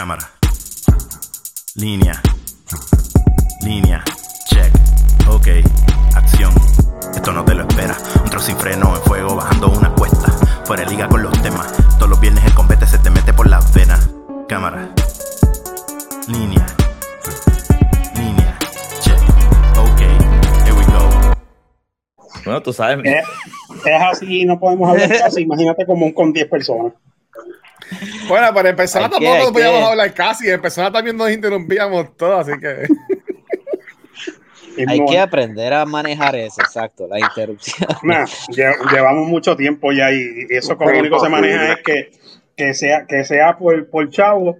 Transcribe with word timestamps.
Cámara. 0.00 0.30
Línea. 1.74 2.22
Línea. 3.60 4.02
Check. 4.46 4.72
Ok. 5.28 5.48
Acción. 6.16 6.54
Esto 7.14 7.32
no 7.32 7.44
te 7.44 7.54
lo 7.54 7.68
espera. 7.68 7.94
Un 8.24 8.30
trozo 8.30 8.46
sin 8.46 8.56
freno 8.56 8.96
en 8.96 9.02
fuego 9.02 9.36
bajando 9.36 9.68
una 9.68 9.94
cuesta. 9.94 10.32
Fuera 10.64 10.84
de 10.84 10.90
liga 10.90 11.06
con 11.06 11.22
los 11.22 11.42
temas. 11.42 11.70
Todos 11.98 12.08
los 12.08 12.18
viernes 12.18 12.42
el 12.46 12.54
combate 12.54 12.86
se 12.86 12.98
te 12.98 13.10
mete 13.10 13.34
por 13.34 13.46
las 13.46 13.74
venas. 13.74 14.08
Cámara. 14.48 14.88
Línea. 16.28 16.64
Línea. 18.16 18.58
Check. 19.02 19.20
Ok. 19.76 20.00
Here 20.64 20.72
we 20.72 20.84
go. 20.86 21.10
Bueno, 22.46 22.62
tú 22.62 22.72
sabes. 22.72 23.04
Es, 23.04 23.26
es 23.84 24.02
así, 24.02 24.46
no 24.46 24.58
podemos 24.58 24.88
hablar 24.88 25.10
casi. 25.18 25.42
Imagínate 25.42 25.84
como 25.84 26.14
con 26.14 26.32
10 26.32 26.48
personas. 26.48 26.94
Bueno, 28.28 28.52
para 28.54 28.70
empezar 28.70 29.02
Hay 29.02 29.08
que- 29.08 29.14
tampoco 29.16 29.46
hay 29.48 29.52
podíamos 29.52 29.78
que- 29.80 29.86
hablar 29.86 30.14
casi. 30.14 30.50
En 30.50 30.60
persona 30.62 30.90
también 30.92 31.16
nos 31.16 31.30
interrumpíamos 31.30 32.16
todos, 32.16 32.48
así 32.48 32.58
que. 32.60 32.86
Hay 34.86 35.04
que 35.04 35.18
aprender 35.18 35.72
a 35.74 35.84
manejar 35.84 36.36
eso, 36.36 36.60
exacto, 36.62 37.06
la 37.08 37.18
interrupción. 37.18 37.88
Nah, 38.02 38.24
lle- 38.50 38.76
llevamos 38.92 39.28
mucho 39.28 39.56
tiempo 39.56 39.92
ya 39.92 40.10
y 40.12 40.46
eso 40.50 40.76
como 40.76 40.90
único 40.96 41.18
se 41.20 41.28
maneja 41.28 41.72
es 41.72 41.78
que, 41.84 42.10
que 42.56 42.72
sea 42.74 43.04
que 43.06 43.24
sea 43.24 43.58
por, 43.58 43.88
por 43.90 44.08
chavo 44.10 44.58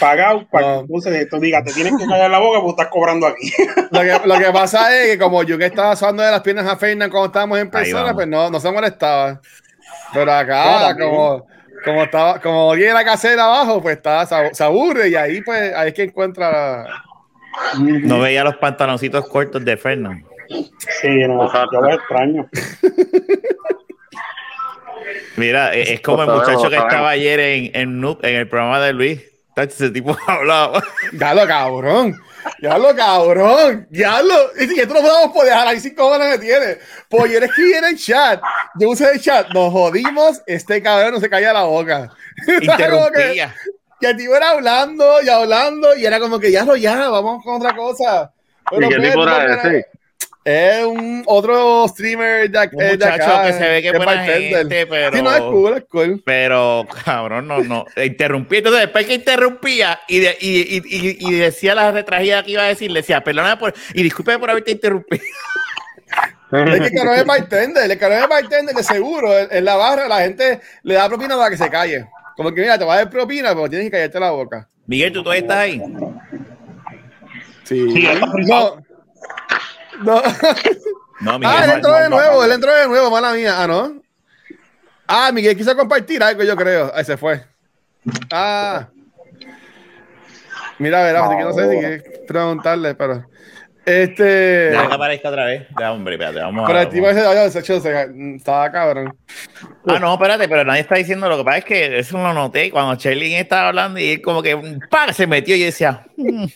pagado 0.00 0.48
para 0.50 0.66
No. 0.66 0.74
que 0.78 0.80
entonces 0.86 1.28
tú 1.28 1.38
digas 1.38 1.62
te 1.62 1.72
tienes 1.72 1.92
que 1.96 2.04
callar 2.06 2.30
la 2.30 2.38
boca 2.40 2.58
porque 2.60 2.70
estás 2.82 2.88
cobrando 2.88 3.26
aquí. 3.28 3.52
Lo 3.92 4.00
que, 4.00 4.26
lo 4.26 4.38
que 4.38 4.50
pasa 4.52 4.96
es 4.98 5.10
que 5.12 5.18
como 5.18 5.42
yo 5.44 5.56
que 5.56 5.66
estaba 5.66 5.94
suando 5.94 6.22
de 6.24 6.30
las 6.32 6.40
piernas 6.40 6.66
a 6.66 6.76
Fernan 6.76 7.10
cuando 7.10 7.26
estábamos 7.26 7.58
en 7.60 7.70
persona, 7.70 8.12
pues 8.14 8.26
no, 8.26 8.50
no 8.50 8.58
se 8.58 8.72
molestaba. 8.72 9.40
Pero 10.12 10.32
acá, 10.32 10.96
como, 10.98 11.46
como 11.84 12.02
estaba, 12.04 12.40
como 12.40 12.72
viene 12.72 12.92
la 12.92 13.04
casera 13.04 13.44
abajo, 13.44 13.82
pues 13.82 13.96
está, 13.96 14.26
se, 14.26 14.64
aburre 14.64 15.08
y 15.08 15.14
ahí 15.14 15.42
pues 15.42 15.74
ahí 15.74 15.88
es 15.88 15.94
que 15.94 16.04
encuentra. 16.04 16.86
No 17.78 18.20
veía 18.20 18.42
los 18.44 18.56
pantaloncitos 18.56 19.28
cortos 19.28 19.64
de 19.64 19.76
Fernando. 19.76 20.26
Sí, 21.00 21.08
no, 21.26 21.50
yo 21.52 21.80
lo 21.80 21.94
extraño. 21.94 22.48
Mira, 25.36 25.74
es, 25.74 25.90
es 25.90 26.00
como 26.00 26.22
el 26.22 26.30
muchacho 26.30 26.70
que 26.70 26.76
estaba 26.76 27.10
ayer 27.10 27.40
en, 27.40 27.70
en, 27.74 28.00
Noob, 28.00 28.24
en 28.24 28.36
el 28.36 28.48
programa 28.48 28.80
de 28.80 28.92
Luis. 28.92 29.22
Ese 29.56 29.90
tipo 29.90 30.16
hablaba. 30.26 30.82
Ya 31.12 31.34
lo 31.34 31.46
cabrón. 31.46 32.16
Ya 32.60 32.78
lo 32.78 32.94
cabrón. 32.94 33.86
Ya 33.90 34.22
lo. 34.22 34.34
Y 34.58 34.74
que 34.74 34.82
esto 34.82 34.94
no 34.94 35.00
podemos 35.00 35.32
poder 35.32 35.50
dejar 35.50 35.68
ahí 35.68 35.80
cinco 35.80 36.06
horas 36.06 36.32
que 36.32 36.38
tiene. 36.38 36.78
Pues 37.08 37.32
yo 37.32 37.40
le 37.40 37.46
escribí 37.46 37.72
en 37.74 37.84
el 37.84 37.98
chat. 37.98 38.42
Yo 38.78 38.90
usé 38.90 39.10
el 39.12 39.20
chat. 39.20 39.48
Nos 39.52 39.72
jodimos. 39.72 40.40
Este 40.46 40.82
cabrón 40.82 41.14
no 41.14 41.20
se 41.20 41.30
calla 41.30 41.52
la 41.52 41.64
boca. 41.64 42.10
Como 42.46 42.58
que- 42.58 42.64
Interrumpía. 42.64 43.54
que 44.00 44.06
el 44.10 44.16
tipo 44.16 44.34
era 44.34 44.50
hablando 44.50 45.22
y 45.22 45.28
hablando 45.28 45.94
y 45.96 46.04
era 46.04 46.18
como 46.20 46.38
que 46.38 46.50
ya 46.50 46.64
lo 46.64 46.76
ya, 46.76 47.08
vamos 47.08 47.42
con 47.44 47.56
otra 47.56 47.74
cosa. 47.74 48.32
Pero, 48.70 48.86
¿Y 48.86 48.88
qué 48.90 48.96
pues, 48.96 49.10
tipo 49.10 49.22
era 49.22 49.54
ese? 49.54 49.86
Es 50.44 50.84
un 50.84 51.22
otro 51.24 51.88
streamer 51.88 52.50
de, 52.50 52.58
Un 52.72 52.82
eh, 52.82 52.84
de 52.84 52.92
muchacho 52.92 53.22
acá, 53.24 53.46
que 53.46 53.52
se 53.54 53.66
ve 53.66 53.80
que 53.80 53.88
es 53.88 53.96
buena 53.96 54.24
gente, 54.24 54.86
pero. 54.86 55.16
Sí, 55.16 55.22
no, 55.22 55.34
es 55.34 55.40
cool, 55.40 55.76
es 55.78 55.84
cool. 55.88 56.22
Pero, 56.24 56.86
cabrón, 57.04 57.48
no, 57.48 57.62
no. 57.62 57.86
Interrumpía. 57.96 58.58
Entonces, 58.58 58.82
después 58.82 59.06
que 59.06 59.14
interrumpía 59.14 60.00
y, 60.06 60.18
de- 60.20 60.36
y, 60.38 60.76
y, 60.76 60.82
y, 60.84 61.16
y 61.18 61.32
decía 61.38 61.74
la 61.74 61.90
retragida 61.92 62.42
que 62.42 62.50
iba 62.50 62.62
a 62.62 62.66
decir, 62.66 62.90
le 62.90 63.00
decía, 63.00 63.24
perdona 63.24 63.58
por. 63.58 63.72
Y 63.94 64.02
disculpe 64.02 64.38
por 64.38 64.50
haberte 64.50 64.72
interrumpido. 64.72 65.22
Es 66.54 66.80
que 66.80 66.86
el 66.86 66.92
cabrón 66.94 67.14
es 67.16 67.26
bartender, 67.26 67.90
el 67.90 67.98
cabrón 67.98 68.20
es 68.22 68.28
bartender 68.28 68.76
de 68.76 68.82
seguro. 68.84 69.36
En, 69.50 69.64
la 69.64 69.74
barra 69.74 70.06
la 70.06 70.20
gente 70.20 70.60
le 70.84 70.94
da 70.94 71.08
propina 71.08 71.36
para 71.36 71.50
que 71.50 71.56
se 71.56 71.68
calle. 71.68 72.06
Como 72.36 72.52
que 72.52 72.60
mira, 72.60 72.78
te 72.78 72.84
va 72.84 72.94
a 72.94 72.96
dar 72.98 73.10
propina, 73.10 73.48
pero 73.54 73.68
tienes 73.68 73.86
que 73.86 73.90
callarte 73.90 74.20
la 74.20 74.30
boca. 74.30 74.68
Miguel, 74.86 75.12
¿tú 75.12 75.24
todavía 75.24 75.40
estás 75.42 75.56
ahí? 75.56 75.82
Sí. 77.64 77.90
Sí, 77.90 78.08
no. 78.46 78.76
No. 80.02 80.22
No, 81.20 81.38
Miguel. 81.38 81.54
Ah, 81.56 81.64
él 81.64 81.68
no- 81.70 81.74
entró 81.76 81.90
no- 81.92 81.96
de 81.98 82.08
no- 82.10 82.16
nuevo, 82.16 82.34
no. 82.36 82.44
él 82.44 82.52
entró 82.52 82.74
de 82.74 82.88
nuevo, 82.88 83.10
mala 83.10 83.32
mía. 83.32 83.54
Ah, 83.62 83.66
¿no? 83.66 84.02
Ah, 85.06 85.30
Miguel 85.32 85.56
quiso 85.56 85.76
compartir 85.76 86.22
algo, 86.22 86.42
yo 86.42 86.56
creo. 86.56 86.90
Ahí 86.94 87.04
se 87.04 87.16
fue. 87.16 87.44
Ah. 88.32 88.88
Mira, 90.78 91.02
verás, 91.04 91.24
así 91.28 91.36
que 91.36 91.44
no 91.44 91.52
sé 91.52 91.70
si 91.70 91.78
quieres 91.78 92.02
preguntarle, 92.26 92.94
pero. 92.94 93.24
Este. 93.86 94.24
Deja 94.70 94.88
que 94.88 94.94
aparezca 94.94 95.28
otra 95.28 95.44
vez. 95.44 95.66
Ya, 95.78 95.92
hombre, 95.92 96.14
espérate, 96.14 96.40
vamos 96.40 96.64
Pero 96.66 96.78
a 96.78 96.82
el 96.82 96.88
tipo 96.88 97.06
ese 97.08 97.26
oye, 97.26 97.50
se 97.50 98.36
estaba 98.36 98.72
cabrón. 98.72 99.14
Ah, 99.86 99.98
no, 99.98 100.14
espérate, 100.14 100.48
pero 100.48 100.64
nadie 100.64 100.80
está 100.80 100.94
diciendo 100.94 101.28
lo 101.28 101.36
que 101.36 101.44
pasa 101.44 101.58
es 101.58 101.64
que 101.66 101.98
eso 101.98 102.16
lo 102.16 102.32
noté 102.32 102.70
cuando 102.70 102.94
Sherlyn 102.94 103.36
estaba 103.36 103.68
hablando 103.68 104.00
y 104.00 104.12
él 104.12 104.22
como 104.22 104.42
que 104.42 104.56
¡pam! 104.90 105.12
se 105.12 105.26
metió 105.26 105.54
y 105.54 105.60
yo 105.60 105.66
decía 105.66 106.02
"Mm". 106.16 106.46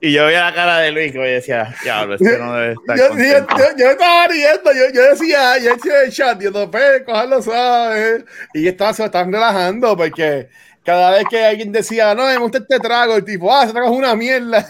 Y 0.00 0.12
yo 0.12 0.26
veía 0.26 0.44
la 0.44 0.54
cara 0.54 0.78
de 0.78 0.92
Luis 0.92 1.10
que 1.12 1.18
yo 1.18 1.24
decía 1.24 1.74
diablo, 1.82 2.14
este 2.14 2.38
no 2.38 2.54
debe 2.54 2.72
estar 2.74 2.96
Yo, 2.96 3.02
yo, 3.04 3.08
contento". 3.08 3.56
yo, 3.58 3.64
yo 3.78 3.90
estaba 3.90 4.28
riendo, 4.28 4.72
yo, 4.72 4.92
yo 4.94 5.02
decía, 5.10 5.58
yo 5.58 5.74
decía 5.74 5.98
en 6.00 6.06
el 6.06 6.12
chat, 6.12 6.40
yo 6.40 6.50
no 6.50 6.70
pues, 6.70 7.02
cogerlo 7.04 7.42
suave. 7.42 8.24
Y 8.54 8.68
estaba, 8.68 8.92
se 8.92 9.04
están 9.04 9.32
relajando 9.32 9.96
porque 9.96 10.48
cada 10.84 11.10
vez 11.10 11.24
que 11.28 11.44
alguien 11.44 11.72
decía, 11.72 12.14
no, 12.14 12.26
me 12.26 12.36
gusta 12.38 12.58
este 12.58 12.78
trago, 12.78 13.16
el 13.16 13.24
tipo, 13.24 13.52
ah, 13.54 13.64
ese 13.64 13.72
trago 13.72 13.90
es 13.92 13.96
una 13.98 14.14
mierda. 14.14 14.66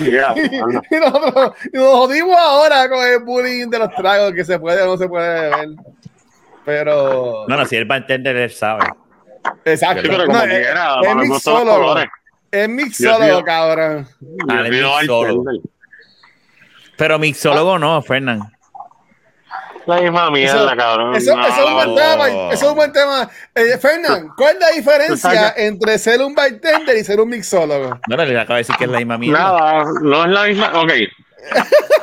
Ya, 0.00 0.34
y, 0.90 0.96
nosotros, 0.96 1.52
y 1.72 1.76
nos 1.78 1.86
jodimos 1.92 2.36
ahora 2.38 2.86
con 2.88 3.02
el 3.06 3.20
bullying 3.20 3.68
de 3.70 3.78
los 3.78 3.94
tragos 3.94 4.32
que 4.34 4.44
se 4.44 4.58
puede 4.58 4.82
o 4.82 4.86
no 4.86 4.96
se 4.98 5.08
puede 5.08 5.40
beber. 5.50 5.68
Pero. 6.66 7.46
No, 7.48 7.56
no, 7.56 7.64
si 7.64 7.76
el 7.76 7.86
bartender 7.86 8.36
él 8.36 8.50
sabe. 8.50 8.84
exacto. 9.64 10.02
Sí, 10.02 10.08
pero 10.10 10.26
No, 10.26 10.32
como 10.32 10.42
es, 10.44 10.48
quiera, 10.50 10.96
los 11.00 11.14
mixólogo. 11.16 11.78
colores. 11.78 12.08
Es 12.50 12.68
mixólogo, 12.68 13.42
cabrón. 13.44 14.06
Ah, 14.48 14.62
es 14.64 14.70
mixólogo. 14.70 15.44
Pero 16.96 17.18
mixólogo 17.18 17.78
no, 17.78 18.02
Fernán. 18.02 18.40
La 19.86 20.00
misma 20.02 20.30
mierda, 20.30 20.76
cabrón. 20.76 21.14
Eso, 21.14 21.34
No, 21.34 21.46
eso 21.46 21.60
es 21.62 21.66
un 21.66 21.74
buen 21.74 21.88
no. 21.88 21.94
tema. 21.94 22.28
Eso 22.52 22.64
es 22.66 22.70
un 22.70 22.74
buen 22.76 22.92
tema. 22.92 23.30
Eh, 23.54 23.78
Fernán, 23.78 24.28
¿cuál 24.36 24.54
es 24.56 24.60
la 24.60 24.70
diferencia 24.70 25.54
entre 25.56 25.98
ser 25.98 26.20
un 26.20 26.34
bartender 26.34 26.96
y 26.96 27.04
ser 27.04 27.20
un 27.20 27.30
mixólogo? 27.30 27.98
No, 28.06 28.16
le 28.16 28.38
acabo 28.38 28.54
de 28.54 28.58
decir 28.60 28.76
que 28.76 28.84
es 28.84 28.90
la 28.90 28.98
misma 28.98 29.16
mierda. 29.16 29.38
Nada, 29.38 29.84
no 30.02 30.24
es 30.24 30.30
la 30.30 30.44
misma. 30.44 30.72
Ok. 30.74 30.92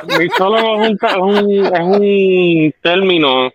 Mixólogo 0.18 0.82
es 0.82 0.90
un, 0.90 0.98
ta- 0.98 1.10
es 1.10 1.16
un, 1.16 1.66
es 1.66 1.80
un 1.80 2.74
término 2.82 3.52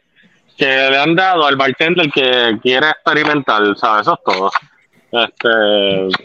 que 0.57 0.65
le 0.65 0.97
han 0.97 1.15
dado 1.15 1.45
al 1.45 1.55
bartender 1.57 2.09
que 2.11 2.57
quiere 2.61 2.87
experimentar, 2.89 3.61
¿sabes? 3.77 4.01
Eso 4.07 4.13
es 4.13 4.33
todo. 4.33 4.51
Este, 5.11 6.23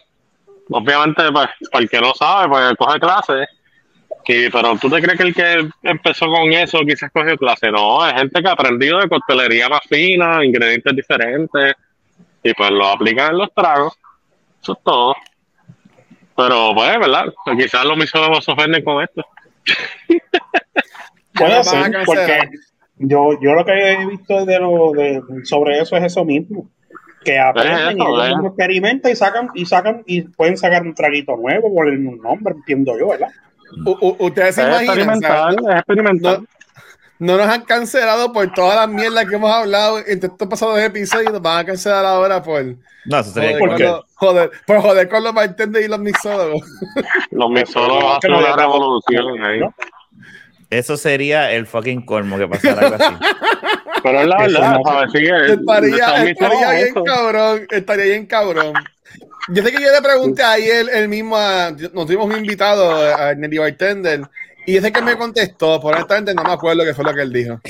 obviamente, 0.70 1.22
pues, 1.32 1.48
para 1.70 1.82
el 1.82 1.90
que 1.90 2.00
no 2.00 2.14
sabe, 2.14 2.48
pues 2.48 2.74
coge 2.76 3.00
clases. 3.00 3.48
Y, 4.28 4.50
pero 4.50 4.76
tú 4.76 4.90
te 4.90 5.00
crees 5.00 5.16
que 5.16 5.22
el 5.24 5.34
que 5.34 5.68
empezó 5.84 6.26
con 6.26 6.52
eso 6.52 6.80
quizás 6.80 7.12
cogió 7.12 7.36
clase. 7.36 7.70
No, 7.70 8.06
es 8.06 8.14
gente 8.14 8.42
que 8.42 8.48
ha 8.48 8.52
aprendido 8.52 8.98
de 8.98 9.08
coctelería 9.08 9.68
más 9.68 9.82
fina, 9.88 10.44
ingredientes 10.44 10.96
diferentes, 10.96 11.74
y 12.42 12.52
pues 12.54 12.70
lo 12.70 12.88
aplican 12.88 13.30
en 13.32 13.38
los 13.38 13.54
tragos. 13.54 13.96
Eso 14.60 14.72
es 14.72 14.78
todo. 14.82 15.14
Pero, 16.36 16.72
pues, 16.74 16.98
¿verdad? 16.98 17.32
Quizás 17.56 17.84
los 17.84 17.96
misólogos 17.96 18.44
se 18.44 18.52
ofenden 18.52 18.82
con 18.84 19.02
esto. 19.02 19.24
Puede 21.32 21.64
ser, 21.64 21.92
porque 22.04 22.40
yo, 22.96 23.38
yo 23.40 23.52
lo 23.52 23.64
que 23.64 23.92
he 23.92 24.06
visto 24.06 24.44
de 24.44 24.58
lo, 24.58 24.90
de, 24.92 25.22
sobre 25.44 25.78
eso 25.78 25.96
es 25.96 26.04
eso 26.04 26.24
mismo. 26.24 26.70
Que 27.26 27.38
aprenden 27.38 27.78
eso, 27.78 27.90
y 27.90 28.02
ellos 28.12 28.22
es. 28.24 28.28
mismos 28.30 28.46
experimentan 28.46 29.12
y 29.12 29.16
sacan, 29.16 29.50
y 29.54 29.66
sacan, 29.66 30.02
y 30.06 30.22
pueden 30.22 30.56
sacar 30.56 30.82
un 30.82 30.94
traguito 30.94 31.36
nuevo 31.36 31.74
por 31.74 31.88
el 31.88 32.02
nombre, 32.22 32.54
entiendo 32.54 32.98
yo, 32.98 33.08
¿verdad? 33.08 33.28
U- 33.84 33.98
u- 34.00 34.16
ustedes 34.26 34.54
se 34.54 34.62
Es 34.62 34.68
imaginan, 34.68 34.96
experimental, 34.98 35.54
¿sabes? 35.56 35.70
es 35.70 35.76
experimental. 35.78 36.40
No, 36.40 36.46
no 37.18 37.36
nos 37.38 37.46
han 37.48 37.62
cancelado 37.62 38.32
por 38.32 38.52
todas 38.52 38.76
las 38.76 38.88
mierdas 38.88 39.24
que 39.26 39.34
hemos 39.36 39.50
hablado 39.50 39.98
entre 39.98 40.28
estos 40.28 40.46
pasados 40.48 40.78
episodios. 40.78 41.32
Nos 41.32 41.42
van 41.42 41.58
a 41.58 41.64
cancelar 41.64 42.04
ahora 42.04 42.42
por 42.42 42.62
No, 43.06 43.18
eso 43.18 43.30
sería 43.30 43.48
joder, 43.50 43.58
¿por 43.58 43.68
con 43.70 43.78
qué? 43.78 43.84
los, 43.84 44.04
joder, 44.14 44.50
por 44.66 44.80
joder 44.82 45.08
con 45.08 45.24
los 45.24 45.34
bartenders 45.34 45.84
y 45.84 45.88
los 45.88 45.98
mixólogos. 45.98 46.62
Los 47.30 47.50
que 47.52 47.60
hacen 47.62 48.30
no 48.30 48.38
una 48.38 48.54
revolución 48.56 49.44
ahí. 49.44 49.60
¿no? 49.60 49.74
Eso 50.70 50.96
sería 50.96 51.52
el 51.52 51.66
fucking 51.66 52.04
colmo 52.04 52.38
que 52.38 52.48
pasara 52.48 52.86
algo 52.88 52.96
así. 52.96 53.14
Pero 54.02 54.20
es 54.20 54.26
la 54.26 54.36
verdad, 54.38 54.76
Estaría, 55.52 56.30
estaría 56.30 56.70
bien 56.72 56.88
eso. 56.88 57.04
cabrón, 57.04 57.66
estaría 57.70 58.04
bien 58.04 58.26
cabrón. 58.26 58.74
Yo 59.48 59.62
sé 59.62 59.72
que 59.72 59.82
yo 59.82 59.92
le 59.92 60.02
pregunté 60.02 60.42
ayer 60.42 60.86
el 60.92 61.08
mismo, 61.08 61.36
a- 61.36 61.70
nos 61.70 62.06
tuvimos 62.06 62.26
un 62.26 62.36
invitado 62.36 62.90
a 63.16 63.34
Nelly 63.34 63.58
Bartender 63.58 64.22
y 64.66 64.76
ese 64.76 64.92
que 64.92 65.00
me 65.02 65.16
contestó, 65.16 65.80
por 65.80 65.94
honestamente 65.94 66.34
no 66.34 66.42
me 66.42 66.52
acuerdo 66.52 66.84
qué 66.84 66.94
fue 66.94 67.04
lo 67.04 67.14
que 67.14 67.22
él 67.22 67.32
dijo. 67.32 67.60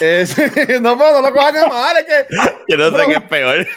Es- 0.00 0.36
no, 0.80 0.96
pero 0.98 1.12
no 1.12 1.20
lo 1.22 1.32
cojan 1.32 1.56
a 1.58 1.66
mal, 1.66 1.96
es 1.98 2.04
que 2.04 2.26
Yo 2.68 2.76
no 2.76 2.96
sé 2.98 3.06
qué 3.06 3.12
es 3.14 3.22
peor. 3.22 3.66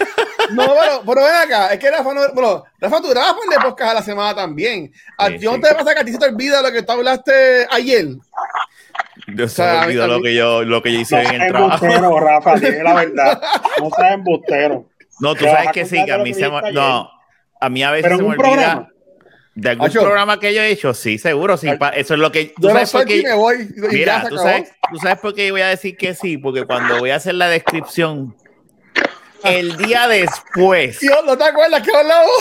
No, 0.51 0.65
pero, 0.77 1.01
pero 1.07 1.23
ven 1.23 1.35
acá, 1.35 1.73
es 1.73 1.79
que 1.79 1.89
Rafa, 1.89 2.13
no, 2.13 2.21
bueno, 2.33 2.65
Rafa, 2.79 3.01
tú 3.01 3.09
grabas 3.09 3.33
por 3.33 3.43
el 3.53 3.61
podcast 3.63 3.91
a 3.91 3.93
la 3.93 4.01
semana 4.03 4.35
también. 4.35 4.91
¿A 5.17 5.27
Sí, 5.29 5.37
ti 5.39 5.45
no 5.45 5.53
sí. 5.55 5.61
te 5.61 5.73
pasa 5.73 5.93
que 5.95 6.01
a 6.01 6.03
ti 6.03 6.11
se 6.11 6.17
te 6.19 6.25
olvida 6.25 6.61
lo 6.61 6.69
que 6.71 6.83
tú 6.83 6.91
hablaste 6.91 7.65
ayer? 7.71 8.07
Yo 9.27 9.47
se 9.47 9.55
sea, 9.55 9.81
mí- 9.81 9.85
olvidó 9.87 10.07
lo 10.07 10.21
que 10.21 10.35
yo, 10.35 10.63
lo 10.63 10.81
que 10.83 10.91
yo 10.93 10.99
hice 10.99 11.15
No 11.15 11.21
en 11.21 11.27
seas 11.29 11.41
el 11.43 11.47
trabajo. 11.49 11.85
embustero, 11.85 12.19
Rafa, 12.27 12.55
dime 12.55 12.83
la 12.83 12.93
verdad. 12.93 13.41
No 13.79 13.89
seas 13.95 14.11
embustero. 14.13 14.89
No, 15.21 15.33
tú 15.35 15.45
sabes 15.45 15.71
que 15.71 15.85
sí, 15.85 15.95
que 16.03 16.05
de 16.05 16.13
a 16.13 16.17
mí 16.17 16.33
que 16.33 16.39
se 16.39 16.49
me, 16.49 16.71
no, 16.73 17.09
a 17.61 17.69
mí 17.69 17.83
a 17.83 17.91
veces 17.91 18.03
Pero 18.03 18.17
se 18.17 18.21
me 18.23 18.27
un 18.27 18.33
olvida. 18.33 18.49
programa. 18.51 18.89
De 19.55 19.69
algún 19.69 19.91
programa 19.91 20.39
que 20.39 20.51
yo 20.53 20.61
he 20.63 20.71
hecho, 20.71 20.93
sí, 20.95 21.19
seguro. 21.19 21.57
Sí, 21.57 21.71
pa- 21.77 21.89
eso 21.89 22.15
es 22.15 22.19
lo 22.19 22.31
que. 22.31 22.45
¿tú 22.59 22.67
Yo 22.67 22.73
no 22.73 22.85
sabes 22.87 23.23
me 23.23 23.33
voy. 23.35 23.69
y 23.77 23.81
ya 23.81 23.87
Mira, 23.91 24.21
se 24.23 24.29
¿tú 24.29 24.35
acabó. 24.35 24.49
sabes, 24.49 24.71
tú 24.93 24.99
sabes 24.99 25.19
por 25.19 25.33
qué 25.33 25.51
voy 25.51 25.61
a 25.61 25.67
decir 25.67 25.97
que 25.97 26.13
sí, 26.13 26.37
porque 26.37 26.65
cuando 26.65 26.99
voy 26.99 27.09
a 27.09 27.15
hacer 27.15 27.33
la 27.35 27.49
descripción, 27.49 28.35
el 29.43 29.75
día 29.75 30.07
después, 30.07 30.99
Tío, 30.99 31.21
¿no 31.25 31.35
te 31.35 31.45
acuerdas 31.45 31.81
que 31.81 31.95
hablamos? 31.95 32.31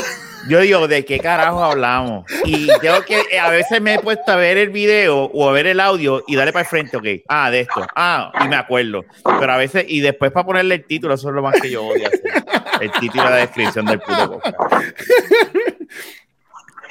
yo 0.49 0.61
digo, 0.61 0.87
¿de 0.87 1.05
qué 1.05 1.19
carajo 1.19 1.65
hablamos? 1.65 2.27
Y 2.45 2.69
tengo 2.81 3.03
que, 3.05 3.39
a 3.39 3.49
veces 3.49 3.81
me 3.81 3.95
he 3.95 3.99
puesto 4.01 4.33
a 4.33 4.37
ver 4.37 4.59
el 4.59 4.69
video 4.69 5.25
o 5.33 5.49
a 5.49 5.53
ver 5.53 5.67
el 5.67 5.81
audio 5.81 6.23
y 6.27 6.37
darle 6.37 6.53
para 6.53 6.65
el 6.65 6.69
frente, 6.69 6.97
ok, 6.99 7.07
ah, 7.29 7.51
de 7.51 7.61
esto, 7.61 7.87
ah, 7.97 8.33
y 8.45 8.49
me 8.49 8.57
acuerdo. 8.57 9.05
Pero 9.25 9.53
a 9.53 9.57
veces, 9.57 9.87
y 9.89 10.01
después 10.01 10.31
para 10.31 10.45
ponerle 10.45 10.75
el 10.75 10.85
título, 10.85 11.15
eso 11.15 11.31
es 11.31 11.35
lo 11.35 11.43
más 11.43 11.59
que 11.59 11.71
yo 11.71 11.87
odio 11.87 12.07
hacer. 12.07 12.45
El 12.83 12.93
título 12.93 13.25
de 13.25 13.31
la 13.31 13.37
descripción 13.37 13.87
del 13.87 14.01
puto 14.01 14.33
podcast. 14.33 14.57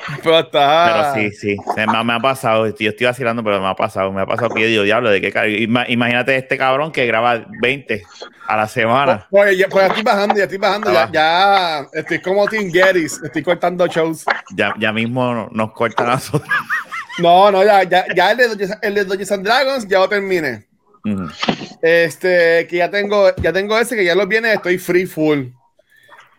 Pero 0.24 0.40
está. 0.40 1.14
Pero 1.14 1.30
sí, 1.30 1.36
sí, 1.36 1.58
se 1.76 1.88
me, 1.88 2.04
me 2.04 2.14
ha 2.14 2.20
pasado, 2.20 2.68
yo 2.68 2.90
estoy 2.90 3.06
vacilando, 3.06 3.44
pero 3.44 3.60
me 3.62 3.68
ha 3.68 3.76
pasado, 3.76 4.12
me 4.12 4.22
ha 4.22 4.26
pasado 4.26 4.50
que 4.50 4.62
yo 4.62 4.68
digo, 4.68 4.84
diablo, 4.84 5.10
¿de 5.10 5.22
qué 5.22 5.60
Imagínate 5.90 6.36
este 6.36 6.58
cabrón 6.58 6.92
que 6.92 7.06
graba 7.06 7.46
20 7.62 8.04
a 8.48 8.58
la 8.58 8.68
semana. 8.68 9.28
Pues 9.30 9.58
ya, 9.58 9.68
pues 9.70 9.84
ya 9.84 9.88
estoy 9.88 10.04
bajando, 10.04 10.36
ya 10.36 10.44
estoy 10.44 10.58
bajando. 10.58 10.92
Ya, 10.92 11.10
ya 11.12 11.88
estoy 11.94 12.20
como 12.22 12.48
Tim 12.48 12.72
Geddes, 12.72 13.22
estoy 13.24 13.44
cortando 13.44 13.86
shows. 13.88 14.26
Ya, 14.56 14.74
ya 14.80 14.92
mismo 14.92 15.48
nos 15.52 15.72
cortan 15.74 16.10
a 16.10 16.14
nosotros. 16.14 16.50
No, 17.20 17.52
no, 17.52 17.64
ya, 17.64 17.84
ya, 17.84 18.06
ya 18.16 18.32
el 18.32 18.38
de 18.38 18.50
Dungeons- 18.50 18.80
el 18.82 18.96
de 18.96 19.06
Dungeons 19.06 19.32
and 19.32 19.46
Dragons 19.46 19.88
ya 19.88 20.00
lo 20.00 20.10
terminé. 20.10 20.66
Ujú. 21.06 21.28
Este, 21.82 22.68
que 22.68 22.78
ya 22.78 22.90
tengo, 22.90 23.36
ya 23.38 23.52
tengo 23.52 23.78
ese 23.78 23.96
que 23.96 24.06
ya 24.06 24.16
los 24.16 24.28
viene, 24.28 24.54
estoy 24.54 24.78
free 24.78 25.06
full. 25.06 25.48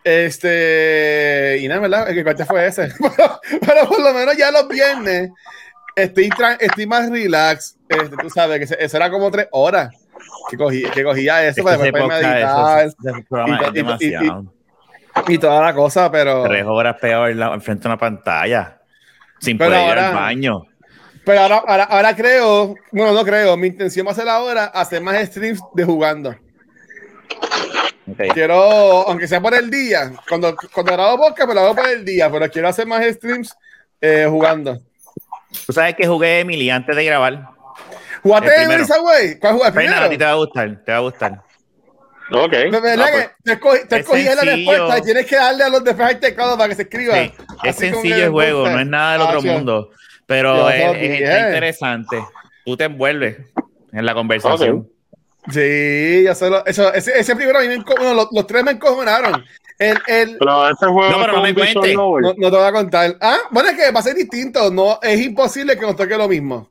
Este, 0.03 1.57
y 1.61 1.67
nada, 1.67 1.81
¿verdad? 1.81 2.09
El 2.09 2.15
que 2.15 2.23
corté 2.23 2.45
fue 2.45 2.65
ese. 2.67 2.89
pero, 2.99 3.39
pero 3.65 3.87
por 3.87 4.01
lo 4.01 4.13
menos 4.13 4.35
ya 4.37 4.51
los 4.51 4.67
viernes 4.67 5.31
estoy, 5.95 6.29
estoy 6.59 6.85
más 6.87 7.09
relax. 7.09 7.77
Este, 7.87 8.15
tú 8.17 8.29
sabes 8.29 8.69
que 8.69 8.83
eso 8.83 8.97
era 8.97 9.09
como 9.09 9.31
tres 9.31 9.47
horas 9.51 9.89
que, 10.49 10.57
cogí, 10.57 10.83
que 10.83 11.03
cogía 11.03 11.45
eso 11.47 11.59
Es 11.61 11.63
para 11.63 11.77
después 11.77 12.07
meditar 12.07 12.85
ese- 12.85 12.95
ese 13.09 13.23
programa 13.29 13.59
y- 13.73 13.79
y- 13.79 14.27
y- 15.29 15.33
y 15.35 15.37
toda 15.37 15.61
la 15.61 15.73
cosa, 15.73 16.11
pero, 16.11 16.43
Tres 16.43 16.65
horas 16.65 16.95
la- 17.35 17.53
enfrente 17.53 17.83
de 17.83 17.87
una 17.89 17.97
pantalla. 17.99 18.79
Sin 19.39 19.57
Pero 19.57 19.71
poder 19.71 19.85
ir 19.85 19.91
al 19.91 19.99
ahora- 20.05 20.11
baño. 20.19 20.65
pero 21.25 21.39
ahora, 21.41 21.63
ahora, 21.67 21.83
ahora 21.83 22.15
creo, 22.15 22.75
bueno, 22.91 23.11
no 23.13 23.23
creo, 23.23 23.55
mi 23.57 23.67
intención 23.67 24.07
va 24.07 24.11
a 24.11 24.15
ser 24.15 24.27
ahora 24.27 24.65
hacer 24.65 25.01
más 25.01 25.17
streams 25.27 25.59
de 25.75 25.83
jugando. 25.85 26.35
Quiero, 28.33 29.07
aunque 29.07 29.27
sea 29.27 29.41
por 29.41 29.53
el 29.53 29.69
día, 29.69 30.11
cuando, 30.27 30.55
cuando 30.73 30.91
grabo 30.91 31.17
podcast, 31.17 31.45
pues 31.45 31.55
lo 31.55 31.61
hago 31.61 31.75
por 31.75 31.87
el 31.87 32.03
día, 32.03 32.29
pero 32.29 32.49
quiero 32.49 32.67
hacer 32.67 32.85
más 32.85 33.03
streams 33.05 33.55
eh, 34.01 34.27
jugando. 34.29 34.81
Tú 35.65 35.71
sabes 35.71 35.95
que 35.95 36.05
jugué 36.05 36.41
Emily 36.41 36.69
antes 36.69 36.95
de 36.95 37.05
grabar. 37.05 37.47
¿Jugaste 38.21 38.51
primero. 38.55 38.85
Subway? 38.85 39.39
¿Cuál 39.39 39.53
jugaste 39.53 39.79
Fernan, 39.79 40.03
a 40.03 40.09
ti 40.09 40.17
te 40.17 40.25
va 40.25 40.31
a 40.31 40.35
gustar, 40.35 40.83
te 40.83 40.91
va 40.91 40.97
a 40.97 41.01
gustar. 41.01 41.41
Ok. 42.31 42.53
Pues, 42.69 42.81
que 42.81 43.29
te 43.43 43.51
escogí, 43.53 43.79
te 43.87 43.95
es 43.95 44.01
escogí 44.01 44.23
la 44.23 44.41
respuesta 44.41 44.97
y 44.97 45.01
tienes 45.01 45.25
que 45.25 45.35
darle 45.35 45.63
a 45.63 45.69
los 45.69 45.83
de 45.83 45.91
el 45.91 46.19
teclado 46.19 46.57
para 46.57 46.69
que 46.69 46.75
se 46.75 46.81
escriba. 46.83 47.15
Sí, 47.15 47.33
es 47.63 47.75
sencillo 47.75 48.15
el 48.15 48.31
juego, 48.31 48.59
gusta. 48.61 48.73
no 48.75 48.79
es 48.81 48.87
nada 48.87 49.13
del 49.13 49.21
otro 49.21 49.41
mundo. 49.41 49.89
Pero 50.25 50.69
es, 50.69 51.19
interesante. 51.19 52.23
Tú 52.65 52.77
te 52.77 52.85
envuelves 52.85 53.37
en 53.91 54.05
la 54.05 54.13
conversación. 54.13 54.89
Sí, 55.51 56.23
ya 56.23 56.35
solo, 56.35 56.65
eso, 56.65 56.93
ese, 56.93 57.19
ese 57.19 57.35
primero 57.35 57.59
a 57.59 57.61
mí 57.61 57.67
me 57.67 57.77
enco- 57.79 57.95
bueno, 57.97 58.13
los, 58.13 58.27
los 58.31 58.47
tres 58.47 58.63
me 58.63 58.71
encojonaron. 58.71 59.43
El, 59.77 59.99
el, 60.07 60.37
Pero 60.37 60.69
este 60.69 60.85
juego 60.85 61.09
No, 61.11 61.17
pero 61.19 61.31
es 61.31 61.37
no 61.37 61.43
me 61.43 61.53
visual 61.53 61.93
novel. 61.95 62.23
no, 62.23 62.33
no 62.37 62.51
te 62.51 62.57
voy 62.57 62.65
a 62.65 62.71
contar. 62.71 63.17
Ah, 63.19 63.37
bueno, 63.51 63.69
es 63.69 63.77
que 63.77 63.91
va 63.91 63.99
a 63.99 64.03
ser 64.03 64.15
distinto. 64.15 64.71
No, 64.71 64.99
es 65.01 65.19
imposible 65.19 65.75
que 65.77 65.85
nos 65.85 65.95
toque 65.95 66.15
lo 66.15 66.27
mismo. 66.29 66.69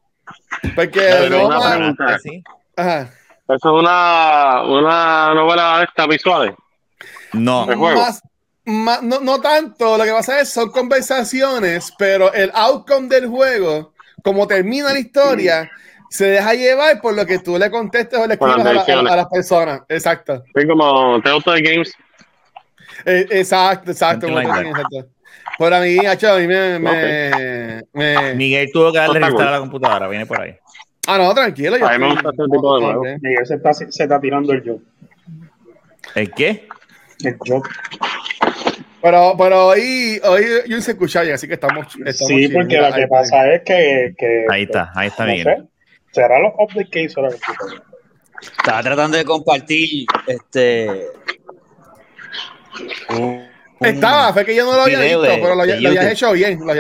Porque 0.75 1.29
no 1.31 1.47
una 1.47 1.59
va- 1.59 1.71
pregunta. 1.77 2.19
¿Sí? 2.21 2.43
Ajá. 2.77 3.11
Eso 3.49 3.55
es 3.57 3.65
una, 3.65 4.63
una 4.63 5.35
novela 5.35 5.87
de 5.97 6.07
visuales. 6.07 6.55
No. 7.33 7.67
Más, 7.67 8.23
más- 8.65 9.03
no, 9.03 9.21
no 9.21 9.41
tanto, 9.41 9.99
lo 9.99 10.05
que 10.05 10.13
pasa 10.13 10.41
es 10.41 10.49
son 10.51 10.71
conversaciones, 10.71 11.93
pero 11.99 12.33
el 12.33 12.51
outcome 12.55 13.09
del 13.09 13.27
juego, 13.27 13.93
como 14.23 14.47
termina 14.47 14.93
la 14.93 15.01
historia, 15.01 15.71
se 16.13 16.27
deja 16.27 16.53
llevar 16.55 17.01
por 17.01 17.15
lo 17.15 17.25
que 17.25 17.39
tú 17.39 17.59
le 17.59 17.71
contestes 17.71 18.19
o 18.19 18.27
le 18.27 18.35
escribas 18.35 18.59
a, 18.61 18.65
la- 18.65 18.71
a- 18.71 18.73
decisiones. 18.75 19.13
a 19.13 19.17
las 19.17 19.27
personas. 19.27 19.81
Exacto. 19.89 20.43
Es 20.55 20.67
como 20.67 21.21
Telltale 21.23 21.63
Games. 21.63 21.93
Eh, 23.07 23.27
exacto, 23.31 23.91
exacto. 23.91 24.27
Exacto. 24.29 25.07
Por 25.59 25.73
a 25.73 25.81
mí, 25.81 25.99
hacho, 26.07 26.33
a 26.33 26.39
mí 26.39 26.47
me, 26.47 26.79
me- 26.79 27.83
me- 27.93 28.35
Miguel 28.35 28.71
tuvo 28.73 28.93
que 28.93 28.99
darle 28.99 29.25
a 29.25 29.31
cool. 29.31 29.45
la 29.45 29.59
computadora, 29.59 30.09
viene 30.09 30.27
por 30.27 30.41
ahí. 30.41 30.55
Ah, 31.07 31.19
no, 31.19 31.35
tranquilo. 31.35 31.77
yo 31.79 31.87
A 31.87 31.93
mí 31.93 31.99
me 31.99 32.13
gusta 32.13 32.31
este 32.31 32.45
tipo 32.45 32.79
de 32.79 32.85
juegos. 32.85 33.07
Miguel 33.21 33.47
se 33.47 33.55
está, 33.55 33.73
se 33.75 33.85
está 33.87 34.21
tirando 34.21 34.53
el 34.53 34.63
yo. 34.63 34.77
¿El 36.15 36.31
qué? 36.33 36.69
El 37.25 37.37
yo. 37.45 37.63
Pero, 39.01 39.35
pero 39.37 39.67
hoy, 39.69 40.21
hoy 40.25 40.45
yo 40.69 40.81
se 40.81 40.93
escucha 40.93 41.23
bien, 41.23 41.35
así 41.35 41.49
que 41.49 41.55
estamos. 41.55 41.87
estamos 42.05 42.15
Sí, 42.29 42.49
porque 42.49 42.77
lo 42.79 42.93
que 42.95 43.07
pasa 43.09 43.53
es 43.53 43.63
que. 43.65 44.15
que 44.17 44.47
Ahí 44.49 44.63
está, 44.63 44.93
ahí 44.95 45.09
está 45.09 45.27
no 45.27 45.33
Miguel. 45.33 45.57
sé, 45.57 45.63
será 46.13 46.39
los 46.39 46.53
updates 46.59 46.91
que 46.91 47.03
hizo 47.05 47.21
la 47.23 47.31
computadora. 47.31 47.83
Estaba 48.41 48.83
tratando 48.83 49.17
de 49.19 49.25
compartir 49.25 50.07
este. 50.27 51.07
un- 53.11 53.49
Estaba, 53.81 54.33
fue 54.33 54.45
que 54.45 54.55
yo 54.55 54.65
no 54.65 54.77
lo 54.77 54.83
había 54.83 55.01
visto, 55.01 55.23
de- 55.23 55.29
pero 55.39 55.55
lo, 55.55 55.65
lo 55.67 55.89
habías 55.89 56.07
hecho 56.13 56.33
bien. 56.33 56.61
Lo 56.65 56.73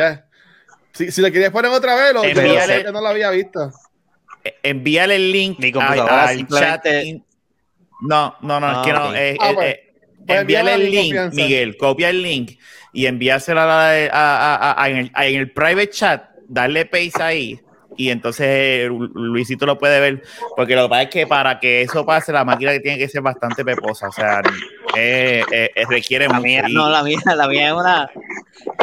si, 0.92 1.10
si 1.10 1.20
lo 1.20 1.30
querías 1.32 1.50
poner 1.50 1.70
otra 1.70 1.94
vez, 1.96 2.14
lo, 2.14 2.22
yo 2.22 2.30
Envíale- 2.30 2.84
no 2.92 3.00
lo 3.00 3.08
había 3.08 3.30
visto. 3.30 3.70
Eh, 4.44 4.54
Envíale 4.62 5.16
el 5.16 5.32
link 5.32 5.58
Mi 5.58 5.72
computadora 5.72 6.28
al- 6.28 6.46
chat. 6.48 6.84
No, 8.02 8.36
no, 8.42 8.60
no, 8.60 8.66
Ah, 8.66 8.82
es 8.82 8.86
que 8.86 8.92
no. 8.92 9.08
ok. 9.08 9.14
eh, 9.16 9.36
Ah, 9.40 9.50
eh, 9.50 9.54
pues, 9.54 9.66
eh, 9.68 9.94
pues 10.26 10.40
envíale 10.40 10.74
el 10.74 10.90
link, 10.90 11.04
confianza. 11.14 11.36
Miguel, 11.36 11.76
copia 11.76 12.10
el 12.10 12.22
link 12.22 12.58
y 12.92 13.06
envíaselo 13.06 13.60
a 13.60 13.66
la- 13.66 13.90
a- 14.12 14.54
a- 14.54 14.56
a- 14.72 14.82
a- 14.82 14.90
en, 14.90 14.96
el, 14.96 15.10
a- 15.14 15.26
en 15.26 15.36
el 15.40 15.52
private 15.52 15.90
chat, 15.90 16.24
darle 16.48 16.84
paste 16.86 17.22
ahí 17.22 17.60
y 17.96 18.10
entonces 18.10 18.88
Luisito 18.90 19.66
lo 19.66 19.78
puede 19.78 20.00
ver, 20.00 20.22
porque 20.56 20.74
lo 20.76 20.84
que 20.84 20.88
pasa 20.88 21.02
es 21.02 21.08
que 21.10 21.26
para 21.26 21.60
que 21.60 21.82
eso 21.82 22.04
pase, 22.06 22.32
la 22.32 22.44
máquina 22.44 22.72
tiene 22.80 22.98
que 22.98 23.08
ser 23.08 23.22
bastante 23.22 23.64
peposa, 23.64 24.08
o 24.08 24.12
sea, 24.12 24.40
eh, 24.96 25.42
eh, 25.52 25.70
eh, 25.74 25.84
requiere 25.88 26.26
La 26.28 26.34
mucho. 26.34 26.46
mía, 26.46 26.64
no, 26.70 26.88
la 26.90 27.02
mía, 27.02 27.18
la 27.36 27.48
mía 27.48 27.66
es 27.68 27.72
una. 27.74 28.10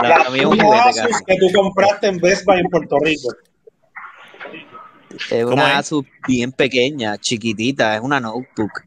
La, 0.01 0.09
La 0.09 0.17
la 0.23 0.29
mía 0.29 0.41
es 0.41 0.47
un 0.47 0.59
juguete 0.59 0.89
Asus 0.89 1.03
casi. 1.03 1.23
que 1.25 1.35
tú 1.37 1.47
compraste 1.53 2.07
en 2.07 2.17
Best 2.19 2.45
Buy 2.45 2.59
en 2.59 2.67
Puerto 2.69 2.97
Rico. 3.01 3.29
Es 5.31 5.43
¿Cómo 5.43 5.53
una 5.55 5.71
es? 5.71 5.77
Asus 5.79 6.05
bien 6.27 6.51
pequeña, 6.51 7.17
chiquitita, 7.17 7.95
es 7.95 8.01
una 8.01 8.19
notebook. 8.19 8.83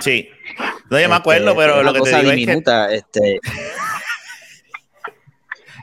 Sí. 0.00 0.28
No, 0.90 0.98
yo 1.00 1.08
me 1.08 1.14
Este, 1.14 1.14
acuerdo, 1.14 1.50
es 1.50 1.56
pero 1.56 1.74
una 1.80 1.82
lo 1.82 1.92
que 1.92 2.00
te 2.00 2.08
digo 2.16 2.20
es 2.20 2.24
que 2.30 2.36
diminuta, 2.36 2.92
este, 2.94 3.40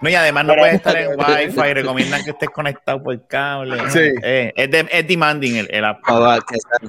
No, 0.02 0.10
y 0.10 0.16
además 0.16 0.46
no 0.46 0.56
puedes 0.56 0.76
estar 0.76 0.98
en 0.98 1.10
Wi-Fi, 1.20 1.74
recomiendan 1.74 2.24
que 2.24 2.32
estés 2.32 2.50
conectado 2.50 3.04
por 3.04 3.28
cable. 3.28 3.78
¿no? 3.78 3.90
Sí. 3.90 4.12
Eh, 4.24 4.52
es, 4.56 4.72
de- 4.72 4.88
es 4.92 5.08
demanding 5.08 5.58
el, 5.58 5.68
el 5.72 5.86
app. 5.86 6.00
alcanzar 6.10 6.80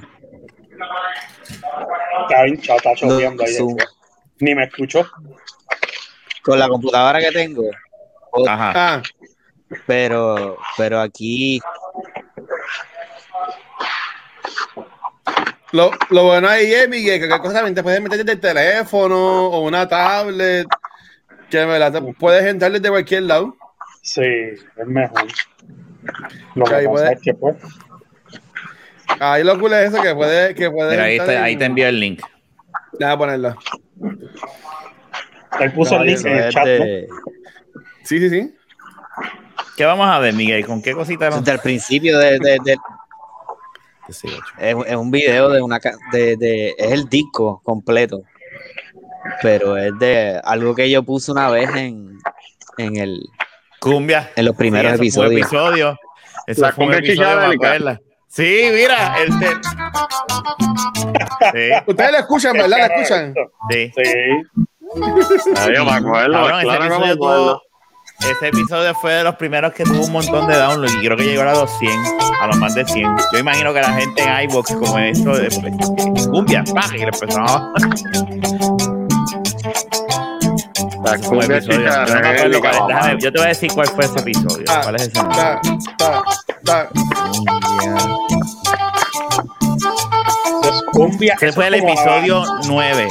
Está 2.29 2.47
hinchado, 2.47 2.77
está 2.77 2.89
ahí. 3.45 3.53
Zoom. 3.53 3.77
Ni 4.39 4.55
me 4.55 4.63
escuchó. 4.65 5.07
con 6.43 6.57
la 6.59 6.67
computadora 6.67 7.19
que 7.19 7.31
tengo. 7.31 7.63
Ajá. 8.47 8.71
Ah, 8.75 9.01
Pero, 9.85 10.57
pero 10.77 10.99
aquí 10.99 11.61
lo, 15.71 15.91
lo 16.09 16.23
bueno 16.23 16.47
ahí 16.49 16.71
es, 16.71 16.87
Miguel, 16.87 17.19
que 17.19 17.27
cualquier 17.27 17.41
cosa 17.41 17.55
también 17.59 17.73
te 17.75 17.81
puedes 17.83 17.99
meter 18.01 18.19
desde 18.19 18.33
el 18.33 18.39
teléfono 18.39 19.47
o 19.47 19.61
una 19.61 19.87
tablet, 19.87 20.67
que 21.57 22.13
puedes 22.19 22.45
entrar 22.45 22.71
desde 22.71 22.89
cualquier 22.89 23.23
lado. 23.23 23.55
Sí, 24.01 24.21
es 24.21 24.87
mejor. 24.87 25.27
Lo 26.55 26.65
que 26.65 26.75
Ahí 26.75 26.87
puede- 26.87 27.13
es 27.13 27.21
que, 27.21 27.33
pues, 27.33 27.55
Ahí 29.19 29.43
lo 29.43 29.59
cool 29.59 29.73
es 29.73 29.93
eso, 29.93 30.01
que 30.01 30.15
puedes 30.15 30.55
que 30.55 30.71
puedes 30.71 30.91
Mira, 30.91 31.03
ahí, 31.03 31.17
está- 31.17 31.33
en- 31.33 31.43
ahí 31.43 31.55
te 31.55 31.65
envío 31.65 31.87
el 31.87 31.99
link. 31.99 32.21
Déjame 32.93 33.17
ponerlo. 33.17 33.55
él 35.59 35.71
puso 35.73 35.97
el 36.01 36.07
link 36.07 36.25
en 36.25 36.37
el 36.37 36.51
chat, 36.51 36.65
¿no? 36.65 36.71
de- 36.71 37.07
Sí, 38.03 38.19
sí, 38.19 38.29
sí. 38.29 38.55
¿Qué 39.77 39.85
vamos 39.85 40.07
a 40.07 40.19
ver, 40.19 40.33
Miguel? 40.33 40.65
¿Con 40.65 40.81
qué 40.81 40.93
cosita 40.93 41.29
nos- 41.29 41.39
desde 41.39 41.51
el 41.53 41.59
principio 41.59 42.17
de, 42.17 42.39
de- 42.39 42.57
de- 42.63 42.77
es, 44.07 44.75
es 44.87 44.95
un 44.95 45.11
video 45.11 45.49
de 45.49 45.61
una 45.61 45.79
ca- 45.79 45.95
de, 46.11 46.35
de- 46.35 46.75
es 46.77 46.91
el 46.91 47.07
disco 47.07 47.61
completo 47.63 48.23
pero 49.41 49.77
es 49.77 49.97
de 49.99 50.39
algo 50.43 50.73
que 50.75 50.89
yo 50.89 51.03
puse 51.03 51.31
una 51.31 51.49
vez 51.49 51.69
en 51.75 52.17
en 52.77 52.97
el 52.97 53.21
Cumbia. 53.79 54.31
en 54.35 54.45
los 54.45 54.55
primeros 54.55 54.99
Sí, 54.99 55.07
eso 55.07 55.19
fue 55.21 55.27
episodios 55.27 55.41
episodio. 55.41 55.99
Eso 56.47 56.61
La 56.61 56.71
fue 56.71 56.85
un 56.85 56.91
cumbia 56.91 57.09
episodio. 57.09 57.99
Sí, 58.27 58.61
mira. 58.73 59.15
Este... 59.23 59.47
Sí, 61.53 61.83
Ustedes 61.87 62.11
lo 62.11 62.17
escuchan, 62.17 62.53
¿verdad? 62.53 62.69
¿La 62.69 62.85
escuchan? 62.87 63.33
sí. 63.69 63.91
Sí. 63.95 64.11
Yo 65.75 65.85
me 65.85 65.91
acuerdo, 65.91 66.33
Cabrón, 66.33 66.59
ese 66.59 66.67
claro 66.67 66.81
que 66.83 66.89
me 66.89 66.95
episodio 66.95 67.13
acuerdo. 67.13 67.45
tuvo- 67.55 67.61
ese 68.31 68.47
episodio 68.47 68.95
fue 68.95 69.13
de 69.13 69.23
los 69.23 69.35
primeros 69.35 69.73
que 69.73 69.83
tuvo 69.83 70.05
un 70.05 70.11
montón 70.11 70.47
de 70.47 70.55
downloads 70.55 70.95
y 70.95 70.99
creo 71.05 71.17
que 71.17 71.23
llegó 71.25 71.41
a 71.43 71.53
los 71.53 71.77
100, 71.79 71.91
a 72.41 72.47
los 72.47 72.55
más 72.57 72.73
de 72.75 72.85
100. 72.85 73.15
Yo 73.33 73.39
imagino 73.39 73.73
que 73.73 73.81
la 73.81 73.91
gente 73.93 74.21
en 74.23 74.49
iVoox, 74.49 74.73
como 74.75 74.97
esto 74.99 75.35
de 75.35 75.49
pues, 75.49 76.27
cumbia, 76.27 76.63
¡pah! 76.73 76.87
y 76.95 76.99
le 76.99 77.03
empezaba 77.05 77.73
Episodio. 81.05 81.59
Yo, 81.61 82.05
no 82.15 82.21
me 82.21 82.27
acuerdo 82.29 82.59
cuál- 82.59 82.79
mamá. 82.79 82.87
déjame- 82.87 83.21
yo 83.21 83.31
te 83.31 83.37
voy 83.39 83.45
a 83.45 83.49
decir 83.49 83.71
cuál 83.73 83.87
fue 83.87 84.05
ese 84.05 84.19
episodio. 84.19 84.65
Ah, 84.69 84.79
¿Cuál 84.83 84.95
es 84.95 85.01
ese 85.07 85.23
nombre? 85.23 85.43
Eso 89.43 90.73
es 90.73 90.83
cumbia. 90.91 91.33
Ese 91.35 91.51
fue 91.51 91.67
el 91.67 91.73
es 91.75 91.83
episodio 91.83 92.43
9. 92.67 93.07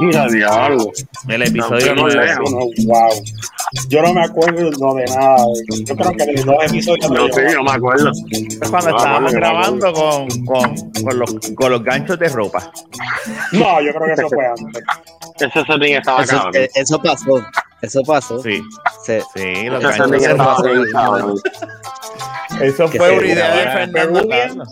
Mira 0.00 0.26
diablo. 0.28 0.90
El 1.28 1.42
episodio 1.42 1.86
fuimos 1.94 2.14
9. 2.14 2.26
lejos. 2.26 2.50
No, 2.50 2.58
wow. 2.86 3.10
Yo 3.88 4.02
no 4.02 4.14
me 4.14 4.22
acuerdo 4.24 4.70
no, 4.78 4.94
de 4.94 5.04
nada. 5.06 5.36
Yo 5.84 5.96
creo 5.96 6.12
que 6.12 6.24
de 6.26 6.42
dos 6.44 6.56
episodios. 6.66 7.10
No, 7.10 7.26
sí, 7.26 7.40
yo 7.52 7.62
me 7.62 7.72
acuerdo. 7.72 8.10
Es 8.30 8.70
cuando 8.70 8.90
No, 8.90 8.96
estábamos 8.96 9.32
no, 9.32 9.38
grabando 9.38 9.92
con, 9.92 10.28
con, 10.44 10.76
con, 11.02 11.18
los, 11.18 11.34
con 11.56 11.72
los 11.72 11.82
ganchos 11.82 12.18
de 12.18 12.28
ropa. 12.28 12.70
No, 13.52 13.80
yo 13.80 13.92
creo 13.92 14.06
que 14.06 14.12
eso 14.12 14.28
fue 14.28 14.46
antes. 14.46 14.84
Ese 15.40 15.64
setting 15.64 15.94
estaba 15.96 16.22
Eso, 16.22 16.36
cabrón. 16.36 16.52
eh, 16.56 16.70
eso 16.74 16.98
pasó. 17.02 17.44
Eso 17.82 18.02
pasó. 18.06 18.42
Sí, 18.42 18.62
Se- 19.04 19.22
sí, 19.34 19.64
los 19.68 19.82
Ese 19.84 19.92
setting 19.94 20.14
estaba 20.30 20.62
bien 20.62 20.84
cabrón. 20.92 21.34
Eso 22.60 22.88
Que 22.88 22.98
fue 22.98 23.10
una 23.18 23.26
idea 23.26 23.56
de. 23.56 23.62
Fernando 23.64 24.20
Peruvian 24.20 24.48
Carlos. 24.48 24.68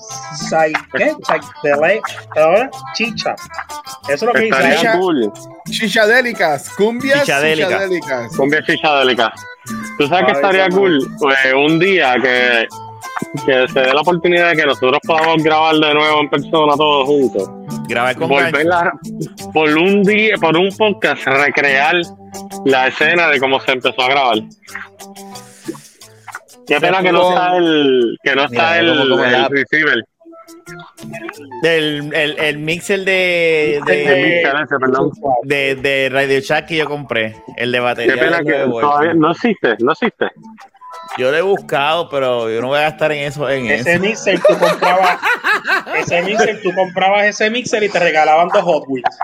Chicha. 2.94 3.34
Eso 4.04 4.12
es 4.14 4.22
lo 4.22 4.32
que 4.32 4.40
dice 4.40 4.56
Estaría 4.56 4.80
ella. 4.80 4.98
cool. 4.98 5.32
Chichadélicas, 5.68 6.70
cumbias 6.76 7.20
Chichadélica. 7.20 7.68
chichadélicas. 7.68 8.36
Cumbia 8.36 8.62
chichadélica. 8.64 9.32
¿Tú 9.98 10.06
sabes 10.06 10.26
que 10.26 10.32
estaría 10.32 10.68
cool? 10.70 10.98
Pues 11.18 11.38
un 11.56 11.78
día 11.78 12.14
que, 12.22 12.66
que 13.46 13.68
se 13.72 13.80
dé 13.80 13.92
la 13.94 14.00
oportunidad 14.00 14.50
de 14.50 14.56
que 14.56 14.66
nosotros 14.66 14.98
podamos 15.06 15.42
grabar 15.42 15.74
de 15.74 15.94
nuevo 15.94 16.20
en 16.20 16.30
persona 16.30 16.74
todos 16.76 17.06
juntos. 17.06 17.50
Grabé 17.88 18.14
con 18.14 18.28
Volver 18.28 18.52
ganchos. 18.66 18.72
a, 19.48 19.52
por 19.52 19.68
un 19.76 20.02
día, 20.02 20.34
por 20.40 20.56
un 20.56 20.68
podcast, 20.76 21.26
recrear 21.26 21.96
la 22.64 22.88
escena 22.88 23.28
de 23.28 23.38
cómo 23.40 23.60
se 23.60 23.72
empezó 23.72 24.02
a 24.02 24.08
grabar. 24.08 24.38
Qué 26.66 26.80
pena 26.80 27.02
que 27.02 27.12
no 27.12 27.28
está 27.30 27.56
el, 27.56 28.18
que 28.22 28.34
no 28.36 28.44
está 28.44 28.52
Mira, 28.52 28.78
el, 28.78 28.88
como- 28.98 29.10
como 29.10 29.24
el 29.24 29.32
la- 29.32 29.48
receiver. 29.48 30.04
El, 31.64 32.14
el, 32.14 32.38
el 32.38 32.58
mixer 32.58 33.00
de, 33.04 33.76
El 33.76 33.84
de, 33.84 33.94
mixer 33.96 34.62
ese, 34.62 34.76
perdón. 34.80 35.10
de, 35.42 35.74
de 35.74 36.08
Radio 36.10 36.38
Shack 36.40 36.66
que 36.66 36.76
yo 36.76 36.86
compré. 36.86 37.34
El 37.56 37.72
de 37.72 37.80
batería. 37.80 38.14
Qué 38.14 38.20
pena 38.20 38.40
que 38.42 38.52
todavía 38.70 39.14
no 39.14 39.32
existe, 39.32 39.74
no 39.80 39.92
existe. 39.92 40.26
Yo 41.18 41.30
lo 41.30 41.36
he 41.36 41.42
buscado, 41.42 42.08
pero 42.08 42.50
yo 42.50 42.60
no 42.60 42.68
voy 42.68 42.78
a 42.78 42.82
gastar 42.82 43.12
en 43.12 43.24
eso. 43.24 43.48
En 43.48 43.66
Ese 43.70 43.92
eso. 43.94 44.00
mixer 44.02 44.40
tú 44.40 44.58
comprabas, 44.58 45.18
ese 45.98 46.22
mixer 46.22 46.62
tú 46.62 46.74
comprabas 46.74 47.24
ese 47.26 47.50
mixer 47.50 47.82
y 47.82 47.88
te 47.90 47.98
regalaban 47.98 48.48
dos 48.48 48.62
Hot 48.62 48.84
Wheels. 48.88 49.18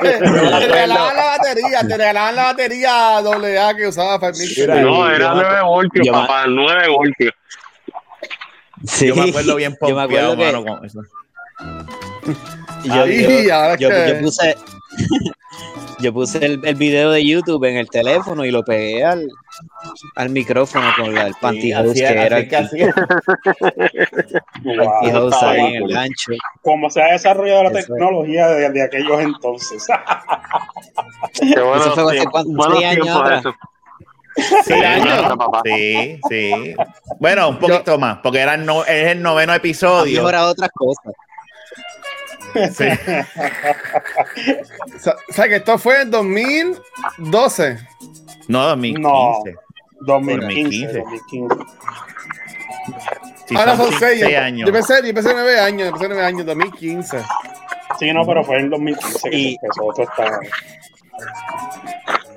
Te 0.00 0.18
regalaban 0.68 1.16
la 1.16 1.24
batería, 1.38 1.80
te 1.86 1.96
regalaban 1.96 2.36
la 2.36 2.42
batería 2.44 3.20
doble 3.22 3.58
A 3.58 3.74
que 3.74 3.86
usaba 3.86 4.18
para 4.18 4.32
el 4.32 4.38
mixer. 4.38 4.68
No, 4.82 5.08
era 5.10 5.34
me- 5.34 5.42
9 5.42 5.62
voltios, 5.62 6.08
papá, 6.08 6.44
9 6.48 6.88
voltios. 6.88 7.32
Sí. 8.84 9.06
Yo 9.08 9.14
me 9.16 9.28
acuerdo 9.30 9.54
bien 9.56 9.76
Yo 9.80 9.94
me 9.94 9.94
pompeado, 10.08 10.32
acuerdo 10.32 10.64
que- 10.64 10.70
mano, 10.70 10.76
con 10.78 10.84
eso. 10.86 11.00
yo, 12.84 13.02
Ahí, 13.02 13.22
yo- 13.46 13.76
yo- 13.78 13.88
que- 13.88 14.08
yo 14.08 14.18
puse 14.20 14.56
yo 16.00 16.12
puse 16.12 16.44
el, 16.44 16.60
el 16.64 16.74
video 16.74 17.10
de 17.12 17.24
YouTube 17.24 17.64
en 17.64 17.76
el 17.76 17.88
teléfono 17.88 18.44
y 18.44 18.50
lo 18.50 18.62
pegué 18.64 19.04
al, 19.04 19.28
al 20.16 20.30
micrófono 20.30 20.86
con 20.96 21.14
la, 21.14 21.26
el 21.28 21.34
pantyhose 21.40 21.94
Sí, 21.94 22.04
así- 22.04 22.14
que 22.14 22.20
era 22.26 22.36
así. 22.58 22.78
Wow. 24.64 25.30
ahí 25.42 25.60
en 25.76 25.82
el 25.84 25.88
gancho. 25.92 26.32
Como 26.62 26.90
se 26.90 27.02
ha 27.02 27.12
desarrollado 27.12 27.64
la 27.64 27.78
Eso 27.78 27.92
tecnología 27.92 28.48
de, 28.48 28.70
de 28.70 28.82
aquellos 28.82 29.20
entonces. 29.20 29.86
Qué 31.40 31.50
Eso 31.50 31.92
fue 31.94 32.18
hace 32.18 32.26
cuántos, 32.30 32.66
años. 32.84 33.44
Sí. 34.64 34.74
Sí, 35.64 36.20
sí. 36.30 36.74
Bueno, 37.20 37.50
un 37.50 37.58
poquito 37.58 37.98
más, 37.98 38.18
porque 38.22 38.38
era 38.40 38.54
el 38.54 38.64
no- 38.64 38.82
es 38.84 39.08
el 39.08 39.20
noveno 39.22 39.52
episodio. 39.54 40.20
mejorado 40.20 40.52
otras 40.52 40.70
cosas. 40.74 41.12
Sí. 42.74 42.84
O 45.28 45.32
sea, 45.32 45.48
que 45.48 45.56
esto 45.56 45.78
fue 45.78 46.02
en 46.02 46.10
2012. 46.10 47.78
No, 48.48 48.66
2015. 48.68 49.00
No. 49.02 49.38
2015. 50.00 50.92
2015. 50.92 50.98
2015. 50.98 51.54
Sí, 53.48 53.56
Ahora 53.56 53.76
son 53.76 53.90
sí, 53.90 53.96
seis. 53.98 54.20
seis 54.24 54.36
años. 54.38 54.66
Yo 54.66 54.72
pensé, 54.72 54.94
yo 55.06 55.14
pensé 55.14 55.30
nueve 55.34 55.58
años, 55.60 55.86
yo 55.86 55.90
pensé 55.92 56.08
nueve 56.08 56.24
años, 56.24 56.46
2015. 56.46 57.18
Sí, 57.98 58.12
no, 58.12 58.24
pero 58.26 58.42
fue 58.44 58.58
en 58.58 58.70
2015 58.70 59.30
que 59.30 59.36
Y- 59.36 59.56
se 59.56 59.66
empezó. 59.66 59.90
Esto 59.90 60.02
está... 60.02 60.40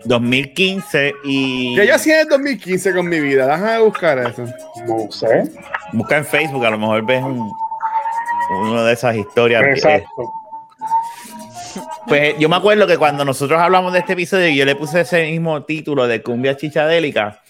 2015 0.06 1.14
y 1.24 1.76
¿Qué 1.76 1.88
yo 1.88 1.96
hacía 1.96 2.16
en 2.16 2.22
el 2.22 2.28
2015 2.30 2.94
con 2.94 3.08
mi 3.10 3.20
vida? 3.20 3.48
Déjame 3.48 3.80
buscar 3.80 4.20
eso. 4.20 4.46
No 4.88 5.12
sé. 5.12 5.50
busca 5.94 6.18
en 6.18 6.26
Facebook, 6.26 6.64
a 6.66 6.70
lo 6.70 6.78
mejor 6.78 7.04
ves 7.06 7.24
un, 7.24 7.52
una 8.50 8.84
de 8.84 8.94
esas 8.94 9.16
historias. 9.16 9.64
Eh, 9.64 9.72
Exacto. 9.72 10.32
Pues 12.08 12.36
yo 12.40 12.48
me 12.48 12.56
acuerdo 12.56 12.88
que 12.88 12.98
cuando 12.98 13.26
nosotros 13.26 13.60
hablamos 13.60 13.92
de 13.92 14.00
este 14.00 14.14
episodio 14.14 14.48
yo 14.50 14.64
le 14.66 14.76
puse 14.76 15.02
ese 15.02 15.26
mismo 15.32 15.64
título 15.64 16.08
de 16.08 16.22
Cumbia 16.22 16.56
Chichadélica, 16.56 17.42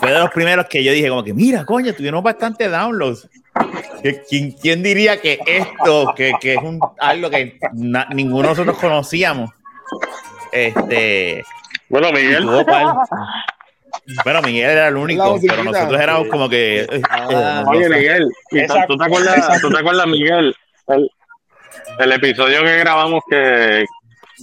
fue 0.00 0.10
de 0.10 0.18
los 0.18 0.30
primeros 0.30 0.66
que 0.66 0.82
yo 0.82 0.92
dije 0.92 1.08
como 1.08 1.22
que, 1.22 1.34
mira, 1.34 1.64
coño, 1.64 1.92
tuvieron 1.94 2.22
bastante 2.24 2.68
downloads. 2.68 3.28
¿Quién, 4.28 4.52
quién 4.52 4.82
diría 4.82 5.20
que 5.20 5.38
esto, 5.46 6.12
que, 6.16 6.32
que 6.40 6.54
es 6.54 6.62
un, 6.62 6.80
algo 6.98 7.28
que 7.30 7.58
na- 7.74 8.08
ninguno 8.10 8.42
de 8.44 8.48
nosotros 8.48 8.78
conocíamos, 8.78 9.50
este, 10.50 11.44
Bueno, 11.88 12.10
Miguel? 12.10 12.46
Bueno, 14.24 14.42
Miguel 14.42 14.70
era 14.70 14.88
el 14.88 14.96
único, 14.96 15.38
pero 15.46 15.64
nosotros 15.64 16.00
éramos 16.00 16.28
como 16.28 16.48
que... 16.48 16.80
eh, 16.80 16.86
eh, 16.90 17.02
Ah, 17.08 17.62
no 17.64 17.70
oye. 17.70 17.88
Miguel, 17.88 18.26
¿y 18.50 18.58
Exacto, 18.60 18.94
¿tú, 18.94 18.98
te 18.98 19.04
acuerdas. 19.04 19.60
¿tú 19.60 19.70
te 19.70 19.78
acuerdas, 19.78 20.06
Miguel? 20.06 20.56
El, 20.88 21.10
el 21.98 22.12
episodio 22.12 22.62
que 22.64 22.78
grabamos 22.78 23.22
que, 23.30 23.84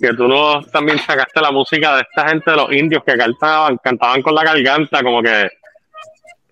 que 0.01 0.13
tú 0.13 0.27
nos 0.27 0.69
también 0.71 0.97
sacaste 0.99 1.41
la 1.41 1.51
música 1.51 1.95
de 1.95 2.01
esta 2.03 2.29
gente 2.29 2.51
de 2.51 2.57
los 2.57 2.71
indios 2.71 3.03
que 3.03 3.17
cantaban, 3.17 3.77
cantaban 3.83 4.21
con 4.21 4.33
la 4.35 4.43
garganta, 4.43 5.03
como 5.03 5.21
que 5.21 5.49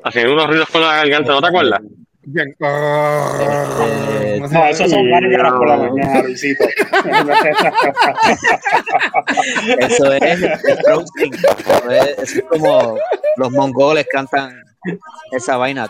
hacían 0.03 0.29
unos 0.29 0.47
ruidos 0.47 0.69
con 0.69 0.81
la 0.81 0.97
garganta, 0.97 1.31
¿no 1.31 1.41
te 1.41 1.47
acuerdas? 1.47 1.81
Bien. 2.29 2.53
Eh, 2.59 4.41
no 4.51 4.65
esos 4.65 4.91
son 4.91 5.09
gárgaras 5.09 5.53
por 5.53 5.65
la 5.65 5.77
mañana, 5.77 6.23
Luisito. 6.23 6.65
Eso 9.79 10.11
es 10.11 10.43
el 10.43 10.77
roasting. 10.85 11.31
Eso 11.33 11.89
es, 11.89 12.35
es 12.35 12.43
como 12.49 12.97
los 13.37 13.49
mongoles 13.51 14.05
cantan 14.11 14.61
esa 15.31 15.55
vaina. 15.55 15.87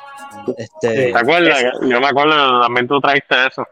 Este, 0.57 1.11
¿Te 1.11 1.17
acuerdas? 1.17 1.59
Yo 1.81 1.99
me 1.99 2.07
acuerdo, 2.07 2.61
también 2.61 2.87
tú 2.87 3.01
traiste 3.01 3.33
eso. 3.47 3.67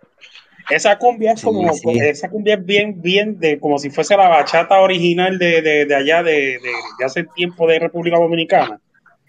Esa 0.72 0.98
cumbia 0.98 1.34
es 1.34 1.44
como, 1.44 1.72
Sí, 1.72 1.82
sí. 1.84 2.00
esa 2.00 2.32
cumbia 2.32 2.56
es 2.56 2.66
bien, 2.66 3.00
bien 3.00 3.40
de, 3.40 3.60
como 3.60 3.78
si 3.78 3.92
fuese 3.92 4.18
la 4.18 4.28
bachata 4.28 4.80
original 4.80 5.38
de, 5.38 5.62
de, 5.62 5.86
de 5.86 5.96
allá 5.96 6.24
de, 6.24 6.32
de, 6.32 6.60
de 6.98 7.06
hace 7.06 7.26
tiempo 7.36 7.68
de 7.68 7.78
República 7.78 8.18
Dominicana. 8.18 8.80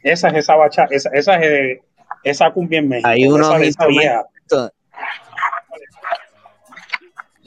Esa 0.03 0.29
es 0.29 0.37
esa 0.37 0.57
bachata, 0.57 0.95
esa, 0.95 1.11
esa 1.11 1.37
es 1.37 1.43
eh, 1.45 1.83
esa 2.31 2.51
cumbia 2.53 2.81
en 2.81 2.89
México. 2.89 3.09
Hay 3.09 3.27
unos 3.27 3.63
instrumentos. 3.63 4.73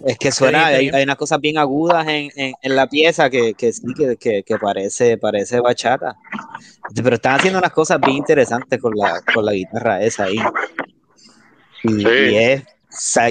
Es 0.05 0.17
que 0.17 0.31
suena, 0.31 0.67
hay, 0.67 0.89
hay 0.93 1.03
unas 1.03 1.17
cosas 1.17 1.41
bien 1.41 1.57
agudas 1.57 2.07
en, 2.07 2.29
en, 2.37 2.53
en 2.61 2.75
la 2.75 2.87
pieza 2.87 3.29
que, 3.29 3.53
que 3.53 3.73
sí, 3.73 3.83
que, 3.97 4.15
que, 4.15 4.43
que 4.43 4.57
parece, 4.57 5.17
parece 5.17 5.59
bachata. 5.59 6.15
Pero 6.95 7.15
están 7.15 7.35
haciendo 7.35 7.59
unas 7.59 7.73
cosas 7.73 7.99
bien 7.99 8.15
interesantes 8.15 8.79
con 8.79 8.93
la, 8.95 9.21
con 9.33 9.43
la 9.45 9.51
guitarra 9.51 10.01
esa 10.01 10.23
ahí. 10.25 10.37
Y, 11.83 11.89
Sí. 11.89 12.07
y 12.07 12.35
es 12.37 12.63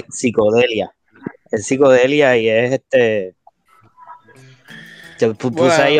psicodelia. 0.09 0.93
Es 1.51 1.65
psicodelia 1.65 2.37
y 2.37 2.49
es 2.49 2.71
este. 2.73 3.35
Yo 5.19 5.33
pu- 5.33 5.51
puse 5.53 5.75
Bueno, 5.81 5.83
ahí 5.83 5.97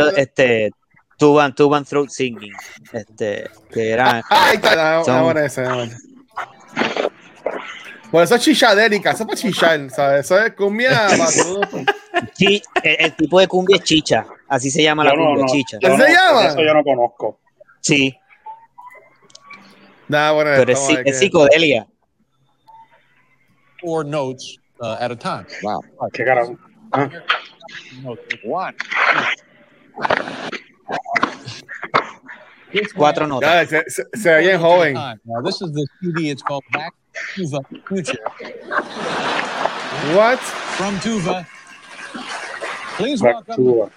bueno. 1.19 1.19
este. 1.19 1.25
Tuban, 1.25 1.53
Tuban 1.55 1.85
Throat 1.85 2.09
Singing. 2.09 2.53
Este. 2.93 3.49
Que 3.71 3.91
era. 3.91 4.21
Ah, 4.29 4.49
ahí 4.49 4.55
está, 4.55 4.75
la, 4.75 5.03
Son- 5.03 5.33
la 5.35 5.45
esa, 5.45 5.61
la 5.63 5.73
buena. 5.75 5.97
Por 8.11 8.23
eso 8.23 8.35
es 8.35 8.41
chichadérica, 8.41 9.11
eso 9.11 9.21
es 9.23 9.27
para 9.27 9.38
chichar, 9.38 9.89
¿sabes? 9.91 10.25
Eso 10.25 10.39
es 10.43 10.53
cumbia 10.53 10.89
para 11.09 11.31
todo. 11.31 11.61
Chi- 12.33 12.61
el, 12.83 12.95
el 13.05 13.15
tipo 13.15 13.39
de 13.39 13.47
cumbia 13.47 13.77
es 13.77 13.83
chicha. 13.83 14.25
Así 14.47 14.71
se 14.71 14.81
llama 14.81 15.03
la 15.03 15.11
Yo 15.11 15.17
no, 15.17 15.25
cumbia, 15.25 15.45
no, 15.45 15.51
chicha. 15.51 15.77
¿Qué 15.79 15.89
no- 15.89 15.97
se 15.97 16.11
llama? 16.11 16.45
Eso 16.47 16.61
yo 16.63 16.73
no 16.73 16.83
conozco. 16.83 17.39
Sí, 17.81 18.15
Nada, 20.07 20.31
bueno, 20.31 20.49
pero 20.57 20.71
es, 20.73 20.89
es 21.05 21.19
psicodelia. 21.19 21.85
or 23.83 24.03
notes 24.03 24.57
uh, 24.81 24.95
at 24.99 25.11
a 25.11 25.15
time. 25.15 25.45
Wow. 25.61 25.81
Qué 26.11 26.25
carajo. 26.25 26.57
Ah, 26.91 27.07
One. 28.43 28.75
Cuatro 32.96 33.27
notas. 33.27 33.69
Ya, 33.69 33.84
se, 33.84 33.89
se, 33.89 34.03
se 34.13 34.29
ve 34.29 34.41
bien 34.41 34.60
joven. 34.60 34.93
Now, 34.93 35.41
this 35.43 35.62
is 35.62 35.72
the 35.72 35.86
CD. 36.01 36.29
It's 36.29 36.43
called 36.43 36.63
Back 36.72 36.93
to 37.36 37.48
the 37.48 37.62
Future. 37.88 38.19
What? 40.15 40.39
From 40.77 40.96
Tuva. 41.00 41.46
Please 42.98 43.22
back 43.22 43.48
welcome 43.48 43.89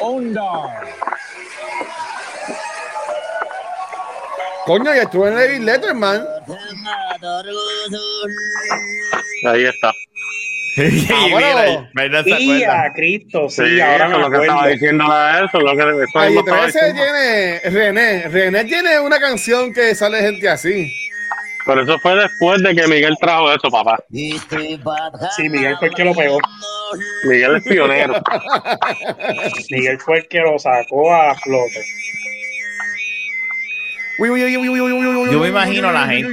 uh, 0.00 0.04
Ondar. 0.04 0.86
Coño, 4.66 4.94
y 4.94 4.98
estuve 4.98 5.28
en 5.28 5.34
David 5.34 5.60
Letterman. 5.60 6.26
Ahí 9.46 9.64
está. 9.66 9.92
y 10.76 11.08
Ah, 11.12 11.26
bueno. 11.30 11.88
mira, 11.94 12.22
y 12.26 12.52
acuerda. 12.62 12.82
a 12.82 12.92
Cristo, 12.94 13.48
sí, 13.48 13.62
Sí, 13.64 13.80
ahora 13.80 14.08
me 14.08 14.18
lo 14.18 14.30
que 14.30 14.36
estaba 14.38 14.66
diciendo 14.68 15.04
a 15.10 15.44
eso, 15.44 15.60
lo 15.60 15.72
que 15.76 15.82
eso 15.82 16.02
estaba 16.02 16.26
13 16.26 16.66
diciendo. 16.66 17.02
tiene 17.02 17.60
René. 17.70 18.28
René 18.28 18.64
tiene 18.64 19.00
una 19.00 19.20
canción 19.20 19.72
que 19.72 19.94
sale 19.94 20.20
gente 20.20 20.48
así. 20.48 20.92
Pero 21.66 21.82
eso 21.82 21.98
fue 22.00 22.14
después 22.16 22.62
de 22.62 22.74
que 22.74 22.86
Miguel 22.88 23.16
trajo 23.20 23.50
eso, 23.52 23.70
papá. 23.70 23.96
Sí, 24.10 25.48
Miguel 25.48 25.76
fue 25.78 25.88
el 25.88 25.94
que 25.94 26.04
lo 26.04 26.14
pegó. 26.14 26.38
Miguel 27.24 27.56
es 27.56 27.64
pionero. 27.64 28.14
Miguel 29.70 29.98
fue 30.00 30.18
el 30.18 30.28
que 30.28 30.40
lo 30.40 30.58
sacó 30.58 31.14
a 31.14 31.34
flote. 31.36 31.80
Yo 35.32 35.40
me 35.40 35.48
imagino 35.48 35.92
la 35.92 36.06
gente, 36.06 36.32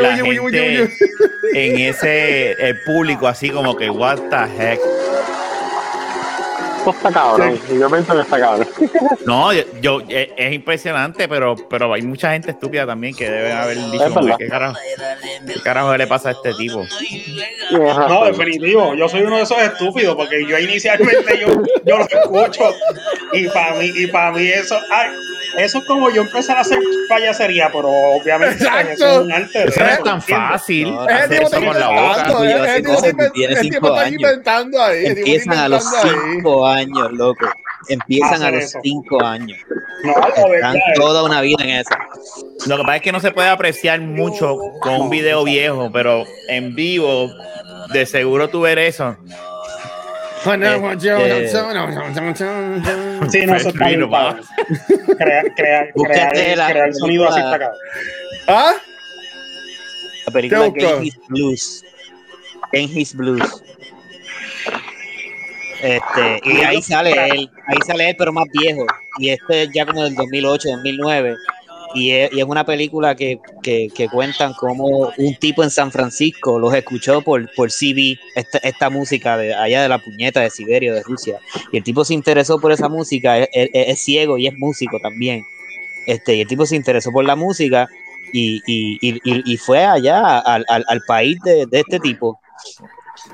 la 0.00 0.16
gente 0.16 0.92
en 1.54 1.78
ese 1.78 2.52
el 2.52 2.80
público 2.82 3.26
así 3.26 3.50
como 3.50 3.76
que 3.76 3.88
what 3.90 4.18
the 4.30 4.36
heck. 4.58 4.80
Esto 6.90 7.08
está 7.08 7.12
cabrón. 7.12 7.58
Y 7.70 7.78
Yo 7.78 7.90
pienso 7.90 8.14
que 8.14 8.20
está 8.20 8.40
cabrón. 8.40 8.68
No, 9.26 9.52
yo, 9.52 9.62
yo- 9.80 10.00
es, 10.08 10.28
es 10.36 10.52
impresionante, 10.52 11.28
pero 11.28 11.56
pero 11.68 11.92
hay 11.92 12.02
mucha 12.02 12.30
gente 12.32 12.52
estúpida 12.52 12.86
también 12.86 13.14
que 13.14 13.28
debe 13.28 13.52
haber 13.52 13.76
dicho 13.90 14.04
Es 14.04 14.14
que. 14.14 14.34
¿qué 14.44 14.48
carajo, 14.48 14.78
qué 15.46 15.60
carajo 15.62 15.96
le 15.96 16.06
pasa 16.06 16.28
a 16.28 16.32
este 16.32 16.54
tipo. 16.54 16.84
No, 17.72 18.24
definitivo, 18.24 18.94
yo 18.94 19.08
soy 19.08 19.22
uno 19.22 19.36
de 19.38 19.42
esos 19.42 19.58
estúpidos 19.58 20.14
porque 20.14 20.46
yo 20.46 20.56
inicialmente 20.58 21.40
yo, 21.40 21.48
yo 21.84 21.98
lo 21.98 22.04
escucho 22.04 22.72
y 23.32 23.48
para 23.48 23.74
mí 23.74 23.90
y 23.94 24.06
para 24.06 24.30
mí 24.32 24.46
eso 24.46 24.78
ay, 24.92 25.08
eso 25.58 25.78
es 25.78 25.84
como 25.86 26.10
yo 26.10 26.22
empezar 26.22 26.58
a 26.58 26.60
hacer 26.60 26.78
payasería, 27.08 27.68
pero 27.72 27.88
obviamente 27.88 28.62
Exacto. 28.62 28.92
eso 28.92 29.10
es 29.12 29.18
un 29.18 29.32
arte. 29.32 29.64
Eso 29.68 29.80
no 29.80 29.86
es 29.90 30.02
tan 30.04 30.22
fácil 30.22 30.94
No, 30.94 31.06
invent- 31.06 31.30
el 33.34 33.60
tipo 33.60 33.70
cinco 33.70 33.88
está 33.96 34.08
inventando 34.08 34.82
ahí. 34.82 35.06
Empiezan 35.06 35.58
a 35.58 35.68
los 35.68 35.84
cinco 36.02 36.66
años, 36.66 36.75
loco. 36.84 37.46
Empiezan 37.88 38.42
a 38.42 38.50
los 38.50 38.64
eso. 38.64 38.78
cinco 38.82 39.22
años. 39.22 39.58
No, 40.02 40.12
lo 40.12 40.54
Están 40.54 40.76
toda 40.96 41.22
una 41.24 41.40
vida 41.40 41.62
en 41.62 41.70
eso. 41.70 41.94
Lo 42.66 42.76
que 42.78 42.82
pasa 42.82 42.96
es 42.96 43.02
que 43.02 43.12
no 43.12 43.20
se 43.20 43.30
puede 43.30 43.48
apreciar 43.48 44.00
mucho 44.00 44.56
con 44.80 45.00
un 45.00 45.10
video 45.10 45.44
viejo, 45.44 45.90
pero 45.92 46.24
en 46.48 46.74
vivo 46.74 47.30
de 47.92 48.06
seguro 48.06 48.48
tú 48.48 48.62
ver 48.62 48.78
eso. 48.78 49.16
Sí, 53.28 53.46
no, 53.46 53.56
eso 53.56 53.68
está 53.68 53.88
bien. 53.88 54.08
Crear, 55.18 55.54
crear, 55.54 55.92
crear, 55.92 56.56
la 56.56 56.70
crear 56.70 56.94
sonido 56.94 57.28
así 57.28 57.40
está 57.40 57.58
cabrón. 57.58 57.78
¿Ah? 58.46 58.74
La 60.26 60.32
película. 60.32 60.68
Game 60.68 61.06
His 61.06 61.18
Blues. 61.28 61.84
Game 62.72 62.84
His 62.84 63.14
Blues. 63.14 63.62
Este, 65.82 66.40
y 66.44 66.62
ahí 66.62 66.80
sale 66.82 67.12
él, 67.12 67.50
ahí 67.66 67.78
sale 67.86 68.10
él, 68.10 68.16
pero 68.18 68.32
más 68.32 68.46
viejo. 68.52 68.84
Y 69.18 69.30
este 69.30 69.64
es 69.64 69.70
ya 69.72 69.86
como 69.86 70.02
del 70.04 70.14
2008, 70.14 70.68
2009. 70.70 71.36
Y 71.94 72.10
es, 72.10 72.32
y 72.32 72.40
es 72.40 72.44
una 72.44 72.64
película 72.66 73.14
que, 73.14 73.38
que, 73.62 73.88
que 73.94 74.08
cuentan 74.08 74.52
como 74.54 75.12
un 75.16 75.34
tipo 75.36 75.62
en 75.62 75.70
San 75.70 75.90
Francisco 75.92 76.58
los 76.58 76.74
escuchó 76.74 77.22
por, 77.22 77.48
por 77.54 77.70
CB, 77.70 78.18
esta, 78.34 78.58
esta 78.58 78.90
música 78.90 79.36
de 79.36 79.54
allá 79.54 79.82
de 79.82 79.88
la 79.88 79.98
puñeta 79.98 80.40
de 80.40 80.50
Siberia, 80.50 80.92
de 80.92 81.02
Rusia. 81.02 81.38
Y 81.72 81.78
el 81.78 81.84
tipo 81.84 82.04
se 82.04 82.12
interesó 82.14 82.58
por 82.60 82.72
esa 82.72 82.88
música, 82.88 83.38
es, 83.38 83.48
es- 83.52 83.70
es 83.72 83.98
ciego 84.00 84.36
y 84.36 84.46
es 84.46 84.54
músico 84.58 84.98
también. 85.00 85.42
Este, 86.06 86.36
y 86.36 86.40
el 86.42 86.48
tipo 86.48 86.66
se 86.66 86.76
interesó 86.76 87.10
por 87.12 87.24
la 87.24 87.36
música 87.36 87.88
y, 88.32 88.60
y, 88.66 88.98
y, 89.00 89.14
y- 89.24 89.52
y 89.54 89.56
fue 89.56 89.84
allá 89.84 90.38
al, 90.40 90.64
al, 90.68 90.84
al 90.88 91.00
país 91.06 91.38
de, 91.44 91.66
de 91.66 91.80
este 91.80 91.98
tipo 92.00 92.38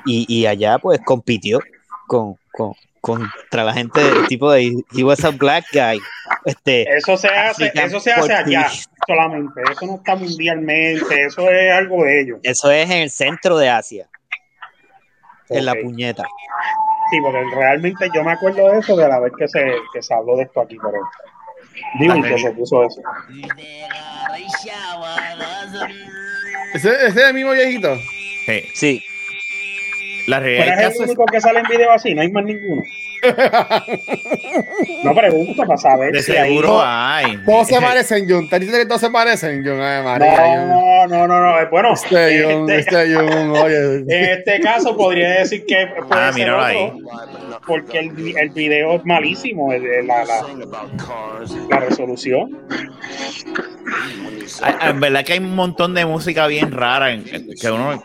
y, 0.05 0.25
y 0.29 0.47
allá 0.47 0.79
pues 0.79 1.01
compitió 1.05 1.61
con, 2.13 2.37
con, 2.51 2.75
contra 3.01 3.65
la 3.65 3.73
gente 3.73 3.99
del 4.05 4.27
tipo 4.27 4.53
de 4.53 4.85
he 4.95 5.03
was 5.03 5.25
a 5.25 5.31
black 5.31 5.65
guy 5.73 5.99
este 6.45 6.83
Eso 6.95 7.17
se 7.17 7.29
hace, 7.29 7.73
eso 7.75 8.01
se 8.01 8.13
hace 8.13 8.35
allá 8.35 8.69
solamente. 9.07 9.63
Eso 9.71 9.87
no 9.87 9.95
está 9.97 10.15
mundialmente, 10.17 11.25
eso 11.25 11.49
es 11.49 11.73
algo 11.73 12.05
de 12.05 12.21
ellos. 12.21 12.41
eso 12.43 12.71
es 12.71 12.91
en 12.91 12.99
el 12.99 13.11
centro 13.11 13.57
de 13.57 13.71
Asia 13.71 14.09
en 15.49 15.65
la 15.65 15.75
puñeta 15.75 16.25
Sí, 17.11 17.19
porque 17.23 17.43
realmente 17.55 18.09
yo 18.15 18.23
me 18.23 18.33
acuerdo 18.33 18.71
de 18.71 18.79
eso 18.79 18.95
de 18.95 19.09
la 19.09 19.19
vez 19.19 19.33
que 19.39 19.49
se, 19.49 19.75
que 19.95 20.03
se 20.03 20.15
habló 20.15 20.37
de 20.37 20.43
esto 20.43 20.61
aquí, 20.61 20.77
pero 20.83 20.99
digo 21.99 22.23
que 22.23 22.39
se 22.39 22.51
puso 22.53 22.85
eso. 22.85 23.03
¿Ese, 26.75 26.91
ese 26.91 27.07
es 27.07 27.17
el 27.17 27.35
mismo 27.35 27.53
viejito? 27.53 27.97
Sí. 28.47 28.63
sí 28.75 29.05
La 30.27 30.41
realidad 30.41 30.91
es 30.91 31.01
el 31.01 31.07
único 31.07 31.27
que 31.27 31.41
sale 31.41 31.61
en 31.61 31.67
video 31.67 31.91
así, 31.91 32.15
no 32.15 32.23
hay 32.23 32.31
más 32.31 32.45
ninguno. 32.45 32.83
No 35.05 35.15
pregunto 35.15 35.63
para 35.65 35.77
saber 35.79 36.13
de 36.13 36.23
si 36.23 36.33
hay- 36.33 36.51
seguro 36.51 36.81
hay. 36.83 37.39
Todos 37.45 37.69
se 37.69 37.81
parecen, 37.81 38.29
Jun. 38.29 38.49
¿Te 38.49 38.59
dices 38.59 38.77
que 38.79 38.87
todos 38.87 39.01
se 39.01 39.11
parecen, 39.11 39.65
Jun? 39.65 39.81
Ay, 39.81 40.03
María. 40.03 40.65
No, 40.67 41.07
no, 41.07 41.27
no, 41.29 41.41
no. 41.41 41.71
Bueno, 41.71 41.95
Este 41.95 42.43
Jun, 42.43 42.71
este- 42.71 43.01
este 43.03 43.15
Jun, 43.15 43.51
oye. 43.57 43.95
en 44.09 44.25
este 44.39 44.61
caso 44.61 44.97
podría 44.97 45.31
decir 45.41 45.65
que 45.67 45.87
puede 46.09 46.21
Ah, 46.21 46.33
ser 46.33 46.35
míralo 46.43 46.59
otro, 46.59 46.67
ahí. 46.67 46.93
porque 47.67 47.99
el, 48.01 48.37
el 48.37 48.51
video 48.51 48.97
es 48.97 49.05
malísimo, 49.05 49.73
el- 49.73 49.87
el- 49.87 50.07
la, 50.07 50.25
la, 50.25 50.43
la 51.71 51.77
resolución. 51.81 52.59
En 54.83 55.01
verdad 55.01 55.25
que 55.25 55.33
hay 55.35 55.39
un 55.39 55.55
montón 55.55 55.95
de 55.95 56.05
música 56.05 56.47
bien 56.47 56.73
rara 56.73 57.13
en- 57.13 57.25
que 57.25 57.71
uno 57.71 58.03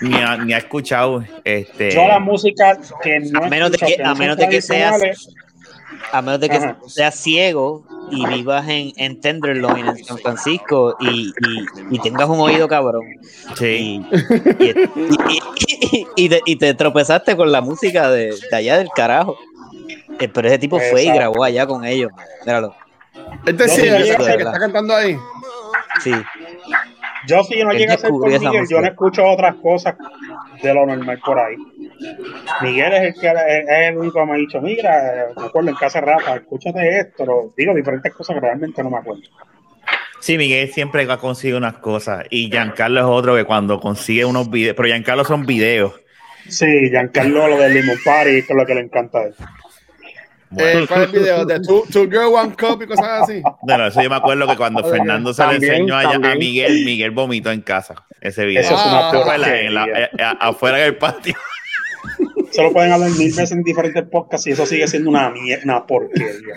ni 0.00 0.14
ha, 0.16 0.36
ni 0.38 0.52
ha 0.54 0.58
escuchado. 0.58 1.22
Este, 1.44 1.90
Yo 1.90 2.06
la 2.08 2.18
música 2.18 2.78
que 3.02 3.20
no 3.20 3.44
A 3.44 3.48
menos 3.48 3.70
de 3.70 3.76
escucho, 3.76 3.89
que- 3.96 4.02
a 4.02 4.14
menos 4.14 4.36
de 4.36 4.48
que 4.48 4.62
seas- 4.62 5.28
a 6.12 6.22
menos 6.22 6.40
de 6.40 6.48
que 6.48 6.56
Ajá. 6.56 6.76
seas 6.86 7.14
ciego 7.14 7.84
y 8.10 8.26
vivas 8.26 8.66
en, 8.68 8.92
en 8.96 9.20
Tenderloin 9.20 9.86
en 9.86 10.04
San 10.04 10.18
Francisco 10.18 10.96
y, 10.98 11.28
y, 11.28 11.66
y 11.90 11.98
tengas 12.00 12.28
un 12.28 12.40
oído 12.40 12.66
cabrón 12.68 13.02
sí. 13.56 14.02
y, 14.10 14.64
y, 14.64 14.70
y- 15.28 15.98
y- 15.98 16.06
y 16.16 16.28
te, 16.28 16.40
y 16.46 16.56
te 16.56 16.74
tropezaste 16.74 17.36
con 17.36 17.52
la 17.52 17.60
música 17.60 18.10
de, 18.10 18.34
de 18.50 18.56
allá 18.56 18.78
del 18.78 18.88
carajo. 18.94 19.36
Eh, 20.18 20.28
Pero 20.28 20.48
ese 20.48 20.58
tipo 20.58 20.78
fue 20.90 21.04
y 21.04 21.12
grabó 21.12 21.44
allá 21.44 21.66
con 21.66 21.84
ellos. 21.84 22.10
Míralo. 22.44 22.74
Este 23.46 23.68
sí, 23.68 23.82
el 23.86 24.02
que 24.04 24.10
está 24.10 24.58
cantando 24.58 24.94
ahí. 24.94 25.16
Sí. 26.02 26.12
Yo 27.26 27.42
si 27.44 27.62
no 27.62 27.72
llega 27.72 27.94
a 27.94 27.98
ser 27.98 28.10
por 28.10 28.26
Miguel, 28.28 28.66
yo 28.68 28.80
no 28.80 28.86
escucho 28.86 29.24
otras 29.26 29.54
cosas 29.56 29.94
de 30.62 30.74
lo 30.74 30.86
normal 30.86 31.20
por 31.24 31.38
ahí. 31.38 31.56
Miguel 32.62 32.92
es 32.92 33.02
el 33.02 33.20
que 33.20 33.28
es 33.28 33.88
el 33.90 33.98
único 33.98 34.20
que 34.20 34.26
me 34.26 34.32
ha 34.32 34.36
dicho, 34.36 34.60
mira, 34.60 35.26
me 35.36 35.46
acuerdo 35.46 35.70
en 35.70 35.76
casa 35.76 36.00
rapa, 36.00 36.36
escúchate 36.36 36.98
esto, 37.00 37.24
lo- 37.26 37.52
digo 37.56 37.74
diferentes 37.74 38.12
cosas 38.14 38.34
que 38.34 38.40
realmente 38.40 38.82
no 38.82 38.90
me 38.90 38.98
acuerdo. 38.98 39.22
Sí, 40.20 40.36
Miguel 40.36 40.70
siempre 40.72 41.06
conseguir 41.18 41.56
unas 41.56 41.78
cosas. 41.78 42.24
Y 42.30 42.50
Giancarlo 42.50 43.00
es 43.00 43.06
otro 43.06 43.36
que 43.36 43.44
cuando 43.44 43.80
consigue 43.80 44.24
unos 44.24 44.50
videos, 44.50 44.76
pero 44.76 44.88
Giancarlo 44.88 45.24
son 45.24 45.46
videos. 45.46 45.94
Sí, 46.48 46.88
Giancarlo, 46.90 47.48
lo 47.48 47.56
del 47.58 47.74
Limon 47.74 47.96
Party, 48.04 48.38
es 48.38 48.50
lo 48.50 48.66
que 48.66 48.74
le 48.74 48.80
encanta 48.82 49.18
a 49.18 49.22
él. 49.24 49.34
Eh, 50.58 50.84
¿Cuál 50.88 51.02
es 51.04 51.12
el 51.14 51.20
video? 51.20 51.44
De 51.46 51.60
two, 51.60 51.84
two 51.92 52.04
Girl, 52.10 52.34
One 52.34 52.54
Cup 52.58 52.82
y 52.82 52.86
cosas 52.86 53.22
así. 53.22 53.40
Bueno, 53.62 53.86
eso 53.86 54.02
yo 54.02 54.10
me 54.10 54.16
acuerdo 54.16 54.48
que 54.48 54.56
cuando. 54.56 54.82
Fernando 54.82 55.32
se 55.32 55.42
le 55.46 55.52
También, 55.52 55.72
enseñó 55.74 55.96
a. 55.96 56.34
Miguel, 56.34 56.84
Miguel 56.84 57.12
vomitó 57.12 57.52
en 57.52 57.60
casa. 57.60 57.94
Ese 58.20 58.44
video. 58.44 58.62
Eso 58.62 58.74
es 58.74 58.84
una 58.84 59.08
Ah, 59.08 59.10
¿Te 59.12 59.16
acuerdas? 59.18 59.48
En 59.48 59.74
la- 59.74 59.86
eh, 59.86 60.10
afuera 60.40 60.78
del 60.78 60.96
patio. 60.96 61.34
Se 62.50 62.62
lo 62.62 62.72
pueden 62.72 62.90
hablar 62.92 63.10
mil 63.10 63.28
veces 63.32 63.52
en 63.52 63.62
diferentes 63.62 64.02
podcasts 64.04 64.46
y 64.46 64.52
eso 64.52 64.66
sigue 64.66 64.86
siendo 64.88 65.10
una 65.10 65.30
mierda, 65.30 65.62
una 65.64 65.86
porquería. 65.86 66.56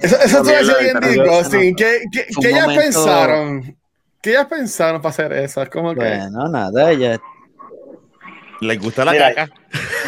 Eso, 0.00 0.16
eso 0.20 0.42
la 0.44 0.60
bien 0.78 0.94
guitarra. 1.00 1.08
disgusting. 1.08 1.74
¿Qué, 1.76 2.00
qué, 2.12 2.26
qué 2.40 2.48
ellas 2.50 2.62
momento- 2.62 2.82
pensaron? 2.82 3.76
¿Qué 4.22 4.30
ellas 4.30 4.46
pensaron 4.46 5.00
para 5.02 5.10
hacer 5.10 5.32
eso? 5.32 5.62
Es 5.62 5.68
como 5.70 5.92
que. 5.94 6.00
Bueno, 6.00 6.48
nada, 6.48 6.92
ya. 6.92 7.18
¿Les 8.60 8.78
gusta 8.80 9.04
la 9.04 9.12
Mira, 9.12 9.34
caca? 9.34 9.54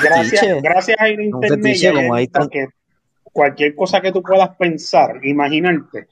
Gracias, 0.03 0.63
gracias 0.63 0.97
a 1.01 1.09
internet 1.09 1.51
fetiche, 1.63 1.85
y 1.85 1.89
a 1.89 1.93
como 1.93 2.15
ahí 2.15 2.25
está. 2.25 2.49
que 2.49 2.67
cualquier 3.23 3.75
cosa 3.77 4.01
que 4.01 4.11
tú 4.11 4.23
puedas 4.23 4.57
pensar, 4.57 5.21
imaginarte, 5.25 6.09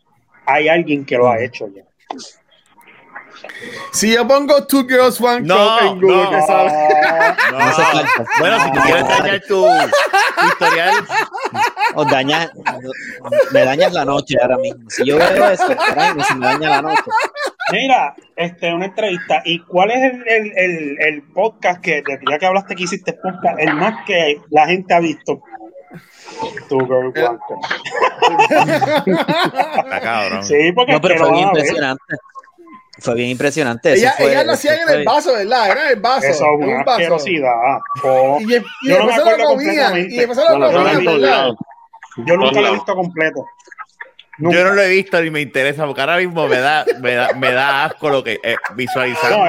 hay 0.47 0.69
alguien 0.69 1.05
que 1.05 1.17
lo 1.17 1.29
ha 1.31 1.43
hecho 1.43 1.69
ya. 1.75 1.83
Si 3.93 4.13
yo 4.15 4.27
pongo 4.27 4.65
Two 4.67 4.85
Girls 4.89 5.21
One 5.21 5.41
No, 5.43 5.55
Cup 5.57 5.87
en 5.87 6.01
Google, 6.01 6.17
no. 6.25 6.31
¿qué 6.31 6.43
sale? 6.43 6.73
No. 7.51 8.25
Bueno, 8.41 8.65
si 8.65 8.71
tú 8.73 8.81
quieres 8.85 9.09
dañar 9.09 9.41
tu, 9.49 9.63
tu 9.65 10.47
historial, 10.47 10.95
O 11.95 12.05
dañas, 12.05 12.51
me 13.53 13.65
dañas 13.65 13.93
la 13.93 14.05
noche 14.05 14.37
ahora 14.41 14.57
mismo. 14.59 14.89
Si 14.91 15.05
yo 15.07 15.17
veo 15.17 15.51
eso, 15.51 15.67
mismo 15.69 16.25
se 16.25 16.35
me 16.35 16.47
daña 16.47 16.69
la 16.71 16.83
noche. 16.83 17.03
Mira, 17.73 18.15
este, 18.37 18.73
una 18.73 18.87
entrevista. 18.87 19.41
¿Y 19.45 19.61
cuál 19.61 19.91
es 19.91 20.13
el, 20.13 20.23
el, 20.29 20.53
el, 20.57 20.97
el 21.01 21.23
podcast 21.33 21.81
que, 21.81 22.03
de- 22.03 22.19
ya 22.31 22.39
que 22.39 22.47
hablaste 22.47 22.75
que 22.77 22.83
hiciste 22.85 23.13
podcast, 23.15 23.59
el 23.59 23.75
más 23.75 24.05
que 24.07 24.41
la 24.51 24.67
gente 24.67 24.95
ha 24.95 25.01
visto? 25.01 25.43
Tu 26.69 26.79
Girl 26.81 27.13
One 27.17 27.39
Cup. 27.49 27.61
está 29.79 30.01
cabrón. 30.01 30.45
Sí, 30.45 30.73
porque 30.75 30.93
No, 30.93 31.01
pero 31.01 31.17
fue 31.19 31.33
bien 31.33 31.49
impresionante. 31.49 32.03
Fue 33.01 33.15
bien 33.15 33.29
impresionante. 33.31 33.93
Eso 33.93 34.03
Ella, 34.03 34.15
fue- 34.17 34.31
ella 34.33 34.45
lo 34.45 34.53
hacía 34.53 34.75
en 34.75 34.89
el 34.89 35.05
vaso, 35.05 35.33
¿verdad? 35.33 35.71
Era 35.71 35.85
en 35.85 35.91
el 35.97 36.01
vaso. 36.01 36.27
Eso 36.27 36.45
es 36.45 36.51
una 36.59 36.67
un 36.67 36.79
vaso. 36.85 36.91
asquerosidad. 36.91 37.53
Oh, 38.03 38.39
Y, 38.41 38.55
y 38.57 38.61
Yo 38.83 38.99
no 38.99 39.05
me 39.07 39.15
acuerdo 39.15 39.45
completamente. 39.47 40.15
Y 40.15 40.19
después 40.19 40.39
lo 40.39 40.59
no. 40.59 41.57
yo 42.27 42.37
nunca 42.37 42.61
lo 42.61 42.69
he 42.69 42.73
visto 42.73 42.95
completo. 42.95 43.47
Yo 44.41 44.63
no 44.65 44.73
lo 44.73 44.83
he 44.83 44.89
visto 44.91 45.21
ni 45.21 45.31
me 45.31 45.41
interesa, 45.41 45.85
porque 45.85 46.01
ahora 46.01 46.17
mismo 46.19 46.47
me 46.47 46.59
da, 46.61 46.85
me 47.01 47.15
da, 47.15 47.33
me 47.35 47.53
da 47.53 47.85
asco 47.87 48.09
lo 48.09 48.23
que 48.23 48.39
eh, 48.43 48.57
visualizando 48.77 49.37
No, 49.37 49.49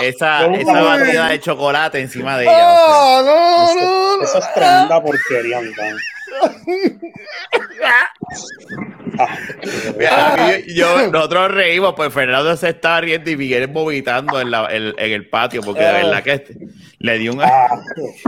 esa, 0.00 0.46
esa 0.46 0.82
batida 0.82 1.28
de 1.28 1.40
chocolate 1.40 2.00
encima 2.00 2.38
de 2.38 2.44
ella. 2.44 2.72
o 2.72 3.18
Oh, 3.18 3.22
no, 3.24 3.74
no, 3.74 4.16
no. 4.18 4.22
eso 4.22 4.38
es 4.38 4.54
tremenda 4.54 5.02
porquería, 5.02 5.60
mi 5.60 5.72
pan. 5.74 5.96
Yo, 10.74 11.10
nosotros 11.10 11.50
reímos, 11.52 11.94
pues 11.94 12.12
Fernando 12.12 12.56
se 12.56 12.70
estaba 12.70 13.00
riendo 13.00 13.30
y 13.30 13.36
Miguel 13.36 13.66
vomitando 13.68 14.40
en, 14.40 14.50
la, 14.50 14.66
en, 14.70 14.94
en 14.98 15.12
el 15.12 15.28
patio, 15.28 15.60
porque 15.62 15.82
de 15.82 15.92
verdad 15.92 16.22
que 16.22 16.32
este- 16.32 16.56
le 16.98 17.18
dio 17.18 17.32
un... 17.32 17.42
ah, 17.42 17.66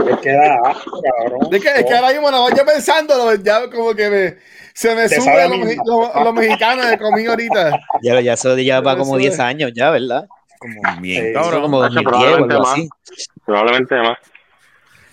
es 0.09 0.17
que 0.21 0.31
da 0.31 0.57
asco, 0.65 1.01
cabrón. 1.01 1.53
Es 1.53 1.61
que, 1.61 1.69
es 1.69 1.85
que 1.85 1.93
ahora 1.95 2.11
mismo, 2.11 2.29
no, 2.29 2.49
yo 2.49 2.65
pensándolo, 2.65 3.33
ya 3.35 3.69
como 3.69 3.93
que 3.95 4.09
me, 4.09 4.35
se 4.73 4.93
me 4.95 5.07
sube 5.07 5.21
sabe 5.21 5.41
a 5.43 5.47
lo, 5.47 5.57
mí. 5.57 5.63
mexi- 5.63 5.81
lo- 5.85 6.23
lo 6.23 6.33
mexicano 6.33 6.83
que 6.89 6.97
comí 6.97 7.25
ahorita. 7.25 7.79
Ya, 8.01 8.19
ya 8.19 8.33
eso 8.33 8.57
ya 8.57 8.81
va 8.81 8.97
como 8.97 9.13
Eso 9.13 9.19
10 9.19 9.33
es. 9.35 9.39
años 9.39 9.71
ya, 9.73 9.89
¿verdad? 9.91 10.27
Como, 10.59 10.81
Bien, 11.01 11.23
Sí, 11.23 11.29
eso 11.31 11.41
cabrón. 11.41 11.61
como 11.63 11.83
Hacho, 11.83 11.93
2010 11.95 12.05
o 12.05 12.47
probablemente 12.47 12.57
más. 12.59 12.79
Probablemente 13.45 13.95
más. 13.95 14.17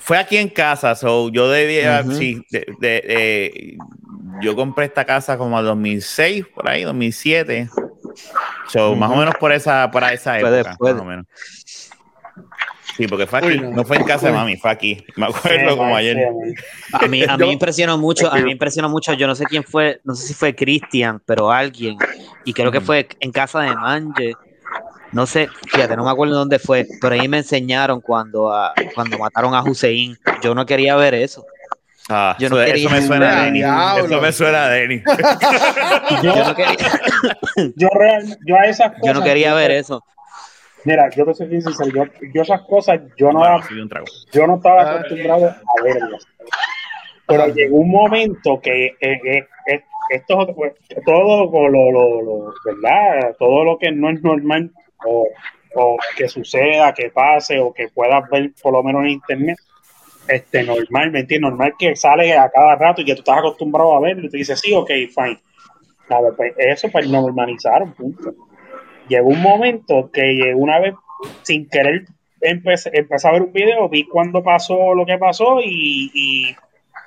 Fue 0.05 0.19
aquí 0.19 0.37
en 0.37 0.49
casa, 0.49 0.95
so 0.97 1.29
yo 1.31 1.49
debía, 1.49 2.03
Ujú. 2.05 2.13
sí, 2.17 2.45
de- 2.51 2.67
de- 2.81 3.05
eh, 3.07 3.77
yo 4.41 4.57
compré 4.57 4.87
esta 4.87 5.05
casa 5.05 5.39
como 5.39 5.57
a 5.57 5.63
2006, 5.63 6.45
por 6.55 6.69
ahí, 6.69 6.83
2007. 6.83 7.69
So, 8.69 8.97
más 8.97 9.11
o 9.11 9.17
menos 9.17 9.35
por 9.39 9.53
esa, 9.53 9.91
para 9.91 10.13
esa 10.13 10.39
época, 10.39 10.51
después. 10.51 10.95
más 10.95 11.03
o 11.03 11.05
menos. 11.05 11.27
Sí, 12.97 13.07
porque 13.07 13.27
fue 13.27 13.39
aquí, 13.39 13.49
Uy, 13.49 13.61
no. 13.61 13.71
no. 13.71 13.85
fue 13.85 13.97
en 13.97 14.05
casa 14.05 14.27
de 14.27 14.33
mami, 14.33 14.57
fue 14.57 14.71
aquí. 14.71 15.05
Me 15.17 15.27
acuerdo 15.27 15.71
Sí, 15.71 15.77
como 15.77 15.97
ayer. 15.97 16.19
A 16.93 17.07
mí, 17.07 17.23
a 17.23 17.37
mí 17.37 17.41
Yo- 17.41 17.47
me 17.47 17.53
impresionó 17.53 17.97
mucho, 17.97 18.31
a 18.31 18.37
mí 18.37 18.43
me 18.43 18.53
impresionó 18.53 18.89
mucho, 18.89 19.15
yo 19.15 19.27
no 19.27 19.35
sé 19.35 19.45
quién 19.45 19.63
fue, 19.65 20.01
no 20.05 20.15
sé 20.15 20.27
si 20.27 20.35
fue 20.35 20.55
Cristian, 20.55 21.23
pero 21.25 21.51
alguien, 21.51 21.97
y 22.45 22.53
creo 22.53 22.71
que 22.71 22.81
fue 22.81 23.07
en 23.21 23.33
casa 23.33 23.61
de 23.61 23.75
Manje, 23.75 24.33
no 25.13 25.27
sé, 25.27 25.49
fíjate, 25.71 25.97
no 25.97 26.05
me 26.05 26.11
acuerdo 26.11 26.35
dónde 26.37 26.59
fue, 26.59 26.87
pero 27.01 27.15
ahí 27.15 27.29
me 27.29 27.39
enseñaron 27.39 28.01
cuando, 28.01 28.53
a- 28.53 28.73
cuando 28.95 29.19
mataron 29.19 29.55
a 29.55 29.63
Hussein, 29.63 30.17
yo 30.43 30.55
no 30.55 30.65
quería 30.67 30.97
ver 30.97 31.15
eso, 31.15 31.45
Ah, 32.09 32.35
Yo 32.39 32.49
no 32.51 32.57
eso, 32.61 32.67
quería- 32.67 32.87
eso 32.89 32.95
me 32.97 33.03
suena 33.07 33.31
a 33.31 33.41
Ah, 33.43 33.45
Denny. 33.45 33.61
Eso 33.61 34.21
me 34.21 34.33
suena 34.33 34.65
a 34.65 34.69
Denny. 34.71 35.03
yo 36.23 36.35
no 36.45 36.55
quería, 36.57 36.77
Yo, 37.77 37.89
real- 37.95 38.39
yo 38.45 38.57
a 38.57 38.65
esas 38.67 38.89
cosas. 38.89 39.03
yo 39.07 39.15
no 39.15 39.23
quería 39.23 39.55
ver 39.55 39.71
eso, 39.71 40.03
Mira, 40.85 41.09
yo 41.11 41.25
te 41.25 41.33
soy 41.35 41.47
bien 41.47 41.63
sincero. 41.63 41.91
Yo, 41.95 42.05
yo 42.35 42.43
esas 42.43 42.63
cosas, 42.63 43.01
yo 43.17 43.31
no, 43.31 43.39
Bueno, 43.39 43.63
sí, 43.69 43.75
un 43.75 43.89
trago. 43.89 44.07
yo 44.33 44.47
no 44.49 44.57
estaba 44.57 44.83
Ah. 44.83 44.95
acostumbrado 44.97 45.47
a 45.47 45.83
verlas. 45.85 46.27
Pero 47.25 47.47
llegó 47.55 47.77
un 47.77 47.91
momento 47.93 48.61
que 48.61 48.87
eh, 48.87 48.97
eh, 49.01 49.47
eh, 49.69 49.85
esto 50.11 50.35
es 50.35 50.39
otro- 50.41 50.57
pues, 50.57 50.73
todo 51.07 51.45
lo, 51.53 51.69
lo, 51.69 51.93
lo- 51.93 52.23
lo- 52.23 52.55
¿verdad? 52.65 53.37
Todo 53.39 53.63
lo 53.63 53.79
que 53.79 53.93
no 53.93 54.11
es 54.11 54.21
normal 54.25 54.73
o, 55.05 55.29
o 55.75 55.97
que 56.17 56.29
suceda, 56.29 56.93
que 56.95 57.11
pase 57.11 57.59
o 57.59 57.73
que 57.73 57.89
puedas 57.89 58.29
ver 58.31 58.53
por 58.63 58.73
lo 58.73 58.83
menos 58.83 59.03
en 59.03 59.09
internet, 59.11 59.59
este 60.29 60.63
normal, 60.63 61.11
¿me 61.11 61.21
entiendes? 61.21 61.51
Normal 61.51 61.75
que 61.79 61.97
sale 61.97 62.37
a 62.37 62.49
cada 62.51 62.77
rato 62.77 63.01
y 63.01 63.05
que 63.05 63.15
tú 63.15 63.21
estás 63.21 63.39
acostumbrado 63.39 63.95
a 63.97 64.01
verlo 64.01 64.27
y 64.27 64.31
tú 64.31 64.37
dices, 64.37 64.61
sí, 64.61 64.73
ok, 64.75 64.89
fine. 64.89 65.41
A 66.09 66.21
ver, 66.21 66.33
pues, 66.37 66.53
eso 66.59 66.89
pues 66.91 67.09
normalizaron, 67.09 67.93
punto. 67.95 68.33
Llegó 69.09 69.29
un 69.29 69.41
momento 69.43 70.11
que 70.13 70.53
una 70.55 70.79
vez 70.79 70.95
sin 71.43 71.69
querer 71.69 72.05
empecé, 72.41 72.91
empecé 72.93 73.29
a 73.29 73.33
ver 73.33 73.43
un 73.43 73.53
video, 73.53 73.89
vi 73.89 74.05
cuando 74.07 74.43
pasó 74.43 74.95
lo 74.95 75.07
que 75.07 75.17
pasó 75.19 75.61
y, 75.61 76.11
y 76.15 76.57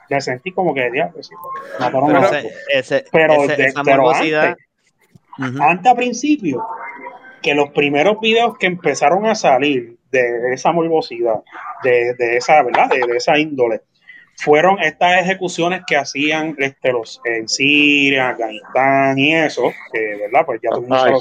me 0.09 0.21
sentí 0.21 0.51
como 0.51 0.73
que, 0.73 0.89
diablo, 0.91 1.21
sí, 1.23 1.33
mataron 1.79 2.07
Pero 2.07 2.19
a 2.19 2.25
ese, 2.25 2.37
otro". 2.37 2.49
ese- 2.73 3.05
Pero 3.11 3.33
ese- 3.43 3.55
de- 3.57 3.65
esa 3.65 3.83
pero 3.83 4.09
antes, 4.09 4.55
ujú. 5.39 5.63
antes 5.63 5.91
a 5.91 5.95
principio, 5.95 6.65
que 7.45 7.53
los 7.53 7.69
primeros 7.69 8.19
videos 8.19 8.57
que 8.57 8.65
empezaron 8.65 9.27
a 9.27 9.35
salir 9.35 9.97
de 10.11 10.51
esa 10.51 10.71
morbosidad, 10.71 11.43
de, 11.83 12.15
de 12.15 12.37
esa, 12.37 12.63
¿verdad? 12.63 12.89
De, 12.89 12.97
de 13.05 13.17
esa 13.17 13.37
índole, 13.37 13.81
fueron 14.37 14.79
estas 14.79 15.21
ejecuciones 15.21 15.81
que 15.85 15.95
hacían 15.95 16.55
este, 16.57 16.91
los 16.91 17.21
en 17.23 17.47
Siria, 17.47 18.29
Afganistán 18.29 19.19
y 19.19 19.35
eso, 19.35 19.71
que, 19.93 19.99
¿verdad? 20.21 20.43
Pues 20.45 20.59
ya 20.63 20.69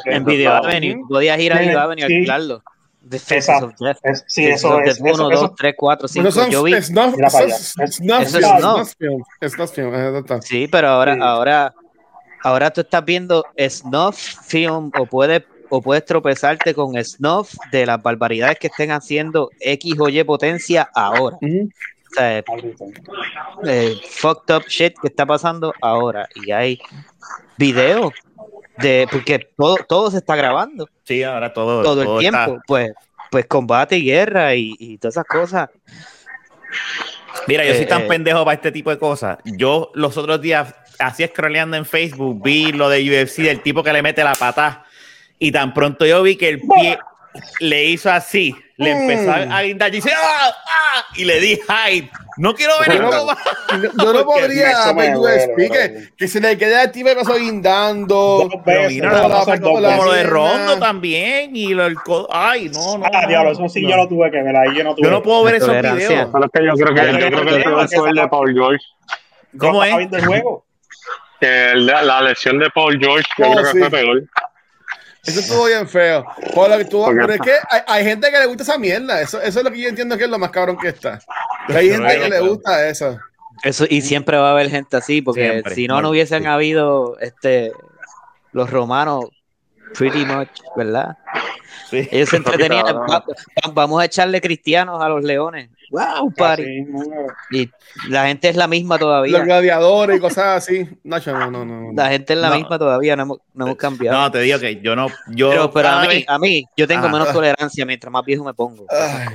que 0.03 0.17
en 0.17 0.25
Video. 0.25 0.53
Avenue, 0.55 1.03
podías 1.07 1.39
ir 1.39 1.53
a 1.53 1.59
Sí, 1.59 1.65
Video 1.67 1.81
Avenue 1.81 2.05
a 2.05 2.07
sí. 2.07 2.15
alquilarlo, 2.15 2.63
The 3.07 3.19
Faces 3.19 3.33
Exacto. 3.49 3.67
of 3.67 3.75
Death, 3.79 3.99
Es- 4.03 4.25
sí, 4.27 4.47
eso 4.47 4.77
of 4.77 4.81
es. 4.87 4.97
Death 4.99 5.07
Eso, 5.13 5.27
1, 5.27 5.35
eso, 5.35 5.43
2, 5.49 5.55
3, 5.57 5.75
4, 5.77 6.09
5, 6.09 6.23
Bueno, 6.23 6.31
son 6.33 6.51
yo 6.51 6.63
vi, 6.63 6.73
es 6.73 6.87
snuff. 6.87 7.15
eh, 7.19 7.23
está. 10.19 10.41
Sí, 10.41 10.69
pero 10.73 10.89
ahora, 10.89 11.15
Sí. 11.15 11.21
ahora, 11.23 11.75
ahora 12.43 12.71
tú 12.71 12.81
estás 12.81 13.05
viendo 13.05 13.45
snuff 13.69 14.17
film 14.47 14.91
o 14.99 15.05
puedes 15.07 15.43
o 15.77 15.83
puedes 15.83 16.05
tropezarte 16.05 16.73
con 16.75 16.95
snuff 17.05 17.55
de 17.73 17.85
las 17.87 18.01
barbaridades 18.03 18.59
que 18.59 18.69
estén 18.69 18.91
haciendo 18.93 19.51
X 19.61 19.95
o 19.99 20.09
Y 20.09 20.23
potencia 20.25 20.89
ahora. 20.95 21.37
Ujú. 21.41 21.69
O 22.11 22.15
sea, 22.15 22.43
ahorita. 22.47 22.85
eh, 23.67 23.97
fucked 24.09 24.55
up 24.55 24.63
shit 24.69 24.95
que 25.01 25.09
está 25.09 25.27
pasando 25.27 25.75
ahora. 25.81 26.29
Y 26.37 26.53
hay 26.53 26.79
videos 27.57 28.13
de 28.79 29.09
porque 29.11 29.41
todo, 29.57 29.77
todo 29.89 30.11
se 30.11 30.19
está 30.19 30.37
grabando 30.37 30.89
Sí, 31.05 31.23
ahora 31.23 31.53
todo, 31.53 31.83
todo 31.83 32.03
el 32.15 32.19
tiempo. 32.21 32.39
está- 32.39 32.63
Pues, 32.67 32.93
pues 33.31 33.47
combate 33.47 33.97
y 33.99 34.05
guerra 34.05 34.55
y, 34.55 34.75
y 34.79 34.99
todas 34.99 35.15
esas 35.15 35.25
cosas. 35.27 35.71
Mira, 37.49 37.65
yo 37.65 37.75
soy 37.75 37.83
Eh, 37.83 37.87
tan 37.87 38.03
eh. 38.03 38.07
pendejo 38.07 38.45
para 38.45 38.55
este 38.55 38.71
tipo 38.73 38.91
de 38.91 38.99
cosas. 38.99 39.39
Yo 39.45 39.91
los 39.95 40.17
otros 40.17 40.41
días, 40.41 40.73
así 40.99 41.27
scrolleando 41.27 41.77
en 41.77 41.85
Facebook, 41.85 42.41
vi 42.43 42.73
lo 42.73 42.89
de 42.89 43.01
UFC 43.03 43.43
del 43.43 43.61
tipo 43.61 43.83
que 43.83 43.93
le 43.93 44.03
mete 44.03 44.23
la 44.23 44.35
pata. 44.35 44.84
Y 45.39 45.53
tan 45.53 45.75
pronto 45.75 46.07
yo 46.07 46.23
vi 46.23 46.37
que 46.37 46.49
el 46.51 46.61
pie 46.61 46.99
le 47.61 47.85
hizo 47.87 48.11
así, 48.11 48.55
le 48.77 48.95
Mm. 48.95 49.11
empezó 49.11 49.33
a 49.33 49.63
guindar 49.63 49.89
y 49.93 49.97
dice 49.97 50.13
¡Ah! 50.17 50.55
¡Ah! 50.67 51.05
y 51.17 51.25
le 51.25 51.41
di 51.41 51.57
hype. 51.61 52.11
No 52.37 52.55
quiero 52.55 52.75
ver 52.81 52.89
Pero- 52.89 53.11
esto 53.11 53.27
más. 53.27 53.39
Yo 54.03 54.13
no 54.13 54.25
podría 54.25 54.71
eso 54.73 54.95
me 54.95 55.11
ver 55.19 55.49
que, 55.57 56.09
que 56.17 56.29
se 56.29 56.41
le 56.41 56.57
quede 56.59 56.77
al 56.77 56.91
tipo 56.93 57.09
de 57.09 57.15
paso 57.17 57.35
guindando. 57.37 58.49
Veces, 58.65 58.93
mira, 58.93 59.13
eso 59.19 59.29
pasó 59.29 59.51
la- 59.51 59.57
dos 59.59 59.81
la- 59.81 59.91
Como 59.91 60.05
lo 60.05 60.13
de. 60.13 60.23
Rondo 60.25 60.79
también. 60.79 61.55
Y 61.55 61.75
lo, 61.75 61.87
el 61.87 61.95
co- 61.97 62.29
Ay, 62.33 62.71
no, 62.73 62.99
no. 62.99 63.05
Ah, 63.07 63.23
no, 63.23 63.29
diablo, 63.29 63.53
eso 63.53 63.69
sí 63.69 63.83
no. 63.83 63.91
yo 63.91 63.97
lo 63.97 64.09
tuve 64.09 64.31
que 64.33 64.43
ver. 64.43 64.57
Ahí 64.57 64.77
yo 64.77 64.83
no 64.85 64.95
tuve 64.95 65.05
Yo 65.07 65.11
no 65.13 65.23
puedo 65.23 65.43
ver 65.45 65.57
esos 65.57 65.71
videos. 65.81 66.29
Pero 66.33 66.45
es 66.45 66.51
que 66.53 66.65
yo 66.67 66.73
creo 66.75 66.95
que, 66.95 67.01
Pero 67.01 67.19
yo 67.19 67.27
creo 67.31 67.45
que 67.79 67.85
eso 67.85 68.01
fue 68.01 68.11
el 68.11 68.17
de 68.17 68.29
Paul 68.29 68.53
George. 68.53 68.85
¿Cómo 69.59 69.85
es? 69.85 69.97
viendo 69.97 70.17
el 70.17 70.27
juego. 70.27 70.65
La, 71.41 72.03
la 72.03 72.23
lesión 72.23 72.59
de 72.59 72.71
Paul 72.71 72.99
George, 72.99 73.27
yo 73.39 73.47
Oh, 73.47 73.53
creo 73.53 73.65
que 73.65 73.71
sí. 73.73 73.79
fue 73.79 73.91
peor. 73.91 74.23
Eso 75.27 75.41
estuvo 75.41 75.65
bien 75.67 75.89
feo. 75.89 76.25
Por 76.55 76.69
lo 76.71 76.79
que 76.79 76.85
tuvo- 76.85 77.05
Porque- 77.07 77.21
pero 77.21 77.33
es 77.35 77.41
que 77.41 77.53
hay, 77.71 77.81
hay 77.87 78.05
gente 78.05 78.31
que 78.31 78.39
le 78.39 78.47
gusta 78.47 78.63
esa 78.63 78.79
mierda. 78.79 79.21
Eso, 79.21 79.41
eso 79.41 79.59
es 79.61 79.65
lo 79.65 79.71
que 79.71 79.81
yo 79.81 79.89
entiendo 79.89 80.17
que 80.19 80.25
es 80.25 80.31
lo 80.31 80.39
más 80.39 80.51
cabrón 80.51 80.77
que 80.77 80.89
está. 80.89 81.19
Que 81.67 81.77
hay 81.77 81.91
gente 81.91 82.19
que 82.21 82.29
le 82.29 82.41
gusta 82.41 82.89
eso. 82.89 83.19
Eso, 83.63 83.87
y 83.89 84.03
siempre 84.03 84.37
va 84.37 84.49
a 84.49 84.53
haber 84.53 84.69
gente 84.69 84.97
así, 84.97 85.23
porque 85.23 85.49
Siempre, 85.51 85.75
si 85.75 85.87
no, 85.87 86.03
no 86.03 86.11
hubiesen 86.11 86.43
sí. 86.43 86.49
habido 86.49 87.17
este 87.21 87.73
los 88.53 88.69
romanos, 88.71 89.25
pretty 89.97 90.25
much, 90.27 90.49
¿verdad? 90.77 91.17
Sí. 91.91 92.09
Ellos 92.11 92.29
se 92.31 92.37
entretenían. 92.39 92.85
Va- 92.87 93.07
va- 93.07 93.25
vamos 93.73 94.01
a 94.01 94.07
echarle 94.07 94.41
cristianos 94.41 95.03
a 95.03 95.09
los 95.09 95.23
leones. 95.23 95.71
¡Wow, 95.91 96.33
party! 96.37 96.87
Y 97.53 97.71
la 98.09 98.27
gente 98.27 98.49
es 98.49 98.57
la 98.57 98.67
misma 98.67 98.95
Los 98.95 99.01
todavía. 99.01 99.41
gladiadores 99.41 100.17
y 100.17 100.21
cosas 100.21 100.45
así. 100.69 100.89
No, 101.05 101.19
no, 101.19 101.51
no. 101.51 101.65
no. 101.65 101.93
La 101.95 102.09
gente 102.09 102.33
es 102.33 102.39
la 102.39 102.49
No. 102.51 102.57
misma 102.57 102.79
todavía, 102.79 103.15
no 103.17 103.23
hemos, 103.23 103.39
no 103.53 103.67
hemos 103.67 103.77
cambiado. 103.79 104.19
No, 104.19 104.31
te 104.31 104.41
digo 104.41 104.59
que 104.59 104.81
yo 104.81 104.97
no. 104.97 105.07
Yo 105.29 105.51
pero 105.51 105.71
pero 105.73 105.89
a 105.91 106.01
mí, 106.03 106.07
vez- 106.09 106.25
a 106.27 106.39
mí, 106.39 106.65
yo 106.77 106.89
tengo 106.89 107.07
Ajá. 107.07 107.13
menos 107.13 107.33
tolerancia 107.33 107.85
mientras 107.87 108.11
más 108.11 108.25
viejo 108.25 108.45
me 108.45 108.55
pongo. 108.55 108.87
Ay, 108.91 109.29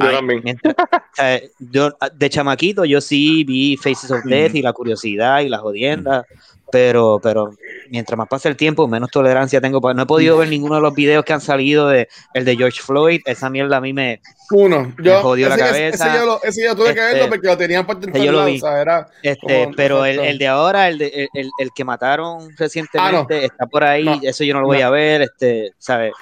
Yo 0.00 0.08
Ay, 0.08 0.14
también. 0.16 0.40
Mientras- 0.42 0.74
sea, 1.14 1.40
yo, 1.58 1.90
de 2.14 2.30
chamaquito, 2.30 2.84
yo 2.84 3.00
sí 3.00 3.44
vi 3.44 3.76
Faces 3.76 4.10
of 4.10 4.24
Death 4.24 4.54
y 4.54 4.62
la 4.62 4.72
curiosidad 4.72 5.40
y 5.40 5.48
la 5.48 5.58
jodienda, 5.58 6.24
pero, 6.70 7.18
pero 7.22 7.50
mientras 7.90 8.16
más 8.18 8.28
pasa 8.28 8.48
el 8.48 8.56
tiempo, 8.56 8.86
menos 8.88 9.10
tolerancia 9.10 9.60
tengo. 9.60 9.80
No 9.94 10.02
he 10.02 10.06
podido 10.06 10.36
ver 10.38 10.48
ninguno 10.48 10.74
de 10.76 10.80
los 10.82 10.94
videos 10.94 11.24
que 11.24 11.32
han 11.32 11.40
salido 11.40 11.88
de 11.88 12.08
el 12.34 12.44
de 12.44 12.56
George 12.56 12.80
Floyd. 12.82 13.20
Esa 13.24 13.48
mierda 13.50 13.78
a 13.78 13.80
mí 13.80 13.92
me, 13.92 14.20
Uno. 14.50 14.94
Yo, 15.02 15.20
jodió 15.20 15.48
la 15.48 15.58
cabeza. 15.58 16.06
Ese, 16.08 16.18
yo, 16.18 16.24
lo- 16.26 16.42
ese 16.42 16.64
yo 16.64 16.74
tuve 16.74 16.94
que 16.94 17.00
Este, 17.00 17.14
verlo 17.14 17.28
porque 17.28 17.46
lo 17.46 17.56
tenían 17.58 17.86
por 17.86 17.98
ese 18.02 18.24
yo 18.24 18.32
lo 18.32 18.44
vi. 18.46 18.56
o 18.56 18.60
sea, 18.60 18.80
era 18.80 19.08
Este, 19.22 19.64
como- 19.64 19.76
pero 19.76 20.04
el, 20.06 20.18
el 20.20 20.38
de 20.38 20.46
ahora, 20.48 20.88
el, 20.88 20.96
de, 20.98 21.06
el, 21.08 21.28
el- 21.34 21.50
el 21.58 21.70
que 21.74 21.84
mataron 21.84 22.48
recientemente, 22.56 23.44
está 23.44 23.66
por 23.66 23.84
ahí, 23.84 24.04
No. 24.04 24.18
eso 24.22 24.44
yo 24.44 24.54
no 24.54 24.60
lo 24.62 24.66
voy 24.68 24.80
No. 24.80 24.86
a 24.86 24.90
ver, 24.90 25.22
este, 25.22 25.72
¿sabes? 25.78 26.12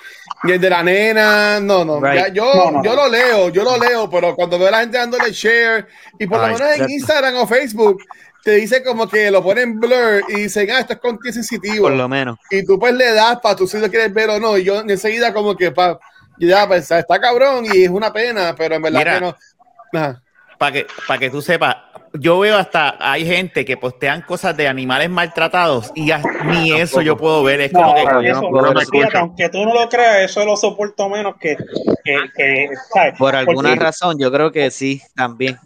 Y 0.43 0.51
el 0.53 0.61
de 0.61 0.71
la 0.71 0.83
nena, 0.83 1.61
no, 1.61 1.85
no. 1.85 2.01
Right. 2.01 2.17
Ya, 2.17 2.29
yo, 2.29 2.53
No, 2.55 2.71
no, 2.73 2.85
yo 2.85 2.97
no. 2.97 3.05
lo 3.05 3.09
leo, 3.11 3.49
yo 3.51 3.63
lo 3.63 3.79
leo, 3.79 4.11
pero 4.11 4.35
cuando 4.35 4.59
veo 4.59 4.69
a 4.69 4.71
la 4.73 4.81
gente 4.81 4.99
dándole 4.99 5.31
share, 5.33 5.87
y 6.19 6.27
por 6.27 6.39
lo 6.41 6.47
menos 6.47 6.61
en. 6.81 6.91
Instagram 6.91 7.37
o 7.37 7.47
Facebook, 7.47 8.03
te 8.47 8.53
dice 8.53 8.85
como 8.85 9.09
que 9.09 9.29
lo 9.29 9.43
ponen 9.43 9.81
blur 9.81 10.23
y 10.29 10.43
dicen, 10.43 10.71
ah, 10.71 10.79
esto 10.79 10.93
es 10.93 11.01
contigo 11.01 11.33
sensitivo. 11.33 11.89
Por 11.89 11.97
lo 11.97 12.09
menos. 12.09 12.39
Y 12.49 12.65
tú 12.65 12.79
pues 12.79 12.95
le 12.95 13.13
das 13.13 13.41
para 13.41 13.57
tú 13.57 13.67
si 13.67 13.77
lo 13.77 13.91
quieres 13.91 14.15
ver 14.15 14.31
o 14.31 14.39
no. 14.39 14.57
Y 14.57 14.63
yo 14.63 14.83
enseguida 14.83 15.35
como 15.35 15.57
que 15.57 15.73
pa, 15.73 15.99
y 16.39 16.47
ya 16.47 16.69
pensar, 16.69 17.01
está 17.01 17.21
cabrón 17.21 17.65
y 17.65 17.83
es 17.83 17.91
una 17.91 18.13
pena, 18.13 18.55
pero 18.57 18.77
en 18.77 18.83
verdad 18.83 18.99
Mira. 19.01 19.15
que 19.15 19.21
no. 19.21 20.17
Para 20.59 20.73
que, 20.73 20.87
para 21.09 21.19
que 21.19 21.29
tú 21.29 21.43
sepas, 21.43 21.75
yo 22.13 22.39
veo 22.39 22.57
hasta, 22.57 22.95
hay 23.01 23.27
gente 23.27 23.65
que 23.65 23.77
postean 23.77 24.23
cosas 24.23 24.57
de 24.57 24.69
animales 24.69 25.11
maltratados 25.11 25.91
y 25.97 26.07
ya 26.07 26.23
ni 26.45 26.73
eso 26.73 27.03
yo 27.03 27.17
puedo 27.17 27.43
ver. 27.43 27.63
Es 27.63 27.73
como 27.73 27.97
No, 27.97 28.21
que, 28.21 28.29
yo 28.29 28.41
no 28.43 28.49
puedo 28.49 28.75
aunque 29.15 29.49
tú 29.49 29.65
no 29.65 29.75
lo 29.75 29.89
creas, 29.89 30.31
eso 30.31 30.45
lo 30.45 30.57
soporto 30.57 31.09
menos 31.09 31.35
que, 31.41 31.57
que, 32.05 32.17
que, 32.37 32.69
¿sabes? 32.95 33.19
Por 33.19 33.35
alguna 33.35 33.71
Porque 33.71 33.85
razón, 33.85 34.17
yo 34.21 34.31
creo 34.31 34.53
que 34.53 34.71
sí, 34.71 35.03
también. 35.17 35.59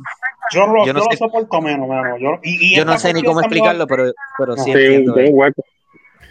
Yo, 0.52 0.66
lo, 0.66 0.80
yo 0.80 0.86
yo 0.86 0.92
no 0.94 0.98
lo 1.00 1.10
sé- 1.10 1.16
soporto 1.16 1.60
menos, 1.60 1.88
mano. 1.88 2.18
Yo, 2.18 2.40
y, 2.42 2.72
y 2.72 2.76
Yo 2.76 2.84
no 2.84 2.98
sé 2.98 3.12
ni 3.12 3.22
cómo 3.22 3.40
explicarlo, 3.40 3.86
pero, 3.86 4.12
pero 4.38 4.56
sí. 4.56 4.64
Sí, 4.64 4.70
entiendo. 4.72 5.16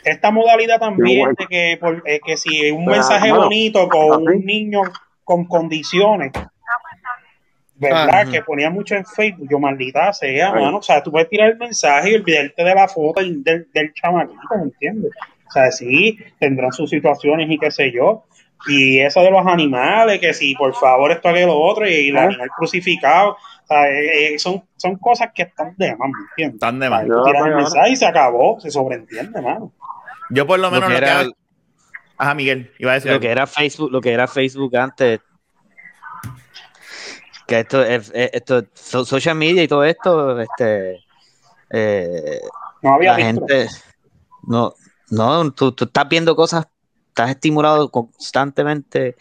esta 0.03 0.31
modalidad 0.31 0.79
también 0.79 1.33
de 1.37 1.47
que, 1.47 1.77
por- 1.79 2.03
eh, 2.05 2.19
que 2.25 2.37
si 2.37 2.71
un 2.71 2.85
Pero, 2.85 2.97
mensaje 2.97 3.31
bonito 3.31 3.87
con 3.89 4.27
así. 4.27 4.37
un 4.37 4.45
niño 4.45 4.81
con 5.23 5.45
condiciones, 5.45 6.31
¿verdad? 7.75 8.09
Ah, 8.25 8.25
que 8.29 8.41
ponía 8.41 8.69
mucho 8.69 8.95
en 8.95 9.05
Facebook, 9.05 9.47
yo 9.49 9.59
maldita 9.59 10.11
sea, 10.13 10.51
Ay. 10.53 10.63
mano. 10.63 10.77
O 10.77 10.81
sea, 10.81 11.01
tú 11.01 11.11
puedes 11.11 11.29
tirar 11.29 11.51
el 11.51 11.57
mensaje 11.57 12.11
y 12.11 12.15
olvidarte 12.15 12.63
de 12.63 12.75
la 12.75 12.87
foto 12.87 13.21
y 13.21 13.41
del, 13.41 13.67
del 13.73 13.93
chamaquito, 13.93 14.55
¿me 14.57 14.63
entiendes? 14.63 15.11
O 15.47 15.51
sea, 15.51 15.71
sí, 15.71 16.17
tendrán 16.39 16.71
sus 16.73 16.89
situaciones 16.89 17.49
y 17.49 17.57
qué 17.57 17.71
sé 17.71 17.91
yo. 17.91 18.25
Y 18.67 18.99
eso 18.99 19.21
de 19.21 19.31
los 19.31 19.45
animales, 19.47 20.19
que 20.19 20.33
si 20.33 20.53
por 20.55 20.73
favor 20.75 21.11
esto 21.11 21.33
que 21.33 21.45
lo 21.45 21.57
otro, 21.59 21.87
y 21.87 22.09
el 22.09 22.17
Ah. 22.17 22.23
animal 22.23 22.49
crucificado, 22.57 23.31
o 23.31 23.37
sea, 23.67 23.89
eh, 23.89 24.33
eh, 24.33 24.39
son, 24.39 24.63
son 24.75 24.97
cosas 24.97 25.29
que 25.33 25.43
están 25.43 25.73
de 25.77 25.95
más, 25.95 26.09
¿me 26.09 26.19
entiendes? 26.31 26.55
Están 26.55 26.79
de 26.79 26.89
más. 26.89 27.03
tiras 27.25 27.45
el 27.45 27.55
mensaje 27.55 27.89
y 27.91 27.95
se 27.95 28.05
acabó, 28.05 28.59
se 28.59 28.69
sobreentiende, 28.71 29.41
mano. 29.41 29.71
yo 30.31 30.45
por 30.45 30.59
lo 30.59 30.69
menos 30.71 30.89
lo 30.89 30.95
que 30.95 31.05
era- 31.05 31.23
Ajá, 32.17 32.33
Miguel, 32.35 32.71
iba 32.79 32.91
a 32.91 32.95
decir 32.95 33.07
lo 33.09 33.13
algo. 33.13 33.21
que 33.21 33.31
era 33.31 33.47
Facebook, 33.47 33.91
lo 33.91 34.01
que 34.01 34.11
era 34.11 34.27
Facebook 34.27 34.75
antes. 34.75 35.21
Que 37.47 37.59
esto 37.61 37.81
es 37.83 38.11
es- 38.13 38.29
esto 38.33 38.63
so- 38.73 39.05
social 39.05 39.35
media 39.35 39.63
y 39.63 39.67
todo 39.67 39.83
esto, 39.83 40.39
este 40.39 40.99
eh, 41.71 42.39
No 42.81 42.95
había 42.95 43.11
la 43.11 43.17
visto. 43.17 43.47
gente 43.47 43.67
no, 44.47 44.73
no, 45.11 45.51
tú, 45.51 45.71
tú 45.71 45.85
estás 45.85 46.07
viendo 46.09 46.35
cosas, 46.35 46.67
estás 47.09 47.29
estimulado 47.31 47.89
constantemente 47.91 49.15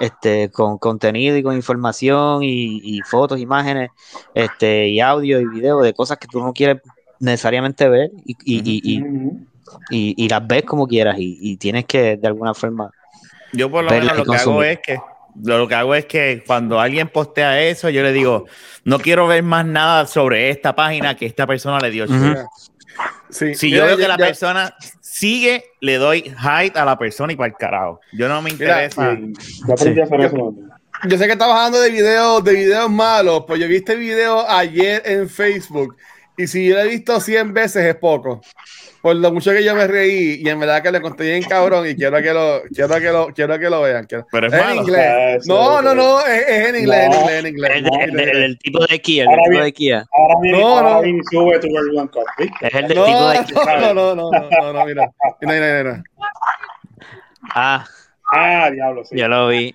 este 0.00 0.50
con 0.50 0.78
contenido 0.78 1.36
y 1.36 1.42
con 1.42 1.54
información 1.54 2.42
y, 2.42 2.80
y 2.82 3.02
fotos, 3.02 3.40
imágenes, 3.40 3.90
este, 4.34 4.88
y 4.88 5.00
audio 5.00 5.40
y 5.40 5.46
video 5.46 5.80
de 5.80 5.92
cosas 5.94 6.18
que 6.18 6.28
tú 6.28 6.40
no 6.40 6.52
quieres 6.52 6.80
necesariamente 7.20 7.88
ver 7.88 8.10
y, 8.24 8.36
y, 8.44 9.04
y, 9.90 10.22
y- 10.22 10.28
las 10.28 10.46
ves 10.46 10.64
como 10.64 10.86
quieras 10.86 11.16
y, 11.18 11.56
tienes 11.56 11.84
que 11.86 12.16
de 12.16 12.26
alguna 12.26 12.54
forma 12.54 12.90
Yo 13.52 13.70
por 13.70 13.84
lo 13.84 13.90
menos 13.90 14.16
lo 14.16 14.24
que 14.24 14.36
hago 14.36 14.62
es 14.62 14.78
que 14.80 15.00
lo, 15.44 15.66
que 15.66 15.74
hago 15.74 15.94
es 15.94 16.04
que 16.06 16.42
cuando 16.46 16.78
alguien 16.78 17.08
postea 17.08 17.62
eso, 17.62 17.88
yo 17.88 18.02
le 18.02 18.12
digo, 18.12 18.46
no 18.84 18.98
quiero 18.98 19.26
ver 19.26 19.42
más 19.42 19.64
nada 19.64 20.06
sobre 20.06 20.50
esta 20.50 20.74
página 20.74 21.16
que 21.16 21.24
esta 21.26 21.46
persona 21.46 21.80
le 21.80 21.90
dio. 21.90 22.04
Ujú. 22.04 22.12
share". 22.12 22.46
Sí. 23.30 23.54
Si 23.54 23.66
Mira, 23.66 23.78
yo 23.78 23.86
veo 23.86 23.96
que 23.96 24.08
la 24.08 24.16
ya- 24.18 24.26
persona 24.26 24.74
sigue, 25.00 25.64
le 25.80 25.96
doy 25.96 26.32
height 26.38 26.76
a 26.76 26.84
la 26.84 26.98
persona 26.98 27.32
y 27.32 27.36
para 27.36 27.48
el 27.48 27.54
carajo. 27.56 28.00
Yo 28.12 28.28
no 28.28 28.42
me 28.42 28.52
Mira, 28.52 28.84
interesa. 28.84 29.16
Sí, 29.76 29.94
yo 31.08 31.18
sé 31.18 31.26
que 31.26 31.32
estabas 31.32 31.56
hablando 31.56 31.80
de 31.80 31.90
videos, 31.90 32.44
de 32.44 32.52
videos 32.52 32.90
malos, 32.90 33.44
pues 33.46 33.58
yo 33.60 33.66
vi 33.68 33.76
este 33.76 33.96
video 33.96 34.48
ayer 34.48 35.02
en 35.04 35.28
Facebook 35.28 35.96
y 36.36 36.46
si 36.46 36.66
yo 36.68 36.74
lo 36.76 36.82
he 36.82 36.88
visto 36.88 37.18
100 37.20 37.52
veces 37.52 37.84
es 37.84 37.96
poco. 37.96 38.40
Por 39.02 39.16
lo 39.16 39.32
mucho 39.32 39.50
que 39.50 39.64
yo 39.64 39.74
me 39.74 39.86
reí 39.88 40.40
y 40.44 40.48
en 40.48 40.60
verdad 40.60 40.80
que 40.80 40.92
le 40.92 41.00
conté 41.00 41.24
bien 41.24 41.42
cabrón 41.42 41.86
y 41.88 41.96
quiero 41.96 42.22
que 42.22 42.32
lo, 42.32 42.62
quiero 42.72 42.94
que 43.00 43.10
lo, 43.12 43.26
quiero 43.34 43.58
que 43.58 43.68
lo 43.68 43.82
vean. 43.82 44.06
quiero- 44.06 44.26
Pero 44.30 44.46
es 44.46 44.52
en 44.52 44.60
malo. 44.60 44.74
inglés. 44.82 45.36
Eso, 45.42 45.52
No, 45.52 45.82
no, 45.82 45.88
eso. 45.90 45.94
no, 45.96 46.20
es, 46.20 46.48
es 46.48 46.68
en 46.68 46.76
inglés, 46.76 47.04
en 47.04 47.10
No. 47.10 47.20
inglés, 47.20 47.38
en 47.40 47.46
inglés. 47.48 47.70
El, 47.74 47.86
el- 48.20 48.28
el- 48.28 48.42
el 48.44 48.58
tipo 48.58 48.86
de 48.86 49.00
Kia, 49.00 49.22
el 49.24 49.28
Ahora 49.28 49.42
tipo 49.42 49.50
bien. 49.50 49.64
de 49.64 49.72
Kia. 49.72 50.06
Ahora 50.12 50.34
viene, 50.40 50.58
No, 50.60 50.68
ahora 50.78 51.06
no. 51.06 51.18
sube 51.30 51.58
tu 51.58 51.66
One 51.98 52.08
Cup, 52.10 52.24
¿viste? 52.38 52.66
Es 52.68 52.74
el 52.74 52.88
del 52.88 52.96
No, 52.98 53.04
tipo 53.06 53.28
de 53.28 53.38
no, 53.38 53.44
Kia. 53.44 53.76
no, 53.80 53.94
no, 53.94 54.14
no, 54.14 54.30
no, 54.30 54.48
no, 54.62 54.72
no, 54.72 54.86
mira. 54.86 55.10
Mira, 55.40 55.52
mira, 55.54 55.82
mira. 55.82 56.02
Ah, 57.54 57.84
Ah, 58.34 58.70
diablo, 58.70 59.04
sí. 59.04 59.16
yo 59.18 59.26
lo 59.28 59.48
vi. 59.48 59.74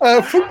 Ah, 0.00 0.22
fu- 0.22 0.44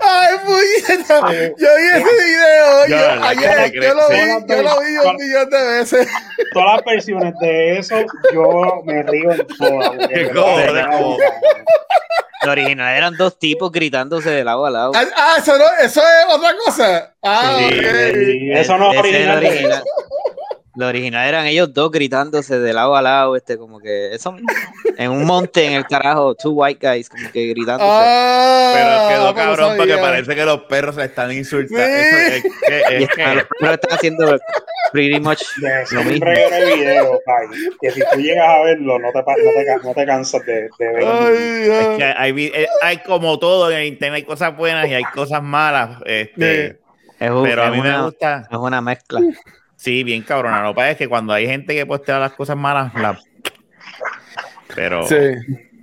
Ay, 0.00 0.36
puñeta. 0.44 1.20
Yo 1.30 1.68
vi 1.76 1.86
ese 1.94 2.12
video. 2.24 2.86
Yo, 2.88 2.96
Yo, 2.96 3.24
ayer, 3.24 3.72
yo 3.72 3.94
lo 3.94 4.08
vi, 4.08 4.16
yo 4.48 4.62
lo 4.62 4.80
vi 4.80 4.96
un 5.08 5.16
millón 5.16 5.50
de 5.50 5.64
veces. 5.78 6.08
Todas 6.52 6.76
las 6.76 6.84
versiones 6.84 7.34
de 7.40 7.78
eso, 7.78 7.96
yo 8.32 8.82
me 8.84 9.02
río 9.02 9.32
en 9.32 9.46
todas. 9.46 9.92
El 12.42 12.48
original 12.48 12.96
eran 12.96 13.16
dos 13.16 13.38
tipos 13.38 13.70
gritándose 13.70 14.28
de 14.30 14.42
lado 14.42 14.66
a 14.66 14.70
lado. 14.70 14.92
Ah, 14.96 15.04
ah, 15.16 15.34
eso, 15.38 15.56
no, 15.56 15.64
eso 15.80 16.00
es 16.00 16.34
otra 16.34 16.50
cosa. 16.64 17.14
Ah, 17.22 17.56
Sí, 17.56 17.64
ok. 17.78 17.84
Sí, 18.14 18.50
eso 18.52 18.78
no 18.78 18.92
es 18.92 18.98
original. 18.98 19.34
el 19.36 19.40
de 19.42 19.46
original. 19.48 19.72
eso. 19.72 19.84
Lo 20.74 20.86
original 20.88 21.28
eran 21.28 21.46
ellos 21.46 21.72
dos 21.74 21.90
gritándose 21.90 22.58
de 22.58 22.72
lado 22.72 22.96
a 22.96 23.02
lado, 23.02 23.36
este, 23.36 23.58
como 23.58 23.78
que 23.78 24.14
eso. 24.14 24.34
En 24.96 25.10
un 25.10 25.24
monte 25.26 25.66
en 25.66 25.74
el 25.74 25.84
carajo, 25.86 26.34
two 26.34 26.52
white 26.52 26.86
guys, 26.86 27.08
como 27.10 27.30
que 27.30 27.46
gritándose. 27.48 27.90
Ah, 27.92 28.72
Pero 28.74 29.08
quedó 29.08 29.34
pero 29.34 29.46
cabrón 29.56 29.76
porque 29.76 29.96
parece 29.98 30.34
que 30.34 30.44
los 30.46 30.62
perros 30.64 30.94
se 30.94 31.04
están 31.04 31.30
insultando. 31.32 31.84
Sí. 31.84 32.32
Es 32.32 32.42
que- 32.42 32.96
es 32.96 33.08
los 33.36 33.44
perros 33.60 33.74
están 33.82 33.92
haciendo 33.98 34.38
pretty 34.92 35.20
much 35.20 35.42
lo 35.92 36.04
mismo. 36.04 36.26
de 36.26 36.74
video, 36.76 37.20
Pai, 37.26 37.46
que 37.80 37.90
si 37.90 38.00
tú 38.12 38.20
llegas 38.20 38.48
a 38.48 38.62
verlo, 38.62 38.98
no 38.98 39.12
te, 39.12 39.22
pa- 39.22 39.34
no 39.36 39.50
te, 39.54 39.66
ca- 39.66 39.80
no 39.88 39.94
te 39.94 40.06
cansas 40.06 40.44
de, 40.46 40.54
de 40.78 40.92
verlo. 40.92 41.28
Es 41.28 41.98
que 41.98 42.04
hay, 42.16 42.32
vi- 42.32 42.52
eh, 42.54 42.66
hay 42.82 42.96
como 42.98 43.38
todo 43.38 43.70
en 43.70 43.78
el 43.78 43.86
internet, 43.88 44.16
hay 44.16 44.24
cosas 44.24 44.56
buenas 44.56 44.86
y 44.88 44.94
hay 44.94 45.04
cosas 45.04 45.42
malas. 45.42 45.98
Este, 46.06 46.78
Es, 47.18 47.30
un- 47.30 47.42
pero 47.44 47.62
a 47.64 47.70
mí 47.70 47.80
me 47.80 48.02
gusta, 48.02 48.48
es 48.50 48.56
una 48.58 48.80
mezcla. 48.80 49.20
Sí, 49.82 50.04
bien 50.04 50.22
cabrona. 50.22 50.62
Lo 50.62 50.70
que 50.70 50.76
pasa 50.76 50.90
es 50.92 50.96
que 50.96 51.08
cuando 51.08 51.32
hay 51.32 51.46
gente 51.46 51.74
que 51.74 51.84
postea 51.86 52.18
las 52.20 52.32
cosas 52.32 52.56
malas, 52.56 52.94
la- 52.94 53.18
pero, 54.74 55.06
Sí. 55.06 55.16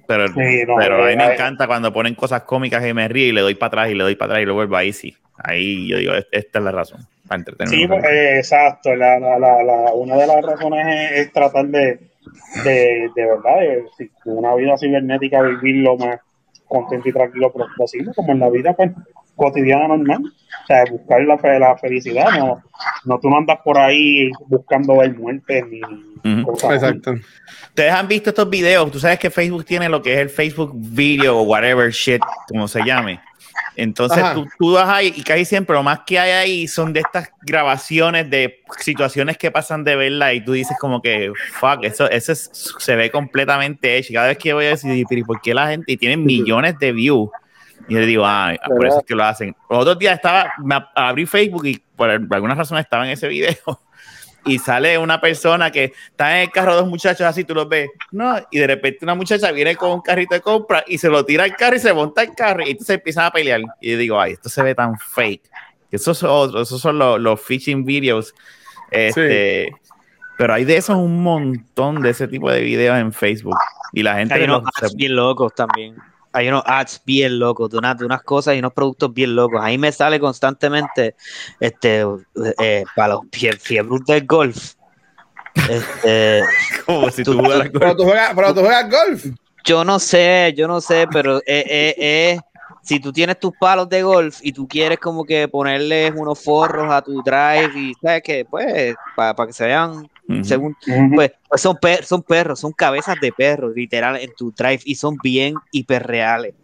pero, 0.08 0.28
Sí, 0.30 0.64
no, 0.68 0.76
pero 0.78 1.04
a 1.04 1.08
mí 1.10 1.16
me 1.16 1.26
eh. 1.28 1.34
encanta 1.34 1.68
cuando 1.68 1.92
ponen 1.94 2.16
cosas 2.16 2.44
cómicas 2.44 2.86
y 2.86 2.94
me 2.94 3.08
río 3.08 3.28
y 3.28 3.32
le 3.32 3.42
doy 3.42 3.56
para 3.56 3.68
atrás 3.68 3.90
y 3.92 3.96
le 3.96 4.04
doy 4.04 4.16
para 4.16 4.34
atrás 4.34 4.44
y 4.44 4.46
lo 4.46 4.54
vuelvo 4.56 4.76
ahí, 4.78 4.94
sí. 4.94 5.16
Ahí 5.42 5.88
yo 5.88 5.98
digo, 5.98 6.14
esta 6.32 6.60
es 6.60 6.66
la 6.66 6.72
razón, 6.72 7.02
para 7.28 7.40
entretenerme. 7.40 7.78
Sí, 7.82 7.88
pues, 7.88 8.04
eh, 8.06 8.38
exacto. 8.38 8.96
La, 8.96 9.20
la, 9.20 9.38
la, 9.40 9.64
la- 9.64 9.94
una 9.94 10.16
de 10.16 10.28
las 10.28 10.42
razones 10.44 10.86
es, 10.88 11.20
es 11.20 11.32
tratar 11.34 11.66
de, 11.68 12.00
de, 12.64 13.10
de 13.16 13.26
verdad, 13.26 13.60
de, 13.60 13.84
si- 13.98 14.12
una 14.26 14.56
vida 14.56 14.78
cibernética, 14.78 15.42
vivir 15.42 15.84
lo 15.84 15.98
más 15.98 16.20
contento 16.68 17.10
y 17.10 17.14
tranquilo 17.14 17.52
posible, 17.78 18.12
como 18.16 18.32
en 18.32 18.40
la 18.40 18.50
vida 18.50 18.74
pues, 18.74 18.92
cotidiana 19.40 19.88
normal. 19.88 20.22
O 20.24 20.66
sea, 20.68 20.84
buscar 20.92 21.22
la, 21.22 21.38
fe- 21.38 21.58
la 21.60 21.78
felicidad. 21.78 22.28
No, 22.38 22.62
no, 23.06 23.20
tú 23.20 23.30
no 23.30 23.38
andas 23.38 23.58
por 23.64 23.78
ahí 23.80 24.30
buscando 24.48 24.98
ver 24.98 25.16
muerte 25.18 25.64
ni 25.70 26.44
cosas 26.44 26.72
así. 26.72 26.86
Exacto. 26.86 27.16
Ustedes 27.70 27.94
han 27.94 28.08
visto 28.08 28.30
estos 28.30 28.50
videos, 28.50 28.92
tú 28.92 29.00
sabes 29.00 29.18
que 29.20 29.30
Facebook 29.30 29.66
tiene 29.66 29.88
lo 29.90 30.02
que 30.02 30.14
es 30.14 30.20
el 30.20 30.30
Facebook 30.30 30.72
Video 30.76 31.38
o 31.40 31.42
whatever 31.44 31.90
shit, 31.92 32.22
como 32.48 32.68
se 32.68 32.84
llame, 32.84 33.20
Entonces 33.76 34.22
tú, 34.34 34.46
tú 34.60 34.74
vas 34.74 34.90
ahí 34.90 35.14
y 35.16 35.24
casi 35.24 35.46
siempre 35.46 35.74
lo 35.76 35.82
más 35.84 36.02
que 36.06 36.20
hay 36.20 36.32
ahí 36.32 36.68
son 36.68 36.92
de 36.92 37.00
estas 37.00 37.30
grabaciones 37.42 38.30
de 38.30 38.60
situaciones 38.80 39.38
que 39.38 39.50
pasan 39.52 39.84
de 39.86 39.96
verla 39.96 40.34
y 40.34 40.44
tú 40.44 40.52
dices 40.54 40.76
como 40.80 41.02
que, 41.02 41.32
fuck, 41.54 41.84
eso, 41.84 42.10
eso 42.10 42.32
es- 42.34 42.50
se 42.78 42.96
ve 42.96 43.10
completamente 43.12 43.98
hecho. 43.98 44.12
Y 44.12 44.16
cada 44.16 44.28
vez 44.28 44.38
que 44.38 44.52
voy 44.54 44.66
a 44.66 44.70
decir, 44.70 45.06
pero 45.08 45.22
¿y 45.22 45.24
por 45.24 45.40
qué 45.42 45.54
la 45.54 45.70
gente 45.70 45.92
y 45.92 45.98
tienen 45.98 46.26
millones 46.26 46.78
de 46.80 46.92
views? 46.92 47.30
Y 47.88 47.94
yo 47.96 48.00
le 48.00 48.06
digo, 48.06 48.24
ah, 48.26 48.54
por 48.68 48.86
eso 48.86 49.00
es 49.00 49.06
que 49.06 49.16
lo 49.16 49.24
hacen. 49.24 49.56
Los 49.70 49.80
otros 49.80 49.98
días 50.00 50.16
estaba, 50.16 50.52
me 50.64 50.76
ab- 50.76 50.90
abrí 50.96 51.26
Facebook 51.26 51.66
y 51.66 51.78
por 51.96 52.10
alguna 52.10 52.56
razón 52.56 52.78
estaba 52.78 53.06
en 53.06 53.12
ese 53.12 53.28
video 53.28 53.56
y 54.46 54.60
sale 54.60 54.98
una 54.98 55.20
persona 55.20 55.72
que 55.72 55.94
está 56.10 56.36
en 56.38 56.44
el 56.44 56.52
carro, 56.52 56.76
dos 56.76 56.88
muchachos 56.88 57.22
así, 57.22 57.44
tú 57.44 57.54
los 57.56 57.68
ves, 57.68 57.90
no, 58.12 58.36
y 58.52 58.60
de 58.60 58.68
repente 58.68 59.00
una 59.04 59.16
muchacha 59.16 59.52
viene 59.52 59.76
con 59.76 59.92
un 59.92 60.02
carrito 60.02 60.34
de 60.36 60.42
compra 60.42 60.84
y 60.88 60.98
se 60.98 61.10
lo 61.10 61.26
tira 61.26 61.44
al 61.44 61.56
carro 61.56 61.76
y 61.76 61.80
se 61.80 61.94
monta 61.94 62.22
el 62.24 62.34
carro 62.36 62.64
y 62.66 62.72
entonces 62.72 62.96
empiezan 62.98 63.26
a 63.26 63.32
pelear. 63.32 63.62
Y 63.82 63.92
yo 63.92 63.98
digo, 63.98 64.20
ay, 64.20 64.34
esto 64.34 64.50
se 64.50 64.62
ve 64.64 64.76
tan 64.76 64.98
fake. 64.98 65.50
Esos 65.92 66.18
son, 66.20 66.30
otros, 66.32 66.68
esos 66.68 66.80
son 66.80 67.00
los, 67.00 67.20
los 67.20 67.42
phishing 67.42 67.84
videos. 67.84 68.36
Este, 68.92 69.72
Pero 70.38 70.54
hay 70.54 70.64
de 70.66 70.78
esos 70.78 70.96
un 70.96 71.22
montón 71.24 72.02
de 72.02 72.12
ese 72.12 72.28
tipo 72.28 72.52
de 72.52 72.62
videos 72.62 72.98
en 73.00 73.12
Facebook. 73.12 73.58
Y 73.94 74.04
la 74.04 74.16
gente 74.18 74.36
Hay 74.36 74.44
unos 74.44 74.64
los- 74.82 74.96
bien 74.96 75.16
locos 75.16 75.54
también. 75.56 75.96
Hay 76.32 76.48
unos 76.48 76.64
ads 76.66 77.02
bien 77.06 77.40
locos 77.40 77.70
de, 77.72 77.78
unas- 77.78 77.98
de 77.98 78.06
unas 78.06 78.22
cosas 78.24 78.56
y 78.56 78.60
unos 78.60 78.74
productos 78.74 79.14
bien 79.14 79.36
locos. 79.36 79.60
Ahí 79.64 79.78
me 79.78 79.92
sale 79.92 80.20
constantemente 80.20 81.16
este 81.60 82.06
eh, 82.60 82.84
para 82.96 83.14
los 83.16 83.22
fie- 83.32 83.58
fiebres 83.60 84.02
del 84.06 84.26
golf. 84.28 84.74
Este, 85.70 86.42
como 86.86 87.10
si 87.10 87.24
tú- 87.24 87.34
tú 87.34 87.40
jugaras 87.40 87.70
Pero 87.74 87.96
tú 87.96 88.04
juegas, 88.04 88.34
pero 88.36 88.54
tú 88.54 88.60
juegas 88.62 88.90
golf. 88.90 89.26
yo 89.66 89.84
no 89.84 90.00
sé, 90.00 90.54
yo 90.56 90.68
no 90.68 90.80
sé, 90.82 91.08
pero 91.12 91.40
eh, 91.40 91.44
eh, 91.48 91.96
eh, 91.98 92.40
si 92.90 93.00
tú 93.00 93.14
tienes 93.14 93.40
tus 93.40 93.54
palos 93.54 93.88
de 93.88 94.02
golf 94.02 94.40
y 94.42 94.52
tú 94.52 94.68
quieres 94.68 94.98
como 94.98 95.24
que 95.24 95.48
ponerles 95.48 96.12
unos 96.16 96.44
forros 96.44 96.92
a 96.92 97.04
tu 97.04 97.22
drive 97.22 97.70
y 97.76 97.94
sabes 97.94 98.24
que 98.24 98.46
pues 98.46 98.98
para 99.14 99.46
que 99.46 99.54
se 99.54 99.66
vean 99.68 100.10
Ujú. 100.28 100.44
según 100.44 100.76
Ujú. 100.88 101.14
pues, 101.14 101.32
pues 101.48 101.62
son, 101.62 101.78
per- 101.78 102.04
son 102.04 102.24
perros, 102.24 102.60
son 102.60 102.74
cabezas 102.74 103.20
de 103.20 103.32
perros, 103.32 103.74
literal, 103.76 104.16
en 104.16 104.34
tu 104.34 104.52
drive 104.52 104.80
y 104.86 104.96
son 104.96 105.20
bien 105.22 105.62
hiperreales. 105.70 106.56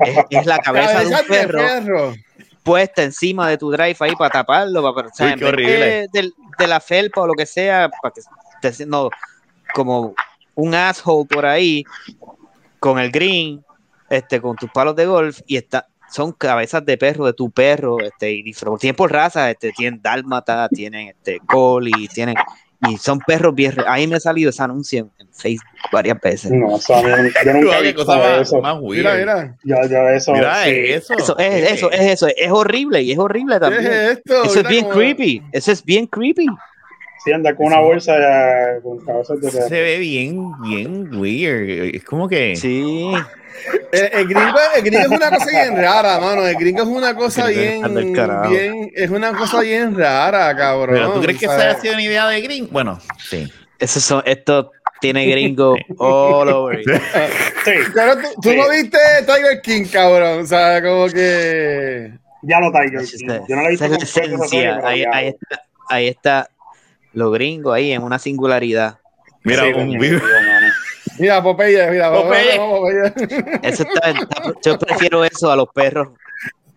Es, 0.00 0.24
es 0.30 0.46
la 0.46 0.58
cabeza 0.60 1.00
de 1.00 1.06
un 1.08 1.12
de 1.12 1.24
perro 1.28 2.14
puesta 2.62 3.02
encima 3.02 3.50
de 3.50 3.58
tu 3.58 3.70
drive 3.70 3.96
ahí 4.00 4.16
para 4.16 4.30
taparlo, 4.30 4.94
para, 4.94 5.08
o 5.08 5.12
sea, 5.12 5.26
Uy, 5.26 5.32
en 5.32 5.38
qué 5.38 5.44
vez 5.44 5.52
horrible. 5.52 6.08
de, 6.56 6.66
la 6.66 6.80
felpa 6.80 7.20
o 7.20 7.26
lo 7.26 7.34
que 7.34 7.44
sea, 7.44 7.90
para 8.00 8.14
que 8.14 8.22
esté 8.66 8.86
no, 8.86 9.10
como 9.74 10.14
un 10.54 10.74
asshole 10.74 11.26
por 11.28 11.44
ahí 11.44 11.84
con 12.80 12.98
el 12.98 13.10
green, 13.10 13.62
este, 14.10 14.40
con 14.40 14.56
tus 14.56 14.70
palos 14.70 14.94
de 14.96 15.06
golf 15.06 15.40
y 15.46 15.56
está, 15.56 15.86
son 16.10 16.32
cabezas 16.32 16.84
de 16.86 16.96
perro 16.96 17.26
de 17.26 17.32
tu 17.32 17.50
perro, 17.50 17.98
este, 18.00 18.30
y 18.32 18.42
diferentes 18.42 18.80
tienen 18.80 18.96
por 18.96 19.12
raza, 19.12 19.50
este, 19.50 19.72
tienen 19.72 20.00
dálmata, 20.02 20.68
tienen 20.68 21.08
este 21.08 21.40
collie, 21.46 22.08
tienen 22.12 22.34
y 22.88 22.98
son 22.98 23.18
perros 23.20 23.54
bien, 23.54 23.74
ahí 23.88 24.06
me 24.06 24.16
ha 24.16 24.20
salido 24.20 24.50
ese 24.50 24.62
anuncio 24.62 24.98
en, 25.00 25.10
en 25.26 25.32
Facebook 25.32 25.64
varias 25.90 26.20
veces. 26.20 26.50
No, 26.52 26.76
eso 26.76 26.94
a 26.94 27.02
mí 27.02 27.08
nunca- 27.08 27.42
yo 27.44 27.52
nunca 27.54 27.78
he 27.78 27.82
visto 27.82 28.04
cosa 28.04 28.18
más, 28.18 28.40
eso. 28.42 28.60
más 28.60 28.76
weird. 28.80 28.98
Mira, 29.06 29.16
mira. 29.16 29.56
Yo, 29.64 29.76
yo 29.88 30.08
eso, 30.10 30.32
Mira 30.32 30.62
sí. 30.64 30.70
eso. 30.70 31.14
Eso 31.14 31.38
es, 31.38 31.72
eso 31.72 31.90
es 31.90 32.00
eso, 32.00 32.26
es 32.36 32.50
horrible 32.52 33.00
y 33.02 33.12
es 33.12 33.18
horrible 33.18 33.54
¿Qué 33.54 33.60
también. 33.60 33.86
es 33.86 33.92
esto? 34.18 34.34
Eso 34.44 34.50
es 34.50 34.56
Mira 34.56 34.68
bien 34.68 34.84
como- 34.84 34.94
creepy. 34.96 35.42
Eso 35.52 35.72
es 35.72 35.82
bien 35.84 36.06
creepy. 36.06 36.46
Sí, 37.24 37.32
anda 37.32 37.54
con 37.56 37.66
una 37.66 37.80
bolsa 37.80 38.14
eh, 38.18 38.80
con 38.82 38.98
cabezas 39.04 39.40
de 39.40 39.50
Se 39.50 39.82
ve 39.82 39.98
bien, 39.98 40.52
bien 40.62 41.08
weird. 41.14 41.94
Es 41.94 42.04
como 42.04 42.28
que. 42.28 42.54
Sí. 42.56 43.10
El, 43.90 44.04
el 44.12 44.28
gringo, 44.28 44.58
el 44.76 44.82
gringo 44.82 45.00
es 45.00 45.08
una 45.08 45.30
cosa 45.30 45.50
bien 45.50 45.76
rara, 45.76 46.20
mano. 46.20 46.46
El 46.46 46.54
gringo 46.56 46.82
es 46.82 46.88
una 46.88 47.14
cosa 47.16 47.50
gringo 47.50 47.88
bien, 47.88 48.12
bien, 48.50 48.90
es 48.94 49.10
una 49.10 49.32
cosa 49.32 49.60
bien 49.60 49.96
rara, 49.96 50.54
cabrón. 50.56 50.94
Pero 50.94 51.12
tú 51.14 51.20
crees 51.22 51.38
que 51.38 51.46
esa 51.46 51.58
sea, 51.58 51.70
ha 51.72 51.80
sido 51.80 51.94
una 51.94 52.02
idea 52.02 52.28
de 52.28 52.40
Green? 52.42 52.68
Bueno, 52.70 52.98
sí. 53.18 53.50
Eso 53.78 53.98
son, 54.00 54.22
esto 54.26 54.72
tiene 55.00 55.26
gringo 55.26 55.74
all 55.98 56.48
over. 56.48 56.80
it. 56.80 56.86
Sí, 57.64 57.72
Pero 57.94 58.16
tú, 58.16 58.28
tú 58.42 58.50
Sí. 58.50 58.56
no 58.56 58.70
viste 58.70 58.98
Tiger 59.26 59.60
King, 59.62 59.84
cabrón. 59.90 60.40
O 60.40 60.46
sea, 60.46 60.82
como 60.82 61.06
que. 61.08 62.12
ya 62.42 62.60
lo 62.60 62.70
Tiger 62.70 63.00
Esa 63.00 63.16
King. 63.16 63.26
Yo 63.48 63.56
no 63.56 63.62
la 63.62 63.70
he 63.70 63.72
esa 63.74 63.88
visto 63.88 64.04
es 64.04 64.12
la 64.28 64.34
esa 64.36 64.36
esencia. 64.46 64.80
Ahí, 64.84 65.00
ya- 65.02 65.10
ahí 65.12 65.28
está, 65.28 65.62
ahí 65.88 66.08
está 66.08 66.50
lo 67.16 67.30
gringo 67.30 67.72
ahí 67.72 67.92
en 67.92 68.02
una 68.02 68.18
singularidad. 68.18 68.98
Mira, 69.42 69.62
Sí, 69.64 69.72
un 69.74 69.98
video. 69.98 70.20
Mira, 71.18 71.42
Popeye, 71.42 71.90
mira, 71.90 72.12
Popeye. 72.12 72.58
vamos, 72.58 72.80
Popeye. 72.80 73.60
Eso 73.62 73.82
está, 73.84 74.10
está- 74.10 74.52
yo 74.62 74.78
prefiero 74.78 75.24
eso 75.24 75.50
a 75.50 75.56
los 75.56 75.68
perros. 75.74 76.08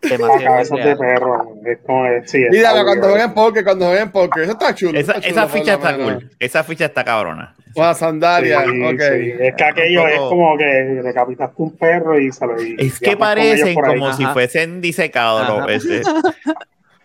Ah, 0.02 0.08
Demasiado 0.12 0.43
cabezas 0.45 0.86
de 0.86 0.95
perro. 0.95 1.56
Es 1.65 1.78
como, 1.86 2.06
sí, 2.25 2.38
weird. 2.49 2.86
cuando 2.86 3.10
jueguen 3.10 3.34
poker, 3.34 3.63
cuando 3.65 3.86
jueguen 3.88 4.12
poker. 4.12 4.43
Eso 4.43 4.52
está 4.54 4.73
chulo. 4.73 4.97
Esa, 4.97 5.12
está 5.12 5.21
chulo, 5.21 5.32
esa 5.32 5.41
por 5.47 5.60
ficha 5.60 5.73
está 5.73 5.97
cool. 5.97 6.30
Esa 6.39 6.63
ficha 6.63 6.86
está 6.86 7.04
cabrona. 7.04 7.56
O 7.75 7.82
la 7.82 7.93
sandalia, 7.93 8.62
Sí, 8.63 8.82
ok. 8.82 9.02
sí. 9.02 9.32
Es 9.39 9.56
que 9.56 9.63
aquello 9.65 10.08
es 10.08 10.19
como 10.19 10.58
que 10.58 10.63
decapitaste 10.65 11.56
un 11.62 11.75
perro 11.75 12.17
y 12.17 12.32
se 12.32 12.45
lo 12.47 12.62
y- 12.63 12.75
Es 12.80 12.97
que 12.99 13.17
parecen 13.17 13.75
como 13.75 14.13
si 14.13 14.25
fuesen 14.28 14.80
disecados. 14.80 15.49
los- 15.49 15.69
ese- 15.69 16.02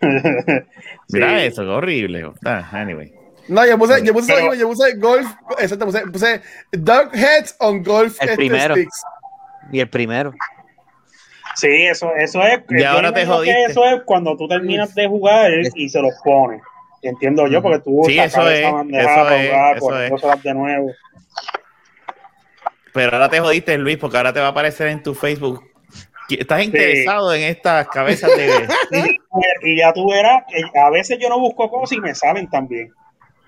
Mira 1.09 1.39
Sí. 1.39 1.45
eso, 1.47 1.63
qué 1.63 1.69
horrible. 1.69 2.31
Ah, 2.45 2.69
anyway. 2.71 3.11
No, 3.47 3.65
yo 3.65 3.77
puse, 3.77 4.03
yo 4.03 4.13
puse, 4.13 4.33
Pero- 4.33 4.53
yo 4.53 4.67
puse 4.67 4.95
golf, 4.95 5.27
exacto, 5.59 5.85
puse, 5.85 6.01
puse 6.07 6.41
dog 6.71 7.13
heads 7.13 7.55
on 7.59 7.83
golf 7.83 8.17
El 8.21 8.29
este, 8.29 8.35
primero. 8.37 8.75
sticks. 8.75 9.03
Y 9.71 9.79
el 9.79 9.89
primero. 9.89 10.33
Sí, 11.55 11.67
eso, 11.69 12.13
eso 12.15 12.41
es. 12.43 12.59
Y 12.69 12.81
yo 12.81 12.89
ahora 12.89 13.13
te 13.13 13.25
jodiste. 13.25 13.63
Eso 13.65 13.85
es 13.85 14.01
cuando 14.05 14.35
tú 14.35 14.47
terminas 14.47 14.93
de 14.93 15.07
jugar 15.07 15.51
y 15.75 15.89
se 15.89 16.01
los 16.01 16.13
pones. 16.23 16.61
Entiendo 17.01 17.47
yo, 17.47 17.61
porque 17.61 17.79
tú 17.79 18.01
Sí, 18.07 18.17
eso 18.17 18.49
es, 18.49 18.59
esa 18.59 18.71
bandeja 18.71 19.11
eso 19.11 19.23
para 19.23 19.43
es, 19.43 19.49
jugar, 19.49 19.77
eso 19.77 19.85
poniéndoselas 19.87 20.43
de 20.43 20.53
nuevo. 20.53 20.91
Pero 22.93 23.13
ahora 23.13 23.29
te 23.29 23.39
jodiste, 23.39 23.77
Luis, 23.77 23.97
porque 23.97 24.17
ahora 24.17 24.33
te 24.33 24.39
va 24.39 24.47
a 24.47 24.49
aparecer 24.49 24.87
en 24.87 25.03
tu 25.03 25.13
Facebook. 25.13 25.63
¿Estás 26.29 26.63
interesado 26.63 27.33
en 27.33 27.43
estas 27.43 27.87
cabezas 27.89 28.31
de.? 28.35 28.67
Y, 29.61 29.71
y 29.71 29.77
ya 29.77 29.93
tú 29.93 30.09
verás, 30.09 30.43
a 30.83 30.89
veces 30.89 31.19
yo 31.21 31.29
no 31.29 31.39
busco 31.39 31.69
cosas 31.69 31.97
y 31.97 32.01
me 32.01 32.15
salen 32.15 32.49
también. 32.49 32.91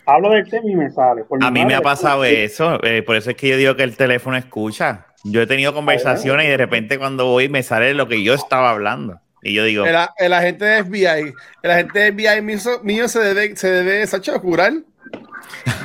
Hablo 0.08 0.30
del 0.32 0.50
tema 0.50 0.70
y 0.72 0.76
me 0.76 0.90
sale. 0.90 1.24
Por 1.26 1.44
A 1.44 1.52
mí 1.52 1.66
me 1.66 1.76
ha 1.76 1.82
pasado 1.82 2.24
sí. 2.24 2.32
eso, 2.34 2.84
eh, 2.84 3.04
por 3.04 3.16
eso 3.18 3.30
es 3.30 3.36
que 3.36 3.50
yo 3.50 3.58
digo 3.58 3.76
que 3.76 3.84
el 3.84 3.96
teléfono 3.96 4.38
escucha. 4.38 5.06
Yo 5.24 5.42
he 5.42 5.48
tenido 5.48 5.74
conversaciones 5.74 6.46
y 6.46 6.50
de 6.50 6.58
repente 6.58 6.98
cuando 6.98 7.26
voy 7.26 7.50
me 7.50 7.62
sale 7.62 7.94
lo 7.94 8.08
que 8.08 8.24
yo 8.24 8.34
estaba 8.34 8.70
hablando. 8.72 9.20
Y 9.44 9.54
yo 9.54 9.64
digo, 9.66 9.86
El, 9.86 9.96
el 10.18 10.34
agente 10.34 10.66
de 10.66 10.84
FBI, 10.84 11.34
el 11.62 11.72
agente 11.72 12.00
de 12.00 12.12
FBI 12.12 12.42
mío, 12.42 12.58
mío 12.84 13.08
se 13.08 13.20
debe, 13.20 13.56
se 13.56 13.70
debe, 13.70 14.08
Sacho, 14.08 14.42
curar. 14.42 14.74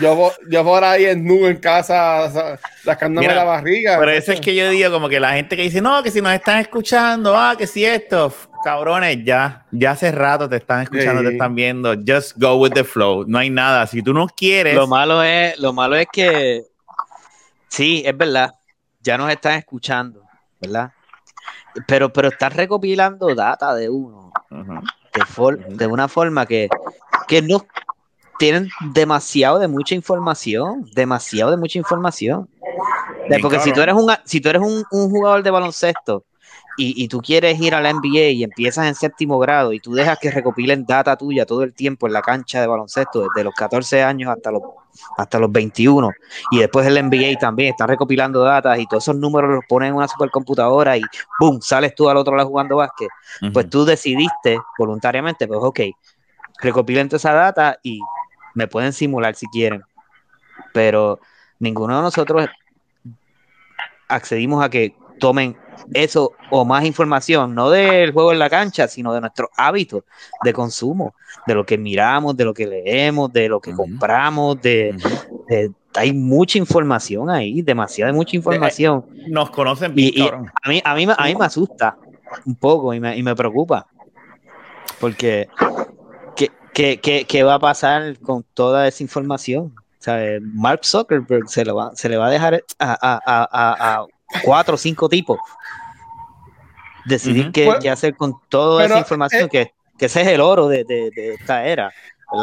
Yo, 0.00 0.32
yo 0.50 0.64
por 0.64 0.82
ahí 0.82 1.04
en 1.04 1.24
nudo 1.24 1.48
en 1.48 1.56
casa, 1.58 2.30
sa- 2.30 2.58
rascándome 2.84 3.26
Mira, 3.26 3.36
la 3.36 3.44
barriga. 3.44 3.96
Por 3.98 4.08
eso 4.08 4.32
es 4.32 4.40
que 4.40 4.54
yo 4.54 4.68
digo 4.70 4.90
como 4.90 5.08
que 5.08 5.20
la 5.20 5.34
gente 5.34 5.56
que 5.56 5.62
dice, 5.62 5.80
no, 5.80 6.02
que 6.02 6.10
si 6.10 6.20
nos 6.20 6.32
están 6.32 6.58
escuchando, 6.60 7.36
ah, 7.36 7.54
que 7.56 7.66
si 7.66 7.84
esto, 7.84 8.34
cabrones, 8.62 9.18
ya, 9.24 9.66
ya 9.70 9.90
hace 9.92 10.10
rato 10.12 10.48
te 10.48 10.56
están 10.56 10.82
escuchando, 10.82 11.20
Sí. 11.20 11.26
te 11.28 11.32
están 11.32 11.54
viendo, 11.54 11.94
just 12.06 12.36
go 12.38 12.54
with 12.56 12.72
the 12.72 12.84
flow, 12.84 13.24
no 13.26 13.38
hay 13.38 13.50
nada, 13.50 13.86
si 13.86 14.02
tú 14.02 14.12
no 14.14 14.26
quieres, 14.28 14.74
Lo 14.74 14.86
malo 14.86 15.22
es, 15.22 15.58
lo 15.58 15.72
malo 15.72 15.96
es 15.96 16.06
que 16.12 16.62
sí, 17.68 18.02
es 18.06 18.16
verdad, 18.16 18.54
ya 19.00 19.18
nos 19.18 19.30
están 19.30 19.54
escuchando, 19.58 20.22
¿verdad? 20.60 20.92
Pero, 21.86 22.12
pero 22.12 22.28
están 22.28 22.52
recopilando 22.52 23.34
data 23.34 23.74
de 23.74 23.88
uno, 23.88 24.32
de, 25.14 25.24
for- 25.24 25.58
de 25.66 25.86
una 25.86 26.06
forma 26.08 26.46
que, 26.46 26.68
que 27.26 27.42
no 27.42 27.64
tienen 28.38 28.68
demasiado 28.92 29.58
de 29.58 29.68
mucha 29.68 29.94
información, 29.94 30.88
demasiado 30.94 31.50
de 31.50 31.56
mucha 31.56 31.78
información. 31.78 32.48
Bien 33.28 33.40
porque 33.40 33.60
si 33.60 33.72
tú 33.72 33.80
eres 33.80 33.94
un, 33.94 34.12
si 34.24 34.40
tú 34.40 34.48
eres 34.48 34.60
un, 34.62 34.84
un 34.90 35.10
jugador 35.10 35.42
de 35.42 35.50
baloncesto 35.50 36.24
y, 36.76 37.02
y 37.02 37.08
tú 37.08 37.20
quieres 37.20 37.60
ir 37.60 37.74
a 37.74 37.80
la 37.80 37.92
NBA 37.92 38.30
y 38.30 38.44
empiezas 38.44 38.86
en 38.86 38.94
séptimo 38.94 39.38
grado 39.38 39.72
y 39.72 39.80
tú 39.80 39.92
dejas 39.92 40.18
que 40.18 40.30
recopilen 40.30 40.86
data 40.86 41.16
tuya 41.16 41.44
todo 41.44 41.62
el 41.62 41.74
tiempo 41.74 42.06
en 42.06 42.12
la 42.12 42.22
cancha 42.22 42.60
de 42.60 42.66
baloncesto, 42.66 43.28
desde 43.28 43.44
los 43.44 43.54
14 43.54 44.02
años 44.02 44.30
hasta 44.30 44.50
los, 44.50 44.62
hasta 45.16 45.38
los 45.38 45.50
21, 45.52 46.10
y 46.50 46.60
después 46.60 46.86
el 46.86 46.94
NBA 46.94 47.38
también 47.38 47.70
están 47.70 47.88
recopilando 47.88 48.42
datos 48.42 48.78
y 48.78 48.86
todos 48.86 49.04
esos 49.04 49.16
números 49.16 49.50
los 49.50 49.64
ponen 49.68 49.90
en 49.90 49.94
una 49.96 50.08
supercomputadora 50.08 50.96
y 50.96 51.02
¡boom! 51.38 51.60
sales 51.60 51.94
tú 51.94 52.08
al 52.08 52.16
otro 52.16 52.36
lado 52.36 52.48
jugando 52.48 52.76
básquet. 52.76 53.08
Pues 53.52 53.68
tú 53.68 53.84
decidiste 53.84 54.58
voluntariamente, 54.78 55.46
pues 55.46 55.60
ok, 55.62 55.80
recopilen 56.60 57.08
toda 57.08 57.18
esa 57.18 57.32
data 57.32 57.78
y 57.82 58.00
me 58.54 58.66
pueden 58.66 58.92
simular 58.92 59.34
si 59.34 59.46
quieren. 59.48 59.82
Pero 60.72 61.20
ninguno 61.58 61.96
de 61.96 62.02
nosotros 62.02 62.48
accedimos 64.08 64.64
a 64.64 64.70
que 64.70 64.94
tomen 65.18 65.56
eso 65.94 66.32
o 66.50 66.64
más 66.64 66.84
información, 66.84 67.54
no 67.54 67.70
del 67.70 68.12
juego 68.12 68.32
en 68.32 68.38
la 68.38 68.48
cancha, 68.50 68.88
sino 68.88 69.12
de 69.12 69.20
nuestros 69.20 69.48
hábitos 69.56 70.04
de 70.42 70.52
consumo, 70.52 71.14
de 71.46 71.54
lo 71.54 71.64
que 71.66 71.76
miramos, 71.78 72.36
de 72.36 72.44
lo 72.44 72.54
que 72.54 72.66
leemos, 72.66 73.32
de 73.32 73.48
lo 73.48 73.60
que 73.60 73.72
compramos, 73.74 74.60
de, 74.60 74.94
hay 75.94 76.12
mucha 76.12 76.56
información 76.58 77.28
ahí, 77.30 77.60
demasiada 77.62 78.12
mucha 78.12 78.36
información. 78.36 79.04
nos 79.28 79.50
conocen 79.50 79.94
bien, 79.94 80.12
Y, 80.14 80.28
a 80.28 80.68
mí, 80.68 80.80
a 80.84 80.94
mí, 80.94 81.06
me- 81.06 81.14
a 81.16 81.24
mí 81.24 81.34
me 81.34 81.44
asusta, 81.44 81.96
un 82.46 82.54
poco 82.54 82.94
y 82.94 83.00
me, 83.00 83.16
y 83.16 83.22
me 83.22 83.34
preocupa. 83.36 83.86
Porque, 85.00 85.48
¿qué, 86.36 86.50
qué, 86.72 86.98
qué, 87.00 87.24
qué 87.24 87.42
va 87.42 87.54
a 87.54 87.58
pasar 87.58 88.18
con 88.20 88.44
toda 88.54 88.86
esa 88.88 89.02
información? 89.02 89.74
¿Sabe? 89.98 90.40
Mark 90.40 90.80
Zuckerberg 90.84 91.48
se, 91.48 91.64
lo 91.64 91.76
va, 91.76 91.94
se 91.94 92.08
le 92.08 92.16
va 92.16 92.26
a 92.26 92.30
dejar 92.30 92.64
a 92.78 94.06
cuatro 94.44 94.74
o 94.74 94.78
cinco 94.78 95.08
tipos 95.08 95.38
decidir 97.04 97.44
Ujú. 97.44 97.52
qué, 97.52 97.64
Pues- 97.66 97.78
qué 97.80 97.90
hacer 97.90 98.16
con 98.16 98.34
toda 98.48 98.82
pero, 98.82 98.94
esa 98.94 99.00
información, 99.00 99.44
eh, 99.44 99.48
que, 99.50 99.72
que 99.98 100.06
ese 100.06 100.22
es 100.22 100.28
el 100.28 100.40
oro 100.40 100.68
de, 100.68 100.84
de- 100.84 101.10
de 101.10 101.34
esta 101.34 101.64
era. 101.66 101.92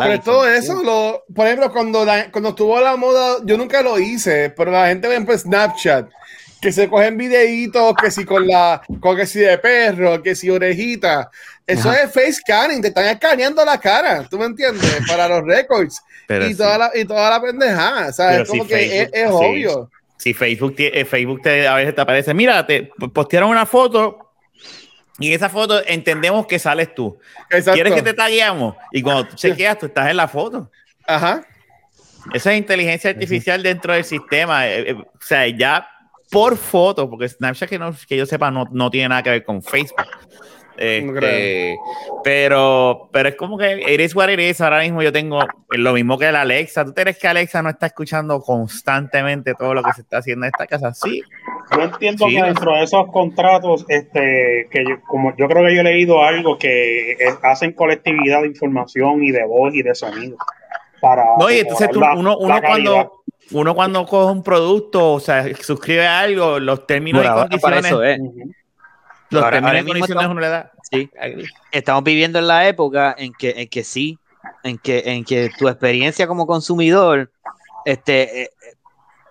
Pero 0.03 0.21
todo 0.21 0.47
eso, 0.47 0.83
lo, 0.83 1.23
por 1.33 1.47
ejemplo, 1.47 1.71
cuando, 1.71 2.05
la- 2.05 2.29
cuando 2.31 2.49
estuvo 2.49 2.79
la 2.79 2.95
moda, 2.95 3.37
yo 3.43 3.57
nunca 3.57 3.81
lo 3.81 3.97
hice, 3.97 4.49
pero 4.55 4.69
la 4.71 4.87
gente 4.87 5.07
ve 5.07 5.15
en 5.15 5.39
Snapchat 5.39 6.09
que 6.61 6.71
se 6.73 6.89
cogen 6.89 7.17
videitos, 7.17 7.93
que 7.95 8.11
si 8.11 8.25
con 8.25 8.45
la, 8.45 8.81
con 8.99 9.15
que 9.15 9.25
si 9.25 9.39
de 9.39 9.57
perro, 9.57 10.21
que 10.21 10.35
si 10.35 10.49
orejita. 10.49 11.31
Eso 11.65 11.89
Ajá. 11.89 12.01
es 12.03 12.11
face 12.11 12.33
scanning, 12.33 12.81
te 12.81 12.89
están 12.89 13.05
escaneando 13.05 13.63
la 13.63 13.77
cara, 13.79 14.27
¿tú 14.29 14.37
me 14.37 14.45
entiendes? 14.45 14.99
Para 15.07 15.27
los 15.29 15.41
récords 15.45 16.01
Pero 16.27 16.45
y, 16.45 16.49
sí. 16.49 16.57
toda 16.57 16.77
la, 16.77 16.91
y 16.93 17.05
toda 17.05 17.29
la 17.29 17.41
pendejada, 17.41 18.09
Es 18.09 18.47
como 18.49 18.67
que 18.67 18.75
Facebook, 18.75 19.09
es, 19.13 19.23
es 19.23 19.29
sí. 19.29 19.35
obvio. 19.35 19.89
Si 20.19 20.33
Facebook, 20.33 20.75
eh, 20.77 21.05
Facebook 21.05 21.41
te, 21.41 21.67
a 21.67 21.75
veces 21.75 21.95
te 21.95 22.01
aparece, 22.01 22.33
mira, 22.33 22.67
te 22.67 22.91
postearon 23.13 23.49
una 23.49 23.65
foto 23.65 24.33
y 25.17 25.29
en 25.29 25.33
esa 25.33 25.49
foto 25.49 25.81
entendemos 25.87 26.45
que 26.45 26.59
sales 26.59 26.93
tú. 26.93 27.17
Exacto. 27.49 27.73
¿Quieres 27.73 27.93
que 27.93 28.01
te 28.01 28.13
tagueamos? 28.13 28.75
Y 28.91 29.01
cuando 29.01 29.27
tú 29.27 29.35
chequeas, 29.35 29.79
tú 29.79 29.85
estás 29.85 30.09
en 30.09 30.17
la 30.17 30.27
foto. 30.27 30.69
Ajá. 31.07 31.45
Esa 32.33 32.51
es 32.51 32.59
inteligencia 32.59 33.09
artificial 33.09 33.63
dentro 33.63 33.93
del 33.93 34.03
sistema. 34.03 34.67
eh, 34.67 34.91
eh, 34.91 34.93
o 34.93 35.21
sea, 35.21 35.47
ya 35.47 35.87
por 36.29 36.57
foto, 36.57 37.09
porque 37.09 37.27
Snapchat, 37.27 37.69
que, 37.69 37.79
no, 37.79 37.95
que 38.07 38.17
yo 38.17 38.25
sepa, 38.25 38.51
no, 38.51 38.65
no 38.71 38.91
tiene 38.91 39.09
nada 39.09 39.23
que 39.23 39.29
ver 39.31 39.43
con 39.43 39.63
Facebook. 39.63 40.05
Este, 40.81 41.75
No 42.09 42.21
pero, 42.23 43.09
pero 43.11 43.29
es 43.29 43.35
como 43.35 43.57
que 43.57 43.81
eres 43.93 44.15
what 44.15 44.29
it 44.29 44.39
is. 44.39 44.61
Ahora 44.61 44.79
mismo 44.79 45.01
yo 45.03 45.11
tengo 45.11 45.39
lo 45.69 45.93
mismo 45.93 46.17
que 46.17 46.31
la 46.31 46.41
Alexa. 46.41 46.85
¿Tú 46.85 46.93
crees 46.93 47.17
que 47.17 47.27
Alexa 47.27 47.61
no 47.61 47.69
está 47.69 47.87
escuchando 47.87 48.39
constantemente 48.41 49.53
todo 49.55 49.73
lo 49.73 49.83
que 49.83 49.91
se 49.93 50.01
está 50.01 50.19
haciendo 50.19 50.45
en 50.45 50.51
esta 50.53 50.67
casa? 50.67 50.93
Sí. 50.93 51.21
Yo 51.75 51.81
entiendo 51.83 52.27
Sí, 52.27 52.35
que 52.35 52.43
dentro 52.43 52.75
de 52.75 52.83
esos 52.83 53.11
contratos, 53.11 53.85
este, 53.89 54.67
que 54.71 54.83
yo, 54.85 55.01
como 55.07 55.35
yo 55.37 55.47
creo 55.47 55.65
que 55.65 55.75
yo 55.75 55.81
he 55.81 55.83
leído 55.83 56.23
algo 56.23 56.57
que 56.57 57.11
eh, 57.11 57.17
hacen 57.43 57.73
colectividad 57.73 58.41
de 58.41 58.47
información 58.47 59.23
y 59.23 59.31
de 59.31 59.45
voz 59.45 59.75
y 59.75 59.83
de 59.83 59.93
sonido 59.93 60.37
para 61.01 61.23
No, 61.37 61.49
y 61.51 61.59
entonces 61.59 61.89
tú- 61.91 61.99
mejorar 61.99 62.15
la- 62.15 62.19
uno, 62.21 62.37
uno 62.37 62.55
la 62.55 62.61
calidad. 62.61 62.91
cuando 62.91 63.19
uno 63.51 63.73
cuando 63.75 64.05
coge 64.05 64.31
un 64.31 64.43
producto, 64.43 65.13
o 65.13 65.19
sea, 65.19 65.45
suscribe 65.61 66.05
a 66.05 66.19
algo, 66.21 66.59
los 66.59 66.85
términos 66.85 67.25
Por 67.25 67.31
y 67.31 67.59
condiciones, 67.59 67.85
eso 67.85 68.03
es. 68.03 68.19
Los 69.31 69.43
Ahora- 69.43 69.57
ahora 69.59 69.83
mismo 69.83 70.05
estamos- 70.05 70.25
uno 70.31 70.39
le 70.41 70.47
da. 70.49 70.71
Sí. 70.91 71.09
Estamos 71.71 72.03
viviendo 72.03 72.39
en 72.39 72.47
la 72.47 72.67
época 72.67 73.15
en 73.17 73.31
que, 73.33 73.51
en 73.57 73.67
que 73.67 73.83
sí, 73.83 74.17
en 74.63 74.77
que, 74.77 75.03
en 75.05 75.23
que 75.23 75.51
tu 75.57 75.67
experiencia 75.67 76.27
como 76.27 76.47
consumidor 76.47 77.31
este, 77.85 78.43
eh, 78.43 78.49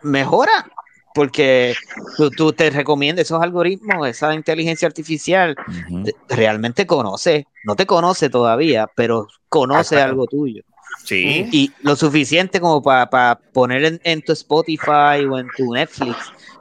mejora, 0.02 0.70
porque 1.14 1.74
tú, 2.16 2.30
tú 2.30 2.52
te 2.52 2.70
recomiendas 2.70 3.24
esos 3.24 3.42
algoritmos, 3.42 4.06
esa 4.06 4.32
inteligencia 4.34 4.86
artificial, 4.86 5.56
te- 6.04 6.36
realmente 6.36 6.86
conoce, 6.86 7.46
no 7.64 7.74
te 7.74 7.86
conoce 7.86 8.30
todavía, 8.30 8.88
pero 8.94 9.26
conoce 9.48 10.00
algo 10.00 10.26
tuyo. 10.26 10.62
Sí. 11.04 11.48
Y 11.52 11.72
lo 11.82 11.96
suficiente 11.96 12.60
como 12.60 12.82
para 12.82 13.38
poner 13.52 13.84
en, 13.84 14.00
en 14.04 14.22
tu 14.22 14.32
Spotify 14.32 15.24
o 15.28 15.38
en 15.38 15.48
tu 15.56 15.72
Netflix 15.72 16.16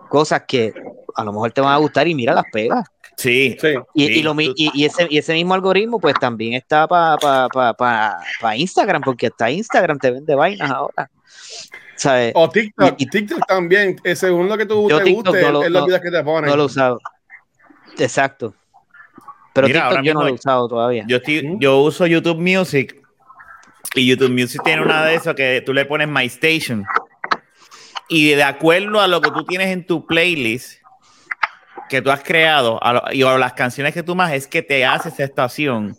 cosas 0.09 0.43
que 0.47 0.73
a 1.15 1.23
lo 1.23 1.33
mejor 1.33 1.51
te 1.51 1.61
van 1.61 1.73
a 1.73 1.77
gustar 1.77 2.07
y 2.07 2.15
mira 2.15 2.33
las 2.33 2.45
pegas. 2.51 2.87
Sí. 3.17 3.57
Sí. 3.59 3.73
Y, 3.95 4.07
Sí, 4.07 4.13
y 4.19 4.23
lo, 4.23 4.33
mi- 4.35 4.47
tú- 4.47 4.53
y, 4.55 4.71
y 4.75 4.85
ese, 4.85 5.07
y 5.09 5.17
ese 5.17 5.33
mismo 5.33 5.53
algoritmo, 5.55 5.99
pues 5.99 6.13
también 6.19 6.53
está 6.53 6.87
para 6.87 7.17
pa, 7.17 7.47
pa, 7.49 7.73
pa, 7.73 8.19
pa 8.39 8.55
Instagram, 8.55 9.01
porque 9.01 9.27
hasta 9.27 9.49
Instagram 9.49 9.97
te 9.97 10.11
vende 10.11 10.35
vainas 10.35 10.69
ahora. 10.69 11.09
¿Sabes? 11.95 12.31
O 12.35 12.47
TikTok, 12.47 12.93
Y- 12.99 13.03
y- 13.03 13.07
TikTok 13.07 13.45
también, 13.47 13.95
eh, 14.03 14.15
según 14.15 14.47
lo 14.47 14.55
que 14.55 14.67
tú 14.67 14.87
Yo 14.87 15.01
te 15.01 15.11
guste, 15.11 15.41
no 15.41 15.51
lo- 15.51 15.63
es 15.63 15.71
los 15.71 15.81
no- 15.81 15.85
videos 15.87 16.01
que 16.03 16.11
te 16.11 16.23
ponen. 16.23 16.49
No 16.49 16.55
lo 16.55 16.63
he 16.63 16.65
usado. 16.67 16.99
Exacto. 17.97 18.53
Pero 19.53 19.65
Mira, 19.67 19.79
TikTok 19.79 19.91
ahora 19.97 20.03
yo 20.03 20.13
no 20.13 20.21
lo 20.21 20.27
he 20.27 20.33
usado 20.33 20.67
todavía. 20.67 21.03
Yo, 21.07 21.17
estoy- 21.17 21.55
yo 21.59 21.79
uso 21.79 22.05
YouTube 22.05 22.37
Music 22.39 23.01
y 23.95 24.05
YouTube 24.05 24.29
Music 24.29 24.61
tiene 24.63 24.83
una 24.83 25.03
de 25.05 25.15
esas 25.15 25.33
que 25.33 25.63
tú 25.65 25.73
le 25.73 25.85
pones 25.85 26.07
My 26.07 26.25
Station 26.27 26.85
y 28.09 28.29
de 28.29 28.43
acuerdo 28.43 29.01
a 29.01 29.07
lo 29.07 29.19
que 29.21 29.31
tú 29.31 29.43
tienes 29.45 29.69
en 29.69 29.85
tu 29.87 30.05
playlist 30.05 30.79
que 31.89 32.01
tú 32.01 32.11
has 32.11 32.21
creado 32.23 32.81
a 32.83 32.93
lo- 32.93 33.03
y 33.11 33.23
a 33.23 33.37
las 33.37 33.53
canciones 33.53 33.93
que 33.93 34.03
tú 34.03 34.15
más 34.15 34.33
es 34.33 34.47
que 34.47 34.61
te 34.61 34.85
hace 34.85 35.09
esa 35.09 35.23
estación 35.23 35.95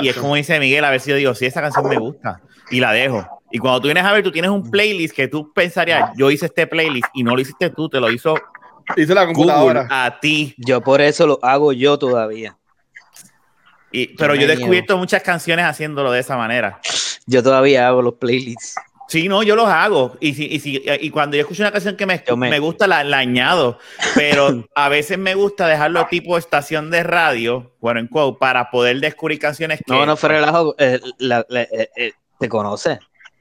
y 0.00 0.08
es 0.08 0.16
como 0.16 0.34
dice 0.36 0.58
Miguel 0.60 0.84
a 0.84 0.90
ver 0.90 1.00
si 1.00 1.10
yo 1.10 1.16
digo 1.16 1.34
si 1.34 1.46
esa 1.46 1.60
canción 1.60 1.88
me 1.88 1.96
gusta 1.98 2.40
y 2.70 2.78
la 2.80 2.92
dejo 2.92 3.26
y 3.50 3.58
cuando 3.58 3.80
tú 3.80 3.86
vienes 3.88 4.04
a 4.04 4.12
ver 4.12 4.22
tú 4.22 4.30
tienes 4.30 4.50
un 4.50 4.70
playlist 4.70 5.14
que 5.14 5.28
tú 5.28 5.52
pensarías 5.52 6.10
yo 6.16 6.30
hice 6.30 6.46
este 6.46 6.66
playlist 6.66 7.08
y 7.14 7.22
no 7.24 7.34
lo 7.34 7.40
hiciste 7.40 7.70
tú 7.70 7.88
te 7.88 7.98
lo 8.00 8.10
hizo 8.10 8.34
Hice 8.96 9.14
la 9.14 9.24
Google 9.24 9.34
computadora. 9.34 9.86
a 9.90 10.18
ti 10.20 10.54
Yo 10.58 10.80
por 10.80 11.00
eso 11.00 11.26
lo 11.26 11.38
hago 11.42 11.72
yo 11.72 11.98
todavía. 11.98 12.56
y, 13.92 14.08
pero 14.16 14.34
yo 14.34 14.42
he 14.42 14.46
descubierto 14.46 14.96
muchas 14.98 15.22
canciones 15.22 15.64
haciéndolo 15.64 16.10
de 16.12 16.20
esa 16.20 16.36
manera 16.36 16.80
Yo 17.26 17.42
todavía 17.42 17.86
hago 17.88 18.02
los 18.02 18.14
playlists. 18.14 18.74
Sí, 19.10 19.28
no, 19.28 19.42
yo 19.42 19.56
los 19.56 19.66
hago. 19.68 20.16
Y, 20.20 20.34
si, 20.34 20.44
y, 20.46 20.60
si, 20.60 20.80
y 21.00 21.10
cuando 21.10 21.36
yo 21.36 21.40
escucho 21.40 21.64
una 21.64 21.72
canción 21.72 21.96
que 21.96 22.06
me, 22.06 22.22
me- 22.36 22.48
me 22.48 22.58
gusta, 22.60 22.86
la, 22.86 23.02
la 23.02 23.18
añado. 23.18 23.78
Pero 24.14 24.64
a 24.76 24.88
veces 24.88 25.18
me 25.18 25.34
gusta 25.34 25.66
dejarlo 25.66 26.06
tipo 26.08 26.38
estación 26.38 26.92
de 26.92 27.02
radio, 27.02 27.72
bueno, 27.80 27.98
en 27.98 28.06
quote, 28.06 28.38
para 28.38 28.70
poder 28.70 29.00
descubrir 29.00 29.40
canciones 29.40 29.80
que. 29.84 29.92
No, 29.92 30.06
no 30.06 30.16
fue 30.16 30.28
relajo. 30.28 30.76
eh, 30.78 31.00
la- 31.18 31.44
la- 31.48 31.62
eh, 31.62 31.88
eh, 31.96 32.12
te 32.38 32.48
conoce. 32.48 33.00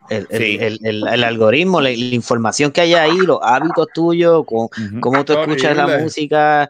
El, 0.09 0.27
el- 0.31 0.37
Sí. 0.39 0.57
el- 0.59 0.79
el- 0.83 1.07
el 1.07 1.23
algoritmo, 1.23 1.79
la, 1.81 1.89
la 1.91 1.95
información 1.95 2.71
que 2.71 2.81
hay 2.81 2.95
ahí, 2.95 3.17
los 3.17 3.37
hábitos 3.43 3.89
tuyos, 3.93 4.43
con, 4.47 4.69
cómo 4.99 5.23
tú 5.23 5.33
escuchas 5.33 5.77
la 5.77 5.85
música, 5.99 6.67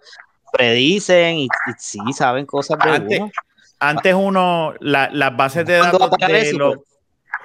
predicen 0.51 1.37
y, 1.37 1.45
y 1.45 1.71
sí 1.77 1.99
saben 2.13 2.45
cosas 2.45 2.77
de 2.83 2.89
Antes, 2.89 3.19
uno. 3.19 3.31
antes 3.79 4.13
uno, 4.13 4.73
la- 4.81 5.09
las 5.13 5.37
bases 5.37 5.65
de 5.65 5.79
¿Cuándo 5.79 5.99
datos 5.99 6.27
de 6.27 6.41
eso, 6.41 6.57
los- 6.57 6.75
pues? 6.75 6.85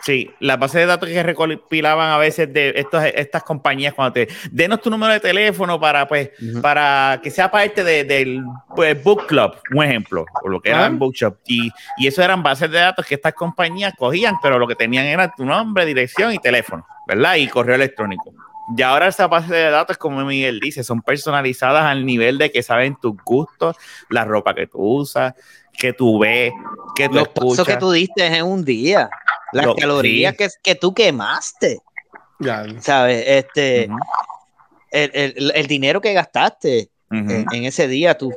Sí, 0.04 0.30
las 0.40 0.58
bases 0.58 0.80
de 0.82 0.86
datos 0.86 1.08
que 1.08 1.22
recopilaban 1.22 2.10
a 2.10 2.18
veces 2.18 2.52
de 2.52 2.74
estos, 2.76 3.02
estas 3.04 3.42
compañías 3.42 3.94
cuando 3.94 4.12
te 4.12 4.28
denos 4.50 4.80
tu 4.82 4.90
número 4.90 5.12
de 5.14 5.20
teléfono 5.20 5.80
para 5.80 6.06
pues 6.06 6.30
para 6.60 7.20
que 7.22 7.30
sea 7.30 7.50
parte 7.50 7.82
de- 7.82 8.04
del 8.04 8.42
pues, 8.76 9.02
book 9.02 9.26
club, 9.26 9.52
un 9.74 9.82
ejemplo, 9.84 10.26
o 10.42 10.48
lo 10.48 10.60
que 10.60 10.70
era 10.70 10.84
Ah. 10.84 10.86
en 10.88 10.98
bookshop 10.98 11.38
y, 11.46 11.70
y 11.96 12.06
eso 12.06 12.22
eran 12.22 12.42
bases 12.42 12.70
de 12.70 12.78
datos 12.80 13.06
que 13.06 13.14
estas 13.14 13.32
compañías 13.32 13.94
cogían, 13.96 14.34
pero 14.42 14.58
lo 14.58 14.66
que 14.68 14.74
tenían 14.74 15.06
era 15.06 15.32
tu 15.34 15.44
nombre, 15.46 15.86
dirección 15.86 16.32
y 16.34 16.38
teléfono, 16.38 16.86
¿verdad? 17.06 17.36
Y 17.36 17.48
correo 17.48 17.76
electrónico. 17.76 18.34
Y 18.76 18.82
ahora 18.82 19.08
esas 19.08 19.28
bases 19.30 19.50
de 19.50 19.70
datos, 19.70 19.96
como 19.98 20.24
Miguel 20.24 20.58
dice, 20.60 20.82
son 20.84 21.00
personalizadas 21.02 21.84
al 21.84 22.04
nivel 22.04 22.36
de 22.38 22.50
que 22.50 22.62
saben 22.62 22.96
tus 23.00 23.14
gustos, 23.24 23.76
la 24.10 24.24
ropa 24.24 24.54
que 24.54 24.66
tú 24.66 24.78
usas, 24.78 25.34
que 25.76 25.92
tú 25.92 26.18
ves, 26.20 26.52
que 26.94 27.08
tú 27.08 27.14
Los 27.16 27.24
escuchas. 27.28 27.66
que 27.66 27.76
tú 27.76 27.90
diste 27.90 28.24
en 28.24 28.44
un 28.46 28.64
día, 28.64 29.10
las 29.54 29.66
Lo- 29.66 29.74
calorías 29.76 30.32
sí. 30.32 30.36
que, 30.38 30.48
que 30.62 30.74
tú 30.74 30.92
quemaste, 30.92 31.78
Ya. 32.40 32.64
¿sabes? 32.80 33.24
Este, 33.26 33.84
el, 34.90 35.10
el- 35.14 35.52
el 35.54 35.66
dinero 35.66 36.00
que 36.00 36.12
gastaste 36.12 36.88
ujú. 37.10 37.30
en, 37.30 37.46
en 37.52 37.64
ese 37.64 37.88
día, 37.88 38.16
tu, 38.16 38.32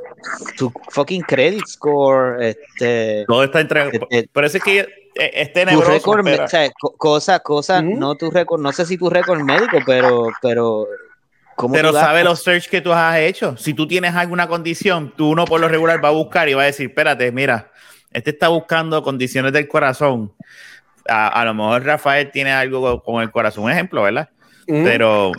tu 0.57 0.72
fucking 0.89 1.22
credit 1.22 1.65
score, 1.68 2.41
este, 2.43 3.26
Todo 3.28 3.43
está 3.43 3.59
entre. 3.61 3.88
Eh, 3.88 3.99
eh, 4.11 4.28
Por 4.32 4.45
eso 4.45 4.57
es 4.57 4.63
que 4.63 4.80
eh, 4.80 5.32
es 5.34 5.47
tu 5.49 5.53
tenebroso. 5.53 5.91
récord, 5.91 6.28
o 6.28 6.47
sea, 6.47 6.70
co- 6.80 6.95
cosas, 6.97 7.41
cosas, 7.41 7.84
no 7.84 8.15
tu 8.15 8.30
récord, 8.32 8.61
no 8.61 8.72
sé 8.72 8.86
si 8.86 8.97
tu 8.97 9.09
récord 9.09 9.41
médico, 9.41 9.80
pero, 9.86 10.28
pero, 10.41 10.88
¿cómo 11.55 11.74
Pero 11.74 11.91
sabe 11.93 12.24
los 12.24 12.41
search 12.43 12.70
que 12.70 12.82
tú 12.82 12.91
has 12.93 13.18
hecho. 13.20 13.57
Si 13.57 13.74
tú 13.74 13.88
tienes 13.88 14.13
alguna 14.15 14.47
condición, 14.47 15.13
tú 15.15 15.30
uno 15.32 15.45
por 15.45 15.59
lo 15.59 15.68
regular 15.68 16.03
va 16.03 16.09
a 16.09 16.11
buscar 16.11 16.47
y 16.49 16.53
va 16.53 16.63
a 16.63 16.65
decir, 16.68 16.88
espérate, 16.89 17.32
mira, 17.32 17.72
este 18.11 18.30
está 18.32 18.47
buscando 18.47 19.01
condiciones 19.03 19.53
del 19.53 19.68
corazón. 19.68 20.34
A, 21.10 21.28
a 21.28 21.45
lo 21.45 21.53
mejor 21.53 21.84
Rafael 21.86 22.32
tiene 22.32 22.51
algo 22.51 23.01
con 23.03 23.22
el 23.22 23.32
corazón, 23.32 23.66
un 23.66 23.72
ejemplo, 23.72 24.03
¿verdad? 24.03 24.30
Mm. 24.68 24.84
Pero 24.84 25.32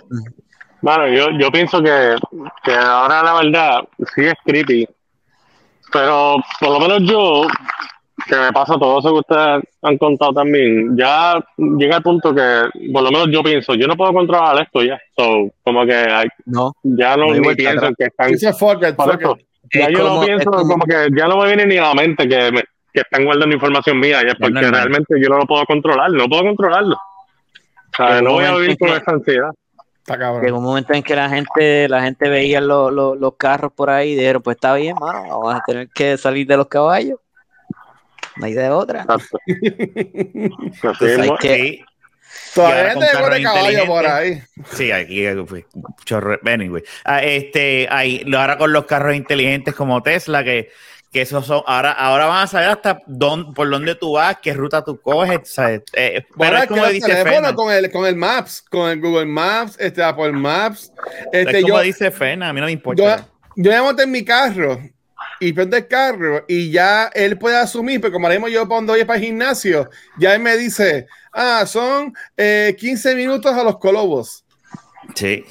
Bueno, 0.81 1.09
yo, 1.09 1.31
yo 1.39 1.51
pienso 1.51 1.83
que, 1.83 2.17
que 2.65 2.73
ahora 2.75 3.23
la 3.23 3.35
verdad 3.35 3.81
sí 4.15 4.25
es 4.25 4.35
creepy, 4.45 4.87
pero 5.93 6.37
por 6.61 6.71
lo 6.71 6.81
menos 6.81 7.11
yo, 7.11 7.47
que 8.29 8.37
me 8.37 8.53
pasa 8.53 8.75
todo 8.79 8.99
eso 8.99 9.09
que 9.13 9.19
ustedes 9.21 9.63
han 9.83 9.99
contado 9.99 10.33
también, 10.35 10.97
ya 10.97 11.35
llega 11.57 11.97
al 11.97 12.03
punto 12.03 12.35
que 12.35 12.69
por 12.93 13.03
lo 13.03 13.11
menos 13.11 13.29
yo 13.33 13.43
pienso, 13.43 13.75
yo 13.75 13.87
no 13.87 13.97
puedo 13.97 14.13
controlar 14.13 14.63
esto 14.63 14.83
ya, 14.83 14.99
so, 15.17 15.51
como 15.65 15.85
que 15.87 15.95
hay- 15.95 16.29
No, 16.47 16.73
ya 16.83 17.17
no, 17.17 17.33
ni 17.35 17.55
pienso 17.55 17.79
atrás. 17.79 17.95
que 17.99 18.05
están... 18.05 18.31
Dice 18.31 18.53
fuck 18.53 18.83
it, 18.83 18.95
fuck 18.97 19.39
ya 19.75 19.87
Es 19.87 19.89
yo 19.93 19.99
como- 20.05 20.15
no 20.21 20.27
pienso, 20.27 20.51
como- 20.51 20.69
como 20.69 20.85
que 20.85 21.09
ya 21.17 21.27
no 21.29 21.39
me 21.39 21.47
viene 21.47 21.67
ni 21.67 21.77
a 21.79 21.83
la 21.89 21.95
mente 21.95 22.29
que, 22.29 22.53
me- 22.53 22.65
que 23.03 23.09
están 23.11 23.25
guardando 23.25 23.55
información 23.55 23.99
mía, 24.01 24.21
ya, 24.27 24.35
porque 24.35 24.53
normal. 24.55 24.73
realmente 24.73 25.15
yo 25.21 25.29
no 25.29 25.39
lo 25.39 25.47
puedo 25.47 25.65
controlar, 25.65 26.11
no 26.11 26.27
puedo 26.29 26.43
controlarlo. 26.43 26.95
O 26.97 27.97
sea, 27.97 28.21
no 28.23 28.33
voy 28.33 28.45
a 28.45 28.55
vivir 28.55 28.79
con 28.79 28.89
que- 28.89 28.97
esa 28.97 29.11
ansiedad. 29.13 29.51
Llegó 30.43 30.59
un 30.59 30.65
momento 30.65 30.95
en 30.95 31.03
que 31.03 31.15
la 31.15 31.29
gente, 31.29 31.87
la 31.89 32.03
gente 32.03 32.29
veía 32.31 32.61
lo- 32.63 32.91
lo- 32.91 33.15
los 33.15 33.35
carros 33.37 33.73
por 33.75 33.91
ahí 33.91 34.13
y 34.13 34.17
dijeron, 34.17 34.41
pues 34.43 34.57
está 34.57 34.75
bien, 34.75 34.97
mano, 34.99 35.23
vamos 35.29 35.55
a 35.55 35.61
tener 35.67 35.89
que 35.91 36.17
salir 36.17 36.47
de 36.47 36.57
los 36.57 36.67
caballos. 36.69 37.19
No 38.37 38.47
hay 38.47 38.55
de 38.55 38.71
otra. 38.71 39.03
Exacto. 39.03 39.39
Así 41.01 41.05
Hay 41.21 41.31
que- 41.41 41.85
Todavía 42.55 42.95
que 42.95 43.01
carros 43.01 43.21
corre 43.21 43.43
caballo 43.43 43.87
por 43.87 44.07
ahí. 44.07 44.41
Sí, 44.73 44.91
aquí 44.93 45.25
eh, 45.27 45.45
fue 45.47 45.67
chorro. 46.05 46.39
Anyway, 46.45 46.83
Ah, 47.05 47.23
este, 47.23 47.87
ahí, 47.91 48.23
lo- 48.25 48.39
ahora 48.39 48.59
con 48.59 48.73
los 48.73 48.85
carros 48.87 49.15
inteligentes 49.15 49.75
como 49.75 50.03
Tesla, 50.03 50.43
que, 50.45 50.71
que 51.19 51.23
esos 51.23 51.45
son, 51.47 51.63
ahora, 51.67 51.91
ahora 51.91 52.27
van 52.27 52.45
a 52.45 52.47
saber 52.47 52.69
hasta 52.69 53.03
dónde, 53.07 53.53
por 53.53 53.69
dónde 53.69 53.97
tú 53.97 54.13
vas, 54.13 54.37
qué 54.41 54.53
ruta 54.53 54.85
tú 54.85 55.01
coges. 55.01 55.41
¿sabes? 55.51 55.83
Eh, 55.93 56.23
pero 56.23 56.35
Bueno, 56.37 56.57
es 56.59 56.63
es 56.63 56.69
como 56.69 56.87
dice 56.87 57.07
teléfonos 57.09 57.33
Fernan. 57.35 57.55
con 57.57 57.73
el, 57.73 57.91
con 57.91 58.07
el 58.07 58.15
Maps, 58.15 58.65
con 58.71 58.89
el 58.89 59.01
Google 59.01 59.27
Maps, 59.27 59.77
este 59.81 60.01
Apple 60.01 60.31
Maps. 60.31 60.93
Este, 61.33 61.59
es 61.59 61.63
como 61.65 61.79
yo, 61.79 61.81
dice 61.83 62.11
Fernan, 62.13 62.51
a 62.51 62.53
mí 62.53 62.61
no 62.61 62.67
me 62.67 62.73
yo, 62.73 62.77
importa. 62.77 63.29
yo 63.57 63.71
me 63.73 63.81
monté 63.81 64.05
en 64.05 64.13
mi 64.13 64.25
carro 64.25 64.81
y 65.41 65.53
prendo 65.53 65.77
el 65.77 65.89
carro 65.89 66.45
y 66.47 66.71
ya 66.71 67.11
él 67.15 67.37
puede 67.37 67.57
asumir, 67.57 68.01
pero 68.01 68.13
como 68.13 68.27
ahora 68.27 68.39
mismo 68.39 68.49
yo 68.49 68.69
cuando 68.69 68.93
voy 68.93 69.05
para 69.05 69.19
el 69.19 69.25
gimnasio, 69.25 69.91
ya 70.19 70.35
él 70.37 70.41
me 70.41 70.57
dice, 70.57 71.09
ah, 71.33 71.65
son 71.67 72.15
eh, 72.37 72.77
15 72.79 73.17
minutos 73.17 73.53
a 73.53 73.65
los 73.65 73.79
colobos. 73.79 74.45
Sí. 75.17 75.45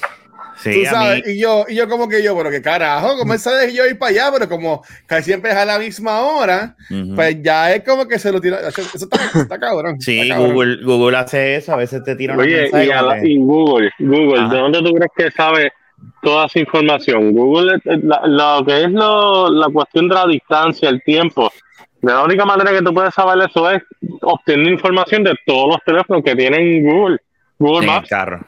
Sí, 0.60 0.84
a 0.86 0.90
sabes, 0.90 1.26
mí. 1.26 1.32
y 1.34 1.40
yo, 1.40 1.64
y 1.68 1.74
yo 1.76 1.88
como 1.88 2.08
que 2.08 2.22
yo, 2.22 2.36
pero 2.36 2.50
qué 2.50 2.60
carajo, 2.60 3.16
como 3.18 3.32
él 3.32 3.38
sabe 3.38 3.66
que 3.68 3.74
yo 3.74 3.86
ir 3.86 3.98
para 3.98 4.10
allá, 4.10 4.30
pero 4.32 4.48
como 4.48 4.82
casi 5.06 5.24
siempre 5.24 5.50
es 5.50 5.56
a 5.56 5.64
la 5.64 5.78
misma 5.78 6.20
hora, 6.20 6.74
pues 7.14 7.42
ya 7.42 7.72
es 7.74 7.84
como 7.84 8.06
que 8.08 8.18
se 8.18 8.32
lo 8.32 8.40
tira. 8.40 8.58
Eso 8.68 8.82
está, 8.82 9.40
está 9.40 9.58
cabrón. 9.58 10.00
Sí, 10.00 10.20
está 10.20 10.34
cabrón. 10.34 10.52
Google, 10.54 10.84
Google 10.84 11.16
hace 11.16 11.56
eso, 11.56 11.72
a 11.72 11.76
veces 11.76 12.02
te 12.04 12.16
tira 12.16 12.34
una 12.34 12.42
Oye, 12.42 12.70
y, 12.72 12.90
a 12.90 13.02
la- 13.02 13.24
y 13.24 13.38
Google, 13.38 13.90
Google, 13.98 14.40
Ajá. 14.40 14.54
¿de 14.54 14.60
dónde 14.60 14.82
tú 14.82 14.92
crees 14.94 15.10
que 15.16 15.30
sabe 15.30 15.72
toda 16.22 16.46
esa 16.46 16.58
información? 16.58 17.32
Google, 17.32 17.78
la- 17.84 18.22
lo 18.24 18.64
que 18.66 18.84
es 18.84 18.90
lo- 18.90 19.50
la 19.50 19.68
cuestión 19.68 20.08
de 20.08 20.14
la 20.14 20.26
distancia, 20.26 20.88
el 20.88 21.02
tiempo. 21.02 21.52
De 22.00 22.12
la 22.12 22.22
única 22.22 22.44
manera 22.44 22.70
que 22.70 22.82
tú 22.82 22.94
puedes 22.94 23.12
saber 23.14 23.48
eso 23.48 23.70
es 23.70 23.82
obtener 24.22 24.68
información 24.72 25.24
de 25.24 25.34
todos 25.46 25.68
los 25.70 25.78
teléfonos 25.84 26.22
que 26.24 26.34
tienen 26.36 26.84
Google. 26.84 27.18
Google 27.58 27.86
Maps. 27.88 28.08
carro. 28.08 28.46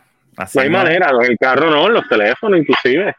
No 0.54 0.60
hay 0.62 0.70
manera, 0.70 1.10
en 1.10 1.30
el 1.32 1.38
carro 1.38 1.70
no, 1.70 1.86
en 1.86 1.94
los 1.94 2.08
teléfonos 2.08 2.60
inclusive. 2.60 3.14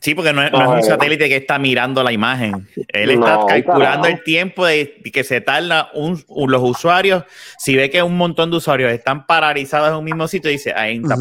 Sí, 0.00 0.14
porque 0.14 0.32
no 0.32 0.42
es, 0.42 0.52
no 0.52 0.58
es 0.60 0.64
No, 0.68 0.74
un 0.74 0.82
satélite 0.82 1.28
que 1.28 1.36
está 1.36 1.58
mirando 1.58 2.02
la 2.02 2.12
imagen. 2.12 2.68
Él 2.88 3.10
está 3.10 3.34
No, 3.36 3.46
calculando 3.46 4.02
carajo. 4.02 4.06
el 4.06 4.22
tiempo 4.22 4.64
de 4.66 5.00
que 5.12 5.24
se 5.24 5.40
tarda 5.40 5.90
un, 5.94 6.22
un- 6.28 6.50
los 6.52 6.62
usuarios. 6.62 7.24
Si 7.58 7.74
ve 7.74 7.90
que 7.90 8.02
un 8.02 8.16
montón 8.16 8.50
de 8.50 8.58
usuarios 8.58 8.92
están 8.92 9.26
paralizados 9.26 9.88
en 9.88 9.94
un 9.96 10.04
mismo 10.04 10.28
sitio, 10.28 10.50
dice, 10.50 10.72
ahí 10.76 11.00
está. 11.02 11.16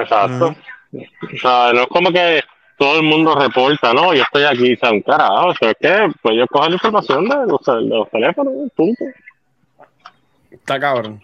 Exacto. 0.00 0.54
O 0.92 1.38
sea, 1.40 1.72
no 1.72 1.82
es 1.82 1.86
como 1.88 2.10
que 2.12 2.42
todo 2.76 2.96
el 2.98 3.04
mundo 3.04 3.36
reporta, 3.38 3.94
no, 3.94 4.12
yo 4.12 4.22
estoy 4.22 4.42
aquí, 4.44 4.74
o 4.74 4.76
sea, 4.76 4.90
un 4.90 5.00
carajo, 5.02 5.46
o 5.48 5.54
sea, 5.54 5.70
es 5.70 5.76
que 5.80 6.12
pues 6.20 6.36
yo 6.36 6.46
cojo 6.48 6.68
la 6.68 6.74
información 6.74 7.28
de 7.28 7.36
los, 7.46 7.60
de 7.64 7.96
los 7.96 8.10
teléfonos, 8.10 8.52
punto. 8.76 9.04
Está 10.50 10.78
cabrón. 10.80 11.20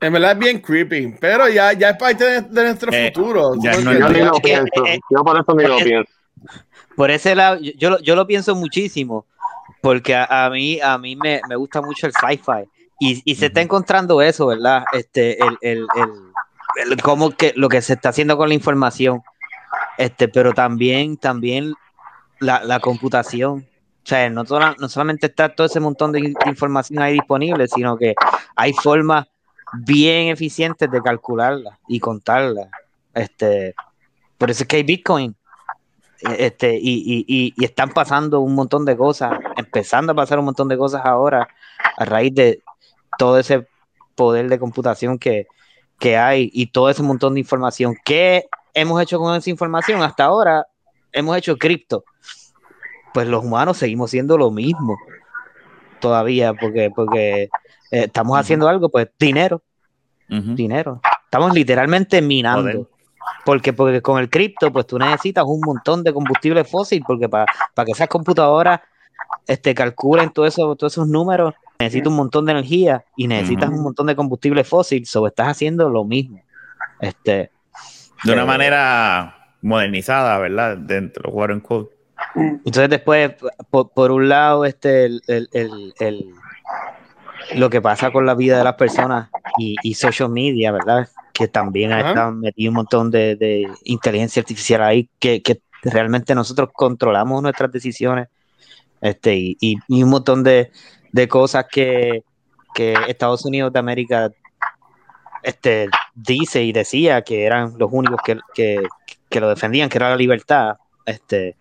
En 0.00 0.12
verdad 0.12 0.32
es 0.32 0.38
bien 0.38 0.60
creepy, 0.60 1.14
pero 1.20 1.48
ya, 1.48 1.72
ya 1.74 1.90
es 1.90 1.96
parte 1.98 2.24
de, 2.24 2.40
de 2.42 2.62
nuestro 2.64 2.90
Eh, 2.92 3.12
futuro. 3.14 3.52
ya 3.62 3.72
¿tú 3.72 3.82
no- 3.82 3.92
Yo 3.92 4.08
ni 4.08 4.20
lo 4.20 4.32
pienso, 4.40 4.66
eh, 4.86 4.94
eh, 4.94 5.00
yo 5.10 5.22
por 5.22 5.36
eso 5.38 5.54
ni 5.54 5.64
lo 5.64 5.76
pienso. 5.76 6.10
Por 6.96 7.10
ese 7.10 7.34
lado, 7.34 7.58
yo, 7.60 7.72
yo, 7.76 7.90
lo- 7.90 8.00
yo 8.00 8.16
lo 8.16 8.26
pienso 8.26 8.54
muchísimo, 8.54 9.26
porque 9.82 10.14
a, 10.14 10.46
a 10.46 10.50
mí, 10.50 10.80
a 10.80 10.96
mí 10.98 11.16
me, 11.16 11.40
me 11.48 11.56
gusta 11.56 11.82
mucho 11.82 12.06
el 12.06 12.12
sci-fi. 12.14 12.64
Y, 12.98 13.22
y 13.24 13.34
se 13.34 13.46
está 13.46 13.60
encontrando 13.60 14.20
eso, 14.22 14.46
¿verdad? 14.46 14.84
Este, 14.92 15.38
el, 15.42 15.56
el, 15.62 15.78
el, 15.96 16.92
el- 16.92 17.02
cómo 17.02 17.30
que 17.30 17.52
lo 17.56 17.68
que 17.68 17.80
se 17.82 17.94
está 17.94 18.10
haciendo 18.10 18.36
con 18.36 18.48
la 18.48 18.54
información. 18.54 19.22
Este, 19.98 20.28
pero 20.28 20.52
también, 20.52 21.16
también 21.18 21.74
la, 22.40 22.62
la 22.64 22.80
computación. 22.80 23.66
O 24.02 24.06
sea, 24.06 24.28
no, 24.30 24.44
toda- 24.44 24.76
no 24.78 24.88
solamente 24.88 25.26
está 25.26 25.50
todo 25.54 25.66
ese 25.66 25.80
montón 25.80 26.12
de, 26.12 26.20
in- 26.20 26.34
de 26.44 26.50
información 26.50 27.00
ahí 27.02 27.14
disponible, 27.14 27.68
sino 27.68 27.96
que 27.98 28.14
hay 28.56 28.72
formas 28.72 29.26
bien 29.72 30.28
eficientes 30.28 30.90
de 30.90 31.02
calcularla 31.02 31.78
y 31.88 32.00
contarla. 32.00 32.70
Este, 33.14 33.74
por 34.38 34.50
eso 34.50 34.64
es 34.64 34.68
que 34.68 34.76
hay 34.76 34.82
Bitcoin. 34.82 35.34
Este, 36.36 36.76
y, 36.76 37.24
y, 37.26 37.54
y, 37.56 37.64
están 37.64 37.90
pasando 37.90 38.40
un 38.40 38.54
montón 38.54 38.84
de 38.84 38.94
cosas, 38.94 39.38
empezando 39.56 40.12
a 40.12 40.14
pasar 40.14 40.38
un 40.38 40.44
montón 40.44 40.68
de 40.68 40.76
cosas 40.76 41.00
ahora 41.06 41.48
a 41.96 42.04
raíz 42.04 42.34
de 42.34 42.62
todo 43.16 43.38
ese 43.38 43.66
poder 44.16 44.50
de 44.50 44.58
computación 44.58 45.18
que, 45.18 45.46
que 45.98 46.18
hay 46.18 46.50
y 46.52 46.66
todo 46.66 46.90
ese 46.90 47.02
montón 47.02 47.34
de 47.34 47.40
información. 47.40 47.96
¿Qué 48.04 48.48
hemos 48.74 49.00
hecho 49.00 49.18
con 49.18 49.34
esa 49.34 49.48
información? 49.48 50.02
Hasta 50.02 50.24
ahora 50.24 50.66
hemos 51.12 51.36
hecho 51.38 51.56
cripto. 51.56 52.04
Pues 53.14 53.26
los 53.26 53.42
humanos 53.42 53.78
seguimos 53.78 54.10
siendo 54.10 54.36
lo 54.36 54.50
mismo 54.50 54.98
todavía, 56.00 56.54
porque, 56.54 56.90
porque 56.94 57.48
eh, 57.90 58.04
estamos 58.04 58.38
haciendo 58.38 58.68
algo, 58.68 58.88
pues 58.88 59.08
dinero, 59.18 59.62
dinero. 60.28 61.00
Estamos 61.24 61.54
literalmente 61.54 62.20
minando. 62.22 62.62
Joder. 62.62 62.86
Porque, 63.44 63.72
porque 63.72 64.00
con 64.02 64.18
el 64.20 64.28
cripto, 64.28 64.72
pues 64.72 64.86
tú 64.86 64.98
necesitas 64.98 65.44
un 65.46 65.60
montón 65.60 66.02
de 66.02 66.12
combustible 66.12 66.64
fósil, 66.64 67.02
porque 67.06 67.28
para 67.28 67.46
que 67.84 67.92
esas 67.92 68.08
computadoras 68.08 68.80
este, 69.46 69.74
calculen 69.74 70.30
todo 70.30 70.46
eso, 70.46 70.74
todos 70.76 70.92
esos 70.92 71.08
números, 71.08 71.54
necesitas 71.78 72.08
un 72.10 72.16
montón 72.16 72.44
de 72.46 72.52
energía 72.52 73.04
y 73.16 73.26
necesitas 73.26 73.70
un 73.70 73.82
montón 73.82 74.06
de 74.06 74.16
combustible 74.16 74.62
fósil, 74.64 75.06
so 75.06 75.26
estás 75.26 75.48
haciendo 75.48 75.88
lo 75.88 76.04
mismo. 76.04 76.40
Este, 77.00 77.50
De 78.24 78.32
una 78.32 78.42
Eh, 78.42 78.46
manera 78.46 79.54
modernizada, 79.62 80.38
¿verdad? 80.38 80.76
Dentro, 80.76 81.30
quote 81.30 81.54
unquote. 81.54 81.96
Entonces 82.36 82.90
después, 82.90 83.32
por, 83.70 83.90
por 83.90 84.10
un 84.10 84.28
lado, 84.28 84.64
este, 84.66 85.06
el, 85.06 85.22
el- 85.26 85.48
el- 85.52 85.94
el- 85.98 86.34
lo 87.56 87.70
que 87.70 87.80
pasa 87.80 88.10
con 88.10 88.26
la 88.26 88.34
vida 88.34 88.58
de 88.58 88.64
las 88.64 88.74
personas 88.74 89.30
y, 89.56 89.78
y 89.82 89.94
social 89.94 90.28
media, 90.30 90.72
¿verdad? 90.72 91.08
Que 91.32 91.48
también 91.48 91.92
Ajá. 91.92 92.08
están 92.08 92.40
metido 92.40 92.70
un 92.70 92.76
montón 92.76 93.10
de, 93.10 93.36
de 93.36 93.68
inteligencia 93.84 94.40
artificial 94.40 94.82
ahí, 94.82 95.08
que, 95.18 95.42
que 95.42 95.60
realmente 95.82 96.34
nosotros 96.34 96.70
controlamos 96.72 97.42
nuestras 97.42 97.70
decisiones, 97.72 98.28
este, 99.00 99.34
y, 99.36 99.56
y- 99.60 99.78
y 99.88 100.02
un 100.02 100.10
montón 100.10 100.42
de, 100.44 100.70
de 101.12 101.28
cosas 101.28 101.66
que, 101.70 102.22
que 102.74 102.94
Estados 103.08 103.44
Unidos 103.44 103.72
de 103.72 103.78
América 103.78 104.30
este, 105.42 105.88
dice 106.14 106.62
y 106.62 106.72
decía 106.72 107.22
que 107.22 107.44
eran 107.44 107.74
los 107.78 107.88
únicos 107.92 108.20
que, 108.24 108.38
que, 108.54 108.86
que 109.28 109.40
lo 109.40 109.48
defendían, 109.48 109.88
que 109.88 109.98
era 109.98 110.10
la 110.10 110.16
libertad. 110.16 110.76
Este, 111.06 111.56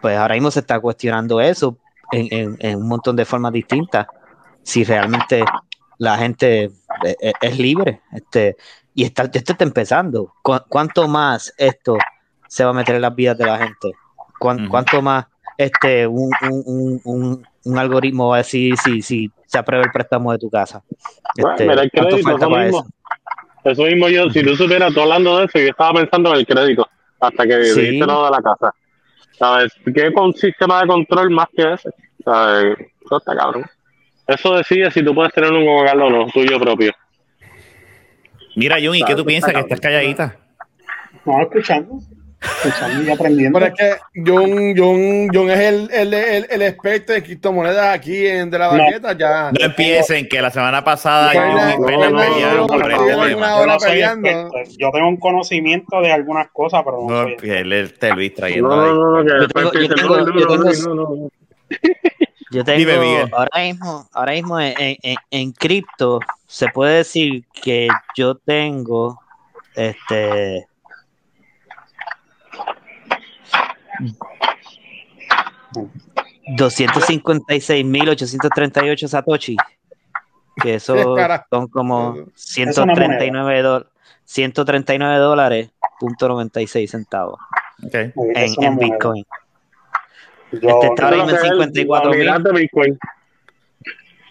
pues 0.00 0.16
ahora 0.16 0.34
mismo 0.34 0.50
se 0.50 0.60
está 0.60 0.80
cuestionando 0.80 1.40
eso 1.40 1.76
en, 2.12 2.28
en- 2.30 2.56
en 2.60 2.76
un 2.78 2.88
montón 2.88 3.14
de 3.16 3.24
formas 3.26 3.52
distintas. 3.52 4.06
Si 4.68 4.84
realmente 4.84 5.42
la 5.96 6.18
gente 6.18 6.64
eh, 6.64 7.16
eh, 7.22 7.32
es 7.40 7.58
libre, 7.58 8.02
este, 8.12 8.54
y 8.94 9.02
está, 9.04 9.22
esto 9.22 9.52
está 9.52 9.64
empezando. 9.64 10.34
¿Cu- 10.42 10.60
¿Cuánto 10.68 11.08
más 11.08 11.54
esto 11.56 11.96
se 12.48 12.64
va 12.64 12.70
a 12.70 12.74
meter 12.74 12.96
en 12.96 13.00
las 13.02 13.14
vidas 13.14 13.38
de 13.38 13.46
la 13.46 13.56
gente? 13.56 13.92
¿Cuán- 14.38 14.60
Ujú. 14.60 14.68
¿Cuánto 14.70 15.00
más 15.00 15.24
este 15.56 16.06
un, 16.06 16.30
un- 16.42 16.62
un- 16.66 17.00
un- 17.04 17.46
un 17.64 17.78
algoritmo 17.78 18.28
va 18.28 18.34
a 18.34 18.38
decir 18.38 18.76
si, 18.76 19.00
si 19.00 19.30
se 19.46 19.56
aprueba 19.56 19.84
el 19.86 19.90
préstamo 19.90 20.32
de 20.32 20.38
tu 20.38 20.50
casa? 20.50 20.82
Bueno, 21.36 21.52
Este, 21.52 21.66
mira 21.66 21.82
el 21.84 21.90
¿cuánto 21.90 22.08
crédito, 22.10 22.28
falta 22.30 22.46
eso 22.46 22.56
mismo. 22.58 22.78
eso? 22.80 22.88
Eso 23.64 23.82
mismo 23.84 24.08
yo, 24.10 24.28
si 24.28 24.42
tú 24.42 24.54
supieras, 24.54 24.92
tú 24.92 25.00
hablando 25.00 25.38
de 25.38 25.46
eso, 25.46 25.58
yo 25.60 25.68
estaba 25.68 25.94
pensando 25.98 26.30
en 26.34 26.40
el 26.40 26.46
crédito, 26.46 26.86
hasta 27.20 27.46
que 27.46 27.64
Sí. 27.64 27.98
lo 28.00 28.24
de 28.26 28.30
la 28.32 28.42
casa. 28.42 28.74
¿Sabes? 29.38 29.72
¿Qué 29.94 30.12
con 30.12 30.34
sistema 30.34 30.82
de 30.82 30.88
control 30.88 31.30
más 31.30 31.46
que 31.56 31.72
ese? 31.72 31.88
¿Sabes? 32.22 32.76
Eso 33.06 33.16
está 33.16 33.34
cabrón. 33.34 33.64
Eso 34.28 34.54
decide 34.56 34.90
si 34.90 35.02
tú 35.02 35.14
puedes 35.14 35.32
tener 35.32 35.50
un 35.50 35.66
hogar 35.66 35.96
o 35.98 36.10
no, 36.10 36.26
tuyo 36.26 36.60
propio. 36.60 36.92
Mira, 38.56 38.76
Jun, 38.82 38.96
¿y 38.96 39.02
qué 39.02 39.14
tú 39.14 39.24
piensas 39.24 39.52
que 39.52 39.60
está 39.60 39.74
estás 39.74 39.80
calladita? 39.80 40.36
No, 41.24 41.40
escuchando. 41.42 41.98
Escuchando 42.40 43.02
y 43.02 43.10
aprendiendo. 43.10 43.58
Pero 43.58 43.72
es 43.72 43.78
que 43.78 44.22
John, 44.24 44.74
John, 44.76 45.28
John 45.32 45.50
es 45.50 45.58
el, 45.58 45.90
el, 45.92 46.14
el, 46.14 46.46
el 46.50 46.62
experto 46.62 47.12
de 47.12 47.22
criptomonedas 47.22 47.94
aquí 47.94 48.26
en 48.26 48.48
De 48.50 48.58
la 48.58 48.70
No. 48.72 48.84
Baqueta. 48.84 49.16
Ya. 49.16 49.50
No 49.58 49.64
empiecen, 49.64 50.28
que 50.28 50.40
la 50.42 50.50
semana 50.50 50.84
pasada 50.84 51.32
No, 51.34 51.40
no, 51.80 52.10
no, 52.10 52.18
pelearon 52.18 52.56
no, 52.60 52.66
por 52.66 52.78
no, 52.78 52.88
este 52.90 53.12
no, 53.16 53.24
tema. 53.26 53.58
Yo 53.60 53.66
no 53.66 53.80
soy 53.80 54.02
tengo 54.92 55.08
un 55.08 55.16
conocimiento 55.16 56.00
de 56.00 56.12
algunas 56.12 56.48
cosas, 56.52 56.82
pero 56.84 56.98
no, 56.98 57.08
No, 57.08 57.22
soy 57.24 57.32
experto. 57.32 57.58
el, 57.60 57.72
el, 57.72 57.92
te 57.98 58.10
Luis 58.14 58.34
trayendo 58.34 58.68
No, 58.68 58.76
no, 58.76 58.82
ahí. 58.82 58.92
no, 58.92 59.10
no, 59.16 59.24
que 59.24 59.30
Yo 59.30 59.38
después 59.40 59.70
tengo- 59.70 59.72
yo 59.72 59.80
empiecen, 59.80 59.96
tengo- 59.96 60.16
no, 60.18 60.24
no, 60.26 60.40
yo 60.40 60.46
no, 60.46 60.70
tengo- 60.70 60.94
no, 60.94 61.16
no. 61.16 61.30
Yo 62.50 62.64
tengo 62.64 62.78
Dime, 62.78 63.28
ahora 63.32 63.60
mismo, 63.62 64.08
ahora 64.12 64.32
mismo 64.32 64.58
en, 64.58 64.74
en- 64.78 64.96
en- 65.02 65.16
en 65.30 65.52
cripto 65.52 66.18
se 66.46 66.68
puede 66.68 66.96
decir 66.98 67.44
que 67.62 67.88
yo 68.16 68.34
tengo 68.36 69.20
este 69.74 70.66
$256,838 77.76 79.08
Satoshi. 79.08 79.56
Que 80.60 80.74
eso 80.74 80.94
son 81.50 81.68
como 81.68 82.10
una 82.12 82.24
139 82.34 83.62
dólares. 83.62 83.88
139 84.24 85.16
dólares, 85.18 85.70
punto 85.98 86.28
96 86.28 86.90
centavos 86.90 87.40
Ok. 87.82 87.94
en, 87.94 88.14
en 88.62 88.76
Bitcoin. 88.76 89.24
Yo- 90.52 90.68
Este 90.70 90.86
está 90.88 91.04
ahora 91.04 91.16
mismo 91.24 91.30
en 91.30 91.36
es 91.36 91.42
54 91.42 92.10
la 92.10 92.16
mil. 92.16 92.28
unidad 92.28 92.40
de 92.40 92.60
Bitcoin. 92.60 92.98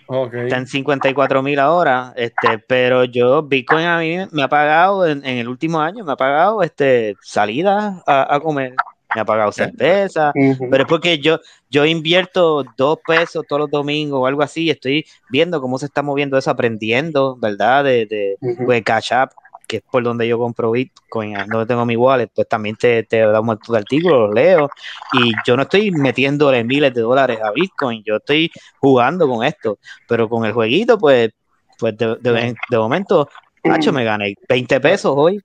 Ok. 0.09 0.34
Está 0.36 0.57
en 0.57 0.68
54 0.68 1.43
mil 1.43 1.59
ahora, 1.59 2.13
este, 2.15 2.59
pero 2.59 3.03
yo, 3.03 3.43
Bitcoin 3.43 3.86
a 3.86 3.99
mí 3.99 4.18
me 4.32 4.41
ha 4.43 4.47
pagado 4.47 5.05
en, 5.05 5.24
en 5.26 5.38
el 5.38 5.49
último 5.49 5.82
año, 5.82 6.05
me 6.05 6.13
ha 6.13 6.15
pagado 6.15 6.63
este, 6.63 7.18
salidas 7.22 8.01
a, 8.07 8.36
a 8.36 8.39
comer, 8.39 8.74
me 9.13 9.20
ha 9.22 9.26
pagado 9.26 9.51
cerveza, 9.51 10.32
Ujú. 10.34 10.70
pero 10.72 10.84
es 10.84 10.88
porque 10.88 11.20
yo, 11.20 11.39
yo 11.70 11.86
invierto 11.86 12.63
dos 12.78 12.99
pesos 13.05 13.45
todos 13.45 13.59
los 13.63 13.70
domingos 13.70 14.22
o 14.22 14.26
algo 14.28 14.41
así, 14.43 14.63
y 14.63 14.70
estoy 14.70 15.05
viendo 15.28 15.59
cómo 15.59 15.78
se 15.78 15.88
está 15.88 16.01
moviendo 16.01 16.38
eso, 16.38 16.51
aprendiendo, 16.51 17.36
¿verdad? 17.36 17.84
De, 17.84 18.05
de 18.05 18.38
Ujú. 18.39 18.63
pues, 18.65 18.84
Cash 18.84 19.11
App, 19.11 19.32
que 19.68 19.78
es 19.78 19.84
por 19.91 20.01
donde 20.03 20.28
yo 20.28 20.38
compro 20.38 20.72
Bitcoin, 20.72 21.34
donde 21.49 21.65
tengo 21.65 21.86
mi 21.86 21.95
wallet, 21.97 22.30
pues 22.34 22.47
también 22.47 22.76
te, 22.76 23.03
te 23.03 23.20
da 23.20 23.39
un 23.41 23.47
montón 23.47 23.74
de 23.74 23.80
artículos, 23.80 24.28
los 24.28 24.34
leo, 24.36 24.70
y 25.13 25.32
yo 25.45 25.55
no 25.55 25.63
estoy 25.63 25.91
metiéndole 25.91 26.63
miles 26.63 26.93
de 26.93 27.01
dólares 27.01 27.39
a 27.43 27.51
Bitcoin, 27.51 28.03
yo 28.05 28.15
estoy 28.18 28.51
jugando 28.80 29.28
con 29.28 29.43
esto, 29.45 29.78
pero 30.07 30.30
con 30.30 30.45
el 30.45 30.53
jueguito, 30.53 30.97
pues, 30.97 31.30
pues 31.78 31.97
de, 31.97 32.15
de- 32.22 32.55
de 32.70 32.78
momento, 32.78 33.30
Nacho, 33.63 33.91
me 33.91 34.03
gané 34.03 34.34
20 34.47 34.80
pesos 34.80 35.13
hoy. 35.15 35.41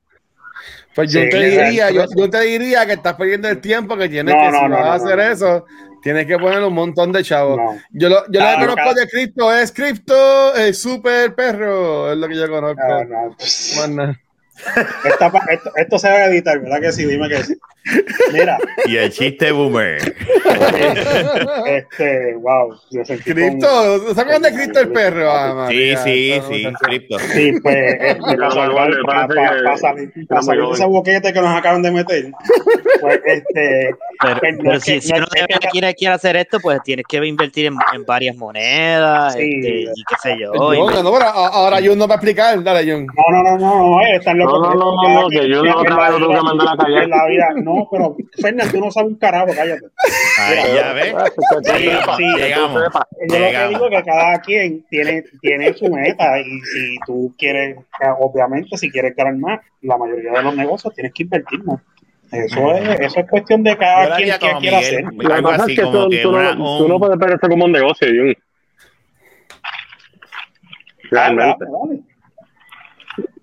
Pues 0.94 1.12
yo 1.12 1.20
Sí, 1.20 1.30
te 1.30 1.38
diría, 1.38 1.90
yo, 1.90 2.30
te 2.30 2.40
diría 2.40 2.86
que 2.86 2.92
estás 2.92 3.14
perdiendo 3.14 3.48
el 3.48 3.60
tiempo, 3.60 3.96
que 3.96 4.08
tienes 4.08 4.34
No, 4.34 4.40
que, 4.40 4.50
no, 4.50 4.58
si 4.58 4.64
no, 4.64 4.76
vas 4.76 4.86
a 4.86 4.94
hacer 4.94 5.20
eso, 5.20 5.64
tienes 6.02 6.26
que 6.26 6.38
poner 6.38 6.62
un 6.62 6.74
montón 6.74 7.12
de 7.12 7.22
chavos. 7.22 7.58
Yo 7.90 8.08
lo, 8.08 8.24
yo 8.30 8.40
lo 8.40 8.46
que 8.46 8.66
conozco 8.66 8.94
de 8.94 9.08
cripto 9.08 9.54
es 9.54 9.72
cripto, 9.72 10.54
el 10.54 10.74
super 10.74 11.34
perro, 11.34 12.12
es 12.12 12.18
lo 12.18 12.28
que 12.28 12.36
yo 12.36 12.48
conozco. 12.48 12.82
Ah, 12.82 13.04
no. 13.04 13.36
Más 13.76 13.88
nada. 13.88 14.20
Esta 15.04 15.32
esto, 15.50 15.70
esto 15.76 15.98
se 15.98 16.08
va 16.08 16.14
a 16.16 16.26
editar, 16.26 16.60
¿verdad 16.60 16.80
que 16.80 16.92
sí? 16.92 17.04
Dime 17.06 17.28
que 17.28 17.42
sí. 17.42 17.54
Mira, 18.32 18.58
Y 18.86 18.96
el 18.96 19.10
chiste 19.10 19.50
boomer. 19.50 19.98
este, 21.66 22.34
wow, 22.36 22.72
yo 22.90 23.02
Cripto, 23.24 24.14
¿se 24.14 24.20
acuerdan 24.20 24.42
de 24.42 24.52
cripto 24.54 24.80
el 24.80 24.92
perro? 24.92 25.30
Ah, 25.30 25.66
Sí, 25.68 25.94
sí, 26.04 26.40
sí, 26.48 26.66
cripto. 26.80 27.18
Sí, 27.18 27.52
pues, 27.62 27.76
este, 28.00 28.18
Ya, 28.20 28.36
para 28.36 28.50
salvar, 28.50 28.90
para, 29.04 29.26
para 29.28 29.76
salir, 29.78 30.12
salir 30.42 30.64
ese 30.72 30.84
boquete 30.86 31.32
que 31.32 31.40
nos 31.40 31.56
acaban 31.58 31.82
de 31.82 31.90
meter, 31.90 32.30
pues, 33.00 33.20
este, 33.24 33.94
Pero, 34.22 34.38
Pues 34.38 34.52
no 34.52 34.58
pero 34.62 34.76
es 34.76 34.84
si, 34.84 34.92
que- 34.94 35.00
si 35.00 35.10
no 35.12 35.16
uno 35.18 35.26
de 35.32 35.40
que- 35.40 35.46
verdad 35.54 35.68
quiere, 35.72 35.94
quiere 35.94 36.14
hacer 36.14 36.36
esto, 36.36 36.60
pues 36.60 36.80
tienes 36.84 37.04
que 37.08 37.16
invertir 37.26 37.66
en, 37.66 37.74
en 37.94 38.04
varias 38.04 38.36
monedas 38.36 39.34
Sí. 39.34 39.40
este, 39.56 39.68
y 39.96 40.04
qué 40.08 40.14
sé 40.22 40.36
yo. 40.40 40.52
No, 40.52 40.68
pero 41.12 41.24
a- 41.26 41.48
ahora 41.48 41.78
Jun 41.84 41.98
no 41.98 42.06
va 42.06 42.14
a 42.14 42.16
explicar, 42.18 42.62
dale 42.62 42.90
Jun. 42.90 43.06
no, 43.06 43.12
no, 43.30 43.42
no, 43.42 43.58
no, 43.58 43.90
no, 43.90 44.00
eh, 44.02 44.16
están 44.16 44.38
No, 44.38 44.44
locos. 44.44 44.51
No, 44.60 44.74
no, 44.74 44.94
no, 45.02 45.22
no, 45.22 45.28
que 45.28 45.48
yo 45.48 45.62
no 45.62 45.76
otra 45.76 45.96
vez 45.96 46.10
lo 46.10 46.28
tengo 46.28 46.34
que 46.34 46.42
mandar 46.42 46.68
a 46.68 46.76
callar. 46.76 47.02
En 47.04 47.10
la 47.10 47.26
vida, 47.26 47.48
no, 47.62 47.88
pero, 47.90 48.16
Fernan, 48.40 48.70
tú 48.70 48.80
no 48.80 48.90
sabes 48.90 49.10
un 49.10 49.16
carajo, 49.16 49.46
cállate. 49.54 49.86
Ahí 50.40 50.74
ya 50.74 50.92
ves. 50.92 51.14
Llegamos, 51.78 52.16
sí, 52.16 52.24
llegamos. 52.36 52.82
Yo 53.28 53.38
lo 53.38 53.50
que 53.50 53.68
digo 53.68 53.88
es 53.88 53.96
que 53.98 54.02
cada 54.10 54.40
quien 54.40 54.82
tiene, 54.88 55.24
tiene 55.40 55.72
su 55.74 55.88
meta 55.88 56.40
y 56.40 56.60
si 56.60 56.96
tú 57.06 57.34
quieres, 57.38 57.76
obviamente, 58.18 58.76
si 58.76 58.90
quieres 58.90 59.14
ganar 59.16 59.36
más, 59.36 59.60
la 59.82 59.96
mayoría 59.96 60.32
de 60.32 60.42
los 60.42 60.56
negocios 60.56 60.94
tienes 60.94 61.12
que 61.12 61.22
invertir 61.24 61.62
más. 61.64 61.80
Eso 62.30 62.72
es, 62.74 63.00
eso 63.00 63.20
es 63.20 63.28
cuestión 63.28 63.62
de 63.62 63.76
cada 63.76 64.16
quien 64.16 64.28
que 64.38 64.58
quiera 64.60 64.78
hacer. 64.78 65.04
Lo 65.04 65.28
que 65.50 65.54
así 65.62 65.72
es 65.72 65.78
que 65.78 65.82
como 65.84 66.08
tú, 66.22 66.32
no, 66.32 66.38
un- 66.72 66.78
tú 66.78 66.88
no 66.88 66.98
puedes 66.98 67.18
ver 67.18 67.30
esto 67.32 67.48
como 67.48 67.64
un 67.66 67.72
negocio, 67.72 68.08
Jun. 68.08 68.34
Realmente. 71.10 71.64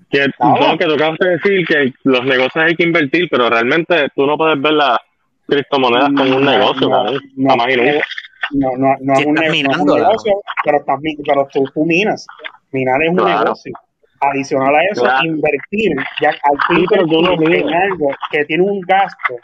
Que, 0.09 0.27
no, 0.39 0.77
que 0.77 0.85
tocaste 0.85 1.29
decir 1.29 1.67
que 1.67 1.93
los 2.03 2.25
negocios 2.25 2.63
hay 2.65 2.75
que 2.75 2.83
invertir, 2.83 3.27
pero 3.29 3.49
realmente 3.49 4.07
tú 4.15 4.25
no 4.25 4.37
puedes 4.37 4.59
ver 4.59 4.73
las 4.73 4.97
criptomonedas 5.47 6.09
como 6.17 6.37
un 6.37 6.45
negocio, 6.45 6.87
no, 6.89 6.95
cabrón. 6.95 7.21
no, 7.35 7.49
Jamás 7.49 7.67
y 7.69 7.77
nunca. 7.77 8.05
No, 8.51 8.71
no, 8.77 8.95
no, 9.01 9.13
es 9.13 9.25
un, 9.25 9.33
negocio, 9.35 10.33
pero, 10.63 10.77
estás, 10.77 10.99
pero 11.25 11.47
tú, 11.53 11.63
tú 11.73 11.85
minas. 11.85 12.25
Minar 12.71 13.01
es 13.03 13.09
un 13.09 13.17
Claro. 13.17 13.43
negocio. 13.43 13.73
Adicional 14.21 14.75
a 14.75 14.83
eso, 14.91 15.03
Claro. 15.03 15.25
invertir, 15.25 15.95
ya 16.21 16.29
al 16.29 16.57
tú 16.67 16.75
Sí, 16.75 16.85
pero 16.89 17.05
tú 17.05 17.21
no 17.21 17.33
invertir 17.33 17.67
en 17.67 17.73
algo 17.73 18.09
que 18.31 18.45
tiene 18.45 18.63
un 18.63 18.81
gasto, 18.81 19.35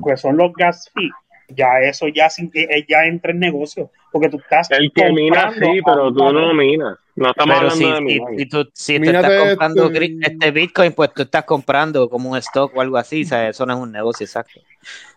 pues 0.00 0.20
son 0.20 0.36
los 0.36 0.52
gas 0.54 0.90
fees, 0.92 1.12
ya 1.48 1.80
eso 1.80 2.08
ya, 2.08 2.30
sin, 2.30 2.50
eh, 2.54 2.84
ya 2.88 3.04
entra 3.04 3.32
en 3.32 3.38
negocio, 3.40 3.90
porque 4.12 4.28
tú 4.28 4.38
estás 4.38 4.70
El 4.70 4.92
que 4.92 5.10
mina 5.12 5.50
sí, 5.52 5.80
pero 5.84 6.12
tú 6.12 6.32
no 6.32 6.54
minas. 6.54 6.98
No 7.16 7.30
estamos 7.30 7.56
Pero 7.58 7.70
si, 7.70 7.84
hablando 7.84 8.06
de 8.06 8.12
si, 8.12 8.20
minar. 8.20 8.34
si 8.38 8.46
tú, 8.46 8.70
si 8.72 9.00
tú 9.00 9.10
estás 9.10 9.40
comprando 9.48 9.90
este- 9.90 10.18
este 10.22 10.50
Bitcoin, 10.52 10.92
pues 10.92 11.12
tú 11.14 11.22
estás 11.22 11.44
comprando 11.44 12.08
como 12.08 12.30
un 12.30 12.38
stock 12.38 12.76
o 12.76 12.80
algo 12.80 12.96
así, 12.96 13.24
¿sabes? 13.24 13.50
eso 13.50 13.66
no 13.66 13.72
es 13.74 13.78
un 13.80 13.90
negocio 13.92 14.24
exacto. 14.24 14.60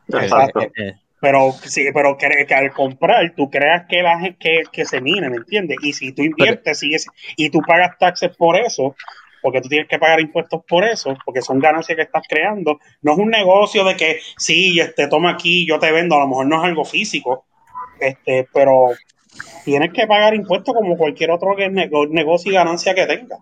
Exacto. 0.08 0.62
Eh, 0.62 0.72
eh, 0.78 0.94
Pero 1.20 1.52
sí, 1.64 1.86
pero 1.94 2.18
que 2.18 2.28
al 2.56 2.72
comprar 2.72 3.34
tú 3.36 3.50
creas 3.52 3.86
que 3.88 4.02
la 4.02 4.36
que, 4.40 4.64
que 4.72 4.86
se 4.86 5.00
mina, 5.02 5.30
¿me 5.30 5.38
entiendes? 5.38 5.78
Y 5.84 5.94
si 5.94 6.12
tú 6.14 6.24
inviertes 6.24 6.80
sigues, 6.80 7.06
y 7.36 7.52
tú 7.52 7.62
pagas 7.62 7.98
taxes 8.00 8.36
por 8.36 8.56
eso, 8.58 8.96
porque 9.42 9.62
tú 9.62 9.70
tienes 9.70 9.88
que 9.88 10.00
pagar 10.00 10.20
impuestos 10.20 10.62
por 10.68 10.84
eso, 10.84 11.16
porque 11.26 11.42
son 11.42 11.60
ganancias 11.60 11.96
que 11.96 12.04
estás 12.04 12.24
creando, 12.28 12.80
no 13.02 13.14
es 13.14 13.18
un 13.18 13.30
negocio 13.30 13.84
de 13.84 13.96
que 13.96 14.20
sí, 14.38 14.80
este 14.80 15.08
toma 15.08 15.32
aquí, 15.32 15.66
yo 15.68 15.80
te 15.80 15.92
vendo, 15.92 16.16
a 16.16 16.20
lo 16.20 16.28
mejor 16.28 16.46
no 16.48 16.58
es 16.58 16.64
algo 16.64 16.86
físico, 16.86 17.46
este, 18.00 18.48
pero 18.54 18.90
tienes 19.66 19.92
que 19.94 20.08
pagar 20.08 20.34
impuestos 20.34 20.74
como 20.74 20.98
cualquier 20.98 21.32
otro 21.32 21.56
que 21.56 21.70
nego- 21.70 22.08
negocio 22.08 22.52
y 22.52 22.56
ganancia 22.56 22.94
que 22.94 23.06
tenga, 23.06 23.38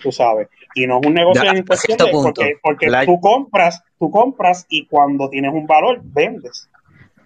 tú 0.00 0.12
sabes. 0.12 0.48
Y 0.74 0.86
no 0.86 1.00
es 1.00 1.06
un 1.06 1.14
negocio 1.14 1.42
Ya, 1.42 1.50
en 1.50 1.58
hasta 1.58 1.66
cuestión 1.66 1.98
cierto 1.98 2.06
de, 2.06 2.12
punto, 2.12 2.40
porque, 2.62 2.86
porque 2.86 3.06
tú 3.06 3.20
compras, 3.20 3.82
tú 3.98 4.10
compras 4.10 4.66
y 4.68 4.86
cuando 4.86 5.28
tienes 5.28 5.52
un 5.52 5.66
valor, 5.66 6.00
vendes. 6.02 6.68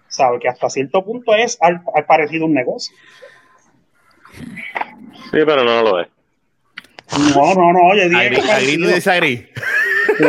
Sabe 0.07 0.39
que 0.39 0.47
hasta 0.47 0.69
cierto 0.69 1.03
punto 1.03 1.33
es 1.35 1.57
al, 1.61 1.81
al 1.93 2.05
parecido 2.05 2.45
un 2.45 2.53
negocio. 2.53 2.95
Sí, 5.31 5.39
pero 5.45 5.63
no 5.63 5.81
lo 5.81 5.99
es. 6.01 6.07
No, 7.35 7.53
no, 7.53 7.73
no, 7.73 7.95
yo 7.95 8.09
dije 8.09 8.29
que 8.31 8.51
Agree, 8.51 9.01
agree. 9.07 9.49
Sí. 10.17 10.23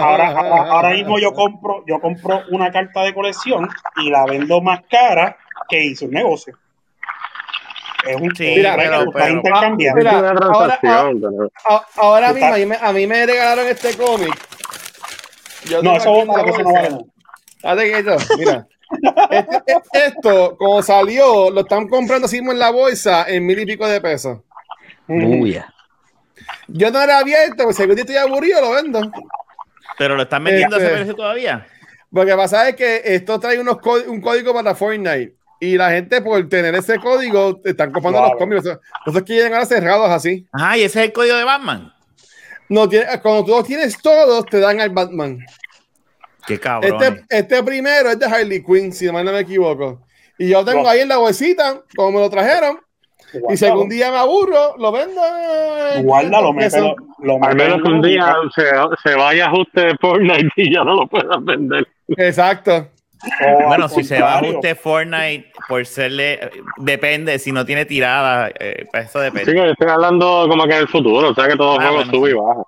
ahora, 0.00 0.28
ahora, 0.30 0.70
ahora 0.70 0.90
mismo 0.90 1.18
yo 1.18 1.32
compro, 1.32 1.84
yo 1.86 2.00
compro 2.00 2.42
una 2.50 2.70
carta 2.70 3.02
de 3.02 3.14
colección 3.14 3.68
y 3.96 4.10
la 4.10 4.24
vendo 4.26 4.60
más 4.60 4.80
cara 4.90 5.36
que 5.68 5.84
hice 5.84 6.04
un 6.06 6.12
negocio. 6.12 6.56
Es 8.06 8.16
un 8.16 8.34
Sí, 8.34 8.54
mira, 8.56 8.76
pero- 8.76 9.04
tú 9.04 9.10
estás 9.10 9.22
pero- 9.24 9.34
intercambiando. 9.36 9.98
Mira, 9.98 10.10
es 10.12 10.18
una 10.18 10.30
ahora- 10.46 10.80
A- 11.68 11.86
ahora 11.96 12.32
mismo, 12.32 12.54
a 12.54 12.56
mí, 12.56 12.66
me, 12.66 12.76
a 12.80 12.92
mí 12.92 13.06
me 13.06 13.26
regalaron 13.26 13.66
este 13.66 13.94
cómic. 13.96 14.34
Yo 15.68 15.82
no, 15.82 15.96
eso 15.96 16.24
la 16.24 16.44
que 16.44 16.50
eso 16.50 16.62
no 16.62 17.06
vale 17.62 17.92
quieto, 17.92 18.16
mira. 18.38 18.66
Este- 19.30 19.56
este- 19.66 20.06
esto, 20.06 20.56
como 20.56 20.80
salió, 20.82 21.50
lo 21.50 21.60
están 21.60 21.88
comprando 21.88 22.24
así 22.26 22.36
mismo 22.36 22.52
en 22.52 22.58
la 22.58 22.70
bolsa 22.70 23.26
en 23.28 23.44
mil 23.44 23.58
y 23.58 23.66
pico 23.66 23.86
de 23.86 24.00
pesos. 24.00 24.38
Bulla. 25.08 25.74
Yo 26.68 26.90
no 26.90 27.00
era 27.02 27.18
abierto, 27.18 27.64
pues 27.64 27.76
si 27.76 27.82
algún 27.82 27.96
día 27.96 28.02
estoy 28.04 28.16
aburrido, 28.16 28.60
lo 28.60 28.70
vendo. 28.70 29.00
Pero 29.98 30.14
lo 30.16 30.22
están 30.22 30.44
vendiendo 30.44 30.76
a 30.76 30.78
ese 30.78 30.86
Este- 30.86 30.96
precio 30.98 31.14
todavía. 31.16 31.66
Lo 32.12 32.24
que 32.24 32.34
pasa 32.36 32.68
es 32.68 32.76
que 32.76 33.02
esto 33.04 33.38
trae 33.40 33.58
unos 33.58 33.78
un 34.06 34.20
código 34.20 34.54
para 34.54 34.74
Fortnite. 34.74 35.34
Y 35.60 35.76
la 35.76 35.90
gente, 35.90 36.22
por 36.22 36.48
tener 36.48 36.74
ese 36.76 36.98
código, 37.00 37.60
están 37.64 37.90
comprando 37.90 38.20
Claro. 38.20 38.34
los 38.34 38.38
cómics. 38.38 38.78
Los 39.06 39.16
es 39.16 39.22
que 39.24 39.32
llegan 39.34 39.54
ahora 39.54 39.66
cerrados 39.66 40.08
así. 40.08 40.46
Ajá, 40.52 40.78
y 40.78 40.84
ese 40.84 41.00
es 41.00 41.06
el 41.06 41.12
código 41.12 41.36
de 41.36 41.44
Batman. 41.44 41.92
No, 42.68 42.88
tiene- 42.88 43.06
cuando 43.20 43.44
tú 43.44 43.50
los 43.50 43.66
tienes 43.66 44.00
todos, 44.00 44.46
te 44.46 44.60
dan 44.60 44.80
al 44.80 44.90
Batman. 44.90 45.38
Qué 46.46 46.60
cabrón. 46.60 47.02
Este, 47.02 47.24
este 47.38 47.62
primero 47.62 48.10
es 48.10 48.18
de 48.18 48.26
Harley 48.26 48.62
Quinn, 48.62 48.92
si 48.92 49.06
no 49.06 49.12
me 49.24 49.38
equivoco. 49.40 50.06
Y 50.38 50.48
yo 50.50 50.64
tengo 50.64 50.82
No. 50.84 50.88
ahí 50.88 51.00
en 51.00 51.08
la 51.08 51.16
bolsita, 51.16 51.82
como 51.96 52.12
me 52.12 52.20
lo 52.20 52.30
trajeron. 52.30 52.78
Y 53.50 53.56
si 53.56 53.66
algún 53.66 53.88
día 53.88 54.10
me 54.10 54.18
aburro, 54.18 54.76
lo 54.78 54.90
vendo. 54.92 55.20
en 55.94 56.04
Guárdalo, 56.04 56.52
500 56.52 56.56
pesos. 56.56 56.80
mételo, 56.96 57.14
lo 57.38 57.44
Al 57.44 57.56
menos 57.56 57.82
un 57.82 58.02
día 58.02 58.34
se, 58.54 58.64
se 59.08 59.14
vaya 59.16 59.46
ajuste 59.46 59.80
de 59.86 59.96
Fortnite 59.98 60.48
y 60.56 60.72
ya 60.74 60.84
no 60.84 60.94
lo 60.94 61.06
puedas 61.06 61.44
vender. 61.44 61.86
Exacto. 62.16 62.88
Bueno, 63.66 63.88
si 63.88 64.04
se 64.04 64.20
va 64.22 64.34
a 64.34 64.38
ajuste 64.38 64.74
Fortnite 64.76 65.50
por 65.68 65.84
serle. 65.84 66.50
Depende, 66.76 67.38
si 67.40 67.50
no 67.52 67.66
tiene 67.66 67.84
tirada, 67.84 68.48
eh, 68.58 68.86
pues 68.92 69.06
eso 69.06 69.18
Sí, 69.18 69.24
depende. 69.24 69.52
que 69.52 69.58
yo 69.58 69.64
estoy 69.64 69.88
hablando 69.88 70.46
como 70.48 70.64
que 70.66 70.74
en 70.74 70.80
el 70.82 70.88
futuro, 70.88 71.30
o 71.30 71.34
sea 71.34 71.48
que 71.48 71.56
todo 71.56 71.72
Ah, 71.80 71.82
juego 71.82 71.96
bueno, 71.96 72.10
sube 72.12 72.30
sí. 72.30 72.36
y 72.36 72.38
baja. 72.40 72.62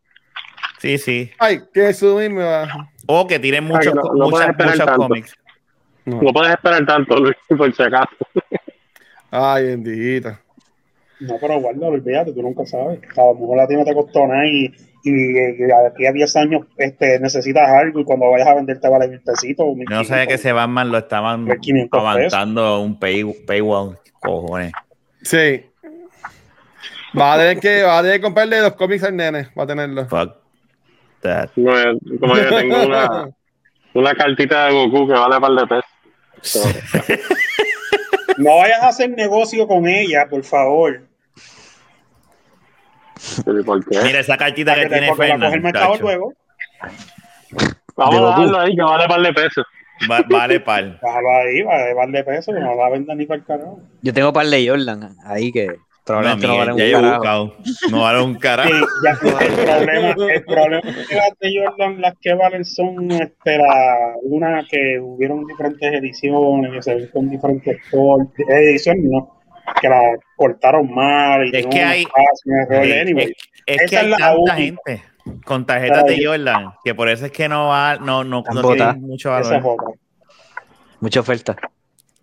Sí, 0.79 0.99
sí. 0.99 1.31
Ay, 1.39 1.61
que 1.73 1.93
subirme 1.95 2.43
baja. 2.43 2.89
O 3.07 3.27
que 3.27 3.39
tienen 3.39 3.65
muchos, 3.65 3.93
que 3.93 3.95
no- 3.95 4.03
no 4.03 4.13
muchas- 4.13 4.31
puedes 4.31 4.49
esperar 4.51 4.71
muchos 4.73 4.87
tanto. 4.87 5.03
cómics. 5.03 5.35
No 6.07 6.33
puedes 6.33 6.51
esperar 6.53 6.87
tanto, 6.87 7.17
Luis, 7.17 7.37
por 7.57 7.75
si 7.75 7.83
acaso. 7.83 8.09
Ay, 9.31 9.65
bendita. 9.67 10.41
No, 11.21 11.37
pero 11.39 11.61
guárdalo, 11.61 11.89
olvídate, 11.89 12.33
tú 12.33 12.43
nunca 12.43 12.65
sabes. 12.65 12.99
A 13.17 13.25
lo 13.25 13.35
mejor 13.35 13.61
a 13.61 13.69
ti 13.69 13.75
no 13.77 13.85
te 13.85 13.95
costó 13.95 14.27
nada 14.27 14.47
y, 14.47 14.73
y, 15.05 15.71
aquí 15.87 16.07
a 16.07 16.13
10 16.13 16.37
años 16.37 16.67
este, 16.79 17.21
necesitas 17.21 17.69
algo 17.69 18.01
y 18.01 18.05
cuando 18.05 18.31
vayas 18.31 18.49
a 18.49 18.55
vender 18.55 18.81
te 18.81 18.89
vale 18.89 19.09
mil 19.09 19.21
pesitos. 19.21 19.67
no 19.77 20.05
sabía 20.05 20.27
que 20.27 20.35
ese 20.35 20.53
Batman 20.53 20.91
lo 20.91 20.99
estaban 20.99 21.47
500 21.47 21.91
pesos. 21.91 22.09
avanzando 22.09 22.81
un 22.81 22.99
pay, 22.99 23.25
paywall. 23.47 23.99
Cojones. 24.21 24.73
Sí. 25.23 25.63
Va 27.19 27.35
a 27.35 27.39
tener 27.39 27.61
que, 27.61 27.83
va 27.83 27.99
a 27.99 28.03
tener 28.03 28.17
que 28.17 28.23
comprarle 28.23 28.61
los 28.63 28.75
cómics 28.75 29.05
al 29.05 29.17
nene. 29.17 29.49
Va 29.59 29.65
a 29.65 29.67
tenerlo. 29.67 30.07
Fuck 30.07 30.37
that. 31.21 31.51
Como 31.55 31.71
yo, 31.71 32.19
como 32.19 32.37
yo 32.37 32.49
tengo 32.49 32.87
una, 32.87 33.29
una 33.95 34.15
cartita 34.15 34.67
de 34.67 34.73
Goku 34.73 35.09
que 35.09 35.15
vale 35.15 35.41
par 35.41 35.53
de 35.53 35.67
pesos. 35.67 36.75
No 38.41 38.57
vayas 38.57 38.83
a 38.83 38.89
hacer 38.89 39.11
negocio 39.11 39.67
con 39.69 39.87
ella, 39.87 40.27
por 40.31 40.43
favor. 40.45 41.03
Pero 41.05 41.09
¿y 42.95 42.95
por 42.95 43.05
qué? 43.05 43.10
Mira 44.03 44.21
esa 44.21 44.37
cartita 44.37 44.75
que 44.75 44.83
Porque 44.83 44.95
tiene 44.99 45.99
luego. 46.01 46.33
Vamos 47.97 48.15
de 48.15 48.21
a 48.21 48.29
dejarlo 48.29 48.59
ahí 48.61 48.77
que 48.77 48.83
vale 48.83 49.09
par 49.09 49.21
de 49.21 49.33
pesos. 49.33 49.65
Va- 50.11 50.25
vale 50.29 50.61
pal. 50.61 50.99
Déjalo 51.03 51.31
ahí, 51.31 51.63
va 51.63 51.75
a 51.75 51.87
llevarle 51.89 52.25
peso, 52.25 52.53
que 52.55 52.61
no 52.61 52.75
la 52.75 52.89
venda 52.89 53.15
ni 53.15 53.27
para 53.27 53.41
el 53.41 53.47
carajo. 53.47 53.81
Yo 54.03 54.15
tengo 54.15 54.33
par 54.33 54.47
de 54.47 54.67
Jordan 54.69 55.15
ahí 55.27 55.53
que 55.53 55.67
No, 55.67 55.75
probablemente 56.05 56.47
no, 56.47 56.53
Miguel, 56.55 56.69
valen 56.69 56.77
ya 56.79 56.85
un 56.85 56.91
yo 56.91 56.97
he 56.99 57.03
carajo. 57.03 57.17
buscado. 57.19 57.57
No 57.91 58.01
vale 58.01 58.23
un 58.23 58.35
carajo. 58.37 58.69
Sí, 58.71 58.75
ya, 59.05 59.11
el, 59.11 59.53
problema, 59.55 60.33
el 60.33 60.45
problema 60.45 60.79
es 60.89 61.07
que 61.09 61.15
las 61.17 61.39
de 61.39 61.51
Jordan, 61.67 62.01
las 62.01 62.15
que 62.19 62.35
valen 62.35 62.65
son 62.65 63.11
este, 63.11 63.59
la, 63.59 64.15
una 64.23 64.65
que 64.71 64.99
hubieron 65.01 65.45
diferentes 65.47 65.93
ediciones, 65.93 66.73
que 66.73 66.83
se 66.83 66.95
ven 66.95 67.11
con 67.13 67.29
diferentes 67.29 67.79
cortes, 67.91 68.47
ediciones 68.49 69.05
no, 69.05 69.40
que 69.81 69.89
la 69.89 70.01
cortaron 70.37 70.93
mal 70.95 71.45
y 71.47 71.57
Es 71.57 71.69
tiene 71.69 71.71
que 71.71 71.83
hay-. 71.83 72.07
Es, 72.71 73.01
Anyway, 73.03 73.37
es 73.67 73.91
que 73.91 73.97
hay 73.97 74.11
tanta 74.11 74.37
única. 74.37 74.55
gente 74.57 75.05
con 75.45 75.67
tarjetas 75.67 76.05
de 76.07 76.25
Jordan 76.25 76.73
que 76.83 76.95
por 76.95 77.09
eso 77.09 77.27
es 77.27 77.33
que 77.33 77.49
no 77.49 77.69
va, 77.69 77.97
no, 77.97 78.25
no, 78.25 78.43
no 78.53 78.63
tienen 78.75 79.03
mucho 79.03 79.31
valor. 79.31 79.77
Mucha 81.01 81.21
oferta. 81.21 81.57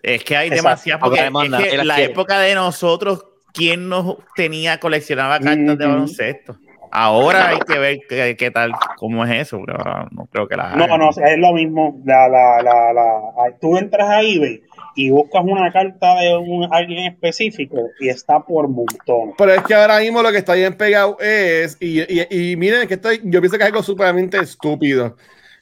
Es 0.03 0.23
que 0.23 0.37
hay 0.37 0.49
demasiadas, 0.49 1.01
porque 1.03 1.19
es 1.19 1.31
que 1.71 1.77
la 1.83 1.95
quiere. 1.95 2.11
época 2.11 2.39
de 2.39 2.55
nosotros, 2.55 3.25
¿quién 3.53 3.89
nos 3.89 4.17
tenía, 4.35 4.79
coleccionaba 4.79 5.39
cartas 5.39 5.77
de 5.77 5.85
baloncesto? 5.87 6.57
Ahora 6.91 7.49
hay 7.49 7.59
que 7.59 7.77
ver 7.77 7.99
qué, 8.07 8.35
qué 8.37 8.51
tal, 8.51 8.71
cómo 8.95 9.23
es 9.25 9.31
eso, 9.41 9.61
pero 9.65 9.77
no 10.11 10.27
creo 10.31 10.47
que 10.47 10.55
la 10.55 10.69
No, 10.73 10.83
hagan. 10.85 10.99
no, 10.99 11.09
es 11.09 11.37
lo 11.37 11.53
mismo. 11.53 12.01
La, 12.05 12.27
la, 12.27 12.61
la, 12.63 12.93
la, 12.93 13.21
tú 13.59 13.77
entras 13.77 14.09
a 14.09 14.21
eBay 14.21 14.61
y 14.95 15.09
buscas 15.11 15.43
una 15.43 15.71
carta 15.71 16.15
de 16.15 16.35
un, 16.37 16.67
alguien 16.71 17.11
específico 17.11 17.77
y 17.99 18.09
está 18.09 18.39
por 18.39 18.67
montón. 18.67 19.33
Pero 19.37 19.53
es 19.53 19.63
que 19.63 19.75
ahora 19.75 19.99
mismo 19.99 20.21
lo 20.21 20.31
que 20.31 20.37
está 20.37 20.53
bien 20.53 20.75
pegado 20.75 21.17
es, 21.19 21.77
y, 21.79 22.01
y, 22.01 22.27
y 22.51 22.55
miren 22.55 22.87
que 22.87 22.95
estoy, 22.95 23.21
yo 23.23 23.39
pienso 23.41 23.57
que 23.57 23.63
es 23.63 23.69
algo 23.69 23.83
supermente 23.83 24.37
estúpido. 24.39 25.15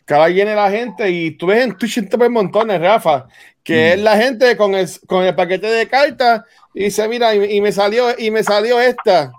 Ahora 0.07 0.27
viene 0.27 0.53
la 0.55 0.69
gente 0.69 1.09
y 1.09 1.31
tú 1.31 1.47
ves 1.47 1.63
en 1.65 1.77
Twitch 1.77 2.07
por 2.09 2.29
montones, 2.29 2.79
Rafa, 2.79 3.27
que 3.63 3.93
es 3.93 3.99
la 3.99 4.15
gente 4.17 4.55
con 4.55 4.75
el, 4.75 4.87
con 5.07 5.23
el 5.23 5.33
paquete 5.35 5.67
de 5.67 5.87
cartas 5.87 6.43
y 6.73 6.85
dice, 6.85 7.07
mira, 7.07 7.33
y, 7.35 7.57
y 7.57 7.61
me 7.61 7.71
salió, 7.71 8.07
y 8.17 8.29
me 8.31 8.43
salió 8.43 8.79
esta. 8.79 9.31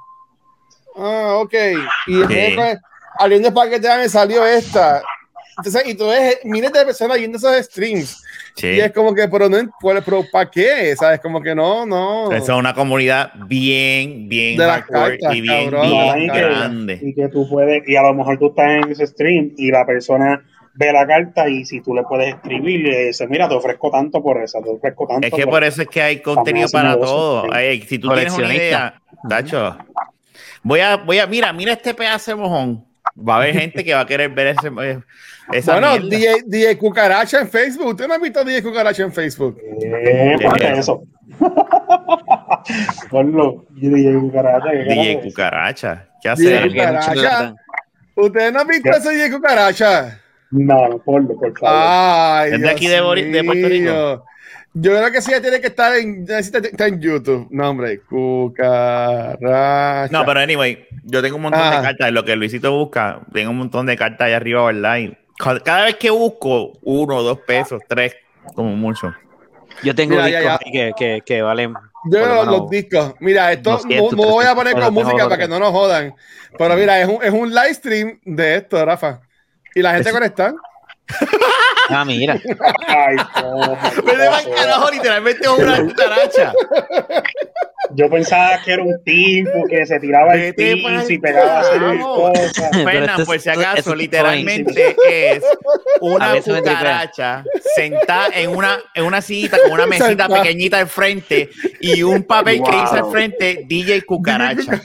Ah, 0.96 1.38
ok. 1.40 1.54
Y 2.06 2.26
después, 2.26 2.78
abriendo 3.18 3.48
el 3.48 3.54
paquete 3.54 3.88
me 3.96 4.08
salió 4.08 4.44
esta. 4.44 5.02
Entonces, 5.58 5.82
y 5.86 5.94
tú 5.94 6.06
ves 6.08 6.38
miles 6.44 6.70
de 6.70 6.84
personas 6.84 7.16
viendo 7.16 7.38
esos 7.38 7.56
streams. 7.64 8.22
Sí. 8.56 8.68
Y 8.68 8.80
es 8.80 8.92
como 8.92 9.14
que, 9.14 9.26
pero 9.28 9.48
no, 9.48 9.58
pero, 10.04 10.24
¿para 10.30 10.50
qué? 10.50 10.94
¿Sabes? 10.96 11.20
Como 11.20 11.40
que 11.40 11.54
no, 11.54 11.86
no. 11.86 12.30
Esa 12.30 12.52
es 12.52 12.58
una 12.58 12.74
comunidad 12.74 13.32
bien, 13.46 14.28
bien 14.28 14.58
De 14.58 14.66
las 14.66 14.82
hardcore 14.82 15.18
cartas, 15.18 15.36
y 15.36 15.40
bien, 15.40 15.70
cabrón, 15.70 16.14
bien 16.14 16.26
grande. 16.26 17.00
y 17.02 17.14
que 17.14 17.28
tú 17.28 17.48
puedes, 17.48 17.88
y 17.88 17.96
a 17.96 18.02
lo 18.02 18.14
mejor 18.14 18.38
tú 18.38 18.48
estás 18.48 18.84
en 18.84 18.90
ese 18.90 19.06
stream 19.06 19.52
y 19.56 19.70
la 19.70 19.86
persona 19.86 20.42
ve 20.74 20.92
la 20.92 21.06
carta 21.06 21.48
y 21.48 21.64
si 21.64 21.80
tú 21.80 21.94
le 21.94 22.02
puedes 22.02 22.34
escribir, 22.34 22.80
le 22.88 23.06
dices, 23.06 23.28
mira, 23.28 23.48
te 23.48 23.54
ofrezco 23.54 23.90
tanto 23.90 24.22
por 24.22 24.42
esa, 24.42 24.60
te 24.60 24.68
ofrezco 24.68 25.06
tanto 25.06 25.26
Es 25.26 25.32
que 25.32 25.44
por 25.44 25.54
por 25.54 25.64
eso 25.64 25.82
es 25.82 25.88
que 25.88 26.02
hay 26.02 26.20
contenido 26.20 26.68
para 26.68 26.94
todo. 26.98 27.46
Ay, 27.50 27.80
si 27.82 27.98
tú 27.98 28.12
tienes 28.12 28.36
una 28.36 28.54
idea, 28.54 29.00
Tacho, 29.28 29.76
voy 30.66 30.80
a, 30.80 30.96
voy 30.96 31.18
a, 31.18 31.26
mira, 31.26 31.52
mira 31.52 31.72
este 31.72 31.94
pedazo 31.94 32.30
de 32.32 32.36
mojón. 32.36 32.84
Va 33.16 33.34
a 33.34 33.36
haber 33.38 33.54
gente 33.54 33.82
que 33.84 33.94
va 33.94 34.00
a 34.00 34.06
querer 34.06 34.28
ver 34.30 34.48
ese, 34.48 34.68
eh, 34.82 34.98
esa 35.52 35.78
Bueno. 35.78 35.96
DJ, 36.08 36.42
DJ 36.44 36.76
Cucaracha 36.76 37.40
en 37.40 37.48
Facebook. 37.48 37.86
¿Usted 37.88 38.06
no 38.08 38.14
ha 38.14 38.18
visto 38.18 38.44
DJ 38.44 38.62
Cucaracha 38.62 39.02
en 39.04 39.12
Facebook? 39.12 39.58
Eh, 39.82 40.36
ponte 40.42 40.72
eso. 40.78 41.02
Ponlo. 43.10 43.64
DJ 43.70 44.14
Cucaracha, 44.20 44.70
¿qué 44.70 44.84
DJ? 44.84 45.20
Cucaracha. 45.22 46.08
¿Qué 46.22 46.30
DJ 46.36 46.58
hace? 46.58 46.68
Cucaracha. 46.68 47.54
¿Usted 48.16 48.52
no 48.52 48.60
ha 48.60 48.64
visto 48.64 48.90
¿Qué? 48.90 48.98
ese 48.98 49.10
DJ 49.12 49.30
Cucaracha? 49.32 50.20
No, 50.50 50.88
no, 50.88 50.98
ponlo, 50.98 51.34
por 51.36 51.58
favor. 51.58 51.76
Ay, 51.80 52.52
¿Es 52.54 52.60
de 52.60 52.70
aquí 52.70 52.86
de 52.88 53.00
Bori- 53.02 53.30
de 53.30 53.44
Puerto 53.44 53.68
Rico? 53.68 54.24
Yo 54.78 54.90
creo 54.94 55.10
que 55.10 55.22
sí 55.22 55.30
ya 55.30 55.40
tiene 55.40 55.58
que 55.60 55.68
estar 55.68 55.96
en, 55.96 56.24
necesita 56.24 56.58
estar 56.58 56.88
en 56.88 57.00
YouTube. 57.00 57.46
No, 57.50 57.70
hombre, 57.70 58.00
Cucaracha. 58.00 59.38
No, 60.10 60.24
pero 60.26 60.40
anyway, 60.40 60.86
yo 61.04 61.22
tengo 61.22 61.36
un 61.36 61.42
montón 61.42 61.62
Ah. 61.62 61.76
de 61.76 61.82
cartas. 61.82 62.12
Lo 62.12 62.24
que 62.26 62.36
Luisito 62.36 62.72
busca, 62.76 63.20
tengo 63.32 63.50
un 63.52 63.56
montón 63.58 63.86
de 63.86 63.96
cartas 63.96 64.26
ahí 64.26 64.32
arriba, 64.34 64.66
¿verdad? 64.66 64.96
Y 64.98 65.16
ca- 65.38 65.60
cada 65.60 65.84
vez 65.84 65.94
que 65.96 66.10
busco 66.10 66.72
uno, 66.82 67.22
dos 67.22 67.38
pesos, 67.46 67.80
tres, 67.88 68.16
como 68.54 68.76
mucho. 68.76 69.14
Yo 69.82 69.94
tengo 69.94 70.14
Mira, 70.16 70.26
discos 70.26 70.44
ya. 70.44 70.58
ahí 70.62 70.72
que, 70.72 70.92
que, 70.96 71.22
que 71.24 71.40
valen. 71.42 71.72
Yo 72.10 72.26
lo 72.26 72.44
los, 72.44 72.68
discos. 72.70 73.14
Mira, 73.20 73.52
esto 73.52 73.70
200, 73.72 74.12
no, 74.12 74.16
voy 74.24 74.44
a 74.44 74.54
poner 74.54 74.74
300 74.74 74.84
con 74.84 74.94
música 74.94 75.24
para 75.28 75.38
que 75.42 75.48
no 75.48 75.58
nos 75.58 75.70
jodan. 75.72 76.14
Pero 76.58 76.76
mira, 76.76 77.00
es 77.00 77.08
un, 77.08 77.18
es 77.22 77.30
un 77.32 77.48
live 77.48 77.72
stream 77.74 78.20
de 78.24 78.56
esto, 78.56 78.84
Rafa. 78.84 79.20
Y 79.74 79.80
la 79.82 79.94
gente 79.94 80.12
conecta. 80.12 80.54
Ah, 81.88 82.04
mira. 82.04 82.38
Ay, 82.88 83.16
no, 83.42 83.78
Pero 84.04 84.18
de 84.18 84.54
carajo, 84.56 84.90
literalmente 84.90 85.40
es 85.42 85.48
una 85.48 85.80
cucaracha. 85.82 86.52
Yo 87.92 88.10
pensaba 88.10 88.60
que 88.64 88.72
era 88.72 88.82
un 88.82 89.02
tipo 89.04 89.64
que 89.70 89.86
se 89.86 90.00
tiraba 90.00 90.34
el 90.34 90.52
piso 90.54 91.12
y 91.12 91.18
pegaba 91.18 91.58
a 91.58 91.60
hacer 91.60 91.78
carajo. 91.80 92.14
cosas. 92.32 92.70
Fernan, 92.84 93.24
por 93.24 93.38
si 93.38 93.48
acaso, 93.48 93.94
literalmente 93.94 94.96
es 95.08 95.44
una 96.00 96.34
me 96.34 96.42
cucaracha 96.42 97.44
sentada 97.76 98.28
en 98.34 98.50
una, 98.56 98.78
en 98.94 99.04
una 99.04 99.22
sillita 99.22 99.58
con 99.62 99.70
una 99.70 99.86
mesita 99.86 100.28
pequeñita 100.28 100.78
al 100.78 100.88
frente 100.88 101.48
y 101.80 102.02
un 102.02 102.24
papel 102.24 102.60
que 102.64 102.72
dice 102.72 102.96
al 102.96 103.02
Wow. 103.02 103.12
frente 103.12 103.64
DJ 103.68 104.02
Cucaracha. 104.06 104.80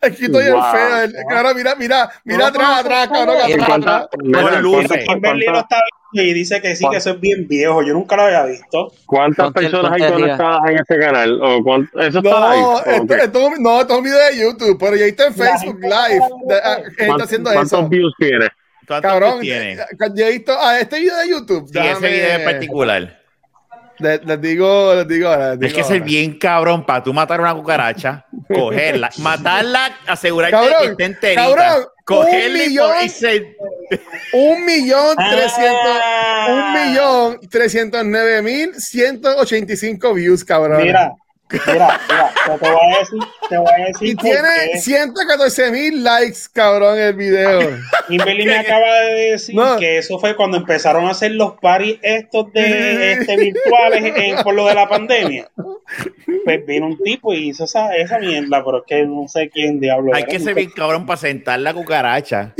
Aquí 0.00 0.24
estoy 0.26 0.44
el 0.44 0.52
Wow. 0.52 0.62
feo. 0.72 1.02
el- 1.02 1.14
Cabrón, 1.28 1.56
mira, 1.56 1.74
mira, 1.74 2.10
mira 2.24 2.46
atrás, 2.46 2.80
atrás, 2.80 3.08
cabrón, 3.08 3.36
¿Y 3.48 3.52
atrás, 3.52 3.70
atrás. 3.70 4.06
Con 4.12 4.62
luces. 4.62 5.04
Y 6.12 6.32
dice 6.34 6.60
que 6.60 6.74
sí, 6.76 6.84
que 6.90 6.96
eso 6.96 7.10
es 7.10 7.20
bien 7.20 7.46
viejo. 7.48 7.82
Yo 7.82 7.92
nunca 7.94 8.16
lo 8.16 8.22
había 8.22 8.44
visto. 8.44 8.92
¿Cuántas 9.06 9.52
personas 9.52 9.92
hay 9.92 10.10
conectadas 10.10 10.60
en 10.68 10.76
ese 10.78 10.98
canal? 10.98 11.40
¿O 11.42 11.62
cuánto- 11.62 11.98
¿Eso 12.00 12.18
está 12.18 12.30
No, 12.30 12.50
live? 12.52 12.92
esto, 12.96 13.02
Ok. 13.14 13.20
esto- 13.22 13.50
no, 13.60 13.80
esto 13.80 13.92
es 13.92 13.98
un 13.98 14.04
video 14.04 14.18
de 14.30 14.38
YouTube, 14.38 14.76
pero 14.80 14.96
ya 14.96 15.04
está 15.06 15.26
en 15.28 15.34
Facebook 15.34 15.80
Live. 15.80 15.94
está 16.14 16.54
de- 16.54 16.60
ah, 16.62 16.78
está 16.88 17.06
¿Cuántos, 17.06 17.26
haciendo 17.26 17.50
cuántos 17.52 17.72
eso. 17.80 17.88
views 17.88 18.12
tiene? 18.18 18.48
¿Cuántos 18.86 19.10
Cabrón, 19.10 19.40
tiene? 19.40 19.76
yo 20.16 20.26
he 20.26 20.30
visto 20.32 20.52
a 20.60 20.80
este 20.80 20.98
video 21.00 21.16
de 21.18 21.28
YouTube. 21.28 21.68
Sí, 21.72 21.78
ese 21.78 22.08
video 22.08 22.38
en 22.38 22.44
particular. 22.44 23.20
Les, 24.00 24.24
les 24.24 24.40
digo, 24.40 24.94
les 24.94 25.06
digo 25.06 25.28
les 25.60 25.68
Es 25.70 25.74
que 25.74 25.82
ser 25.84 25.96
ahora. 25.98 26.04
bien 26.06 26.38
cabrón 26.38 26.86
para 26.86 27.02
tú 27.02 27.12
matar 27.12 27.38
una 27.38 27.54
cucaracha, 27.54 28.24
cogerla, 28.48 29.10
matarla, 29.18 29.92
asegurarte 30.06 30.56
de 30.56 30.74
que 30.80 30.86
esté 30.92 31.04
enterita, 31.04 31.42
cabrón, 31.44 31.84
un 32.18 32.52
millón. 32.52 32.92
po- 32.98 33.04
y 33.04 33.08
se- 33.08 33.56
Un 34.32 34.64
millón 34.64 35.16
trescientos, 35.16 35.98
Ah. 36.04 36.46
un 36.48 36.72
millón 36.88 37.40
trescientos 37.50 38.02
nueve 38.04 38.42
mil 38.42 38.74
ciento 38.80 39.36
ochenta 39.36 39.72
y 39.72 39.76
cinco 39.76 40.14
views, 40.14 40.44
cabrón. 40.44 40.82
Mira, 40.82 41.12
mira, 41.66 42.00
mira, 42.08 42.30
te, 42.44 42.68
voy 42.70 42.94
a 42.94 42.98
decir, 43.00 43.18
te 43.48 43.58
voy 43.58 43.68
a 43.72 43.84
decir 43.86 44.08
y 44.08 44.14
tiene 44.16 44.48
qué. 44.72 44.78
114 44.80 45.70
mil 45.70 46.04
likes, 46.04 46.38
cabrón, 46.52 46.98
el 46.98 47.14
video. 47.14 47.60
Kimberly 48.08 48.44
me 48.44 48.58
acaba 48.58 49.00
de 49.02 49.30
decir 49.32 49.54
No. 49.54 49.76
que 49.76 49.98
eso 49.98 50.18
fue 50.18 50.36
cuando 50.36 50.56
empezaron 50.58 51.06
a 51.06 51.10
hacer 51.10 51.32
los 51.32 51.54
paris 51.60 51.98
estos 52.02 52.52
de 52.52 53.12
este, 53.12 53.36
virtuales 53.36 54.12
en- 54.16 54.36
por 54.42 54.54
lo 54.54 54.66
de 54.66 54.74
la 54.74 54.88
pandemia. 54.88 55.48
Pues 56.44 56.64
vino 56.66 56.86
un 56.86 56.98
tipo 57.02 57.34
y 57.34 57.48
hizo 57.48 57.64
esa, 57.64 57.96
esa 57.96 58.18
mierda, 58.18 58.64
pero 58.64 58.78
es 58.78 58.84
que 58.86 59.02
no 59.04 59.26
sé 59.26 59.50
quién 59.50 59.80
diablo. 59.80 60.14
hay 60.14 60.22
era. 60.22 60.30
que 60.30 60.38
ser 60.38 60.54
bien 60.54 60.70
cabrón 60.70 61.04
para 61.04 61.16
sentar 61.16 61.58
la 61.58 61.74
cucaracha. 61.74 62.54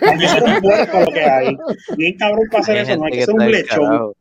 Hay 0.00 0.18
que 0.18 0.28
ser 0.28 0.42
un 0.42 0.60
puerco 0.60 1.00
lo 1.00 1.12
que 1.12 1.22
hay. 1.24 1.56
Bien 1.96 2.16
cabrón 2.16 2.48
para 2.50 2.62
hacer 2.62 2.76
Hay 2.78 2.82
eso, 2.84 2.96
no 2.96 3.04
hay 3.04 3.12
que 3.12 3.24
ser 3.26 3.34
un 3.34 3.50
lechón. 3.50 3.84
carajo. 3.86 4.14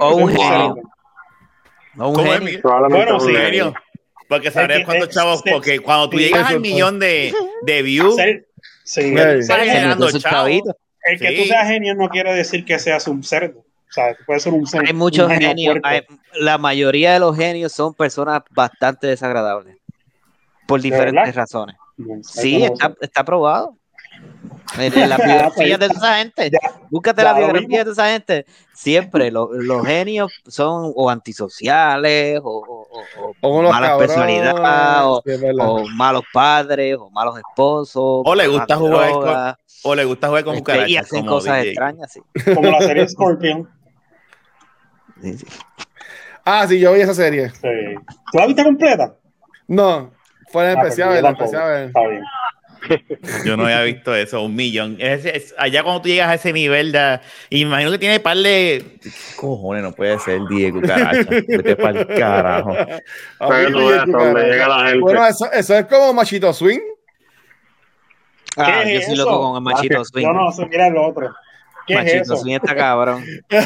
O 0.00 0.16
un 0.16 0.34
Wow. 0.34 0.82
Genio. 1.96 2.04
O 2.04 2.08
un 2.08 2.14
¿Cómo 2.14 2.32
es, 2.32 2.38
genio. 2.40 2.60
Bueno, 2.88 3.14
un 3.14 3.20
sí, 3.20 3.30
¿En 3.30 3.36
genio. 3.36 3.74
Porque 4.28 4.50
sabrías 4.50 4.80
que- 4.80 4.84
cuántos 4.86 5.08
es- 5.08 5.14
chavos, 5.14 5.42
porque 5.48 5.78
cuando 5.80 6.10
tú 6.10 6.18
llegas 6.18 6.50
al 6.50 6.60
millón 6.60 6.98
de, 6.98 7.32
de 7.62 7.82
views, 7.82 8.16
sí, 8.84 9.00
estás 9.14 9.58
generando 9.60 10.06
chavos. 10.10 10.22
chavitos. 10.22 10.74
el 11.04 11.20
que 11.20 11.28
Sí. 11.28 11.36
tú 11.36 11.44
seas 11.44 11.68
genio 11.68 11.94
no 11.94 12.08
quiere 12.08 12.34
decir 12.34 12.64
que 12.64 12.78
seas 12.80 13.06
un 13.06 13.22
cerdo. 13.22 13.60
O 13.60 13.92
sea, 13.92 14.14
tú 14.16 14.24
puedes 14.26 14.42
ser 14.42 14.52
un 14.52 14.66
cerdo. 14.66 14.84
Hay 14.88 14.92
muchos 14.92 15.26
un 15.26 15.32
genio 15.38 15.48
genios. 15.48 15.76
hay- 15.84 16.02
la 16.34 16.58
mayoría 16.58 17.12
de 17.12 17.20
los 17.20 17.36
genios 17.36 17.70
son 17.72 17.94
personas 17.94 18.42
bastante 18.50 19.06
desagradables. 19.06 19.76
Por 20.66 20.80
diferentes 20.80 21.14
verdad? 21.24 21.34
razones. 21.36 21.76
No 21.96 22.16
Sí, 22.24 22.64
está, 22.64 22.92
está 23.00 23.24
probado. 23.24 23.76
En, 24.78 24.98
en 24.98 25.08
las 25.08 25.18
biografías 25.24 25.78
de 25.78 25.86
esa 25.86 26.16
gente. 26.18 26.50
Ya, 26.50 26.58
Búscate 26.90 27.22
ya 27.22 27.32
lo 27.32 27.38
biografías 27.38 27.84
de 27.86 27.92
esa 27.92 28.08
gente. 28.10 28.46
Siempre 28.74 29.30
lo- 29.30 29.52
los 29.52 29.86
genios 29.86 30.32
son 30.46 30.92
o 30.94 31.10
antisociales 31.10 32.40
o, 32.42 32.48
o- 32.48 32.86
o- 33.20 33.34
O 33.40 33.70
cabrones, 33.70 34.54
malos 35.96 36.24
padres, 36.32 36.96
o 36.98 37.10
malos 37.10 37.38
esposos, 37.38 38.22
O 38.24 38.34
le 38.34 38.46
gusta 38.48 38.78
malas 38.78 38.78
jugar 38.78 39.10
con- 39.12 39.90
O 39.90 39.94
le 39.94 40.04
gusta 40.04 40.26
jugar 40.28 40.44
con 40.44 40.54
este, 40.54 40.62
cucarachas. 40.62 40.90
y 40.90 40.96
hacen 40.96 41.18
como 41.20 41.30
cosas 41.32 41.56
DJ. 41.58 41.68
extrañas, 41.68 42.12
sí. 42.12 42.20
Como 42.54 42.70
la 42.70 42.80
serie 42.80 43.08
Scorpion. 43.08 43.68
Sí, 45.22 45.38
sí. 45.38 45.46
Ah, 46.44 46.66
sí, 46.68 46.78
yo 46.78 46.92
vi 46.92 47.00
esa 47.00 47.14
serie. 47.14 47.50
Sí. 47.50 47.68
¿Tú 48.32 48.38
la 48.38 48.46
viste 48.46 48.62
completa? 48.64 49.14
No, 49.66 50.12
fue 50.52 50.70
en 50.70 50.78
Ah, 50.78 50.82
especial, 50.82 51.16
en 51.16 51.26
especial. 51.26 51.82
Está 51.86 52.00
bien. 52.08 52.22
Yo 53.44 53.56
no 53.56 53.64
había 53.64 53.82
visto 53.82 54.14
eso, 54.14 54.42
un 54.42 54.54
millón. 54.54 54.96
Es- 54.98 55.24
es- 55.24 55.54
allá 55.58 55.82
cuando 55.82 56.02
tú 56.02 56.08
llegas 56.08 56.28
a 56.28 56.34
ese 56.34 56.52
nivel, 56.52 56.92
de, 56.92 57.20
imagino 57.50 57.90
que 57.90 57.98
tiene 57.98 58.20
par 58.20 58.36
de. 58.36 58.84
¿Qué 59.02 59.10
cojones, 59.36 59.82
no 59.82 59.92
puede 59.92 60.18
ser 60.18 60.40
Diego 60.48 60.80
Cucaracha. 60.80 61.24
Vete 61.30 61.76
pa'l 61.76 62.06
carajo. 62.08 62.74
Pero 63.48 64.04
donde 64.06 64.42
llega 64.44 64.68
la 64.68 64.84
gente. 64.84 65.00
Bueno, 65.00 65.26
eso, 65.26 65.50
eso 65.52 65.74
es 65.76 65.86
como 65.86 66.12
Machito 66.14 66.52
Swing. 66.52 66.80
Ah, 68.58 68.82
¿Qué 68.84 68.94
yo 68.94 69.00
soy 69.02 69.12
eso? 69.14 69.24
loco 69.24 69.40
con 69.42 69.56
el 69.56 69.62
machito 69.62 70.02
swing. 70.02 70.26
No 70.32 70.50
sé, 70.50 70.64
mira 70.66 70.88
lo 70.88 71.08
otro. 71.08 71.34
¿Qué 71.86 71.94
machito 71.94 72.16
es 72.16 72.22
eso? 72.22 72.36
swing 72.36 72.54
está 72.56 72.74
cabrón. 72.74 73.24
Yo, 73.50 73.60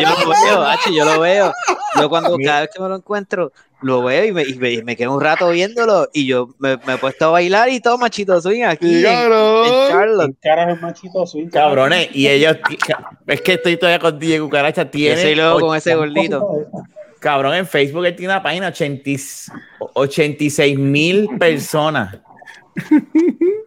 yo 0.00 0.08
lo 0.24 0.28
veo, 0.30 0.62
Hachi, 0.66 0.94
yo 0.96 1.04
lo 1.04 1.20
veo. 1.20 1.52
Yo 2.00 2.08
cuando 2.08 2.36
cada 2.44 2.60
vez 2.62 2.70
que 2.74 2.82
me 2.82 2.88
lo 2.88 2.96
encuentro, 2.96 3.52
lo 3.82 4.02
veo 4.02 4.24
y 4.24 4.32
me, 4.32 4.42
y 4.42 4.54
me, 4.54 4.72
y 4.72 4.82
me 4.82 4.96
quedo 4.96 5.14
un 5.14 5.20
rato 5.20 5.48
viéndolo 5.50 6.08
y 6.12 6.26
yo 6.26 6.48
me, 6.58 6.76
me 6.86 6.94
he 6.94 6.98
puesto 6.98 7.26
a 7.26 7.30
bailar 7.30 7.68
y 7.68 7.80
todo 7.80 7.98
machito 7.98 8.40
swing 8.40 8.62
aquí 8.64 8.88
Sí, 8.88 8.94
en, 9.00 9.06
en 9.06 9.12
cabrón. 9.22 9.66
Charlotte. 9.88 10.30
¿Qué 10.42 10.48
carajo 10.48 10.70
es 10.72 10.82
machito 10.82 11.26
swing? 11.26 11.48
Cabrones, 11.48 12.08
y 12.12 12.28
ellos. 12.28 12.56
Es 13.26 13.40
que 13.42 13.54
estoy 13.54 13.76
todavía 13.76 13.98
con 13.98 14.18
Diego 14.18 14.46
Cucaracha. 14.46 14.84
Yo 14.84 14.90
Tiene. 14.90 15.20
soy 15.22 15.34
loco 15.34 15.56
och- 15.56 15.60
con 15.68 15.76
ese 15.76 15.94
gordito. 15.94 16.48
Cabrón, 17.20 17.54
en 17.54 17.66
Facebook 17.66 18.04
él 18.06 18.14
tiene 18.16 18.32
una 18.32 18.42
página 18.42 18.68
80 18.68 19.10
y- 19.10 19.18
86 19.94 20.78
mil 20.78 21.28
personas. 21.38 22.18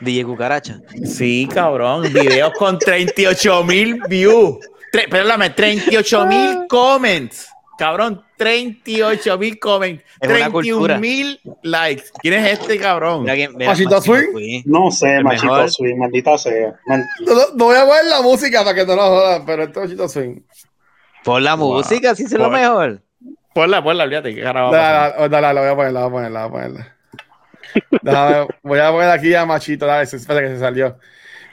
DJ 0.00 0.24
Cucaracha. 0.24 0.80
Sí, 1.04 1.48
cabrón. 1.52 2.02
Videos 2.12 2.52
con 2.58 2.78
38 2.78 3.64
mil 3.64 4.00
views. 4.08 4.58
Tre- 4.92 5.08
perdóname, 5.08 5.50
38 5.50 6.26
mil 6.26 6.66
comments. 6.68 7.48
Cabrón, 7.78 8.22
38 8.36 9.38
mil 9.38 9.58
comments. 9.58 10.04
Es 10.20 10.28
una 10.28 10.50
cultura. 10.50 10.98
31 10.98 10.98
mil 11.00 11.40
likes. 11.62 12.04
¿Quién 12.20 12.34
es 12.34 12.58
este 12.60 12.78
cabrón? 12.78 13.22
Mira 13.22 13.34
quién- 13.34 13.56
mira, 13.56 13.70
¿Machito 13.70 14.02
Swing? 14.02 14.62
No 14.66 14.90
sé, 14.90 15.16
El 15.16 15.24
machito 15.24 15.52
mejor. 15.52 15.70
swing, 15.70 15.96
maldita 15.96 16.36
sea. 16.36 16.74
Man- 16.86 17.06
No, 17.20 17.34
voy 17.54 17.76
a 17.76 17.86
poner 17.86 18.04
la 18.06 18.20
música 18.20 18.62
para 18.62 18.74
que 18.74 18.84
no 18.84 18.96
nos 18.96 19.08
jodan, 19.08 19.46
pero 19.46 19.62
esto 19.62 19.80
es 19.80 19.86
Machito 19.88 20.08
Swing. 20.08 20.40
Por 21.24 21.40
la 21.40 21.54
Wow. 21.54 21.74
música, 21.76 22.14
sí 22.14 22.24
es 22.24 22.32
lo 22.32 22.44
Por- 22.44 22.52
mejor. 22.52 23.02
Ponla, 23.54 23.82
ponla, 23.82 24.04
olvídate. 24.04 24.34
Dale, 24.34 24.60
dale, 24.76 25.28
dale, 25.28 25.54
la 25.54 25.60
voy 25.60 25.70
a 25.70 25.76
poner, 25.76 25.92
la 25.92 26.00
voy 26.00 26.08
a 26.08 26.12
poner, 26.12 26.30
la 26.32 26.46
voy 26.46 26.60
a 26.60 26.64
poner. 26.66 26.86
Déjame- 28.02 28.46
voy 28.62 28.78
a 28.78 28.90
poner 28.90 29.10
aquí 29.10 29.34
a 29.34 29.44
Machito, 29.46 29.86
dale, 29.86 30.06
se- 30.06 30.16
espérate 30.16 30.46
que 30.46 30.54
se 30.54 30.60
salió. 30.60 30.98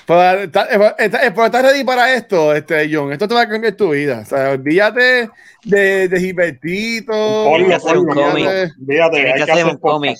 Eh, 0.09 0.43
está- 0.43 0.67
eh, 0.71 1.31
pues, 1.33 1.45
¿Estás 1.47 1.61
ready 1.63 1.83
para 1.83 2.13
esto, 2.13 2.55
este, 2.55 2.89
John? 2.93 3.11
Esto 3.11 3.27
te 3.27 3.33
va 3.35 3.41
a 3.41 3.49
cambiar 3.49 3.73
tu 3.73 3.89
vida. 3.89 4.19
O 4.21 4.25
sea, 4.25 4.51
olvídate 4.51 5.29
de, 5.65 6.07
de 6.07 6.19
Gilbertito. 6.19 7.11
Ponlo, 7.11 7.67
que 7.67 7.73
hacer 7.73 7.97
un 7.97 8.05
cómic. 8.07 8.47
hay 8.47 9.33
que 9.45 9.51
hacer 9.51 9.65
un 9.65 9.77
cómic. 9.77 10.17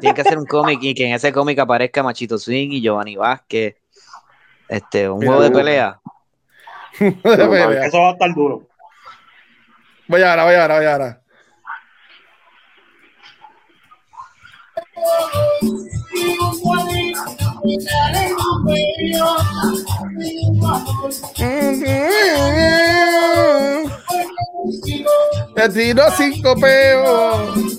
Tienen 0.00 0.14
que 0.14 0.20
hacer 0.20 0.38
un 0.38 0.46
cómic 0.46 0.78
y 0.82 0.94
que 0.94 1.06
en 1.06 1.14
ese 1.14 1.32
cómic 1.32 1.58
aparezca 1.58 2.02
Machito 2.02 2.38
Swing 2.38 2.70
y 2.72 2.80
Giovanni 2.80 3.16
Vázquez. 3.16 3.76
Este, 4.68 5.08
un 5.08 5.18
Mira, 5.20 5.32
juego 5.32 5.42
de 5.44 5.50
pelea. 5.56 6.00
Eso 7.00 7.98
va 8.00 8.08
a 8.10 8.12
estar 8.12 8.34
duro. 8.34 8.68
Voy 10.06 10.22
ahora, 10.22 10.44
voy 10.44 10.54
ahora, 10.54 10.76
voy 10.76 10.86
ahora. 10.86 11.20
Te 25.54 25.68
tiro 25.70 26.02
cinco 26.16 26.54
peos. 26.60 27.78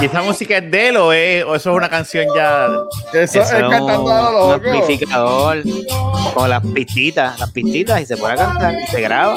¿Y 0.00 0.04
esa 0.04 0.22
música 0.22 0.58
es 0.58 0.70
de 0.70 0.88
él 0.88 0.96
o, 0.96 1.12
es, 1.12 1.44
o 1.44 1.54
eso 1.54 1.70
es 1.70 1.76
una 1.76 1.88
canción 1.88 2.26
ya? 2.34 2.66
Eso 3.12 3.20
es 3.20 3.36
Eso 3.36 3.56
es 3.56 3.62
un, 3.62 3.70
cantando 3.70 4.10
a 4.10 4.30
lo 4.30 4.46
un 4.46 4.52
loco. 4.52 4.68
amplificador 4.68 5.62
con 6.34 6.50
las 6.50 6.64
pistitas, 6.66 7.38
las 7.38 7.50
pistitas 7.50 8.00
y 8.00 8.06
se 8.06 8.16
a 8.32 8.36
cantar 8.36 8.74
y 8.74 8.86
se 8.86 9.00
graba. 9.00 9.36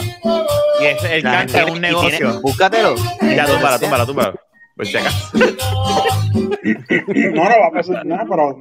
Y 0.82 0.86
es, 0.86 1.04
él 1.04 1.24
La 1.24 1.32
canta 1.32 1.62
en 1.62 1.70
un 1.72 1.82
negocio. 1.82 2.10
tiene- 2.18 2.34
búscatelo. 2.40 2.96
Ya, 3.22 3.46
túmbala, 3.46 3.80
túmbala, 3.80 4.06
túmbala. 4.06 4.34
Pues 4.76 4.90
checa. 4.92 5.10
No, 5.34 7.44
no 7.44 7.60
va 7.60 7.68
a 7.68 7.72
pasar 7.72 8.06
nada, 8.06 8.26
pero. 8.30 8.58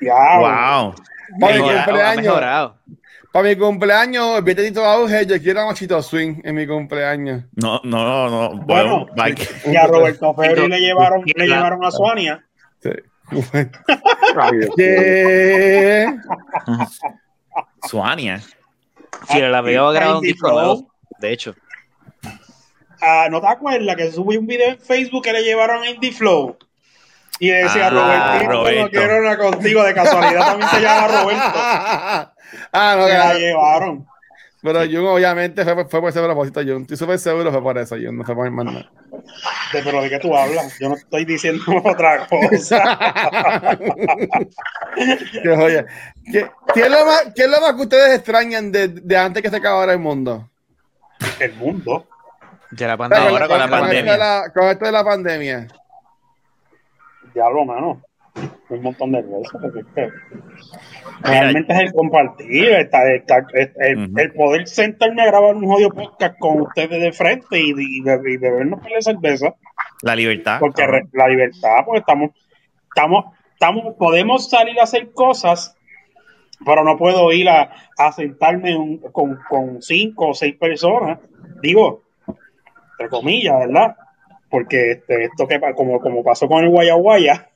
Ya. 0.00 0.38
Wow. 0.38 0.94
Para 1.40 1.54
Mejorado, 1.54 1.80
ha 1.80 1.84
cumpleaños, 1.84 2.24
mejorado. 2.24 2.76
Para 3.34 3.48
mi 3.48 3.56
cumpleaños, 3.56 4.38
el 4.46 4.54
Tito 4.54 4.84
Auge, 4.84 5.26
yo 5.26 5.42
quiero 5.42 5.62
a 5.62 5.66
Machito 5.66 6.00
Swing 6.00 6.36
en 6.44 6.54
mi 6.54 6.68
cumpleaños. 6.68 7.42
No, 7.56 7.80
no, 7.82 8.30
no. 8.30 8.50
Bueno, 8.64 9.06
Bueno, 9.06 9.06
bye. 9.16 9.34
Y 9.72 9.74
a 9.76 9.88
Roberto 9.88 10.32
Ferri 10.36 10.54
Pero- 10.54 10.68
le 10.68 10.78
llevaron, 10.78 11.22
le 11.26 11.46
llevaron 11.48 11.84
a 11.84 11.90
Suania. 11.90 12.46
Sí. 12.80 12.90
¿Qué? 14.76 16.06
Suania. 17.88 18.40
Sí, 19.28 19.40
la 19.40 19.60
veo 19.62 19.88
Ay, 19.88 19.94
grabado 19.96 20.18
un 20.18 20.22
disco 20.24 20.48
Flow. 20.48 20.58
nuevo. 20.60 20.92
De 21.18 21.32
hecho. 21.32 21.54
Ah, 23.02 23.26
¿No 23.30 23.40
te 23.40 23.48
acuerdas 23.48 23.96
que 23.96 24.12
subí 24.12 24.36
un 24.36 24.46
video 24.46 24.68
en 24.70 24.78
Facebook 24.78 25.24
que 25.24 25.32
le 25.32 25.42
llevaron 25.42 25.82
a 25.82 25.90
Indie 25.90 26.12
Flow? 26.12 26.56
Y 27.40 27.48
decía, 27.48 27.88
Ah, 27.88 27.90
Robertito, 27.90 28.52
Roberto. 28.52 28.82
no 28.84 28.90
quiero 28.90 29.18
una 29.18 29.36
contigo. 29.36 29.82
De 29.82 29.92
casualidad 29.92 30.46
también 30.46 30.70
se 30.70 30.80
llama 30.80 31.08
Roberto. 31.08 32.30
ah, 32.72 32.94
no, 32.98 33.06
Se 33.08 33.12
la 33.18 33.32
que- 33.32 33.38
llevaron. 33.40 34.06
pero 34.62 34.80
Jun 34.80 35.06
obviamente 35.06 35.62
fue, 35.64 35.74
fue 35.86 36.00
por 36.00 36.08
ese 36.10 36.22
propósito, 36.22 36.60
Jun. 36.62 36.82
Estoy 36.82 36.96
súper 36.96 37.18
seguro 37.18 37.50
fue 37.52 37.62
por 37.62 37.78
eso, 37.78 37.96
Jun. 37.96 38.16
No 38.18 38.24
fue 38.24 38.34
por 38.34 38.50
más 38.50 38.64
nada. 38.64 38.90
Pero 39.72 40.02
¿de 40.02 40.08
qué 40.10 40.18
tú 40.18 40.36
hablas? 40.36 40.78
Yo 40.78 40.88
no 40.88 40.94
estoy 40.96 41.24
diciendo 41.24 41.62
otra 41.84 42.26
cosa. 42.26 43.68
Qué 45.42 45.56
joya. 45.56 45.86
¿Qué, 46.30 46.48
qué 46.74 46.80
es 46.82 46.90
lo 46.90 47.04
más, 47.06 47.32
¿Qué 47.34 47.42
es 47.44 47.50
lo 47.50 47.60
más 47.60 47.74
que 47.74 47.82
ustedes 47.82 48.14
extrañan 48.16 48.70
de, 48.72 48.88
de 48.88 49.16
antes 49.16 49.42
que 49.42 49.50
se 49.50 49.56
acabara 49.56 49.92
el 49.92 49.98
mundo? 49.98 50.48
El 51.38 51.54
mundo. 51.54 52.06
De 52.70 52.86
la 52.86 52.92
Ahora 52.94 53.08
pandemia. 53.08 53.46
con 53.48 53.58
la 53.58 53.64
esto 53.64 53.70
pandemia. 53.78 54.12
de 54.12 54.18
la- 54.18 54.50
con 54.52 54.64
esto 54.64 54.84
de 54.86 54.92
la 54.92 55.04
pandemia. 55.04 55.66
Diablo, 57.34 57.64
mano. 57.64 58.02
Un 58.70 58.82
montón 58.82 59.12
de 59.12 59.22
que 59.94 60.08
Realmente 61.22 61.72
es 61.72 61.80
el 61.80 61.92
compartir, 61.92 62.70
está- 62.70 63.12
está- 63.14 63.46
es- 63.54 63.70
el, 63.78 64.32
poder 64.32 64.66
sentarme 64.66 65.22
a 65.22 65.26
grabar 65.26 65.54
un 65.54 65.66
jodido 65.66 65.90
podcast 65.90 66.36
con 66.38 66.62
ustedes 66.62 67.00
de 67.00 67.12
frente 67.12 67.60
y, 67.60 67.70
y, 67.70 67.98
y 67.98 68.36
bebernos 68.36 68.80
por 68.80 68.90
la 68.90 69.00
cerveza, 69.00 69.54
La 70.02 70.16
libertad. 70.16 70.58
porque 70.58 70.86
re- 70.86 71.06
la 71.12 71.28
libertad, 71.28 71.84
porque 71.86 72.00
estamos, 72.00 72.30
estamos, 72.88 73.24
estamos, 73.52 73.94
podemos 73.96 74.50
salir 74.50 74.78
a 74.80 74.84
hacer 74.84 75.12
cosas, 75.12 75.76
pero 76.64 76.82
no 76.84 76.96
puedo 76.98 77.30
ir 77.32 77.48
a, 77.48 77.70
a 77.96 78.12
sentarme 78.12 78.76
un- 78.76 78.98
con, 78.98 79.38
con 79.48 79.80
cinco 79.82 80.28
o 80.30 80.34
seis 80.34 80.56
personas, 80.56 81.20
digo, 81.62 82.02
entre 82.92 83.08
comillas, 83.08 83.58
¿verdad? 83.60 83.96
Porque 84.50 84.92
este, 84.92 85.24
esto 85.24 85.46
que 85.46 85.60
como, 85.76 86.00
como 86.00 86.22
pasó 86.24 86.48
con 86.48 86.62
el 86.64 86.70
Guayaguaya, 86.70 87.48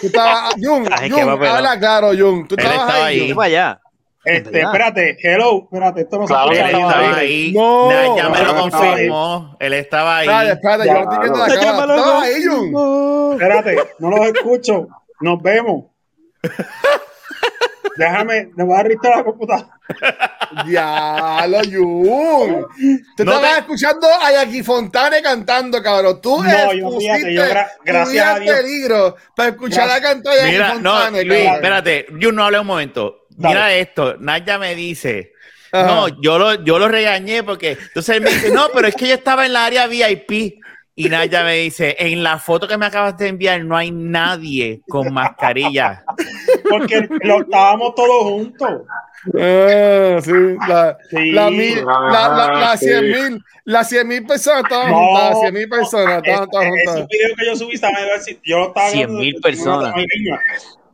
Tú 0.00 0.06
estabas, 0.06 0.54
Jun, 0.60 0.88
Ay, 0.90 1.08
qué 1.10 1.14
Jun, 1.22 1.26
papelón. 1.32 1.56
habla 1.56 1.78
claro, 1.78 2.08
Jun. 2.08 2.46
Tú 2.48 2.54
Él 2.56 2.64
estabas 2.64 2.88
estaba 2.88 3.06
ahí. 3.06 3.34
para 3.34 3.46
allá. 3.46 3.80
este, 4.24 4.60
espérate, 4.60 5.16
hello, 5.22 5.62
espérate, 5.64 6.00
esto 6.02 6.18
no 6.18 6.24
Claro 6.26 6.52
se 6.52 6.60
Él 6.60 6.64
que 6.64 6.70
escucha. 6.70 6.88
estaba 6.88 7.16
ahí. 7.16 7.26
ahí. 7.26 7.52
No. 7.52 8.16
Ya 8.16 8.28
me 8.28 8.38
lo 8.42 8.52
No, 8.52 8.60
confirmó. 8.60 9.56
Él 9.60 9.72
estaba 9.74 10.16
ahí. 10.18 10.28
Espérate, 10.28 10.52
espérate, 10.52 10.86
yo 10.86 10.92
no 10.94 11.00
estoy 11.02 11.18
viendo 11.20 11.38
la 11.38 11.46
¿Tú 11.46 11.52
estabas 11.52 12.22
ahí, 12.22 12.44
Jun? 12.44 13.32
Espérate, 13.32 13.76
no 13.98 14.10
los 14.10 14.26
escucho. 14.26 14.86
Nos 15.20 15.42
vemos. 15.42 15.84
Déjame, 17.96 18.50
me 18.56 18.64
voy 18.64 18.76
a 18.76 18.80
arreglar 18.80 19.16
la 19.18 19.24
computadora. 19.24 19.68
Diablo, 20.66 21.58
Jun. 21.70 22.66
Tú 23.16 23.24
No 23.24 23.32
estabas 23.32 23.54
te- 23.54 23.60
escuchando 23.60 24.06
a 24.20 24.32
Jackie 24.32 24.62
Fontane 24.62 25.22
cantando, 25.22 25.82
cabrón. 25.82 26.20
Tú 26.20 26.42
No, 26.42 26.72
yo, 26.72 26.98
fíjate, 26.98 27.34
yo 27.34 27.42
gra- 27.44 27.68
gracias 27.84 28.26
a 28.26 28.36
en 28.36 28.42
Dios. 28.44 28.56
peligro 28.56 29.16
para 29.34 29.48
escuchar 29.50 29.88
la 29.88 30.00
cantar 30.00 30.32
a 30.32 30.36
Jackie 30.36 30.52
Mira, 30.52 30.74
no, 30.74 30.92
Fontane, 30.92 31.24
Luis, 31.24 31.38
cabrón. 31.40 31.54
espérate. 31.56 32.06
Yo 32.18 32.32
no 32.32 32.44
hablé 32.44 32.58
un 32.60 32.66
momento. 32.66 33.26
Dale. 33.30 33.54
Mira 33.54 33.74
esto. 33.74 34.16
Naya 34.18 34.58
me 34.58 34.74
dice. 34.74 35.32
Ajá. 35.72 35.86
No, 35.86 36.08
yo 36.20 36.38
lo, 36.38 36.62
yo 36.64 36.78
lo 36.78 36.86
regañé 36.88 37.42
porque 37.42 37.72
entonces 37.80 38.16
él 38.16 38.22
me 38.22 38.30
dice, 38.30 38.50
no, 38.50 38.68
pero 38.74 38.88
es 38.88 38.94
que 38.94 39.08
yo 39.08 39.14
estaba 39.14 39.46
en 39.46 39.54
la 39.54 39.64
área 39.64 39.86
VIP. 39.86 40.60
Y 40.94 41.08
Naya 41.08 41.42
me 41.42 41.54
dice, 41.54 41.96
en 41.98 42.22
la 42.22 42.38
foto 42.38 42.68
que 42.68 42.76
me 42.76 42.84
acabas 42.84 43.16
de 43.16 43.28
enviar 43.28 43.64
no 43.64 43.76
hay 43.76 43.90
nadie 43.90 44.82
con 44.88 45.12
mascarilla. 45.12 46.04
Porque 46.68 47.08
lo, 47.22 47.40
estábamos 47.40 47.94
todos 47.94 48.24
juntos. 48.24 48.82
Ah, 49.40 50.18
sí, 50.22 50.32
la, 50.68 50.98
Sí. 51.08 51.30
la, 51.32 51.48
mil- 51.50 51.84
la, 51.84 52.28
la, 52.28 52.52
la 52.60 52.76
sí. 52.76 52.86
100 52.86 53.04
mil, 53.10 53.44
las 53.64 53.88
100 53.88 54.06
mil 54.08 54.26
personas 54.26 54.64
estaban 54.64 54.90
No. 54.90 54.96
juntas, 54.98 55.30
las 55.30 55.40
100 55.40 55.54
mil 55.54 55.68
personas 55.68 56.16
estaban 56.24 56.50
todas 56.50 56.66
Ese 56.66 56.86
juntas. 56.90 57.08
video 57.08 57.36
que 57.36 57.46
yo 57.46 57.56
subí, 57.56 57.74
estaba 57.74 57.94
en 57.98 58.04
el- 58.08 58.40
yo 58.44 58.58
lo 58.58 58.66
estaba 58.68 58.88
100.000 58.90 59.06
viendo 59.06 59.18
desde 59.22 59.40
personas. 59.40 59.94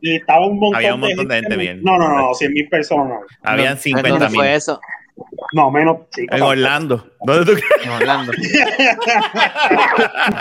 Y 0.01 0.15
estaba 0.15 0.47
un 0.47 0.59
montón, 0.59 0.75
Había 0.77 0.93
un 0.95 1.01
montón 1.01 1.27
de 1.27 1.35
gente 1.41 1.57
bien. 1.57 1.81
No, 1.83 1.97
no, 1.97 2.07
no, 2.15 2.33
100 2.33 2.53
mil 2.53 2.69
personas. 2.69 3.19
Habían 3.43 3.69
¿Dónde 3.75 3.81
50 3.81 4.29
fue 4.29 4.45
mil. 4.45 4.53
eso? 4.55 4.79
No, 5.53 5.71
menos. 5.71 5.97
En 6.17 6.41
Orlando. 6.41 7.07
¿Dónde 7.21 7.45
tú 7.45 7.51
crees? 7.59 7.85
En 7.85 7.91
Orlando. 7.91 8.31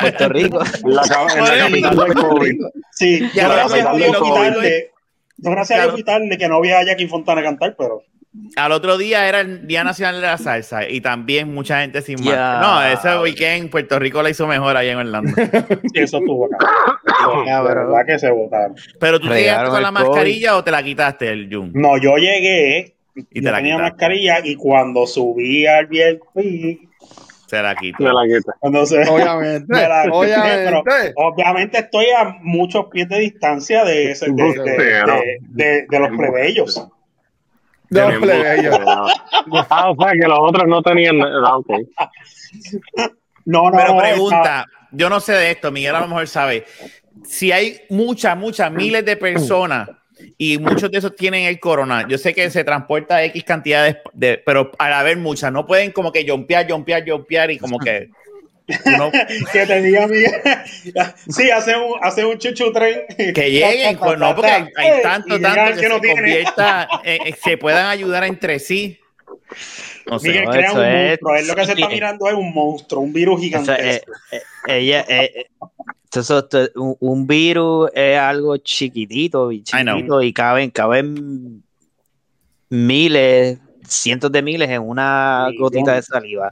Puerto 0.01 0.29
Rico. 0.29 0.59
La, 0.85 1.03
en 1.37 1.45
la 1.45 1.59
capital 1.59 1.97
del 1.97 2.15
COVID. 2.15 2.61
Sí, 2.93 3.21
Ya 3.35 3.43
yo 3.45 3.49
lo 3.49 3.55
gracias 3.55 3.87
a 3.87 3.91
había. 3.91 4.07
Yo 5.41 5.51
gracias 5.53 5.79
a 5.79 5.83
Dios 5.83 5.95
fui 5.95 6.03
tarde 6.03 6.37
que 6.37 6.49
no 6.49 6.61
vi 6.61 6.71
a 6.71 6.85
Jackie 6.85 7.07
Fontana 7.07 7.43
cantar, 7.43 7.75
pero. 7.79 8.03
Al 8.57 8.73
otro 8.73 8.99
día 8.99 9.29
era 9.29 9.41
el 9.41 9.67
Día 9.67 9.83
Nacional 9.85 10.17
de 10.17 10.23
la 10.27 10.39
Salsa 10.39 10.89
y 10.89 11.01
también 11.01 11.53
mucha 11.53 11.81
gente 11.81 12.03
sin 12.03 12.19
Ya. 12.19 12.61
máscara. 12.61 12.63
No, 12.63 12.83
ese 12.83 13.19
weekend 13.23 13.71
Puerto 13.71 13.99
Rico 13.99 14.23
la 14.23 14.31
hizo 14.31 14.47
mejor 14.47 14.77
allá 14.77 14.93
en 14.93 14.99
Orlando. 14.99 15.33
Sí, 15.95 16.01
eso 16.01 16.19
estuvo 16.19 16.47
acá. 16.47 16.59
La 17.47 17.63
verdad 17.63 18.05
que 18.07 18.19
se 18.19 18.31
votaron. 18.31 18.77
Pero 19.01 19.19
tú 19.19 19.29
te 19.29 19.41
llegaste 19.41 19.71
con 19.71 19.83
la 19.83 19.91
mascarilla 19.91 20.57
o 20.57 20.65
te 20.65 20.71
la 20.71 20.83
quitaste 20.83 21.31
el 21.31 21.49
Jun. 21.53 21.73
No, 21.75 21.97
yo 21.99 22.17
llegué 22.17 22.95
Y 23.31 23.41
te 23.41 23.47
yo 23.47 23.51
la 23.51 23.57
tenía 23.59 23.75
quitaste. 23.77 23.91
mascarilla 23.93 24.41
y 24.45 24.55
cuando 24.57 25.07
subí 25.07 25.67
al 25.67 25.87
VIP, 25.87 26.81
Se 27.47 27.63
la 27.63 27.75
quitó. 27.75 28.05
Me 28.05 28.13
la 28.13 28.23
quita. 28.39 28.53
cuando 28.61 28.87
se. 28.87 29.03
Obviamente, 29.09 29.67
la 29.89 30.03
pero 30.05 30.15
obviamente. 30.19 31.13
obviamente 31.17 31.79
estoy 31.79 32.07
a 32.17 32.37
muchos 32.43 32.87
pies 32.87 33.09
de 33.09 33.19
distancia 33.21 33.85
de, 33.85 34.11
ese- 34.13 34.31
de, 34.31 34.43
de- 34.43 34.63
de- 34.63 35.39
de- 35.41 35.87
de 35.89 35.99
los 35.99 36.09
plebeyos. 36.11 36.89
De 37.91 38.03
los 38.03 38.19
plebeyos. 38.23 38.79
Ah, 39.71 39.91
o 39.91 39.97
sea 40.03 40.13
que 40.13 40.29
los 40.29 40.39
otros 40.41 40.69
no 40.69 40.83
tenían. 40.83 41.21
Ah. 41.23 41.59
No, 43.47 43.71
no, 43.71 43.77
Pero 43.79 43.95
no, 43.95 43.99
pregunta, 43.99 44.67
yo 44.93 45.09
no 45.09 45.21
sé 45.21 45.33
de 45.33 45.51
esto, 45.53 45.71
Miguel 45.73 45.95
a 45.95 46.01
lo 46.01 46.09
mejor 46.09 46.27
sabe. 46.29 46.65
Si 47.25 47.51
hay 47.51 47.81
muchas, 47.89 48.37
muchas, 48.37 48.71
miles 48.71 49.05
de 49.05 49.17
personas 49.17 49.89
y 50.37 50.59
muchos 50.59 50.91
de 50.91 50.99
esos 50.99 51.15
tienen 51.17 51.45
el 51.47 51.59
corona, 51.61 52.07
yo 52.09 52.19
sé 52.19 52.35
que 52.35 52.51
se 52.51 52.65
transporta 52.65 53.23
X 53.25 53.45
cantidades, 53.45 53.97
de, 54.13 54.39
pero 54.45 54.71
al 54.79 54.93
haber 54.93 55.17
muchas, 55.17 55.53
no 55.53 55.67
pueden 55.67 55.93
como 55.93 56.13
que 56.13 56.27
jumpear, 56.29 56.69
jumpear, 56.71 57.09
jumpear 57.09 57.51
y 57.51 57.59
como 57.59 57.79
que... 57.79 58.09
uno- 58.85 59.11
que 59.53 59.67
tenía 59.67 60.07
mi. 60.07 60.19
sí, 61.29 61.51
hace 61.51 61.75
un, 61.77 61.95
hace 62.03 62.25
un 62.25 62.39
chuchu 62.39 62.71
tren. 62.73 63.01
que 63.35 63.51
lleguen, 63.51 63.97
pues 63.99 64.19
no, 64.19 64.35
porque 64.35 64.51
hay, 64.51 64.69
hay 64.77 65.03
tanto, 65.03 65.37
llega 65.37 65.55
tanto 65.55 65.71
el 65.71 65.75
que, 65.77 65.81
que 65.83 65.89
no 65.89 65.95
se 65.97 66.01
tiene. 66.01 66.15
convierta, 66.21 66.89
eh, 67.05 67.19
eh, 67.27 67.35
se 67.43 67.57
puedan 67.57 67.87
ayudar 67.87 68.25
entre 68.25 68.59
sí. 68.59 68.99
No 70.07 70.19
sé. 70.19 70.29
Miguel 70.29 70.45
No, 70.45 70.51
crea 70.51 70.69
eso 70.71 70.79
un 70.81 70.85
es- 70.87 70.95
monstruo. 71.09 71.35
Es 71.37 71.47
lo 71.49 71.55
que 71.55 71.65
se 71.67 71.73
está 71.73 71.89
mirando 71.89 72.29
es 72.29 72.35
un 72.35 72.53
monstruo, 72.55 73.03
un 73.03 73.13
virus 73.13 73.41
gigantesco. 73.41 73.83
eh, 73.83 74.03
eh, 74.33 74.41
ella, 74.69 75.05
eh, 75.09 75.33
eh, 75.35 75.47
entonces, 76.11 76.71
un, 76.75 76.97
un 77.01 77.27
virus 77.27 77.91
es 77.95 78.19
algo 78.19 78.57
chiquitito 78.57 79.53
y 79.53 79.63
chiquitito 79.63 80.23
y 80.23 80.33
caben, 80.33 80.71
caben 80.71 81.63
miles, 82.71 83.59
cientos 83.87 84.33
de 84.33 84.43
miles 84.43 84.71
en 84.71 84.83
una 84.83 85.49
gotita 85.59 85.95
de 85.95 86.03
saliva. 86.03 86.51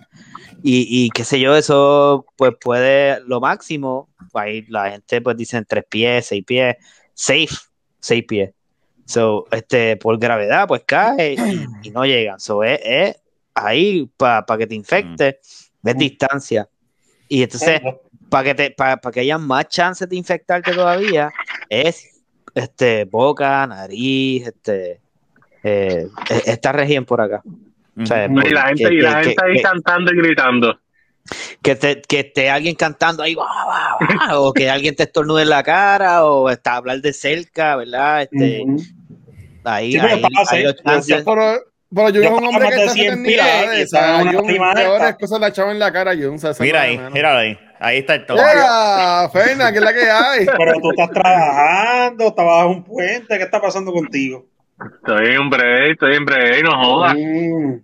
Y, 0.62 0.86
y 0.90 1.10
qué 1.10 1.24
sé 1.24 1.40
yo, 1.40 1.56
eso 1.56 2.26
pues 2.36 2.52
puede, 2.60 3.20
lo 3.26 3.40
máximo, 3.40 4.10
ahí 4.34 4.64
la 4.68 4.90
gente 4.90 5.20
pues 5.22 5.36
dicen 5.36 5.64
tres 5.66 5.84
pies, 5.88 6.26
seis 6.26 6.44
pies, 6.44 6.76
safe, 7.14 7.56
seis 7.98 8.24
pies. 8.28 8.50
So, 9.06 9.46
este, 9.52 9.96
por 9.96 10.18
gravedad, 10.18 10.66
pues 10.68 10.82
cae 10.84 11.34
y, 11.34 11.88
y 11.88 11.90
no 11.90 12.04
llegan. 12.04 12.40
So, 12.40 12.62
es, 12.62 12.80
es 12.84 13.16
ahí 13.54 14.10
para 14.16 14.44
que 14.58 14.66
te 14.66 14.74
infecte, 14.74 15.40
es 15.82 15.96
distancia. 15.96 16.68
Y 17.28 17.42
entonces, 17.42 17.80
para 18.28 18.44
que 18.44 18.54
te, 18.54 18.70
para 18.70 18.98
que 19.12 19.20
haya 19.20 19.38
más 19.38 19.68
chances 19.68 20.08
de 20.08 20.16
infectarte 20.16 20.72
todavía, 20.72 21.30
es 21.68 22.22
este 22.54 23.04
boca, 23.04 23.66
nariz, 23.66 24.46
este 24.46 25.00
eh, 25.62 26.06
e- 26.30 26.42
esta 26.46 26.72
región 26.72 27.04
por 27.04 27.20
acá. 27.20 27.42
O 28.00 28.06
sea, 28.06 28.26
Y 28.26 28.50
la 28.50 28.66
gente, 28.68 28.84
que- 28.88 28.94
y 28.94 29.00
la 29.00 29.20
que- 29.20 29.28
gente 29.28 29.44
ahí 29.44 29.56
que- 29.56 29.62
cantando 29.62 30.12
y 30.12 30.16
gritando. 30.16 30.78
que, 31.60 31.74
te- 31.74 32.02
que 32.02 32.20
esté 32.20 32.48
alguien 32.50 32.76
cantando 32.76 33.22
ahí, 33.22 33.34
"Guau, 33.34 33.48
guau, 33.48 33.98
guau", 34.28 34.42
o 34.44 34.52
que 34.52 34.70
alguien 34.70 34.94
te 34.94 35.02
estornude 35.04 35.42
en 35.42 35.48
la 35.50 35.62
cara, 35.64 36.24
o 36.24 36.48
está 36.50 36.76
hablar 36.76 37.00
de 37.00 37.12
cerca, 37.12 37.74
¿verdad? 37.76 38.22
Este, 38.22 38.64
ahí, 39.64 39.92
Sí, 39.92 39.98
ahí, 39.98 40.62
Yo- 40.62 40.72
chances- 40.74 41.24
Pero, 41.94 42.06
pero 42.06 42.08
yo 42.10 42.22
Yo 42.22 42.28
es 42.28 42.34
un 42.34 42.44
hombre 42.46 42.68
que 42.68 42.74
está 42.76 42.92
100 42.92 43.08
haciendo 43.08 44.42
pies 44.42 44.60
peores 44.74 45.16
cosas 45.20 45.40
la 45.40 45.48
echaba 45.48 45.70
en 45.72 45.78
la 45.78 45.92
cara, 45.92 46.14
yo. 46.14 46.32
O 46.34 46.38
sea, 46.38 46.50
esa 46.50 46.62
Mira 46.62 46.82
ahí, 46.82 47.00
míralo 47.12 47.38
ahí. 47.38 47.58
Ahí 47.78 47.98
está 47.98 48.14
el 48.14 48.26
todo. 48.26 48.38
¡Ea! 48.38 49.28
Fernan, 49.32 49.72
¿qué 49.72 49.78
es 49.78 49.84
la 49.84 49.92
que 49.94 50.10
hay? 50.10 50.46
Pero 50.58 50.72
tú 50.80 50.90
estás 50.90 51.10
trabajando, 51.10 52.28
estás 52.28 52.44
bajo 52.44 52.68
un 52.70 52.84
puente, 52.84 53.36
¿qué 53.36 53.44
está 53.44 53.60
pasando 53.60 53.92
contigo? 53.92 54.46
Estoy 54.98 55.34
en 55.34 55.48
break, 55.50 55.92
estoy 55.92 56.16
en 56.16 56.24
break, 56.24 56.64
no 56.64 56.84
jodas. 56.84 57.14
Mm. 57.16 57.74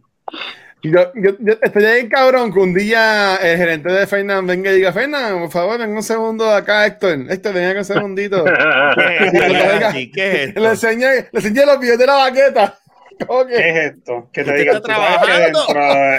Yo, 0.84 1.12
yo, 1.14 1.30
yo 1.38 1.54
estoy 1.62 1.84
ahí, 1.84 2.08
cabrón, 2.08 2.52
que 2.52 2.58
un 2.58 2.74
día 2.74 3.36
el 3.36 3.56
gerente 3.56 3.88
de 3.88 4.04
Fernan 4.06 4.44
venga 4.48 4.72
y 4.72 4.76
diga, 4.76 4.92
Fernan, 4.92 5.38
por 5.42 5.50
favor, 5.50 5.78
ven 5.78 5.90
un 5.94 6.02
segundo 6.02 6.50
acá, 6.50 6.84
Héctor. 6.86 7.18
Héctor, 7.30 7.54
ven 7.54 7.68
acá 7.70 7.78
un 7.78 7.84
segundito. 7.84 8.44
¿Qué, 8.44 9.30
qué- 9.30 9.38
venga- 9.40 9.92
qué- 9.92 10.10
qué 10.10 10.32
es 10.32 10.48
esto? 10.48 10.60
le 10.60 10.68
enseñé, 10.70 11.06
le 11.32 11.38
enseñé 11.38 11.66
los 11.66 11.78
videos 11.78 11.98
de 11.98 12.06
la 12.06 12.14
baqueta. 12.14 12.78
¿Cómo 13.26 13.46
¿Qué 13.46 13.54
que? 13.54 13.68
es 13.70 13.92
esto? 13.92 14.28
Que 14.32 14.44
te 14.44 14.54
digan, 14.54 14.76
que 14.76 14.80
trabajando. 14.82 15.60
dentro 15.66 15.94
de, 15.94 16.18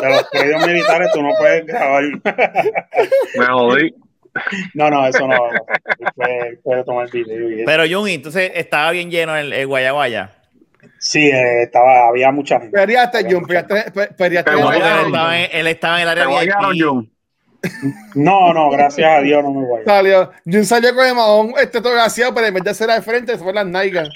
de 0.00 0.08
los 0.08 0.24
periodos 0.30 0.66
militares 0.66 1.10
tú 1.12 1.22
no 1.22 1.30
puedes 1.38 1.66
grabar. 1.66 2.02
Me 3.36 3.46
jodí. 3.46 3.94
No, 4.74 4.90
no, 4.90 5.06
eso 5.06 5.26
no. 5.26 5.36
puedes 6.62 6.84
tomar 6.84 7.10
video 7.10 7.50
y. 7.50 7.64
Pero 7.64 7.84
Jun, 7.88 8.08
entonces 8.08 8.52
estaba 8.54 8.90
bien 8.92 9.10
lleno 9.10 9.36
el, 9.36 9.52
el 9.52 9.66
Guayaguaya. 9.66 10.30
Sí, 10.98 11.28
eh, 11.28 11.62
estaba, 11.62 12.08
había 12.08 12.30
mucha 12.30 12.60
gente. 12.60 12.76
Periaste, 12.76 13.26
John, 13.30 13.46
periaste, 13.46 13.74
él, 13.74 14.36
estaba 14.36 15.38
en, 15.38 15.48
él 15.52 15.66
estaba 15.66 15.96
en 15.96 16.02
el 16.02 16.08
área. 16.08 16.26
Jun. 16.78 17.10
No, 18.14 18.52
no, 18.54 18.70
gracias 18.70 19.10
a 19.10 19.20
Dios 19.20 19.42
no 19.42 19.50
me 19.50 19.66
voy. 19.66 19.84
Salió. 19.84 20.30
Jun 20.44 20.64
salió 20.64 20.94
con 20.94 21.06
el 21.06 21.14
mahón 21.14 21.54
este 21.58 21.80
todo 21.80 21.92
graciado, 21.92 22.34
pero 22.34 22.46
en 22.46 22.54
vez 22.54 22.64
de 22.64 22.74
ser 22.74 22.90
al 22.90 23.02
frente, 23.02 23.32
se 23.32 23.38
fue 23.38 23.52
las 23.52 23.66
nalgas. 23.66 24.08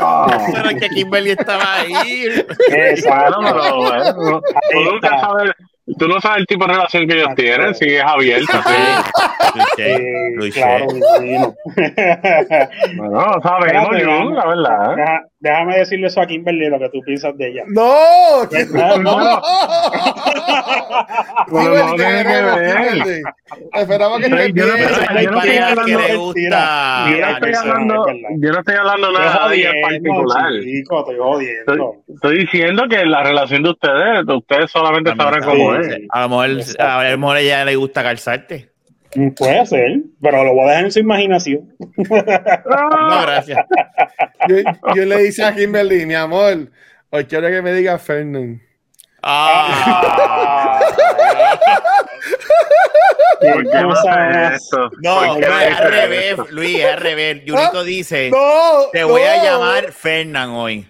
Ah, 0.00 0.38
Pero 0.52 0.70
es 0.70 0.80
que 0.80 0.88
Kimberly 0.88 1.30
estaba 1.30 1.80
ahí. 1.80 2.26
exacto. 2.68 3.40
Bueno, 3.40 3.54
pero, 3.62 3.76
bueno, 3.76 4.40
tú 4.72 4.80
nunca 4.92 5.20
sabes, 5.20 5.50
tú 5.98 6.08
no 6.08 6.20
sabes 6.20 6.38
el 6.40 6.46
tipo 6.46 6.66
de 6.66 6.72
relación 6.72 7.06
que 7.06 7.14
ellos 7.14 7.34
tienen, 7.36 7.74
si 7.74 7.94
es 7.94 8.02
abierta. 8.04 8.62
sí. 9.76 9.82
Luché, 10.34 10.48
Sí, 10.50 10.50
claro. 10.60 10.86
Bueno, 12.96 13.10
no 13.10 13.42
sabemos, 13.42 13.88
Jun, 14.04 14.34
la 14.34 14.46
verdad. 14.46 15.20
Déjame 15.44 15.76
decirle 15.76 16.06
eso 16.06 16.22
a 16.22 16.26
Kimberly, 16.26 16.70
lo 16.70 16.78
que 16.78 16.88
tú 16.88 17.00
piensas 17.04 17.36
de 17.36 17.48
ella. 17.48 17.64
¡No! 17.66 18.48
¿Qué- 18.50 18.64
No, 18.72 18.96
no. 18.96 19.42
Bueno, 21.48 21.88
no 21.88 21.94
tiene 21.96 22.22
que 22.24 22.42
ver. 22.42 23.22
Esperaba 23.74 24.16
que 24.18 24.30
yo 24.30 24.36
no- 24.36 24.46
yo 24.46 24.64
estoy 24.64 25.44
que 25.44 25.58
hablando- 25.58 26.00
le 26.00 26.14
Yo 26.44 27.20
no 27.20 27.28
estoy 27.34 27.54
hablando, 27.54 28.06
yo 28.38 28.52
no 28.52 28.58
estoy 28.60 28.74
hablando 28.74 29.08
Estoy 29.10 29.24
nada 29.26 29.48
de 29.50 29.56
ella 29.56 29.70
en 29.74 29.82
particular. 29.82 30.52
chico, 30.62 30.98
estoy 31.00 31.14
Estoy, 31.14 31.18
jodiendo. 31.18 31.94
estoy 32.14 32.38
diciendo 32.38 32.84
que 32.88 33.04
la 33.04 33.22
relación 33.22 33.62
de 33.64 33.70
ustedes, 33.70 34.26
de 34.26 34.34
ustedes 34.34 34.70
solamente 34.70 35.14
sabrán 35.14 35.42
cómo 35.44 35.74
es. 35.74 35.88
A 36.10 36.22
lo 36.22 36.28
mejor 36.30 36.50
a 36.78 37.10
lo 37.10 37.18
mejor 37.18 37.36
a 37.36 37.40
ella 37.40 37.64
le 37.66 37.76
gusta 37.76 38.02
calzarte. 38.02 38.70
Puede 39.36 39.66
ser, 39.66 40.00
pero 40.20 40.44
lo 40.44 40.54
voy 40.54 40.64
a 40.64 40.68
dejar 40.70 40.84
en 40.84 40.92
su 40.92 40.98
imaginación. 40.98 41.76
No, 41.96 43.22
gracias. 43.22 43.58
Yo, 44.48 44.56
yo 44.94 45.04
le 45.04 45.18
dice 45.18 45.44
a 45.44 45.54
Kimberly, 45.54 46.04
mi 46.06 46.14
amor, 46.14 46.70
hoy 47.10 47.24
quiero 47.24 47.48
que 47.48 47.62
me 47.62 47.72
diga 47.72 47.98
Fernan. 47.98 48.60
Ah. 49.22 50.80
¿Por 53.40 53.70
qué 53.70 53.78
no 53.78 53.88
más. 53.88 54.52
esto? 54.54 54.90
No, 55.02 55.18
¿Por 55.18 55.40
no, 55.40 55.60
es 55.60 55.78
al 55.80 55.90
revés, 55.90 56.30
esto? 56.30 56.46
Luis, 56.50 56.78
es 56.78 56.84
al 56.84 57.00
revés. 57.00 57.44
Yuriko 57.44 57.84
dice, 57.84 58.30
¡No! 58.30 58.88
te 58.92 59.04
voy 59.04 59.22
a 59.22 59.42
llamar 59.42 59.92
Fernan 59.92 60.50
hoy. 60.50 60.86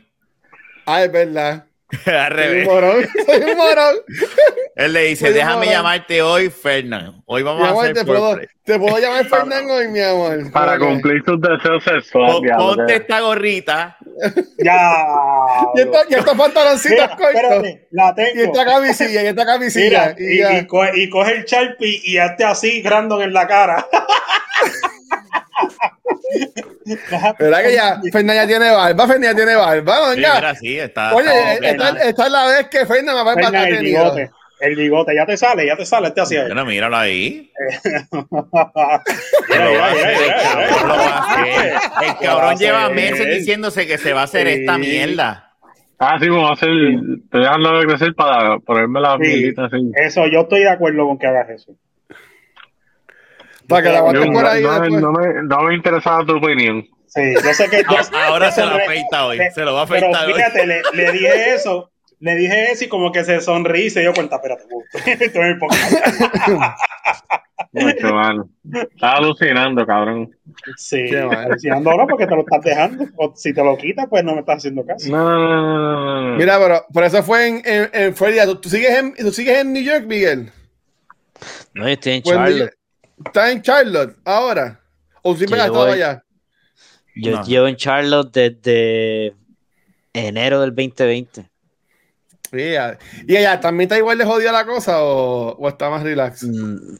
Ah, 0.86 1.04
es 1.04 1.12
verdad. 1.12 1.64
al 2.06 2.32
Soy 2.36 2.56
un 2.56 2.64
revés. 2.64 2.66
morón. 2.66 3.06
Soy 3.26 3.42
un 3.42 3.56
morón. 3.58 3.94
Él 4.76 4.92
le 4.92 5.04
dice, 5.04 5.26
Soy 5.26 5.34
déjame 5.34 5.66
llamarte 5.66 6.22
hoy, 6.22 6.50
Fernan. 6.50 7.22
Hoy 7.26 7.42
Mi 7.42 7.46
vamos 7.48 7.68
a 7.68 7.72
hacer 7.82 7.94
te 7.94 8.04
puedo, 8.04 8.30
sorpresa. 8.30 8.52
te 8.64 8.78
puedo 8.78 8.98
llamar 8.98 9.24
Fernan 9.28 9.70
hoy, 9.70 9.88
mi 9.88 10.00
amor. 10.00 10.52
Para 10.52 10.78
cumplir 10.78 11.22
tus 11.24 11.40
deseos 11.40 11.82
sexuales. 11.84 12.42
Diablo, 12.42 12.74
Ponte 12.76 12.96
esta 12.96 13.20
gorrita 13.20 13.96
Ya. 14.58 15.06
Y, 15.74 15.80
esto, 15.80 15.98
y 16.08 16.14
estos 16.14 16.36
pantaloncitos 16.36 16.90
Mira, 16.90 17.08
cortos. 17.16 17.34
espérate, 17.34 17.88
la 17.90 18.14
tengo. 18.14 18.30
Y 18.34 18.42
esta 18.44 18.64
camisilla, 18.64 19.22
y 19.22 19.26
esta 19.26 19.46
camisilla. 19.46 20.14
Mira, 20.16 20.16
y 20.18 20.34
y, 20.34 20.38
ya. 20.38 20.58
y 20.58 20.66
coge, 20.66 20.90
y 20.94 21.10
coge 21.10 21.32
el 21.32 21.44
Sharpie 21.44 22.00
y 22.04 22.18
hazte 22.18 22.44
así, 22.44 22.82
Grandon 22.82 23.22
en 23.22 23.32
la 23.32 23.46
cara. 23.46 23.86
¿Verdad 27.38 27.62
que 27.62 27.72
ya 27.74 28.00
Fernández 28.12 28.42
ya 28.42 28.46
tiene 28.46 28.70
barba? 28.70 29.06
Fernández 29.06 29.30
ya 29.30 29.36
tiene 29.36 29.54
barba, 29.56 29.94
Sí, 29.96 30.16
venga. 30.20 30.34
mira, 30.34 30.54
sí, 30.54 30.78
está. 30.78 31.14
Oye, 31.14 31.28
está 31.62 31.88
esta, 32.04 32.26
es 32.26 32.32
la 32.32 32.46
vez 32.46 32.68
que 32.68 32.78
Fernández 32.86 33.14
me 33.14 33.22
va 33.24 33.30
a 33.30 33.34
empatar 33.34 33.68
el 33.68 33.78
bigote. 33.84 34.30
El 34.60 34.76
bigote, 34.76 35.14
ya 35.14 35.26
te 35.26 35.36
sale, 35.36 35.66
ya 35.66 35.76
te 35.76 35.84
sale, 35.84 36.08
este 36.08 36.20
así. 36.22 36.36
Bueno, 36.36 36.64
míralo 36.64 36.96
ahí. 36.96 37.50
Mira, 39.48 39.68
mira, 39.70 39.92
mira, 39.92 39.92
el 40.00 41.74
mira, 42.00 42.18
cabrón 42.20 42.54
mira. 42.54 42.58
lleva 42.58 42.84
hacer. 42.84 42.94
meses 42.94 43.26
diciéndose 43.38 43.86
que 43.86 43.98
se 43.98 44.12
va 44.12 44.22
a 44.22 44.24
hacer 44.24 44.46
Sí. 44.46 44.52
esta 44.60 44.78
mierda. 44.78 45.52
Ah, 45.98 46.18
sí, 46.20 46.28
vamos 46.28 46.50
a 46.50 46.52
hacer. 46.54 46.68
Estoy 46.70 47.40
dejando 47.42 47.78
de 47.78 47.86
crecer 47.86 48.14
para 48.14 48.58
ponerme 48.60 49.00
la 49.00 49.12
Sí. 49.14 49.28
mielita 49.28 49.64
así. 49.66 49.76
Eso, 49.96 50.26
yo 50.26 50.40
estoy 50.42 50.60
de 50.60 50.70
acuerdo 50.70 51.06
con 51.06 51.18
que 51.18 51.26
hagas 51.26 51.50
eso. 51.50 51.72
Para 53.68 53.82
que 53.82 53.88
la 53.90 53.98
aguantes 53.98 54.26
por 54.26 54.46
ahí 54.46 54.62
no, 54.62 54.80
me- 54.80 55.00
no 55.00 55.12
me, 55.12 55.42
no 55.44 55.62
me 55.62 55.74
interesaba 55.74 56.24
tu 56.26 56.36
opinión. 56.36 56.84
Sí, 57.06 57.34
yo 57.34 57.54
sé 57.54 57.68
que. 57.70 57.82
yo- 57.82 57.96
A- 58.18 58.26
Ahora 58.28 58.50
se 58.50 58.62
lo 58.64 58.74
afeita 58.74 59.26
hoy. 59.26 59.38
le- 59.38 59.50
Se 59.52 59.62
lo 59.64 59.74
va 59.74 59.82
a 59.82 59.86
Pero 59.86 60.06
afeitar 60.08 60.26
hoy. 60.26 60.34
fíjate, 60.34 60.66
le, 60.66 60.82
le 60.94 61.12
dije 61.12 61.54
eso, 61.54 61.90
le 62.20 62.34
dije 62.34 62.72
eso 62.72 62.84
y 62.84 62.88
como 62.88 63.12
que 63.12 63.24
se 63.24 63.40
sonríe 63.40 63.86
y 63.86 63.90
se 63.90 64.00
dio 64.00 64.12
cuenta, 64.12 64.36
espérate, 64.36 64.64
esto 65.22 65.42
es 65.42 65.50
importante. 65.52 65.96
Mucho, 67.72 68.14
mano. 68.14 68.48
Estaba 68.72 69.16
alucinando, 69.16 69.84
cabrón. 69.86 70.30
Sí, 70.76 71.04
mal. 71.12 71.46
alucinando 71.46 71.90
ahora 71.90 72.06
porque 72.06 72.26
te 72.26 72.34
lo 72.34 72.40
estás 72.42 72.62
dejando. 72.62 73.04
O 73.16 73.32
si 73.36 73.52
te 73.52 73.62
lo 73.64 73.76
quitas, 73.76 74.06
pues 74.08 74.22
no 74.24 74.32
me 74.34 74.40
estás 74.40 74.58
haciendo 74.58 74.84
caso. 74.86 75.10
No, 75.10 75.18
no, 75.18 75.38
no, 75.38 76.04
no, 76.22 76.30
no. 76.30 76.36
Mira, 76.36 76.58
pero 76.58 76.84
por 76.92 77.04
eso 77.04 77.22
fue 77.22 77.48
en, 77.48 77.62
en, 77.64 77.90
en 77.92 78.14
Florida. 78.14 78.44
¿Tú, 78.46 78.60
tú 78.60 78.68
sigues 78.68 78.90
en, 78.96 79.14
¿Tú 79.14 79.32
sigues 79.32 79.58
en 79.58 79.72
New 79.72 79.82
York, 79.82 80.04
Miguel? 80.06 80.52
No, 81.74 81.84
yo 81.86 81.92
estoy 81.94 82.12
en 82.14 82.22
Pues, 82.22 82.36
Charlotte. 82.36 82.74
¿Estás 83.24 83.50
en 83.52 83.62
Charlotte 83.62 84.16
ahora? 84.24 84.80
¿O 85.22 85.34
siempre 85.36 85.60
has 85.60 85.66
Yo 85.66 85.72
estado 85.72 85.90
allá? 85.92 86.24
Yo 87.14 87.36
No. 87.36 87.44
llevo 87.44 87.66
en 87.68 87.76
Charlotte 87.76 88.32
desde 88.32 89.36
enero 90.12 90.60
del 90.60 90.70
2020. 90.74 91.50
Yeah. 92.52 92.98
¿Y 93.26 93.36
allá 93.36 93.60
también 93.60 93.86
está 93.88 93.98
igual 93.98 94.16
de 94.18 94.24
jodida 94.24 94.52
la 94.52 94.64
cosa 94.64 95.02
o, 95.02 95.56
o 95.56 95.68
está 95.68 95.90
más 95.90 96.02
relax? 96.04 96.44
Mm, 96.44 96.96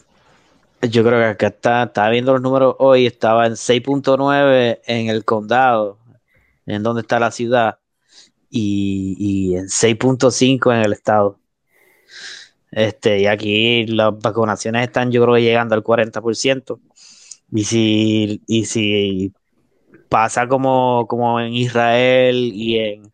Yo 0.82 1.02
creo 1.04 1.18
que 1.18 1.24
acá 1.26 1.46
está, 1.48 1.84
estaba 1.84 2.10
viendo 2.10 2.32
los 2.32 2.42
números 2.42 2.76
hoy, 2.78 3.06
estaba 3.06 3.46
en 3.46 3.56
6.9 3.56 4.80
en 4.86 5.08
el 5.08 5.24
condado, 5.24 5.98
en 6.66 6.82
donde 6.82 7.02
está 7.02 7.18
la 7.18 7.30
ciudad, 7.30 7.78
y, 8.50 9.16
y 9.18 9.56
en 9.56 9.68
6.5 9.68 10.72
en 10.74 10.80
el 10.82 10.92
estado. 10.92 11.38
Este, 12.76 13.20
y 13.20 13.26
aquí 13.26 13.86
las 13.86 14.18
vacunaciones 14.18 14.82
están, 14.82 15.12
yo 15.12 15.22
creo 15.22 15.34
que 15.36 15.42
llegando 15.42 15.76
al 15.76 15.84
40%. 15.84 16.80
Y 17.52 17.64
si, 17.64 18.42
y 18.48 18.64
si 18.64 19.32
pasa 20.08 20.48
como, 20.48 21.06
como 21.08 21.38
en 21.40 21.52
Israel 21.54 22.50
y 22.52 22.78
en, 22.78 23.12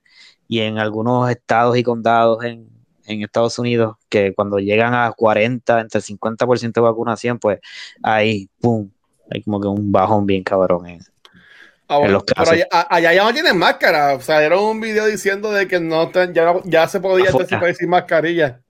y 0.49 0.61
en 0.61 0.79
algunos 0.79 1.29
estados 1.31 1.77
y 1.77 1.83
condados 1.83 2.43
en, 2.45 2.69
en 3.07 3.23
Estados 3.23 3.59
Unidos, 3.59 3.97
que 4.09 4.33
cuando 4.33 4.59
llegan 4.61 4.95
a 4.95 5.13
40, 5.13 5.81
entre 5.81 6.01
50% 6.01 6.73
de 6.73 6.81
vacunación, 6.81 7.39
pues 7.39 7.59
ahí, 8.03 8.49
pum, 8.61 8.89
hay 9.31 9.43
como 9.43 9.61
que 9.61 9.69
un 9.69 9.93
bajón 9.93 10.25
bien 10.25 10.43
cabrón. 10.43 10.87
en- 10.87 11.01
los 11.89 12.23
pero 12.23 12.35
casos. 12.37 12.53
allá, 12.55 12.67
a- 12.71 12.95
allá 12.95 13.13
ya 13.13 13.25
no 13.25 13.33
tienen 13.35 13.59
máscara. 13.59 14.15
O 14.15 14.21
sea, 14.21 14.39
dieron 14.41 14.63
un 14.65 14.81
video 14.81 15.07
diciendo 15.07 15.51
de 15.51 15.67
que 15.67 15.81
no 15.81 16.09
ten- 16.09 16.33
ya, 16.33 16.55
ya 16.65 16.87
se 16.89 17.01
podía 17.01 17.27
Afuera. 17.31 17.43
anticipar 17.45 17.75
sin 17.75 17.89
mascarilla. 17.91 18.61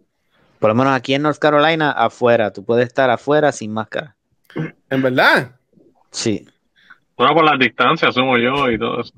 Por 0.60 0.68
lo 0.68 0.74
menos 0.74 0.94
aquí 0.94 1.14
en 1.14 1.22
North 1.22 1.38
Carolina, 1.38 1.90
afuera, 1.90 2.52
tú 2.52 2.64
puedes 2.64 2.86
estar 2.86 3.08
afuera 3.08 3.50
sin 3.50 3.72
máscara. 3.72 4.14
¿En 4.90 5.02
verdad? 5.02 5.56
Sí. 6.10 6.46
Bueno, 7.16 7.34
por 7.34 7.44
las 7.44 7.58
distancias, 7.58 8.10
asumo 8.10 8.36
yo 8.36 8.70
y 8.70 8.78
todo 8.78 9.00
eso. 9.00 9.14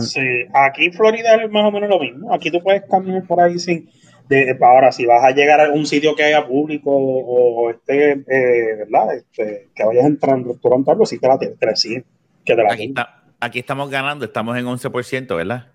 Sí, 0.00 0.20
aquí 0.54 0.86
en 0.86 0.92
Florida 0.92 1.34
es 1.34 1.50
más 1.50 1.64
o 1.64 1.72
menos 1.72 1.90
lo 1.90 1.98
mismo. 1.98 2.32
Aquí 2.32 2.50
tú 2.50 2.60
puedes 2.62 2.82
caminar 2.88 3.24
por 3.26 3.40
ahí 3.40 3.58
sin. 3.58 3.90
De, 4.28 4.56
ahora, 4.60 4.92
si 4.92 5.06
vas 5.06 5.24
a 5.24 5.30
llegar 5.30 5.60
a 5.60 5.70
un 5.70 5.86
sitio 5.86 6.14
que 6.14 6.22
haya 6.22 6.46
público 6.46 6.90
o, 6.90 7.64
o 7.64 7.70
esté, 7.70 8.12
eh, 8.12 8.76
¿verdad? 8.78 9.14
Este, 9.14 9.68
que 9.74 9.84
vayas 9.84 10.04
entrando, 10.04 10.52
restaurante 10.52 10.90
o 10.90 10.92
algo, 10.92 11.06
sí 11.06 11.18
te 11.18 11.26
la 11.26 11.38
te, 11.38 11.46
te 11.48 11.66
la 11.66 11.72
que 11.74 12.04
te 12.44 12.62
la 12.62 12.72
Aquí, 12.72 12.84
está, 12.84 13.22
aquí 13.40 13.58
estamos 13.60 13.90
ganando, 13.90 14.26
estamos 14.26 14.56
en 14.58 14.66
11%, 14.66 15.34
¿verdad? 15.34 15.68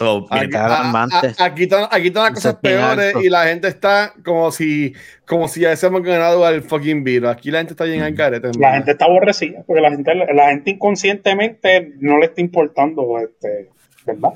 So, 0.00 0.26
Aquí-. 0.30 0.56
A- 0.56 0.90
a- 0.90 1.44
aquí 1.44 1.64
están, 1.64 1.84
aquí 1.90 2.06
están 2.06 2.22
las 2.24 2.32
cosas 2.32 2.54
peores 2.54 3.06
alto. 3.08 3.20
y 3.22 3.28
la 3.28 3.44
gente 3.44 3.68
está 3.68 4.14
como 4.24 4.50
si, 4.50 4.94
como 5.26 5.46
si 5.46 5.60
ya 5.60 5.74
hemos 5.74 6.02
ganado 6.02 6.46
al 6.46 6.62
fucking 6.62 7.04
virus. 7.04 7.28
Aquí 7.28 7.50
la 7.50 7.58
gente 7.58 7.74
está 7.74 7.84
bien 7.84 8.00
al 8.00 8.14
carete. 8.14 8.48
en 8.48 8.58
La 8.58 8.72
gente 8.72 8.92
está 8.92 9.04
aborrecida 9.04 9.62
porque 9.66 9.82
la 9.82 9.90
gente, 9.90 10.14
la 10.14 10.48
gente 10.48 10.70
inconscientemente 10.70 11.92
no 12.00 12.16
le 12.18 12.24
está 12.26 12.40
importando, 12.40 13.18
este, 13.18 13.68
¿verdad? 14.06 14.30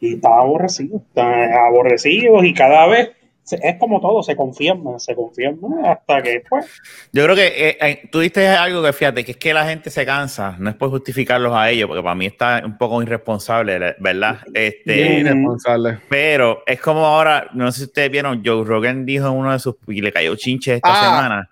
Y 0.00 0.14
está 0.14 0.28
aborrecido, 0.38 1.02
están 1.06 1.52
aborrecidos 1.52 2.42
y 2.44 2.54
cada 2.54 2.86
vez 2.86 3.10
es 3.50 3.76
como 3.78 4.00
todo, 4.00 4.22
se 4.22 4.36
confían 4.36 4.82
más, 4.84 5.04
se 5.04 5.14
confían 5.14 5.58
más 5.60 5.98
hasta 5.98 6.22
que 6.22 6.42
pues 6.48 6.66
Yo 7.12 7.24
creo 7.24 7.34
que 7.36 7.46
eh, 7.46 7.78
eh, 7.80 8.08
tú 8.10 8.20
diste 8.20 8.46
algo 8.46 8.82
que 8.82 8.92
fíjate, 8.92 9.24
que 9.24 9.32
es 9.32 9.36
que 9.36 9.52
la 9.52 9.64
gente 9.66 9.90
se 9.90 10.06
cansa, 10.06 10.56
no 10.58 10.70
es 10.70 10.76
por 10.76 10.90
justificarlos 10.90 11.52
a 11.52 11.68
ellos, 11.70 11.88
porque 11.88 12.02
para 12.02 12.14
mí 12.14 12.26
está 12.26 12.62
un 12.64 12.78
poco 12.78 13.02
irresponsable, 13.02 13.96
¿verdad? 13.98 14.38
Este, 14.54 14.94
Bien 14.94 15.18
irresponsable. 15.26 15.98
pero 16.08 16.62
es 16.66 16.80
como 16.80 17.04
ahora, 17.04 17.48
no 17.54 17.70
sé 17.72 17.78
si 17.80 17.84
ustedes 17.86 18.10
vieron, 18.10 18.42
Joe 18.44 18.64
Rogan 18.64 19.04
dijo 19.04 19.26
en 19.26 19.32
uno 19.34 19.52
de 19.52 19.58
sus, 19.58 19.74
y 19.88 20.00
le 20.00 20.12
cayó 20.12 20.34
chinche 20.36 20.74
esta 20.74 20.90
Ah. 20.92 21.04
semana, 21.04 21.50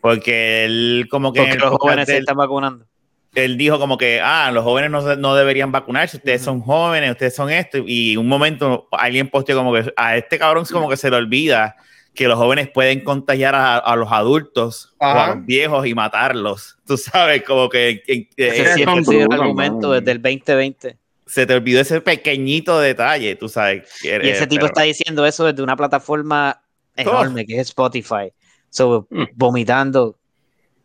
porque 0.00 0.64
él 0.64 1.06
como 1.10 1.32
que 1.32 1.40
Porque 1.40 1.56
los 1.58 1.70
jóvenes 1.78 2.06
de 2.06 2.12
se 2.12 2.16
él- 2.18 2.22
están 2.24 2.36
vacunando. 2.36 2.86
Él 3.34 3.56
dijo 3.56 3.78
como 3.78 3.96
que, 3.96 4.20
ah, 4.20 4.50
los 4.52 4.64
jóvenes 4.64 4.90
no, 4.90 5.16
no 5.16 5.34
deberían 5.34 5.70
vacunarse, 5.72 6.16
ustedes 6.16 6.42
son 6.42 6.60
jóvenes, 6.60 7.10
ustedes 7.12 7.34
son 7.34 7.50
esto, 7.50 7.78
y 7.86 8.16
un 8.16 8.26
momento 8.28 8.88
alguien 8.92 9.28
posteó 9.28 9.56
como 9.56 9.72
que 9.72 9.92
a 9.96 10.16
este 10.16 10.38
cabrón 10.38 10.64
como 10.70 10.88
que 10.88 10.96
se 10.96 11.10
le 11.10 11.16
olvida 11.16 11.76
que 12.12 12.26
los 12.26 12.36
jóvenes 12.36 12.68
pueden 12.68 13.04
contagiar 13.04 13.54
a, 13.54 13.78
a 13.78 13.94
los 13.94 14.10
adultos 14.10 14.94
o 14.98 15.04
a 15.04 15.28
los 15.36 15.46
viejos 15.46 15.86
y 15.86 15.94
matarlos. 15.94 16.76
Tú 16.84 16.96
sabes, 16.96 17.44
como 17.44 17.68
que, 17.68 18.02
que- 18.04 18.28
que- 18.28 18.48
Ese 18.48 18.62
es 18.62 18.74
siempre 18.74 18.92
ha 18.92 18.96
son 18.96 19.04
sido 19.04 19.26
el 19.26 19.32
argumento 19.40 19.92
desde 19.92 20.10
el 20.10 20.20
2020. 20.20 20.96
se 21.26 21.46
te 21.46 21.54
olvidó 21.54 21.80
ese 21.80 22.00
pequeñito 22.00 22.80
detalle, 22.80 23.36
tú 23.36 23.48
sabes. 23.48 23.88
que- 24.02 24.20
Y 24.24 24.28
ese 24.30 24.48
tipo 24.48 24.62
pero- 24.62 24.66
está 24.66 24.82
diciendo 24.82 25.24
eso 25.24 25.44
desde 25.44 25.62
una 25.62 25.76
plataforma 25.76 26.60
enorme 26.96 27.46
que 27.46 27.54
es 27.54 27.68
Spotify. 27.68 28.32
So, 28.70 29.06
Mm. 29.10 29.22
vomitando 29.36 30.16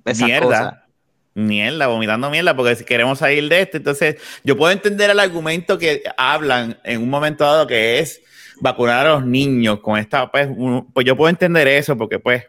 esas 0.06 0.28
mierda. 0.28 0.46
cosas. 0.48 0.74
Mierda, 1.46 1.88
vomitando 1.88 2.30
mierda, 2.30 2.56
porque 2.56 2.76
si 2.78 2.86
queremos 2.86 3.20
salir 3.20 3.50
de 3.50 3.62
esto, 3.62 3.76
entonces 3.76 4.16
yo 4.46 4.56
puedo 4.56 4.72
entender 4.72 5.10
el 5.10 5.20
argumento 5.20 5.78
que 5.78 6.02
hablan 6.16 6.78
en 6.86 7.02
un 7.04 7.10
momento 7.10 7.44
dado 7.44 7.68
que 7.68 8.00
es 8.00 8.22
vacunar 8.62 9.06
a 9.06 9.10
los 9.16 9.26
niños 9.26 9.82
con 9.82 10.00
esta, 10.00 10.32
pues, 10.32 10.48
un- 10.50 10.90
pues 10.94 11.06
yo 11.06 11.18
puedo 11.18 11.30
entender 11.30 11.68
eso, 11.68 11.98
porque 11.98 12.20
pues, 12.20 12.46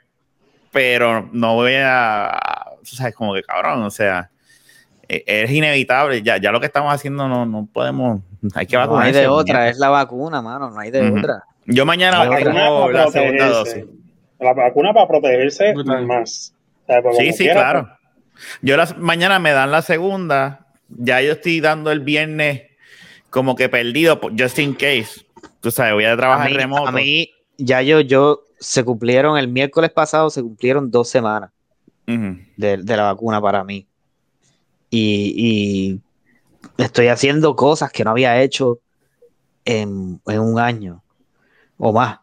pero 0.70 1.28
no 1.32 1.55
voy 1.57 1.72
a, 1.74 2.39
sabes, 2.84 3.12
como 3.16 3.34
que 3.34 3.43
cabrón, 3.43 3.82
o 3.82 3.91
sea, 3.91 4.30
e- 5.09 5.24
es 5.26 5.51
inevitable, 5.51 6.22
ya, 6.22 6.37
ya 6.37 6.53
lo 6.53 6.61
que 6.61 6.67
estamos 6.67 6.95
haciendo 6.95 7.26
no, 7.26 7.45
no 7.45 7.67
podemos, 7.72 8.21
hay 8.54 8.67
que 8.67 8.76
No 8.76 8.99
hay 9.00 9.11
de 9.13 9.26
otra, 9.26 9.68
es 9.68 9.79
la 9.79 9.88
vacuna, 9.88 10.41
mano, 10.41 10.71
no 10.71 10.79
hay 10.79 10.92
de 10.92 11.11
otra. 11.11 11.42
Yo 11.64 11.84
mañana 11.84 12.25
La 12.25 12.37
tengo 12.37 12.53
vacuna 12.53 12.71
la 12.71 12.87
para 12.87 13.11
segunda 13.11 13.46
protegerse. 13.46 13.80
dosis. 13.80 13.96
La 14.38 14.53
vacuna 14.53 14.95
para 14.95 15.08
protegerse 15.08 15.75
más. 16.07 16.54
O 16.84 16.87
sea, 16.87 17.03
porque 17.03 17.18
Sí, 17.18 17.33
sí, 17.33 17.38
quiera, 17.45 17.54
claro. 17.61 17.95
Yo 18.63 18.76
las 18.76 18.96
mañana 18.99 19.38
me 19.38 19.53
dan 19.53 19.71
la 19.71 19.83
segunda. 19.83 20.67
Ya 20.88 21.21
yo 21.21 21.33
estoy 21.33 21.61
dando 21.61 21.91
el 21.91 22.00
viernes 22.00 22.63
como 23.30 23.57
que 23.57 23.68
perdido, 23.68 24.21
por- 24.21 24.33
just 24.41 24.58
in 24.58 24.75
case. 24.75 25.26
Tú 25.61 25.71
sabes, 25.71 25.95
voy 25.95 26.04
a 26.04 26.13
A 26.13 26.17
trabajar 26.17 26.50
mí, 26.50 26.57
remoto. 26.57 26.88
a 26.88 26.92
mí, 26.92 27.30
ya 27.58 27.83
yo, 27.83 28.00
yo, 28.00 28.42
se 28.58 28.84
cumplieron, 28.84 29.37
el 29.37 29.49
miércoles 29.49 29.91
pasado 29.91 30.30
se 30.30 30.42
cumplieron 30.42 30.91
dos 30.91 31.08
semanas 31.08 31.50
de, 32.07 32.76
de 32.79 32.96
la 32.96 33.03
vacuna 33.03 33.41
para 33.41 33.64
mí. 33.64 33.87
Y, 34.91 36.00
y 36.79 36.83
estoy 36.83 37.08
haciendo 37.08 37.57
cosas 37.57 37.91
que 37.91 38.04
no 38.04 38.11
había 38.13 38.41
hecho 38.41 38.79
en, 39.64 40.21
en 40.26 40.41
un 40.41 40.58
año 40.61 41.03
o 41.79 41.92
más. 41.92 42.21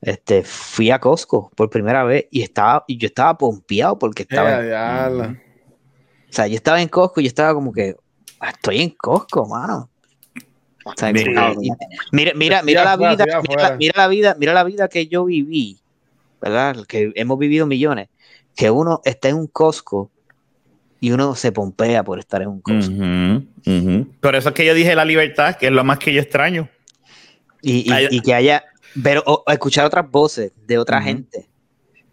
Este, 0.00 0.44
fui 0.44 0.90
a 0.90 1.00
Costco 1.00 1.50
por 1.56 1.68
primera 1.70 2.04
vez 2.04 2.26
y 2.30 2.42
estaba, 2.42 2.84
y 2.86 2.96
yo 2.98 3.06
estaba 3.06 3.36
pompeado 3.36 3.98
porque 3.98 4.22
estaba, 4.22 4.60
eh, 4.62 4.66
diablo. 4.66 5.24
o 5.24 6.32
sea, 6.32 6.46
yo 6.46 6.54
estaba 6.54 6.80
en 6.80 6.88
Costco 6.88 7.20
y 7.20 7.24
yo 7.24 7.28
estaba 7.28 7.52
como 7.54 7.72
que 7.72 7.96
"Ah, 8.38 8.50
estoy 8.50 8.80
en 8.82 8.90
Costco, 8.90 9.46
mano. 9.48 9.90
O 10.84 10.92
sea, 10.96 11.12
mira, 12.12 12.32
mira, 12.34 12.62
mira 12.62 12.84
la 12.84 12.96
vida, 12.96 13.10
mira, 13.10 13.26
la- 13.26 13.38
afuera. 13.38 13.76
mira 13.76 13.92
la 13.96 14.08
vida, 14.08 14.36
mira 14.38 14.52
la 14.54 14.64
vida 14.64 14.88
que 14.88 15.06
yo 15.08 15.24
viví, 15.24 15.80
¿verdad? 16.40 16.76
Que 16.86 17.12
hemos 17.16 17.38
vivido 17.38 17.66
millones. 17.66 18.08
Que 18.54 18.70
uno 18.70 19.00
está 19.04 19.28
en 19.28 19.36
un 19.36 19.46
Costco 19.48 20.10
y 21.00 21.10
uno 21.10 21.34
se 21.34 21.52
pompea 21.52 22.04
por 22.04 22.18
estar 22.18 22.42
en 22.42 22.48
un 22.48 22.62
ujú. 23.66 24.06
Por 24.20 24.34
eso 24.36 24.48
es 24.50 24.54
que 24.54 24.64
yo 24.64 24.74
dije 24.74 24.94
la 24.94 25.04
libertad, 25.04 25.56
que 25.56 25.66
es 25.66 25.72
lo 25.72 25.84
más 25.84 25.98
que 25.98 26.12
yo 26.12 26.20
extraño. 26.20 26.68
y, 27.60 27.92
y 28.10 28.20
que 28.22 28.34
haya, 28.34 28.64
pero 29.02 29.22
o- 29.26 29.44
escuchar 29.48 29.84
otras 29.86 30.10
voces 30.10 30.52
de 30.66 30.78
otra 30.78 31.00
gente 31.02 31.48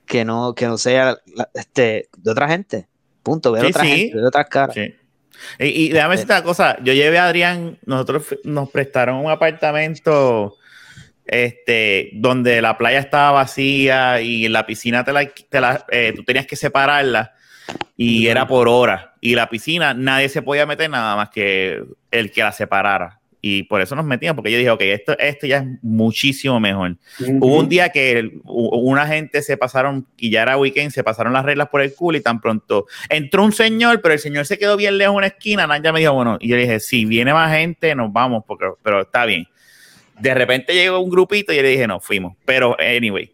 que 0.05 0.23
no, 0.25 0.53
que 0.53 0.67
no 0.67 0.77
sea 0.77 1.17
la- 1.33 1.49
este, 1.53 2.09
de 2.17 2.31
otra 2.31 2.47
gente. 2.47 2.87
Punto, 3.23 3.51
ver 3.51 3.63
Sí, 3.63 3.69
otra 3.69 3.83
sí. 3.83 3.87
gente, 3.89 4.15
ver 4.15 4.25
otras 4.25 4.47
caras. 4.49 4.75
Sí. 4.75 4.93
Y, 5.59 5.65
y 5.85 5.89
déjame 5.89 6.13
decirte 6.13 6.33
una 6.33 6.43
cosa, 6.43 6.77
yo 6.83 6.93
llevé 6.93 7.17
a 7.17 7.25
Adrián, 7.25 7.77
nosotros 7.85 8.35
nos 8.43 8.69
prestaron 8.69 9.17
un 9.17 9.29
apartamento 9.31 10.55
este, 11.25 12.11
donde 12.13 12.61
la 12.61 12.77
playa 12.77 12.99
estaba 12.99 13.31
vacía 13.31 14.21
y 14.21 14.47
la 14.47 14.65
piscina 14.65 15.03
te 15.03 15.11
la, 15.11 15.25
te 15.27 15.59
la- 15.61 15.85
eh, 15.91 16.13
tú 16.15 16.23
tenías 16.23 16.45
que 16.45 16.55
separarla 16.55 17.33
y 17.97 18.27
era 18.27 18.47
por 18.47 18.67
hora. 18.67 19.15
Y 19.21 19.33
la 19.35 19.49
piscina 19.49 19.93
nadie 19.93 20.29
se 20.29 20.41
podía 20.43 20.65
meter 20.65 20.89
nada 20.89 21.15
más 21.15 21.29
que 21.29 21.83
el 22.11 22.31
que 22.31 22.43
la 22.43 22.51
separara. 22.51 23.19
Y 23.47 23.61
por 23.61 23.80
eso 23.80 23.95
nos 23.95 24.05
metíamos, 24.05 24.38
porque 24.38 24.51
yo 24.51 24.57
dije, 24.57 24.72
ok, 24.72 24.81
esto, 24.81 25.19
esto 25.19 25.45
ya 25.45 25.57
es 25.57 25.65
muchísimo 25.84 26.59
mejor. 26.59 26.97
Hubo 27.19 27.59
un 27.59 27.69
día 27.69 27.89
que 27.89 28.13
el- 28.13 28.41
una 28.43 29.05
gente 29.05 29.43
se 29.43 29.55
pasaron, 29.55 30.07
y 30.17 30.31
ya 30.31 30.41
era 30.41 30.57
weekend, 30.57 30.89
se 30.89 31.03
pasaron 31.03 31.31
las 31.31 31.45
reglas 31.45 31.69
por 31.69 31.81
el 31.81 31.93
culo 31.93 32.17
y 32.17 32.22
tan 32.22 32.41
pronto 32.41 32.88
entró 33.07 33.43
un 33.43 33.51
señor, 33.51 34.01
pero 34.01 34.15
el 34.15 34.19
señor 34.19 34.47
se 34.47 34.57
quedó 34.57 34.76
bien 34.77 34.97
lejos 34.97 35.13
en 35.13 35.17
una 35.17 35.27
esquina. 35.27 35.67
Naya 35.67 35.93
me 35.93 35.99
dijo, 35.99 36.13
bueno, 36.13 36.39
y 36.41 36.47
yo 36.47 36.55
le 36.55 36.63
dije, 36.63 36.80
si 36.80 37.05
viene 37.05 37.35
más 37.35 37.51
gente, 37.55 37.93
nos 37.93 38.11
vamos, 38.11 38.43
porque, 38.47 38.65
pero 38.81 39.01
está 39.03 39.26
bien. 39.26 39.45
De 40.19 40.34
repente 40.34 40.73
llegó 40.73 40.97
un 40.99 41.11
grupito 41.11 41.53
y 41.53 41.57
yo 41.57 41.61
le 41.61 41.69
dije, 41.69 41.85
no, 41.85 41.99
fuimos. 41.99 42.35
Pero, 42.45 42.76
anyway, 42.80 43.31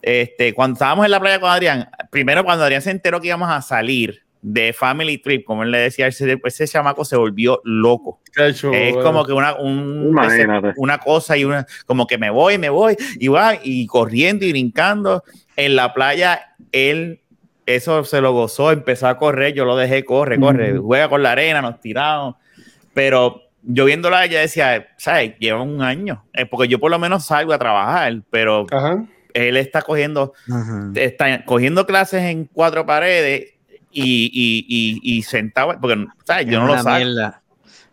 este, 0.00 0.54
cuando 0.54 0.76
estábamos 0.76 1.04
en 1.04 1.10
la 1.10 1.20
playa 1.20 1.38
con 1.38 1.50
Adrián, 1.50 1.90
primero 2.10 2.42
cuando 2.42 2.64
Adrián 2.64 2.80
se 2.80 2.90
enteró 2.90 3.20
que 3.20 3.26
íbamos 3.26 3.50
a 3.50 3.60
salir 3.60 4.21
de 4.44 4.72
Family 4.72 5.18
Trip, 5.18 5.44
como 5.44 5.62
él 5.62 5.70
le 5.70 5.78
decía, 5.78 6.08
ese, 6.08 6.36
ese 6.44 6.66
chamaco 6.66 7.04
se 7.04 7.16
volvió 7.16 7.60
loco. 7.64 8.20
Chulo, 8.54 8.74
Es 8.74 8.92
bueno. 8.94 9.02
como 9.08 9.24
que 9.24 9.32
una, 9.32 9.54
un- 9.54 10.08
Imagínate. 10.08 10.72
una 10.76 10.98
cosa 10.98 11.36
y 11.36 11.44
una, 11.44 11.64
como 11.86 12.06
que 12.08 12.18
me 12.18 12.28
voy, 12.28 12.58
me 12.58 12.68
voy, 12.68 12.96
y 13.20 13.28
va, 13.28 13.54
y 13.62 13.86
corriendo 13.86 14.44
y 14.44 14.50
brincando. 14.52 15.22
En 15.56 15.76
la 15.76 15.94
playa, 15.94 16.54
él, 16.72 17.20
eso 17.66 18.04
se 18.04 18.20
lo 18.20 18.32
gozó, 18.32 18.72
empezó 18.72 19.06
a 19.06 19.16
correr, 19.16 19.54
yo 19.54 19.64
lo 19.64 19.76
dejé, 19.76 20.04
corre, 20.04 20.40
corre, 20.40 20.76
juega 20.76 21.08
con 21.08 21.22
la 21.22 21.32
arena, 21.32 21.62
nos 21.62 21.80
tiramos. 21.80 22.34
Pero 22.94 23.42
yo 23.62 23.84
viéndola, 23.84 24.24
ella 24.24 24.40
decía, 24.40 24.88
¿sabes? 24.96 25.34
Lleva 25.38 25.62
un 25.62 25.82
año, 25.82 26.24
Eh, 26.32 26.46
porque 26.46 26.66
yo 26.66 26.80
por 26.80 26.90
lo 26.90 26.98
menos 26.98 27.26
salgo 27.26 27.52
a 27.52 27.58
trabajar, 27.58 28.22
pero 28.30 28.66
Ajá. 28.72 29.04
él 29.34 29.56
está 29.56 29.82
cogiendo 29.82 30.32
está 30.96 31.44
cogiendo 31.44 31.86
clases 31.86 32.22
en 32.24 32.46
cuatro 32.52 32.84
paredes 32.84 33.54
y, 33.92 34.30
y, 34.32 34.66
y, 34.68 35.18
y 35.18 35.22
sentado, 35.22 35.74
porque 35.80 36.06
¿sabes? 36.24 36.46
yo 36.46 36.52
es 36.52 36.58
no 36.58 36.66
lo 36.66 36.72
una 36.74 36.82
saco. 36.82 36.96
mierda. 37.04 37.38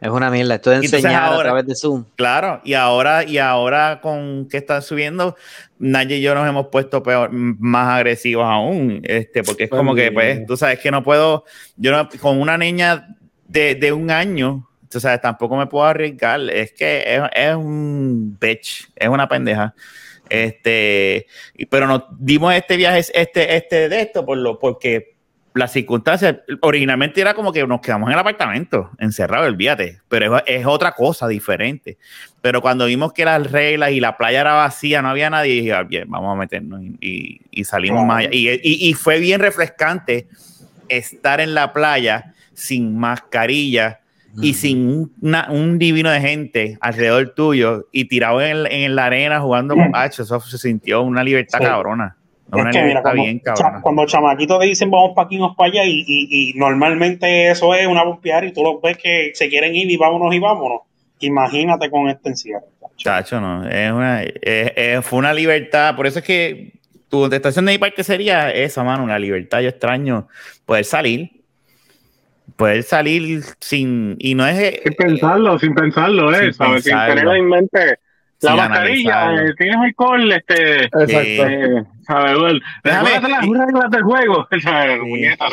Es 0.01 0.09
una 0.09 0.29
mierda. 0.31 0.55
Esto 0.55 0.71
enseñar 0.71 1.23
ahora- 1.23 1.39
a 1.39 1.43
través 1.43 1.65
de 1.67 1.75
Zoom. 1.75 2.05
Claro, 2.15 2.61
y 2.63 2.73
ahora, 2.73 3.25
y 3.25 3.37
ahora 3.37 3.99
con 4.01 4.47
que 4.47 4.55
están 4.57 4.81
subiendo, 4.81 5.35
Naya 5.77 6.15
y 6.15 6.21
yo 6.21 6.33
nos 6.35 6.47
hemos 6.47 6.67
puesto 6.67 7.03
peor, 7.03 7.31
más 7.33 7.89
agresivos 7.97 8.45
aún, 8.47 9.01
este, 9.03 9.43
porque 9.43 9.65
es 9.65 9.69
como 9.69 9.93
que, 9.95 10.11
pues, 10.13 10.45
tú 10.45 10.55
sabes 10.55 10.79
que 10.79 10.89
no 10.89 11.03
puedo, 11.03 11.43
yo 11.75 11.91
no, 11.91 12.07
con 12.21 12.39
una 12.39 12.57
niña 12.57 13.09
de, 13.45 13.75
de 13.75 13.91
un 13.91 14.09
año, 14.09 14.69
tú 14.89 15.01
sabes, 15.01 15.19
tampoco 15.19 15.57
me 15.57 15.67
puedo 15.67 15.85
arriesgar, 15.85 16.39
es 16.49 16.71
que 16.71 17.03
es, 17.05 17.21
es 17.35 17.55
un 17.55 18.37
bitch, 18.39 18.89
es 18.95 19.09
una 19.09 19.27
pendeja. 19.27 19.75
Este, 20.29 21.25
pero 21.69 21.87
nos 21.87 22.03
dimos 22.19 22.53
este 22.53 22.77
viaje, 22.77 22.99
este, 23.13 23.55
este 23.55 23.89
de 23.89 24.01
esto, 24.01 24.25
por 24.25 24.37
lo, 24.37 24.59
porque 24.59 25.17
las 25.55 25.71
circunstancias, 25.73 26.37
originalmente 26.61 27.19
era 27.21 27.33
como 27.33 27.51
que 27.51 27.65
nos 27.65 27.81
quedamos 27.81 28.07
en 28.09 28.13
el 28.13 28.19
apartamento, 28.19 28.91
encerrado, 28.99 29.47
olvídate, 29.47 29.99
pero 30.07 30.37
es, 30.37 30.43
es 30.45 30.65
otra 30.65 30.91
cosa 30.93 31.27
diferente. 31.27 31.97
Pero 32.41 32.61
cuando 32.61 32.85
vimos 32.85 33.13
que 33.13 33.25
las 33.25 33.51
reglas 33.51 33.91
y 33.91 33.99
la 33.99 34.15
playa 34.17 34.41
era 34.41 34.53
vacía, 34.53 35.01
no 35.01 35.09
había 35.09 35.29
nadie, 35.29 35.53
dije, 35.55 35.73
"Ah, 35.73 35.83
bien, 35.83 36.09
vamos 36.09 36.33
a 36.33 36.39
meternos 36.39 36.81
y, 36.83 36.95
y- 37.01 37.41
y 37.51 37.63
salimos 37.65 38.05
más 38.05 38.19
allá. 38.19 38.29
Y, 38.31 38.49
y- 38.61 38.93
fue 38.93 39.19
bien 39.19 39.41
refrescante 39.41 40.27
estar 40.87 41.41
en 41.41 41.53
la 41.53 41.73
playa 41.73 42.33
sin 42.53 42.97
mascarilla 42.97 43.99
y 44.41 44.53
sin 44.53 44.87
un, 44.87 45.11
una- 45.21 45.47
un 45.49 45.79
divino 45.79 46.11
de 46.11 46.21
gente 46.21 46.77
alrededor 46.81 47.29
tuyo 47.35 47.87
y 47.91 48.05
tirado 48.05 48.41
en, 48.41 48.65
en 48.71 48.95
la 48.95 49.05
arena 49.05 49.39
jugando 49.41 49.73
con 49.75 49.91
H, 49.95 50.21
eso 50.21 50.39
se 50.39 50.57
sintió 50.59 51.01
una 51.01 51.23
libertad 51.23 51.57
Sí. 51.59 51.65
cabrona. 51.65 52.15
Es 52.51 52.65
que 52.75 52.83
mira, 52.83 53.01
cuando, 53.01 53.23
bien 53.23 53.39
cha- 53.43 53.53
cabrona. 53.55 53.81
cuando 53.81 54.05
chamaquitos 54.05 54.59
te 54.59 54.65
dicen 54.65 54.89
vamos 54.89 55.11
para 55.15 55.27
aquí, 55.27 55.37
vamos 55.37 55.55
para 55.55 55.69
allá, 55.71 55.85
y, 55.85 56.03
y- 56.07 56.49
y 56.49 56.53
normalmente 56.55 57.49
eso 57.51 57.73
es 57.75 57.85
una 57.85 58.03
bombear 58.03 58.43
y 58.45 58.51
tú 58.53 58.63
los 58.63 58.81
ves 58.81 58.97
que 58.97 59.31
se 59.35 59.49
quieren 59.49 59.75
ir 59.75 59.89
y 59.91 59.97
vámonos 59.97 60.33
y 60.33 60.39
vámonos. 60.39 60.81
Imagínate 61.19 61.89
con 61.89 62.09
este 62.09 62.29
encierro. 62.29 62.65
Chacho, 62.97 63.39
no. 63.39 63.67
Es 63.67 63.91
una, 63.91 64.23
es- 64.23 64.33
es- 64.75 65.05
fue 65.05 65.19
una 65.19 65.33
libertad. 65.33 65.95
Por 65.95 66.07
eso 66.07 66.19
es 66.19 66.25
que 66.25 66.73
tu 67.09 67.21
contestación 67.21 67.65
de 67.65 67.73
mi 67.73 67.77
parte 67.77 68.03
sería 68.03 68.49
esa, 68.51 68.83
mano, 68.83 69.03
una 69.03 69.19
libertad. 69.19 69.59
Yo 69.61 69.69
extraño 69.69 70.27
poder 70.65 70.85
salir. 70.85 71.31
Poder 72.55 72.83
salir 72.83 73.41
sin. 73.59 74.15
Y 74.19 74.33
no 74.35 74.45
es. 74.47 74.81
Sin 74.83 74.93
pensarlo, 74.95 75.59
sin 75.59 75.73
pensarlo, 75.75 76.33
¿eh? 76.33 76.39
Sin 76.45 76.53
¿sabes? 76.53 76.83
Sin 76.83 76.97
tener 76.97 77.27
en 77.35 77.47
mente 77.47 77.99
la 78.41 78.55
mascarilla, 78.55 79.33
eh, 79.35 79.53
tienes 79.57 79.75
alcohol, 79.77 80.31
este. 80.31 80.83
Exacto. 80.85 81.17
eh, 81.17 81.83
¿sabes? 82.07 82.37
Bueno, 82.37 82.59
Déjame- 82.83 83.29
las 83.29 83.41
reglas 83.45 83.91
del 83.91 84.03
juego. 84.03 84.47
Sí. 84.59 84.99
Muñeca, 85.03 85.45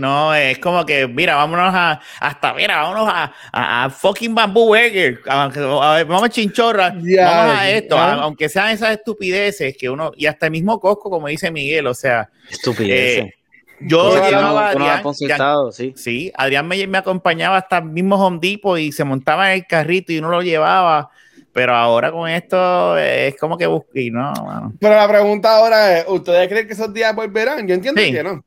¿no? 0.00 0.34
Es 0.34 0.58
como 0.58 0.84
que, 0.84 1.06
mira, 1.06 1.36
vámonos 1.36 1.72
a, 1.74 2.00
hasta, 2.20 2.54
mira, 2.54 2.82
vámonos 2.82 3.08
a, 3.08 3.32
a, 3.52 3.84
a 3.84 3.90
fucking 3.90 4.34
Bamboo 4.34 4.66
Burger, 4.66 5.20
a- 5.28 5.44
a- 5.44 5.96
a- 5.98 6.04
vamos 6.04 6.24
a 6.24 6.28
Chinchorra, 6.28 6.94
Ya, 7.00 7.30
vamos 7.30 7.56
a 7.58 7.70
esto, 7.70 7.96
ah. 7.96 8.12
a- 8.12 8.22
aunque 8.22 8.48
sean 8.48 8.70
esas 8.70 8.90
estupideces 8.90 9.76
que 9.76 9.88
uno, 9.88 10.12
y 10.16 10.26
hasta 10.26 10.46
el 10.46 10.52
mismo 10.52 10.80
Costco, 10.80 11.08
como 11.10 11.28
dice 11.28 11.50
Miguel, 11.50 11.86
o 11.86 11.94
sea, 11.94 12.28
Estupidez. 12.50 13.18
eh, 13.20 13.34
yo 13.80 14.14
no- 14.16 14.28
llevaba 14.28 14.70
a 14.70 14.74
no 14.74 14.84
Adrián, 14.84 15.72
sí. 15.72 15.92
Sí, 15.96 16.32
Adrián 16.36 16.66
me, 16.68 16.86
me 16.86 16.98
acompañaba 16.98 17.56
hasta 17.56 17.78
el 17.78 17.84
mismo 17.84 18.16
Home 18.16 18.38
Depot 18.40 18.78
y 18.78 18.92
se 18.92 19.04
montaba 19.04 19.52
en 19.52 19.60
el 19.60 19.66
carrito 19.66 20.12
y 20.12 20.18
uno 20.18 20.28
lo 20.30 20.42
llevaba. 20.42 21.10
Pero 21.52 21.74
ahora 21.74 22.10
con 22.10 22.28
esto 22.30 22.96
eh, 22.98 23.28
es 23.28 23.36
como 23.36 23.58
que 23.58 23.66
busqué, 23.66 24.10
no, 24.10 24.32
mano. 24.32 24.72
Pero 24.80 24.94
la 24.96 25.06
pregunta 25.08 25.54
ahora 25.56 25.98
es, 25.98 26.04
¿ustedes 26.08 26.48
creen 26.48 26.66
que 26.66 26.72
esos 26.72 26.92
días 26.94 27.14
volverán? 27.14 27.66
Yo 27.68 27.74
entiendo 27.74 28.00
Sí. 28.00 28.10
que 28.12 28.22
no. 28.22 28.42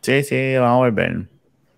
Sí, 0.00 0.22
sí, 0.22 0.54
vamos 0.56 0.74
a 0.74 0.76
volver. 0.88 1.16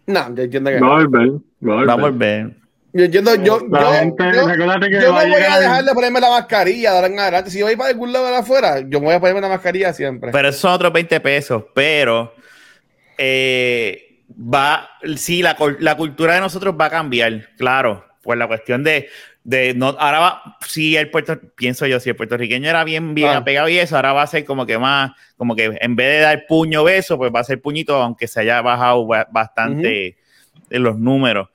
No, 0.07 0.35
yo 0.35 0.43
entiendo 0.43 0.71
que 0.71 0.79
Va 0.81 0.87
a 0.87 0.91
no. 0.91 1.09
volver, 1.09 1.29
va 1.31 1.73
a 1.73 1.77
volver. 1.77 1.89
Va 1.89 1.93
a 1.93 1.97
volver. 1.97 2.51
Yo 2.93 3.05
entiendo, 3.05 3.35
yo, 3.37 3.61
La 3.71 3.81
yo, 3.81 3.93
gente, 3.93 4.25
yo, 4.25 4.31
que 4.31 4.59
yo 4.93 5.07
no 5.09 5.13
voy 5.13 5.23
a 5.23 5.25
llegar- 5.27 5.61
dejar 5.61 5.85
de 5.85 5.93
ponerme 5.95 6.21
la 6.21 6.31
mascarilla 6.31 6.91
de 6.91 6.97
ahora 6.97 7.07
en 7.09 7.19
adelante. 7.19 7.51
Si 7.51 7.59
yo 7.59 7.67
voy 7.67 7.77
para 7.77 7.91
algún 7.91 8.13
lado 8.13 8.27
de 8.27 8.37
afuera, 8.37 8.81
yo 8.81 8.99
me 9.01 9.07
voy 9.07 9.15
a 9.15 9.21
ponerme 9.21 9.41
la 9.43 9.49
mascarilla 9.49 9.93
siempre. 9.93 10.33
Pero 10.33 10.49
esos 10.49 10.61
son 10.61 10.73
otros 10.73 10.93
20 10.93 11.21
pesos. 11.21 11.65
Pero 11.75 12.35
eh, 13.19 14.21
va, 14.33 14.89
sí, 15.17 15.43
la 15.43 15.97
cultura 15.97 16.35
de 16.35 16.41
nosotros 16.41 16.75
va 16.81 16.87
a 16.87 16.91
cambiar, 16.91 17.49
claro. 17.57 18.05
Por 18.23 18.37
la 18.37 18.47
cuestión 18.47 18.83
de, 18.85 19.09
de 19.49 19.73
no, 19.73 19.87
ahora 19.99 20.19
va, 20.21 20.57
si 20.67 20.95
el 20.95 21.09
puerto, 21.11 21.39
pienso 21.57 21.87
yo, 21.87 21.99
si 22.01 22.11
el 22.11 22.17
puertorriqueño 22.17 22.69
era 22.69 22.85
bien, 22.85 23.15
bien 23.15 23.31
Ah. 23.31 23.37
apegado 23.39 23.71
y 23.71 23.79
eso, 23.79 23.97
ahora 23.97 24.13
va 24.13 24.21
a 24.23 24.27
ser 24.27 24.45
como 24.45 24.67
que 24.67 24.77
más, 24.77 25.13
como 25.39 25.57
que 25.57 25.79
en 25.81 25.97
vez 25.97 26.17
de 26.17 26.21
dar 26.21 26.45
puño 26.47 26.85
beso, 26.85 27.17
pues 27.17 27.33
va 27.35 27.41
a 27.41 27.45
ser 27.45 27.59
puñito, 27.63 27.95
aunque 28.03 28.29
se 28.29 28.41
haya 28.41 28.61
bajado 28.61 29.07
ba- 29.07 29.27
bastante 29.31 30.19
en 30.69 30.83
los 30.83 30.99
números. 30.99 31.49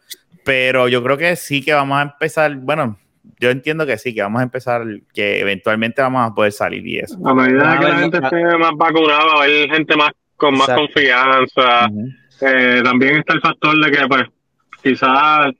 Pero 0.43 0.87
yo 0.87 1.03
creo 1.03 1.17
que 1.19 1.35
sí 1.35 1.63
que 1.63 1.71
vamos 1.73 1.99
a 1.99 2.01
empezar, 2.01 2.55
bueno, 2.55 2.97
yo 3.39 3.51
entiendo 3.51 3.85
que 3.85 3.99
sí, 3.99 4.11
que 4.15 4.23
vamos 4.23 4.39
a 4.39 4.43
empezar, 4.43 4.81
que 5.13 5.39
eventualmente 5.41 6.01
vamos 6.01 6.31
a 6.31 6.33
poder 6.33 6.51
salir 6.51 6.85
y 6.87 6.97
eso. 6.97 7.15
A 7.27 7.33
medida 7.35 7.77
que 7.79 7.85
la 7.85 7.99
gente 7.99 8.17
esté 8.23 8.57
más 8.57 8.71
vacunada, 8.75 9.23
va 9.25 9.33
a 9.41 9.43
haber 9.43 9.69
gente 9.69 9.95
más 9.95 10.09
con 10.35 10.53
más 10.57 10.67
Exacto. 10.67 10.81
confianza. 10.87 11.87
Eh, 12.41 12.81
también 12.83 13.17
está 13.17 13.33
el 13.33 13.41
factor 13.41 13.85
de 13.85 13.91
que, 13.91 14.07
pues, 14.07 14.23
quizás 14.81 15.51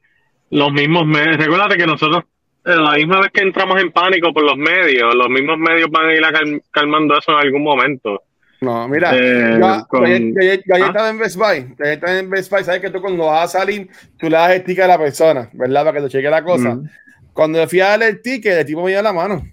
los 0.54 0.72
mismos 0.72 1.06
medios. 1.06 1.38
Recuérdate 1.38 1.78
que 1.78 1.86
nosotros, 1.88 2.24
eh, 2.66 2.76
la 2.76 2.94
misma 2.94 3.20
vez 3.22 3.32
que 3.32 3.42
entramos 3.42 3.82
en 3.82 3.92
pánico 3.92 4.34
por 4.34 4.44
los 4.44 4.58
medios, 4.58 5.14
los 5.16 5.30
mismos 5.30 5.58
medios 5.58 5.90
van 5.92 6.08
a 6.10 6.14
ir 6.14 6.24
a 6.24 6.32
cal- 6.32 6.62
calmando 6.72 7.18
eso 7.18 7.32
en 7.32 7.38
algún 7.40 7.64
momento. 7.64 8.22
No, 8.62 8.88
mira, 8.88 9.12
Eh, 9.14 9.58
yo, 9.60 9.86
con- 9.90 10.06
yo, 10.06 10.18
yo- 10.42 10.54
yo- 10.54 10.78
yo 10.78 10.86
¿Ah? 10.86 10.88
estaba 10.88 11.10
en 11.10 11.18
Best 11.20 11.36
Buy. 11.36 11.76
Yo 11.78 11.86
estaba 11.86 12.18
en 12.18 12.30
Best 12.30 12.50
Buy. 12.50 12.64
Sabes 12.64 12.80
que 12.82 12.90
tú 12.90 13.02
cuando 13.02 13.26
vas 13.26 13.54
a 13.54 13.60
salir, 13.60 13.90
tú 14.18 14.30
le 14.30 14.38
das 14.38 14.52
el 14.52 14.64
ticket 14.64 14.86
a 14.86 14.88
la 14.88 14.98
persona, 14.98 15.50
¿verdad? 15.52 15.84
Para 15.84 15.98
que 15.98 16.04
te 16.06 16.10
cheque 16.12 16.30
la 16.30 16.44
cosa. 16.44 16.70
Ujú. 16.70 16.88
Cuando 17.34 17.60
yo 17.60 17.68
fui 17.68 17.82
a 17.82 17.90
darle 17.90 18.08
el 18.08 18.22
ticket, 18.22 18.54
el 18.60 18.66
tipo 18.66 18.82
me 18.84 18.92
dio 18.92 19.02
la 19.02 19.12
mano. 19.12 19.44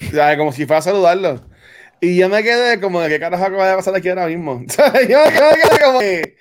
O 0.00 0.10
sea, 0.10 0.36
como 0.36 0.52
si 0.52 0.66
fuera 0.66 0.78
a 0.78 0.82
saludarlo. 0.82 1.40
Y 2.00 2.16
yo 2.16 2.28
me 2.28 2.42
quedé 2.42 2.80
como 2.80 3.00
de 3.00 3.08
qué 3.08 3.18
carajo 3.18 3.44
acaba 3.44 3.68
de 3.70 3.76
pasar 3.76 3.96
aquí 3.96 4.08
ahora 4.08 4.26
mismo. 4.26 4.62
Yo 5.08 5.18
me 5.24 5.32
quedé 5.32 5.82
como 5.84 5.98
que- 5.98 6.36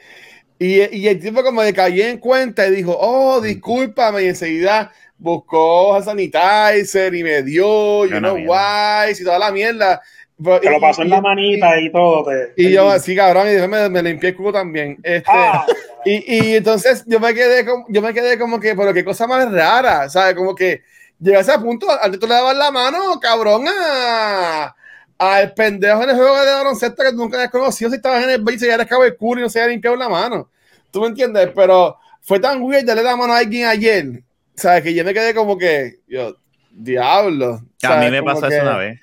y, 0.60 0.96
y 0.98 1.08
el 1.08 1.20
tipo 1.20 1.44
como 1.44 1.62
de 1.62 1.74
cayó 1.74 2.06
en 2.06 2.18
cuenta 2.18 2.68
y 2.68 2.72
dijo, 2.72 2.98
oh, 3.00 3.40
discúlpame, 3.42 4.24
y 4.24 4.28
enseguida 4.28 4.92
buscó 5.18 5.96
a 5.96 6.04
sanitizer 6.04 7.14
y 7.16 7.24
me 7.24 7.42
dio, 7.44 8.06
you 8.06 8.20
know 8.20 8.36
why, 8.36 9.12
y 9.12 9.24
toda 9.24 9.40
la 9.40 9.52
mierda. 9.52 10.02
Pues, 10.42 10.62
Te 10.62 10.70
lo 10.70 10.78
y- 10.78 10.82
pasó 10.82 11.02
en 11.02 11.08
y- 11.08 11.12
la 11.12 11.22
manita 11.22 11.80
y 11.80 11.92
todo. 11.92 12.24
Te, 12.26 12.54
Y 12.56 12.72
yo 12.72 12.90
así, 12.90 13.16
cabrón, 13.16 13.48
y 13.48 13.52
después 13.52 13.70
me, 13.70 13.90
me 13.90 14.04
limpié 14.04 14.30
el 14.30 14.36
culo 14.36 14.54
también. 14.54 14.98
Este, 15.02 15.24
Ah. 15.32 15.66
y, 16.06 16.36
y 16.52 16.56
entonces 16.58 17.04
yo 17.08 17.20
me 17.20 17.34
quedé 17.34 17.66
como, 17.66 17.86
yo 17.90 18.02
me 18.04 18.14
quedé 18.14 18.38
como 18.38 18.60
que, 18.60 18.76
pero 18.76 18.94
qué 18.94 19.04
cosa 19.04 19.26
más 19.26 19.52
rara, 19.52 20.08
¿sabes? 20.10 20.36
Como 20.36 20.54
que 20.54 20.84
llegué 21.20 21.38
a 21.38 21.42
ese 21.42 21.58
punto, 21.58 21.88
antes 22.02 22.20
tú 22.20 22.28
le 22.28 22.36
dabas 22.36 22.56
la 22.56 22.70
mano, 22.70 23.20
cabrón, 23.20 23.66
a 23.68 24.76
al 25.18 25.54
pendejo 25.54 26.04
en 26.04 26.10
el 26.12 26.16
juego 26.16 26.40
de 26.40 26.52
baloncesto 26.52 27.04
que 27.04 27.12
nunca 27.14 27.38
habías 27.38 27.52
conocido 27.52 27.90
si 27.90 27.96
estabas 27.96 28.24
en 28.24 28.30
el 28.30 28.44
beach 28.44 28.62
y 28.62 28.68
ya 28.68 28.76
eres 28.76 28.88
culo 29.18 29.42
y 29.42 29.44
no 29.44 29.50
se 29.50 29.60
había 29.60 29.72
limpiado 29.72 29.96
la 29.96 30.10
mano. 30.10 30.50
¿Tú 30.92 31.02
me 31.02 31.08
entiendes? 31.08 31.50
Pero 31.56 31.98
fue 32.22 32.40
tan 32.40 32.62
weird 32.62 32.86
darle 32.86 33.04
la 33.04 33.16
mano 33.16 33.34
a 33.34 33.40
alguien 33.40 33.68
ayer, 33.68 34.22
¿sabes? 34.56 34.84
Que 34.84 34.94
yo 34.94 35.04
me 35.04 35.14
quedé 35.14 35.34
como 35.34 35.58
que, 35.58 35.96
yo, 36.08 36.38
diablo. 36.72 37.62
A 37.84 37.98
mí 37.98 38.12
me 38.12 38.20
Como 38.20 38.34
pasó 38.34 38.48
eso 38.48 38.62
una 38.62 38.78
vez. 38.78 39.00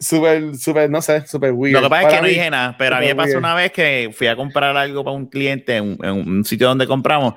Súper, 0.00 0.56
súper, 0.56 0.88
no 0.88 1.02
sé, 1.02 1.26
súper 1.26 1.52
weird. 1.52 1.74
Lo 1.74 1.82
que 1.82 1.90
pasa 1.90 2.08
es 2.08 2.14
que 2.14 2.22
no 2.22 2.28
dije 2.28 2.50
nada, 2.50 2.76
pero 2.78 2.96
a 2.96 3.00
mí 3.00 3.06
me 3.06 3.16
pasó 3.16 3.30
weird. 3.30 3.38
una 3.38 3.54
vez 3.54 3.72
que 3.72 4.14
fui 4.16 4.28
a 4.28 4.36
comprar 4.36 4.76
algo 4.76 5.04
para 5.04 5.16
un 5.16 5.26
cliente 5.26 5.76
en, 5.76 5.98
en 6.02 6.10
un 6.10 6.44
sitio 6.44 6.68
donde 6.68 6.86
compramos 6.86 7.34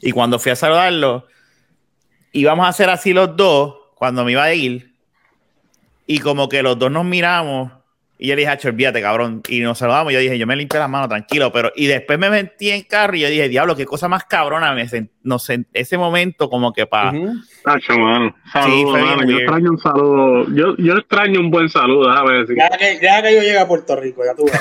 y 0.00 0.12
cuando 0.12 0.38
fui 0.38 0.52
a 0.52 0.56
saludarlo, 0.56 1.26
íbamos 2.32 2.66
a 2.66 2.68
hacer 2.68 2.88
así 2.88 3.12
los 3.12 3.36
dos 3.36 3.74
cuando 3.96 4.24
me 4.24 4.32
iba 4.32 4.44
a 4.44 4.54
ir 4.54 4.93
y 6.06 6.18
como 6.18 6.48
que 6.48 6.62
los 6.62 6.78
dos 6.78 6.90
nos 6.90 7.04
miramos 7.04 7.72
y 8.24 8.28
yo 8.28 8.34
le 8.36 8.40
dije, 8.42 8.52
"Acho, 8.52 8.68
olvídate, 8.68 9.00
cabrón. 9.02 9.42
Y 9.48 9.60
nos 9.60 9.78
saludamos. 9.78 10.12
Yo 10.12 10.18
dije, 10.18 10.38
yo 10.38 10.46
me 10.46 10.56
limpié 10.56 10.80
las 10.80 10.88
manos, 10.88 11.08
tranquilo. 11.08 11.52
Pero, 11.52 11.70
y 11.76 11.86
después 11.86 12.18
me 12.18 12.30
metí 12.30 12.70
en 12.70 12.82
carro 12.82 13.14
y 13.16 13.20
yo 13.20 13.28
dije, 13.28 13.48
diablo, 13.48 13.76
qué 13.76 13.84
cosa 13.84 14.08
más 14.08 14.24
cabrona. 14.24 14.72
Me 14.74 14.84
sent- 14.86 15.10
no 15.22 15.38
sé, 15.38 15.64
ese 15.72 15.96
momento 15.98 16.48
como 16.50 16.72
que 16.72 16.86
para... 16.86 17.12
Tacho, 17.64 17.98
mano. 17.98 18.34
Saludos, 18.52 19.00
mano. 19.00 19.30
Yo 19.30 19.38
extraño 19.38 19.70
un 19.70 19.78
saludo. 19.78 20.46
Yo, 20.54 20.76
yo 20.78 20.98
extraño 20.98 21.40
un 21.40 21.50
buen 21.50 21.68
saludo, 21.68 22.10
déjame 22.10 22.32
decir. 22.40 22.56
Ya 22.58 22.68
que, 22.76 22.98
ya 23.02 23.22
que 23.22 23.34
yo 23.34 23.40
llegue 23.40 23.58
a 23.58 23.66
Puerto 23.68 23.96
Rico, 23.96 24.22
ya 24.24 24.34
tú 24.34 24.44
ves. 24.44 24.60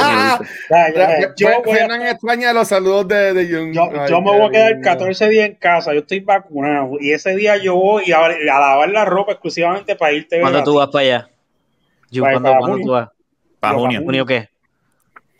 Ah, 0.00 0.38
Ya, 0.70 0.92
ya, 0.94 1.20
ya. 1.20 1.34
Yo, 1.36 1.48
a- 1.48 1.62
Fernan 1.62 2.02
extraña 2.02 2.52
los 2.52 2.68
saludos 2.68 3.08
de, 3.08 3.32
de 3.34 3.46
Jung. 3.54 3.72
yo, 3.74 3.82
Ay, 4.00 4.10
yo 4.10 4.20
me 4.20 4.30
voy 4.30 4.48
a 4.48 4.50
quedar 4.50 4.72
lindo. 4.72 4.84
14 4.88 5.28
días 5.28 5.46
en 5.48 5.54
casa, 5.56 5.92
yo 5.92 6.00
estoy 6.00 6.20
vacunado 6.20 6.92
y 7.00 7.12
ese 7.12 7.34
día 7.36 7.56
yo 7.56 7.74
voy 7.74 8.10
a, 8.12 8.24
a 8.24 8.28
lavar 8.60 8.88
la 8.90 9.04
ropa 9.04 9.32
exclusivamente 9.32 9.96
para 9.96 10.12
irte 10.12 10.40
¿Cuándo 10.40 10.62
tú 10.64 10.74
vas 10.76 10.88
para 10.88 11.04
allá? 11.04 11.28
Yo, 12.10 12.22
Para- 12.22 12.32
¿cuándo, 12.34 12.48
para 12.48 12.58
cuándo 12.58 12.76
junio. 12.76 12.86
tú 12.86 12.92
vas? 12.92 13.08
Para 13.60 13.74
Yo 13.74 13.80
junio. 13.80 14.02
¿Junio 14.04 14.26
qué? 14.26 14.48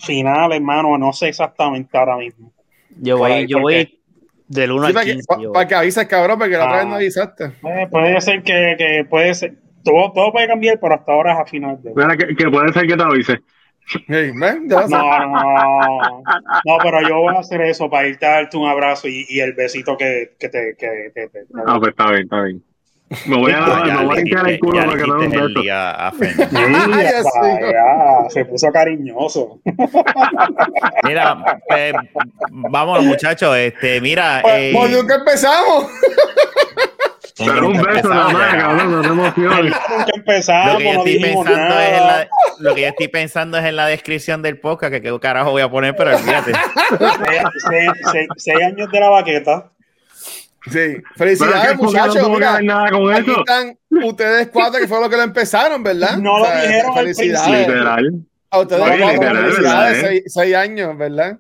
final, 0.01 0.53
hermano, 0.53 0.97
no 0.97 1.13
sé 1.13 1.29
exactamente 1.29 1.97
ahora 1.99 2.17
mismo. 2.17 2.53
Yo 3.01 3.19
voy, 3.19 3.47
yo 3.49 3.59
voy 3.61 3.99
del 4.47 4.71
1 4.73 4.83
Sí, 4.83 4.89
al 4.89 4.95
para, 4.95 5.05
que, 5.07 5.13
15. 5.13 5.27
pa- 5.27 5.41
yo 5.43 5.53
para 5.53 5.67
que 5.69 5.75
avises, 5.75 6.07
cabrón, 6.07 6.39
porque 6.39 6.57
la 6.57 6.65
otra 6.67 6.75
Ah. 6.77 6.79
vez 6.79 6.87
no 6.87 6.95
avisaste. 6.95 7.45
Eh, 7.47 7.87
puede 7.91 8.21
ser 8.21 8.43
que, 8.45 8.77
que 8.79 9.05
puede 9.11 9.35
ser, 9.35 9.55
todo, 9.83 10.13
todo 10.13 10.31
puede 10.33 10.47
cambiar, 10.47 10.79
pero 10.81 10.95
hasta 10.95 11.13
ahora 11.13 11.33
es 11.35 11.39
a 11.41 11.45
final 11.47 11.83
de 11.83 11.93
que, 12.17 12.37
que 12.37 12.49
puede 12.49 12.73
ser 12.73 12.87
que 12.87 12.97
te 12.97 13.03
avise. 13.03 13.41
No, 14.07 14.19
no, 14.89 16.23
no, 16.65 16.77
pero 16.83 17.09
yo 17.09 17.17
voy 17.21 17.35
a 17.35 17.41
hacer 17.41 17.61
eso 17.63 17.89
para 17.91 18.07
irte 18.07 18.27
a 18.27 18.31
darte 18.33 18.57
un 18.57 18.69
abrazo 18.69 19.09
y, 19.09 19.25
y 19.29 19.41
el 19.41 19.55
besito 19.55 19.97
que, 19.97 20.35
que 20.39 20.49
te, 20.49 20.77
que, 20.79 21.11
que 21.15 21.29
te- 21.29 21.47
Ah, 21.67 21.77
pues 21.79 21.91
está 21.91 22.11
bien, 22.11 22.23
está 22.25 22.43
bien. 22.43 22.63
Me 23.27 23.37
voy 23.37 23.53
a, 23.57 23.57
ya 23.87 23.95
me 24.01 24.05
voy 24.07 24.19
a 24.37 24.41
el 24.51 24.59
culo 24.61 24.79
para 24.85 24.97
que 24.99 25.07
no 25.07 25.15
me 25.17 25.63
día 25.63 25.91
a. 26.09 26.13
Mira, 26.51 27.23
vaya, 27.41 28.31
se 28.31 28.45
puso 28.45 28.71
cariñoso. 28.73 29.61
Mira, 31.05 31.61
eh, 31.77 31.93
vámonos 32.51 33.05
muchachos, 33.05 33.57
este, 33.57 34.01
mira, 34.01 34.43
eh, 34.45 34.73
pues 34.75 34.91
nunca 34.91 35.15
empezamos. 35.17 35.87
Pero 37.39 37.69
un 37.69 37.81
beso 37.81 38.09
nada 38.09 38.29
más, 38.31 38.55
cabrón, 38.57 38.91
no 38.93 39.01
te 39.01 39.09
emociones. 39.09 39.73
Nunca 39.91 40.13
empezamos, 40.17 40.73
Lo 40.73 40.79
que 40.79 40.85
yo 40.85 40.93
no 40.93 40.99
estoy 40.99 41.21
pensando 41.21 41.53
es 41.81 41.89
en 41.89 41.95
nada. 41.95 42.19
la, 42.19 42.29
lo 42.59 42.75
que 42.75 42.81
yo 42.81 42.87
estoy 42.89 43.09
pensando 43.09 43.59
es 43.59 43.65
en 43.65 43.77
la 43.77 43.87
descripción 43.87 44.43
del 44.43 44.59
podcast, 44.59 44.93
que 44.93 45.01
qué 45.01 45.21
carajo 45.21 45.53
voy 45.53 45.63
a 45.63 45.71
poner, 45.71 45.95
pero 45.97 46.17
olvídate. 46.17 46.53
Seis, 46.53 47.43
seis- 47.71 47.91
seis- 48.13 48.29
seis 48.37 48.59
años 48.65 48.91
de 48.91 49.01
la 49.01 49.09
baqueta. 49.11 49.71
Sí, 50.71 50.97
felicidades, 51.17 51.77
no 51.77 51.83
muchachos. 51.85 52.17
que 52.17 52.29
Mira, 52.29 52.61
nada 52.63 52.91
con 52.91 53.13
aquí 53.13 53.31
eso. 53.31 53.41
están 53.41 53.79
ustedes 53.91 54.49
cuatro 54.49 54.81
que 54.81 54.89
fue 54.89 55.01
lo 55.01 55.09
que 55.11 55.17
lo 55.17 55.23
empezaron, 55.23 55.83
¿verdad? 55.83 56.17
No 56.19 56.39
lo 56.39 56.45
dijeron 56.45 56.99
al 56.99 57.05
Felicidades. 57.05 57.69
Literal. 57.69 58.13
A 58.51 58.59
ustedes 58.61 58.83
Oye, 58.83 58.99
cuatro, 58.99 59.13
literal, 59.13 59.37
felicidades. 59.37 59.63
¿verdad, 59.63 60.13
eh? 60.13 60.21
Seis, 60.23 60.23
seis 60.35 60.55
años, 60.55 60.99
¿verdad? 60.99 61.39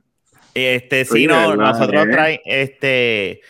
Este, 0.55 1.05
sí, 1.05 1.15
Oye, 1.15 1.27
no, 1.29 1.49
¿verdad, 1.51 1.73
nosotros 1.73 2.07
eh? 2.07 2.11
trae, 2.11 2.41
este, 2.45 3.41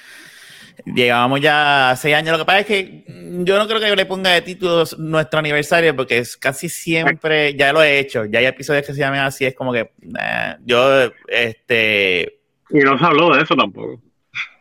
llevábamos 0.84 1.40
ya 1.40 1.94
seis 1.96 2.14
años. 2.14 2.32
Lo 2.32 2.38
que 2.38 2.44
pasa 2.44 2.60
es 2.60 2.66
que 2.66 3.04
yo 3.44 3.58
no 3.58 3.66
creo 3.66 3.80
que 3.80 3.88
yo 3.88 3.96
le 3.96 4.06
ponga 4.06 4.30
de 4.30 4.42
título 4.42 4.84
nuestro 4.98 5.38
aniversario, 5.38 5.94
porque 5.96 6.18
es 6.18 6.36
casi 6.36 6.68
siempre, 6.68 7.54
ya 7.54 7.72
lo 7.72 7.82
he 7.82 7.98
hecho, 7.98 8.24
ya 8.26 8.38
hay 8.40 8.46
episodios 8.46 8.86
que 8.86 8.92
se 8.94 9.00
llaman 9.00 9.20
así, 9.20 9.44
es 9.44 9.54
como 9.54 9.72
que, 9.72 9.80
eh, 10.20 10.56
yo, 10.64 11.10
este, 11.28 12.40
Y 12.70 12.78
no 12.78 12.98
se 12.98 13.04
habló 13.04 13.34
de 13.34 13.42
eso 13.42 13.56
tampoco. 13.56 14.00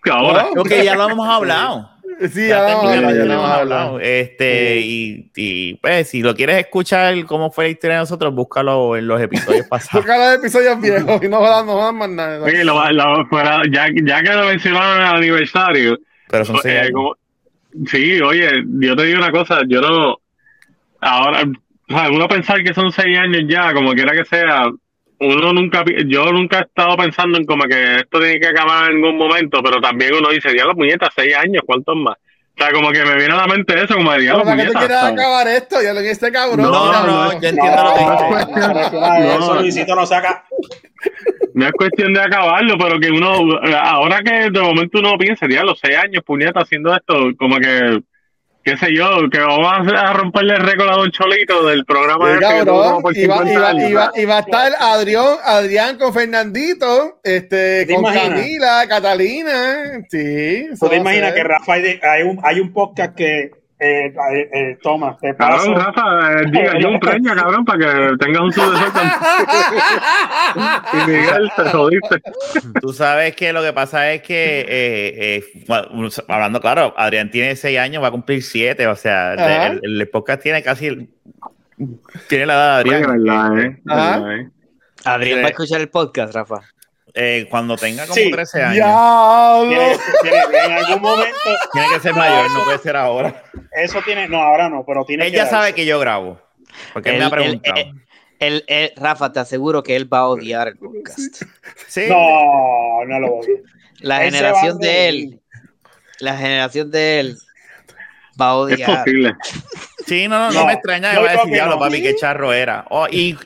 Que 0.04 0.12
ahora. 0.12 0.44
No. 0.44 0.64
creo 0.64 0.64
que 0.64 0.86
ya 0.86 0.96
lo 0.96 1.10
hemos 1.10 1.28
hablado. 1.28 1.90
Sí, 2.32 2.48
Ya 2.48 2.68
ya, 2.68 2.82
lo 3.26 3.34
hemos 3.34 3.52
hablado. 3.52 4.00
Este, 4.00 4.80
y, 4.80 5.30
y, 5.36 5.76
pues, 5.76 6.10
si 6.10 6.22
lo 6.24 6.34
quieres 6.36 6.58
escuchar 6.58 7.14
cómo 7.26 7.52
fue 7.52 7.66
la 7.66 7.70
historia 7.72 7.96
de 7.98 8.02
nosotros, 8.02 8.34
búscalo 8.34 8.96
en 8.98 9.08
los 9.08 9.22
episodios 9.22 9.68
pasados. 9.70 10.04
Busca 10.04 10.18
los 10.18 10.40
episodios 10.40 10.82
viejos 10.82 11.22
y 11.24 11.28
no 11.28 11.38
jodan, 11.38 11.66
no 11.68 11.94
más 11.94 12.10
nada. 12.10 12.42
Oye, 12.44 12.64
lo- 12.64 12.92
lo- 12.92 13.66
ya, 13.72 13.88
ya 14.04 14.24
que 14.24 14.34
lo 14.34 14.46
mencionaron 14.48 14.96
en 15.02 15.08
el 15.08 15.16
aniversario, 15.16 15.98
Pero 16.30 16.44
son 16.46 16.58
seis 16.64 16.88
eh, 16.88 16.92
como- 16.92 17.16
sí, 17.86 18.20
oye, 18.22 18.64
yo 18.80 18.96
te 18.96 19.04
digo 19.04 19.20
una 19.20 19.32
cosa, 19.32 19.60
yo 19.68 19.80
no, 19.82 20.16
ahora, 21.02 21.44
o 21.90 21.94
sea, 21.94 22.10
uno 22.10 22.28
pensar 22.28 22.64
que 22.64 22.74
son 22.74 22.92
seis 22.92 23.16
años 23.18 23.44
ya, 23.48 23.74
como 23.76 23.92
quiera 23.94 24.14
que 24.14 24.26
sea, 24.26 24.64
uno 25.20 25.54
nunca, 25.54 25.84
yo 26.06 26.32
nunca 26.32 26.60
he 26.60 26.62
estado 26.62 26.96
pensando 26.96 27.38
en 27.38 27.46
como 27.46 27.64
que 27.66 27.96
esto 27.96 28.20
tiene 28.20 28.40
que 28.40 28.48
acabar 28.48 28.92
en 28.92 28.98
algún 28.98 29.18
momento, 29.18 29.62
pero 29.64 29.82
también 29.82 30.14
uno 30.14 30.30
dice, 30.30 30.52
diablo, 30.52 30.76
puñeta, 30.76 31.10
seis 31.16 31.36
años, 31.36 31.64
¿cuántos 31.66 31.96
más? 31.96 32.16
O 32.16 32.60
sea, 32.60 32.72
como 32.72 32.92
que 32.92 33.04
me 33.04 33.16
viene 33.16 33.34
a 33.34 33.38
la 33.38 33.48
mente 33.48 33.76
eso, 33.76 33.96
como 33.96 34.12
de 34.14 34.22
diablo, 34.22 34.44
¿Para 34.44 34.58
qué 34.58 34.66
tú 34.66 34.74
quieres 34.74 34.98
acabar 34.98 35.48
esto? 35.48 35.82
Ya 35.82 35.94
lo 35.94 36.02
que 36.02 36.12
este 36.12 36.32
cabrón. 36.32 36.72
No, 36.72 36.86
mira, 36.86 37.02
no, 37.02 37.08
no, 37.08 37.24
no, 37.26 37.42
yo 37.42 37.50
entiendo 37.50 37.84
lo 37.84 37.94
que 37.94 39.36
eso 39.36 39.56
Luisito 39.62 39.96
no 39.96 40.06
saca. 40.06 40.44
No 41.54 41.66
es 41.66 41.72
cuestión 41.74 42.14
de 42.14 42.22
acabarlo, 42.22 42.78
pero 42.78 43.00
que 43.00 43.12
uno, 43.12 43.60
ahora 43.80 44.22
que 44.24 44.50
de 44.50 44.62
momento 44.62 45.00
uno 45.00 45.18
piensa, 45.18 45.48
diablo, 45.48 45.76
seis 45.76 45.98
años, 45.98 46.24
puñeta, 46.24 46.62
haciendo 46.62 46.96
esto, 46.96 47.32
como 47.38 47.58
que, 47.58 48.02
qué 48.68 48.76
sé 48.76 48.94
yo, 48.94 49.30
que 49.32 49.40
vamos 49.40 49.94
a, 49.94 50.12
romperle 50.12 50.56
el 50.56 50.62
récord 50.62 50.90
a 50.90 50.98
Don 50.98 51.10
Cholito 51.10 51.66
del 51.68 51.86
programa 51.86 52.34
este 52.34 52.66
tuvo 52.66 52.82
cabrón, 53.02 53.14
50 53.14 53.52
y 53.54 53.56
va- 53.56 53.70
años, 53.70 53.90
y 53.90 53.94
va- 53.94 54.06
¿sabes? 54.08 54.22
y 54.22 54.26
va 54.26 54.36
a 54.36 54.40
estar 54.42 54.72
Adrián, 54.80 55.26
Adrián 55.46 55.98
con 55.98 56.14
Fernandito, 56.14 57.20
este, 57.24 57.86
¿Te 57.86 57.94
con 57.96 58.04
imaginas? 58.04 58.30
Camila, 58.30 58.86
Catalina, 58.90 60.06
sí. 60.10 60.66
¿Tú 60.78 60.90
te 60.90 60.98
imaginas 60.98 61.32
que 61.34 61.44
Rafa 61.44 61.74
hay, 61.74 61.82
de- 61.82 62.00
hay 62.04 62.24
un, 62.24 62.40
hay 62.44 62.60
un 62.60 62.74
podcast 62.74 63.16
que 63.16 63.52
eh, 63.80 64.08
eh, 64.08 64.50
eh, 64.54 64.78
toma, 64.82 65.16
te 65.22 65.34
paso. 65.36 65.74
Cabrón, 65.74 65.86
Rafa, 65.86 66.32
eh, 66.34 66.46
diga 66.52 66.80
yo 66.80 66.90
un 66.90 67.00
premio, 67.00 67.36
cabrón, 67.36 67.64
para 67.66 67.78
que 68.10 68.18
tengas 68.18 68.42
un 68.42 68.52
sucesor. 68.52 68.92
y 70.94 70.98
Miguel, 71.10 71.52
te 71.56 71.64
jodiste. 71.70 72.22
Tú 72.82 72.92
sabes 72.94 73.36
que 73.36 73.54
lo 73.54 73.62
que 73.62 73.74
pasa 73.74 74.12
es 74.12 74.22
que, 74.24 74.62
eh, 74.62 75.36
eh, 75.38 75.44
bueno, 75.68 76.10
hablando 76.28 76.60
claro, 76.60 76.94
Adrián 76.98 77.30
tiene 77.30 77.56
seis 77.56 77.78
años, 77.80 78.02
va 78.04 78.08
a 78.08 78.12
cumplir 78.12 78.42
siete, 78.44 78.88
o 78.88 78.96
sea, 78.96 79.34
el, 79.68 79.80
el 79.84 80.10
podcast 80.10 80.42
tiene 80.42 80.64
casi, 80.64 80.88
el- 80.88 81.10
tiene 82.28 82.48
la 82.48 82.54
edad 82.56 82.84
de 82.84 82.90
Oye, 82.90 82.96
Adrián. 83.06 83.24
verdad, 83.24 83.60
eh. 83.60 83.82
Ajá. 83.88 84.20
verdad, 84.20 84.36
eh. 84.40 84.50
Adrián 85.06 85.40
va 85.42 85.46
a 85.46 85.50
escuchar 85.50 85.80
el 85.82 85.90
podcast, 85.90 86.34
Rafa. 86.34 86.62
Eh, 87.20 87.48
cuando 87.50 87.76
tenga 87.76 88.04
como 88.04 88.14
Sí. 88.14 88.30
13 88.30 88.62
años. 88.62 89.68
Tiene- 89.70 89.98
tiene- 90.22 90.66
en 90.66 90.72
algún 90.72 91.02
momento, 91.02 91.36
tiene 91.74 91.88
que 91.96 92.00
ser 92.00 92.14
mayor, 92.14 92.52
no 92.52 92.64
puede 92.64 92.78
ser 92.78 92.96
ahora. 92.96 93.44
eso 93.72 94.00
tiene, 94.06 94.28
no, 94.30 94.38
ahora 94.40 94.70
no, 94.70 94.86
pero 94.86 95.04
tiene 95.04 95.26
Él 95.26 95.32
que 95.32 95.38
darse. 95.40 95.52
sabe 95.52 95.74
que 95.74 95.86
yo 95.88 96.00
grabo, 96.00 96.40
porque 96.94 97.10
él, 97.10 97.18
me 97.18 97.26
ha 97.26 97.30
preguntado. 97.32 97.76
él- 97.76 97.94
él- 98.40 98.64
él- 98.68 98.94
Rafa, 98.98 99.32
te 99.32 99.40
aseguro 99.40 99.82
que 99.82 99.96
él 99.96 100.12
va 100.14 100.20
a 100.20 100.28
odiar 100.28 100.68
el 100.68 100.78
podcast. 100.78 101.42
sí, 101.88 102.06
No, 102.08 103.04
no 103.06 103.20
lo 103.20 103.28
voy. 103.38 103.48
La 104.00 104.20
generación 104.20 104.78
de 104.78 105.10
él, 105.10 105.42
la 106.20 106.38
generación 106.38 106.92
de 106.92 107.20
él 107.20 107.38
va 108.40 108.50
a 108.52 108.70
Es 108.72 108.76
odiar. 108.76 108.98
posible. 109.04 109.36
sí, 110.06 110.28
no, 110.28 110.38
no, 110.40 110.52
no, 110.52 110.60
No, 110.62 110.66
me 110.68 110.74
extraña, 110.74 111.14
yo 111.14 111.22
va 111.22 111.28
a 111.30 111.32
decir, 111.32 111.48
que 111.48 111.54
diablo, 111.54 111.74
no. 111.76 111.80
papi, 111.80 112.02
qué 112.02 112.16
charro 112.16 112.54
era. 112.54 112.86
Oh, 112.90 113.08
y 113.10 113.38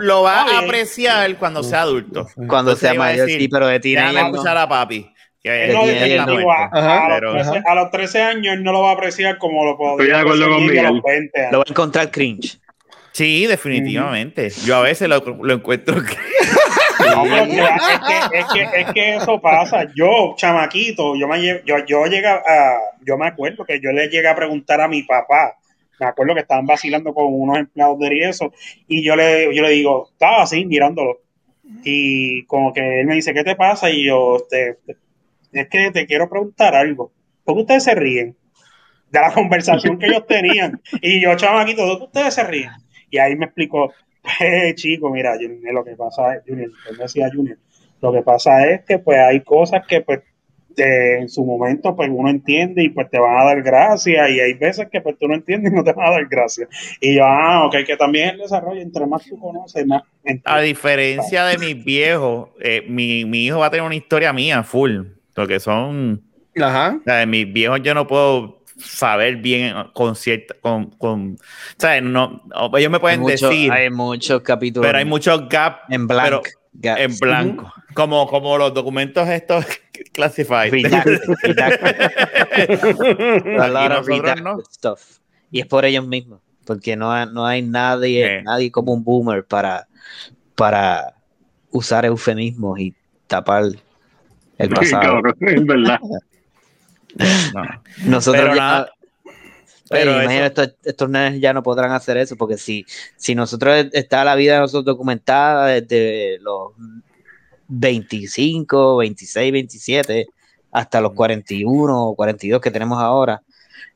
lo, 0.00 0.22
va 0.22 0.42
a 0.42 0.58
apreciar 0.60 1.36
cuando 1.36 1.62
sea 1.62 1.82
adulto. 1.82 2.26
Cuando 2.34 2.72
Entonces 2.72 2.80
sea 2.90 2.94
mayor, 2.94 3.26
decir, 3.26 3.40
sí, 3.42 3.48
pero 3.48 3.66
de 3.66 3.78
Déjame 3.78 3.94
teenager 4.10 4.22
no. 4.22 4.30
escuchar 4.36 4.56
a 4.58 4.68
papi. 4.68 5.12
Que 5.42 5.68
no, 5.72 5.86
de 5.86 6.14
es 6.16 6.20
a, 6.20 6.26
los 6.26 6.42
Pero- 7.14 7.32
13, 7.34 7.62
a 7.64 7.74
los 7.76 7.90
13 7.92 8.22
años 8.22 8.56
no 8.60 8.72
lo 8.72 8.80
va 8.82 8.90
a 8.90 8.92
apreciar 8.94 9.38
como 9.38 9.64
lo 9.64 9.76
podría 9.76 10.06
Estoy 10.06 10.08
de 10.08 10.20
acuerdo 10.34 10.54
con 10.56 10.66
Miguel. 10.66 10.84
los 10.94 11.02
20 11.04 11.48
Lo 11.52 11.58
va 11.58 11.64
a 11.66 11.70
encontrar 11.70 12.10
cringe. 12.10 12.58
Sí, 13.12 13.46
definitivamente. 13.46 14.50
Yo 14.64 14.76
a 14.76 14.80
veces 14.80 15.08
lo, 15.08 15.20
lo 15.20 15.54
encuentro 15.54 16.02
que- 16.02 16.16
No, 17.14 17.22
pero 17.22 17.44
que- 17.46 17.60
es, 17.60 17.66
que, 18.32 18.38
es, 18.38 18.46
que, 18.72 18.80
es 18.80 18.92
que 18.92 19.16
eso 19.16 19.40
pasa. 19.40 19.84
Yo, 19.94 20.34
chamaquito, 20.36 21.14
yo 21.14 21.28
me 21.28 21.40
yo, 21.64 21.78
yo 21.86 22.06
llegué 22.06 22.26
a, 22.26 22.40
yo 23.06 23.16
me 23.16 23.28
acuerdo 23.28 23.64
que 23.64 23.80
yo 23.80 23.92
le 23.92 24.08
llegué 24.08 24.28
a 24.28 24.34
preguntar 24.34 24.80
a 24.80 24.88
mi 24.88 25.02
papá 25.02 25.56
me 25.98 26.06
acuerdo 26.06 26.34
que 26.34 26.40
estaban 26.40 26.66
vacilando 26.66 27.14
con 27.14 27.26
unos 27.28 27.58
empleados 27.58 27.98
de 27.98 28.28
eso, 28.28 28.52
y 28.86 29.04
yo 29.04 29.16
le, 29.16 29.54
yo 29.54 29.62
le 29.62 29.70
digo, 29.70 30.08
estaba 30.12 30.42
así 30.42 30.64
mirándolo, 30.66 31.20
y 31.82 32.44
como 32.44 32.72
que 32.72 33.00
él 33.00 33.06
me 33.06 33.14
dice, 33.14 33.34
¿qué 33.34 33.42
te 33.44 33.56
pasa? 33.56 33.90
Y 33.90 34.06
yo, 34.06 34.36
este, 34.36 34.78
es 35.52 35.68
que 35.68 35.90
te 35.90 36.06
quiero 36.06 36.28
preguntar 36.28 36.74
algo, 36.74 37.12
¿por 37.44 37.54
qué 37.54 37.60
ustedes 37.62 37.84
se 37.84 37.94
ríen? 37.94 38.36
De 39.10 39.20
la 39.20 39.32
conversación 39.34 39.98
que 39.98 40.06
ellos 40.06 40.26
tenían, 40.26 40.80
y 41.00 41.20
yo, 41.20 41.34
chamaquito, 41.36 41.86
¿de 41.86 41.98
qué 41.98 42.04
ustedes 42.04 42.34
se 42.34 42.44
ríen? 42.44 42.70
Y 43.10 43.18
ahí 43.18 43.36
me 43.36 43.46
explicó, 43.46 43.92
pues 44.22 44.74
chico, 44.74 45.10
mira, 45.10 45.34
Junior, 45.34 45.72
lo 45.72 45.84
que 45.84 45.96
pasa 45.96 46.34
es, 46.34 46.42
Junior, 46.46 46.70
él 46.90 46.96
me 46.96 47.04
decía 47.04 47.30
Junior, 47.32 47.58
lo 48.02 48.12
que 48.12 48.22
pasa 48.22 48.66
es 48.66 48.84
que 48.84 48.98
pues 48.98 49.18
hay 49.18 49.40
cosas 49.40 49.86
que 49.86 50.02
pues 50.02 50.20
de- 50.76 51.20
en 51.20 51.28
su 51.28 51.44
momento 51.44 51.96
pues 51.96 52.08
uno 52.12 52.28
entiende 52.28 52.82
y 52.84 52.90
pues 52.90 53.08
te 53.10 53.18
van 53.18 53.36
a 53.38 53.44
dar 53.44 53.62
gracias 53.62 54.30
y 54.30 54.38
hay 54.40 54.52
veces 54.54 54.86
que 54.92 55.00
pues 55.00 55.16
tú 55.18 55.26
no 55.26 55.34
entiendes 55.34 55.72
y 55.72 55.74
no 55.74 55.82
te 55.82 55.92
van 55.92 56.06
a 56.08 56.10
dar 56.12 56.26
gracias. 56.26 56.68
Y 57.00 57.16
yo, 57.16 57.24
ah, 57.24 57.66
ok, 57.66 57.76
que 57.86 57.96
también 57.96 58.30
el 58.30 58.38
desarrollo, 58.38 58.80
entre 58.80 59.06
más 59.06 59.24
tú 59.24 59.38
conoces, 59.38 59.86
más... 59.86 60.02
A 60.44 60.60
diferencia 60.60 61.44
de 61.46 61.58
mis 61.58 61.84
viejos, 61.84 62.50
eh, 62.60 62.84
mi, 62.88 63.24
mi 63.24 63.46
hijo 63.46 63.58
va 63.60 63.66
a 63.66 63.70
tener 63.70 63.84
una 63.86 63.94
historia 63.94 64.32
mía 64.32 64.62
full. 64.62 65.02
Porque 65.34 65.60
son. 65.60 66.22
Ajá. 66.60 66.96
o 67.00 67.04
sea, 67.04 67.16
de 67.16 67.26
mis 67.26 67.52
viejos 67.52 67.80
yo 67.82 67.92
no 67.94 68.06
puedo 68.06 68.62
saber 68.78 69.36
bien 69.36 69.74
con 69.92 70.16
cierta. 70.16 70.54
Con, 70.62 70.86
con, 70.92 71.36
¿sabes? 71.76 72.02
No, 72.02 72.42
ellos 72.78 72.90
me 72.90 72.98
pueden 72.98 73.20
Hay 73.20 73.24
mucho- 73.26 73.48
decir, 73.50 73.70
hay 73.70 73.90
muchos 73.90 74.40
capítulos 74.40 74.86
pero 74.86 74.98
hay 74.98 75.04
muchos 75.04 75.48
gaps 75.48 75.80
en 75.90 76.06
blanco. 76.06 76.42
en 76.82 77.16
blanco. 77.18 77.72
Como, 77.92 78.26
como 78.26 78.56
los 78.58 78.72
documentos 78.74 79.28
estos 79.28 79.64
classified. 80.16 80.72
Redacted, 80.72 81.20
redacted. 81.42 82.10
A 83.60 83.68
lot 83.68 83.92
Aquí 83.92 83.92
of 83.92 84.08
nosotros 84.08 84.20
redacted 84.20 84.44
no. 84.44 84.60
stuff. 84.70 85.18
Y 85.50 85.60
es 85.60 85.66
por 85.66 85.84
ellos 85.84 86.06
mismos, 86.06 86.40
porque 86.64 86.96
no, 86.96 87.12
hay- 87.12 87.26
no 87.32 87.46
hay 87.46 87.62
nadie, 87.62 88.38
Sí. 88.38 88.44
nadie 88.44 88.70
como 88.70 88.92
un 88.92 89.04
boomer 89.04 89.44
para, 89.44 89.86
para 90.54 91.14
usar 91.70 92.04
eufemismos 92.04 92.78
y 92.80 92.94
tapar 93.26 93.64
el 94.58 94.68
pasado. 94.70 95.20
es 95.40 95.66
verdad. 95.66 95.98
No. 97.54 97.62
Nosotros 98.06 98.42
Pero 98.42 98.54
ya- 98.54 98.60
nada, 98.60 98.90
Pero 99.88 100.22
imagino 100.22 100.44
estos, 100.46 100.74
estos 100.84 101.08
nenes 101.08 101.40
ya 101.40 101.52
no 101.52 101.62
podrán 101.62 101.92
hacer 101.92 102.16
eso 102.16 102.36
porque 102.36 102.56
si, 102.58 102.84
si 103.16 103.34
nosotros 103.36 103.86
está 103.92 104.24
la 104.24 104.34
vida 104.34 104.54
de 104.54 104.60
nosotros 104.60 104.84
documentada 104.84 105.66
desde 105.66 106.38
los 106.40 106.72
25, 107.68 108.96
26, 108.98 109.52
27 109.52 110.26
hasta 110.72 111.00
los 111.00 111.12
41 111.14 112.08
o 112.08 112.14
42 112.14 112.60
que 112.60 112.70
tenemos 112.70 112.98
ahora, 113.00 113.40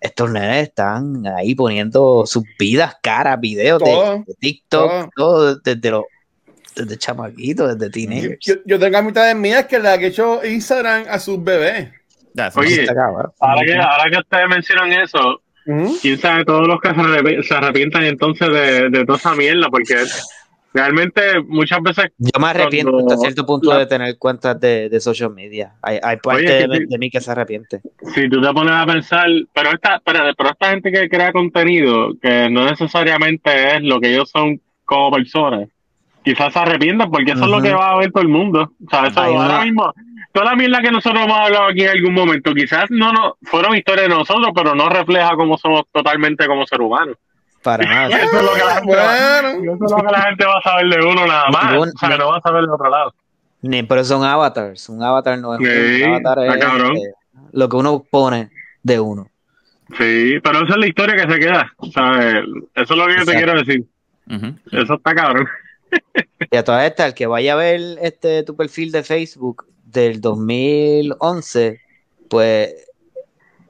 estos 0.00 0.30
nenes 0.30 0.68
están 0.68 1.26
ahí 1.26 1.54
poniendo 1.54 2.24
sus 2.26 2.44
vidas, 2.58 2.96
caras, 3.02 3.38
videos 3.40 3.82
de, 3.82 4.22
de 4.26 4.34
TikTok, 4.38 4.90
todo. 4.90 5.10
todo 5.14 5.56
desde 5.56 5.90
los 5.90 6.04
desde 6.74 6.96
chamaquitos, 6.96 7.76
desde 7.78 7.86
Yo, 7.86 7.90
teenagers. 8.08 8.38
yo, 8.40 8.54
yo 8.64 8.78
tengo 8.78 8.96
amistades 8.98 9.34
mías 9.36 9.66
que 9.66 9.78
le 9.78 9.88
han 9.88 10.02
hecho 10.04 10.42
Instagram 10.44 11.04
a 11.10 11.18
sus 11.18 11.42
bebés. 11.42 11.90
ya, 12.32 12.50
Oye. 12.54 12.86
Ahora 13.40 13.62
que, 13.66 13.74
ahora 13.74 14.10
que 14.10 14.18
ustedes 14.18 14.48
mencionan 14.48 14.92
eso, 14.92 15.42
quién 16.00 16.18
sabe 16.18 16.44
todos 16.44 16.66
los 16.68 16.80
que 16.80 16.88
se, 16.90 16.94
arrepi- 16.94 17.42
se 17.46 17.54
arrepientan 17.54 18.04
entonces 18.04 18.48
de, 18.48 18.88
de 18.88 19.04
toda 19.04 19.18
esa 19.18 19.34
mierda, 19.34 19.68
porque 19.68 19.96
realmente 20.72 21.40
muchas 21.46 21.80
veces 21.82 22.06
Yo 22.18 22.40
me 22.40 22.48
arrepiento 22.48 22.92
cuando 22.92 23.12
hasta 23.14 23.24
cierto 23.26 23.46
punto 23.46 23.70
la- 23.70 23.78
de 23.80 23.86
tener 23.86 24.18
cuentas 24.18 24.60
de, 24.60 24.88
de 24.88 25.00
social 25.00 25.32
media. 25.32 25.74
Hay, 25.82 25.98
hay 26.02 26.16
parte 26.18 26.44
Oye, 26.44 26.68
de, 26.68 26.86
de 26.86 26.98
mí 26.98 27.10
que 27.10 27.20
se 27.20 27.30
arrepiente. 27.30 27.80
si 28.14 28.28
tú 28.28 28.40
te 28.40 28.52
pones 28.52 28.72
a 28.72 28.86
pensar, 28.86 29.26
pero 29.52 29.70
esta, 29.72 30.00
pero, 30.04 30.20
pero 30.36 30.50
esta 30.50 30.70
gente 30.70 30.92
que 30.92 31.08
crea 31.08 31.32
contenido, 31.32 32.12
que 32.20 32.48
no 32.50 32.64
necesariamente 32.66 33.76
es 33.76 33.82
lo 33.82 34.00
que 34.00 34.12
ellos 34.12 34.30
son 34.30 34.60
como 34.84 35.10
personas, 35.10 35.68
quizás 36.24 36.52
se 36.52 36.58
arrepientan 36.58 37.10
porque 37.10 37.32
eso 37.32 37.44
es 37.44 37.50
lo 37.50 37.62
que 37.62 37.72
va 37.72 37.90
a 37.92 37.98
ver 37.98 38.12
todo 38.12 38.22
el 38.22 38.28
mundo. 38.28 38.72
O 38.86 38.90
sea, 38.90 39.06
eso 39.06 39.20
ahora 39.20 39.64
mismo, 39.64 39.92
toda 40.32 40.46
la 40.46 40.56
mierda 40.56 40.80
que 40.82 40.90
nosotros 40.90 41.24
hemos 41.24 41.36
hablado 41.38 41.64
aquí 41.66 41.82
en 41.82 41.90
algún 41.90 42.14
momento, 42.14 42.52
quizás 42.54 42.90
no, 42.90 43.12
no 43.12 43.36
fueron 43.42 43.76
historias 43.76 44.08
de 44.08 44.14
nosotros, 44.14 44.48
pero 44.54 44.74
no 44.74 44.88
refleja 44.88 45.30
cómo 45.36 45.56
somos 45.58 45.82
totalmente 45.92 46.46
como 46.46 46.66
seres 46.66 46.86
humanos. 46.86 47.16
Para 47.62 47.84
nada. 47.84 48.08
Eso 48.22 48.36
es 48.38 48.42
lo 48.42 48.52
que 48.54 48.58
la 48.64 48.74
gente 48.76 48.96
va, 48.96 49.40
Bueno, 49.42 49.74
eso 49.74 49.84
es 49.84 49.90
lo 49.90 49.96
que 49.98 50.12
la 50.12 50.22
gente 50.22 50.44
va 50.46 50.58
a 50.58 50.62
saber 50.62 50.86
de 50.88 51.06
uno 51.06 51.26
nada 51.26 51.48
más. 51.50 51.72
Ningún- 51.72 51.88
o 51.94 51.98
sea, 51.98 52.16
no 52.16 52.28
va 52.30 52.36
a 52.38 52.40
saber 52.40 52.64
de 52.64 52.70
otro 52.70 52.88
lado. 52.90 53.14
Ni- 53.62 53.82
pero 53.82 54.02
son 54.04 54.24
avatars. 54.24 54.88
Un 54.88 55.02
avatar 55.02 55.38
no 55.38 55.54
es 55.54 55.60
Sí, 55.60 56.02
un 56.02 56.14
avatar. 56.14 56.38
está 56.44 56.54
Es 56.58 56.64
cabrón. 56.64 56.96
eh, 56.96 57.12
lo 57.52 57.68
que 57.68 57.76
uno 57.76 58.02
pone 58.10 58.50
de 58.82 58.98
uno. 59.00 59.26
Sí, 59.98 60.38
pero 60.42 60.64
esa 60.64 60.74
es 60.74 60.78
la 60.78 60.86
historia 60.86 61.14
que 61.16 61.32
se 61.32 61.38
queda. 61.38 61.72
Eh, 61.82 62.42
eso 62.76 62.94
es 62.94 62.98
lo 62.98 63.06
que 63.06 63.16
yo 63.18 63.24
te 63.26 63.34
quiero 63.34 63.54
decir. 63.54 63.84
Eso 64.72 64.94
está 64.94 65.14
cabrón. 65.14 65.46
Y 66.50 66.56
a 66.56 66.64
todas 66.64 66.84
estas, 66.86 67.08
el 67.08 67.14
que 67.14 67.26
vaya 67.26 67.52
a 67.54 67.56
ver 67.56 67.80
este 68.00 68.44
tu 68.44 68.54
perfil 68.56 68.92
de 68.92 69.02
Facebook 69.02 69.66
del 69.84 70.20
2011, 70.20 71.80
pues 72.28 72.74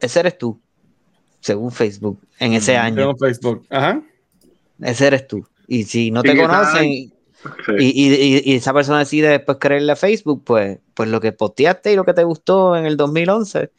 ese 0.00 0.20
eres 0.20 0.36
tú, 0.38 0.59
según 1.40 1.72
Facebook, 1.72 2.20
en 2.38 2.52
ese 2.54 2.76
año. 2.76 2.96
tengo 2.96 3.16
Facebook. 3.16 3.66
Ajá. 3.70 4.02
Ese 4.82 5.06
eres 5.06 5.26
tú. 5.26 5.46
Y 5.66 5.84
si 5.84 6.10
no 6.10 6.22
te 6.22 6.36
conocen 6.36 6.86
y, 6.90 7.12
y- 7.78 8.54
esa 8.54 8.72
persona 8.74 8.98
decide 9.00 9.28
después 9.28 9.58
creerle 9.60 9.92
a 9.92 9.96
Facebook, 9.96 10.42
pues, 10.44 10.78
pues 10.94 11.08
lo 11.08 11.20
que 11.20 11.32
posteaste 11.32 11.92
y 11.92 11.96
lo 11.96 12.04
que 12.04 12.12
te 12.12 12.24
gustó 12.24 12.76
en 12.76 12.86
el 12.86 12.96
2011, 12.96 13.70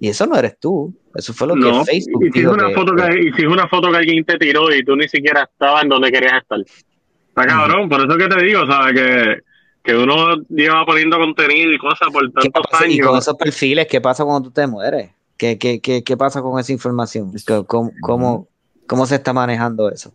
y 0.00 0.08
eso 0.08 0.26
no 0.26 0.36
eres 0.36 0.58
tú. 0.60 0.94
Eso 1.14 1.32
fue 1.32 1.48
lo 1.48 1.54
que 1.54 1.60
no, 1.60 1.84
Facebook 1.84 2.22
y 2.26 2.32
si 2.32 2.38
es 2.40 2.44
dijo 2.44 2.52
una 2.52 2.68
que- 2.68 2.74
foto 2.74 2.94
que, 2.94 3.20
y 3.20 3.32
si 3.32 3.42
es 3.42 3.48
una 3.48 3.66
foto 3.68 3.90
que 3.90 3.96
alguien 3.96 4.24
te 4.24 4.36
tiró 4.38 4.72
y 4.74 4.84
tú 4.84 4.94
ni 4.96 5.08
siquiera 5.08 5.48
estabas 5.50 5.82
en 5.84 5.88
donde 5.88 6.12
querías 6.12 6.42
estar. 6.42 6.60
Está 6.60 7.46
cabrón, 7.46 7.88
por 7.88 8.00
eso 8.00 8.16
que 8.18 8.28
te 8.28 8.44
digo, 8.44 8.66
¿sabes? 8.66 8.94
Que, 8.94 9.36
que 9.82 9.96
uno 9.96 10.36
lleva 10.48 10.84
poniendo 10.84 11.16
contenido 11.18 11.72
y 11.72 11.78
cosas 11.78 12.08
por 12.12 12.26
¿Qué 12.32 12.48
tantos 12.50 12.62
pasa- 12.70 12.86
y 12.86 12.98
con 12.98 13.10
años. 13.14 13.24
esos 13.24 13.36
perfiles, 13.36 13.86
¿qué 13.86 14.00
pasa 14.00 14.24
cuando 14.24 14.48
tú 14.48 14.52
te 14.52 14.66
mueres? 14.66 15.10
¿Qué, 15.38 15.56
qué, 15.56 15.80
qué, 15.80 16.02
qué 16.04 16.16
pasa 16.16 16.42
con 16.42 16.58
esa 16.60 16.72
información? 16.72 17.32
¿Cómo, 17.66 17.92
cómo, 18.02 18.48
cómo, 18.86 19.06
se 19.06 19.14
está 19.14 19.32
manejando 19.32 19.90
eso? 19.90 20.12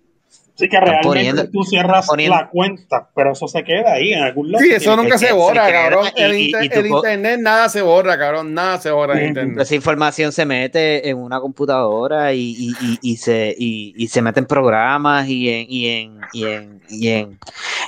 Así 0.55 0.69
que 0.69 0.79
realmente 0.79 1.07
poniendo- 1.07 1.49
tú 1.49 1.63
cierras 1.63 2.05
poniendo- 2.05 2.35
la 2.35 2.47
cuenta, 2.49 3.09
pero 3.15 3.31
eso 3.31 3.47
se 3.47 3.63
queda 3.63 3.93
ahí 3.93 4.13
en 4.13 4.21
algún 4.21 4.51
lado. 4.51 4.63
Sí, 4.63 4.69
eso 4.71 4.95
nunca 4.95 5.17
se 5.17 5.31
borra, 5.33 5.65
se 5.65 5.71
cabrón. 5.71 6.05
y- 6.15 6.21
El, 6.21 6.33
inter- 6.39 6.85
y 6.85 6.89
internet 6.89 7.39
nada 7.41 7.69
se 7.69 7.81
borra, 7.81 8.19
cabrón. 8.19 8.53
Nada 8.53 8.79
se 8.79 8.91
borra 8.91 9.19
en 9.19 9.29
internet. 9.29 9.59
Esa 9.61 9.73
información 9.75 10.31
se 10.31 10.45
mete 10.45 11.09
en 11.09 11.17
una 11.17 11.39
computadora 11.39 12.33
y, 12.33 12.41
y, 12.55 12.69
y, 12.81 12.99
y 13.01 13.17
se, 13.17 13.55
y, 13.57 13.95
y 13.97 14.07
se 14.09 14.21
mete 14.21 14.41
en 14.41 14.45
programas 14.45 15.27
y 15.27 15.49
en, 15.49 15.65
y 15.69 15.87
en, 15.87 16.19
y 16.33 16.43
en, 16.45 16.81
y 16.89 17.07
en, 17.07 17.39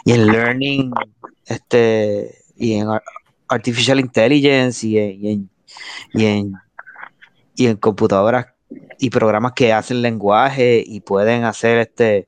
y 0.06 0.12
en 0.14 0.26
learning, 0.28 0.92
este, 1.46 2.34
y 2.58 2.74
en 2.76 2.88
ar- 2.90 3.04
artificial 3.48 4.00
intelligence 4.00 4.88
y 4.88 4.98
en, 4.98 5.50
y 6.14 6.26
en, 6.26 6.54
y 7.56 7.68
en, 7.68 7.78
computadoras 7.78 8.48
y 9.00 9.10
programas 9.10 9.54
que 9.54 9.74
hacen 9.74 10.02
lenguaje 10.02 10.84
y 10.86 11.02
pueden 11.02 11.44
hacer 11.44 11.78
este 11.78 12.28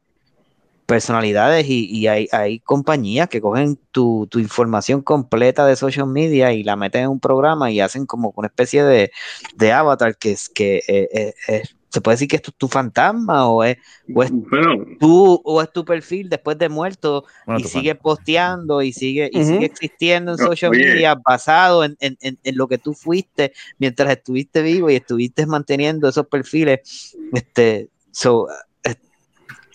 personalidades 0.88 1.68
y, 1.70 1.86
y 1.86 2.08
hay, 2.08 2.28
hay 2.32 2.60
compañías 2.62 3.30
que 3.30 3.42
cogen 3.42 3.78
tu, 3.92 4.28
tu 4.32 4.40
información 4.40 5.02
completa 5.02 5.68
de 5.68 5.76
social 5.76 6.08
media 6.08 6.54
y 6.54 6.64
la 6.64 6.76
meten 6.78 7.04
en 7.04 7.10
un 7.10 7.20
programa 7.20 7.70
y 7.72 7.82
hacen 7.82 8.06
como 8.08 8.34
una 8.36 8.48
especie 8.48 8.84
de, 8.84 9.12
de 9.58 9.72
avatar 9.74 10.18
que 10.18 10.32
es 10.32 10.50
que 10.50 10.78
eh, 10.88 11.10
eh, 11.14 11.34
eh, 11.50 11.64
se 11.90 12.02
puede 12.02 12.16
decir 12.16 12.28
que 12.30 12.38
esto 12.38 12.52
es 12.52 12.58
tu 12.58 12.68
fantasma 12.68 13.50
o 13.50 13.64
es, 13.64 13.78
o 14.14 14.24
es 14.24 14.32
Bueno, 14.32 14.86
tú 15.00 15.42
o 15.44 15.62
es 15.62 15.72
tu 15.72 15.84
perfil 15.86 16.30
después 16.30 16.58
de 16.58 16.70
muerto 16.70 17.26
Bueno, 17.46 17.60
y 17.60 17.64
tu 17.64 17.70
sigue 17.70 17.96
posteando 17.96 18.82
y 18.82 18.94
sigue 18.94 19.30
y 19.32 19.44
sigue 19.44 19.66
existiendo 19.66 20.32
en 20.34 20.38
social 20.38 20.72
oye. 20.72 20.86
media 20.86 21.16
basado 21.16 21.84
en, 21.84 21.98
en- 22.00 22.18
en- 22.22 22.40
en 22.44 22.58
lo 22.58 22.68
que 22.68 22.78
tú 22.78 22.94
fuiste 22.94 23.54
mientras 23.78 24.10
estuviste 24.12 24.62
vivo 24.62 24.90
y 24.90 24.96
estuviste 24.96 25.46
manteniendo 25.46 26.08
esos 26.10 26.28
perfiles 26.28 27.16
este 27.34 27.90
so, 28.12 28.48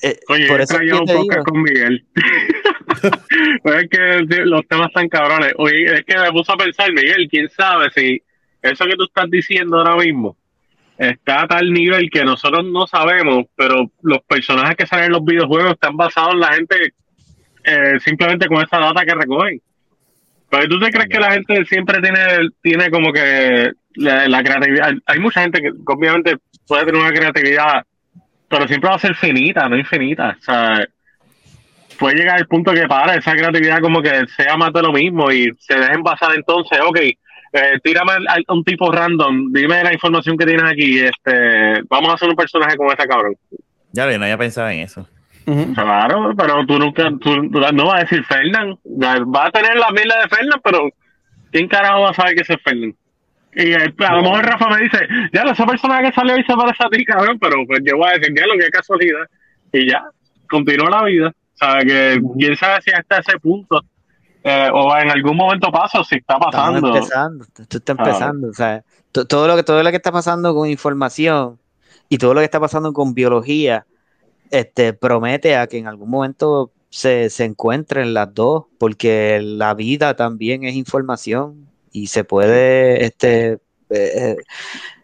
eh, 0.03 0.19
oye, 0.29 0.47
por 0.49 0.61
eso 0.61 0.83
yo 0.83 1.01
un 1.01 1.07
podcast 1.07 1.47
con 1.47 1.63
Miguel. 1.63 2.05
Pues 3.63 3.83
es 3.83 3.89
que 3.89 4.45
los 4.45 4.67
temas 4.69 4.89
están 4.89 5.09
cabrones. 5.09 5.55
Oye, 5.57 5.85
es 5.87 6.05
que 6.05 6.17
me 6.19 6.31
puso 6.31 6.53
a 6.53 6.57
pensar, 6.57 6.93
Miguel, 6.93 7.27
quién 7.29 7.49
sabe 7.49 7.91
si 7.91 8.23
eso 8.61 8.85
que 8.85 8.97
tú 8.97 9.05
estás 9.05 9.29
diciendo 9.31 9.79
ahora 9.79 9.97
mismo 9.97 10.37
está 10.99 11.43
a 11.43 11.49
tal 11.49 11.73
nivel 11.73 12.11
que 12.11 12.25
nosotros 12.25 12.65
no 12.65 12.87
sabemos, 12.87 13.47
pero 13.57 13.91
los 14.03 14.21
personajes 14.23 14.77
que 14.77 14.87
salen 14.87 15.07
en 15.07 15.13
los 15.13 15.25
videojuegos 15.25 15.73
están 15.73 15.97
basados 15.97 16.35
en 16.35 16.41
la 16.41 16.53
gente 16.53 16.95
eh, 17.65 17.99
simplemente 18.01 18.47
con 18.47 18.63
esa 18.63 18.79
data 18.79 19.05
que 19.05 19.15
recogen. 19.15 19.61
Pero 20.51 20.69
tú 20.69 20.79
te 20.79 20.91
crees 20.91 21.09
que 21.09 21.19
la 21.19 21.33
gente 21.33 21.65
siempre 21.65 22.01
tiene, 22.01 22.21
tiene 22.61 22.91
como 22.91 23.13
que 23.13 23.73
la, 23.95 24.29
la 24.29 24.43
creatividad. 24.45 24.93
Hay 25.07 25.19
mucha 25.19 25.41
gente 25.41 25.63
que 25.63 25.71
obviamente 25.87 26.37
puede 26.67 26.85
tener 26.85 27.01
una 27.01 27.13
creatividad, 27.13 27.85
pero 28.53 28.69
siempre 28.69 28.91
va 28.91 28.97
a 28.97 28.99
ser 28.99 29.15
finita, 29.15 29.67
no 29.67 29.79
infinita. 29.79 30.37
O 30.39 30.43
sea, 30.43 30.87
puede 31.99 32.17
llegar 32.17 32.37
al 32.37 32.47
punto 32.47 32.75
que 32.75 32.87
para 32.87 33.15
esa 33.15 33.33
creatividad 33.33 33.81
como 33.81 34.03
que 34.03 34.27
sea 34.37 34.59
más 34.59 34.75
de 34.75 34.83
lo 34.83 34.93
mismo 34.93 35.33
y 35.33 35.51
se 35.59 35.75
dejen 35.75 36.03
basar 36.03 36.35
entonces, 36.37 36.79
ok, 36.87 36.99
eh, 36.99 37.79
tírame 37.83 38.13
a 38.13 38.53
un 38.53 38.63
tipo 38.63 38.93
random, 38.93 39.51
dime 39.53 39.83
la 39.83 39.95
información 39.95 40.37
que 40.37 40.45
tienes 40.45 40.71
aquí, 40.71 40.99
este, 40.99 41.81
vamos 41.89 42.11
a 42.11 42.15
hacer 42.15 42.29
un 42.29 42.37
personaje 42.37 42.77
con 42.77 42.89
este 42.89 43.07
cabrón. 43.07 43.35
Ya 43.93 44.11
yo 44.11 44.19
no 44.19 44.25
había 44.25 44.37
pensado 44.37 44.69
en 44.69 44.81
eso. 44.81 45.09
Claro, 45.75 46.35
pero 46.37 46.67
tú 46.67 46.79
nunca, 46.79 47.11
tú, 47.21 47.45
no 47.45 47.87
vas 47.87 47.97
a 47.97 48.05
decir 48.05 48.23
Fernán. 48.25 48.79
Va 48.85 49.47
a 49.47 49.51
tener 49.51 49.77
la 49.77 49.91
mila 49.91 50.21
de 50.23 50.29
Fernán, 50.29 50.61
pero 50.63 50.91
¿quién 51.51 51.69
carajo 51.69 52.03
va 52.03 52.11
a 52.11 52.15
saber 52.15 52.35
que 52.35 52.43
es 52.43 52.63
Fernán? 52.63 52.95
Y 53.55 53.73
eh, 53.73 53.95
a 53.99 54.15
lo 54.17 54.23
mejor 54.23 54.45
Rafa 54.45 54.69
me 54.71 54.83
dice, 54.83 54.99
ya, 55.33 55.43
esa 55.43 55.67
persona 55.67 56.01
que 56.03 56.13
salió 56.13 56.37
y 56.39 56.43
se 56.45 56.55
parece 56.55 56.85
a 56.85 56.89
ti, 56.89 57.05
cabrón, 57.05 57.39
pero 57.39 57.57
pues 57.67 57.81
yo 57.85 57.97
voy 57.97 58.09
a 58.09 58.19
decir, 58.19 58.35
ya, 58.35 58.47
lo 58.47 58.55
que 58.55 58.65
es 58.65 58.71
casualidad. 58.71 59.27
Y 59.73 59.91
ya, 59.91 60.05
continúa 60.49 60.91
la 60.91 61.05
vida. 61.05 61.29
O 61.29 61.57
sea, 61.57 61.81
que 61.81 62.21
quién 62.39 62.57
sabe 62.57 62.81
si 62.83 62.91
hasta 62.93 63.19
ese 63.19 63.39
punto 63.39 63.83
eh, 64.43 64.69
o 64.73 64.97
en 64.97 65.11
algún 65.11 65.37
momento 65.37 65.71
pasa 65.71 66.01
o 66.01 66.05
si 66.05 66.17
está 66.17 66.39
pasando. 66.39 66.79
Estamos 66.79 66.97
empezando, 66.97 67.45
esto 67.45 67.77
está 67.77 67.93
empezando. 67.93 68.49
O 68.49 68.55
sea, 68.55 68.83
to- 69.13 69.27
todo 69.27 69.47
lo, 69.47 69.57
que, 69.57 69.63
todo 69.63 69.83
lo 69.83 69.91
que 69.91 69.97
está 69.97 70.11
pasando 70.11 70.55
con 70.55 70.69
información 70.69 71.59
y 72.09 72.19
todo 72.19 72.35
lo 72.35 72.41
que 72.41 72.47
está 72.47 72.59
pasando 72.59 72.93
con 72.93 73.15
biología 73.15 73.87
este, 74.51 74.93
promete 74.95 75.57
a 75.57 75.67
que 75.67 75.79
en 75.79 75.87
algún 75.87 76.11
momento 76.11 76.73
se, 76.91 77.31
se 77.31 77.45
encuentren 77.45 78.13
las 78.15 78.35
dos, 78.35 78.65
porque 78.79 79.41
la 79.43 79.75
vida 79.75 80.17
también 80.17 80.65
es 80.65 80.75
información 80.75 81.69
y 81.93 82.07
se 82.09 82.25
puede, 82.25 83.05
este, 83.05 83.53
eh, 83.53 83.59
eh, 83.91 84.37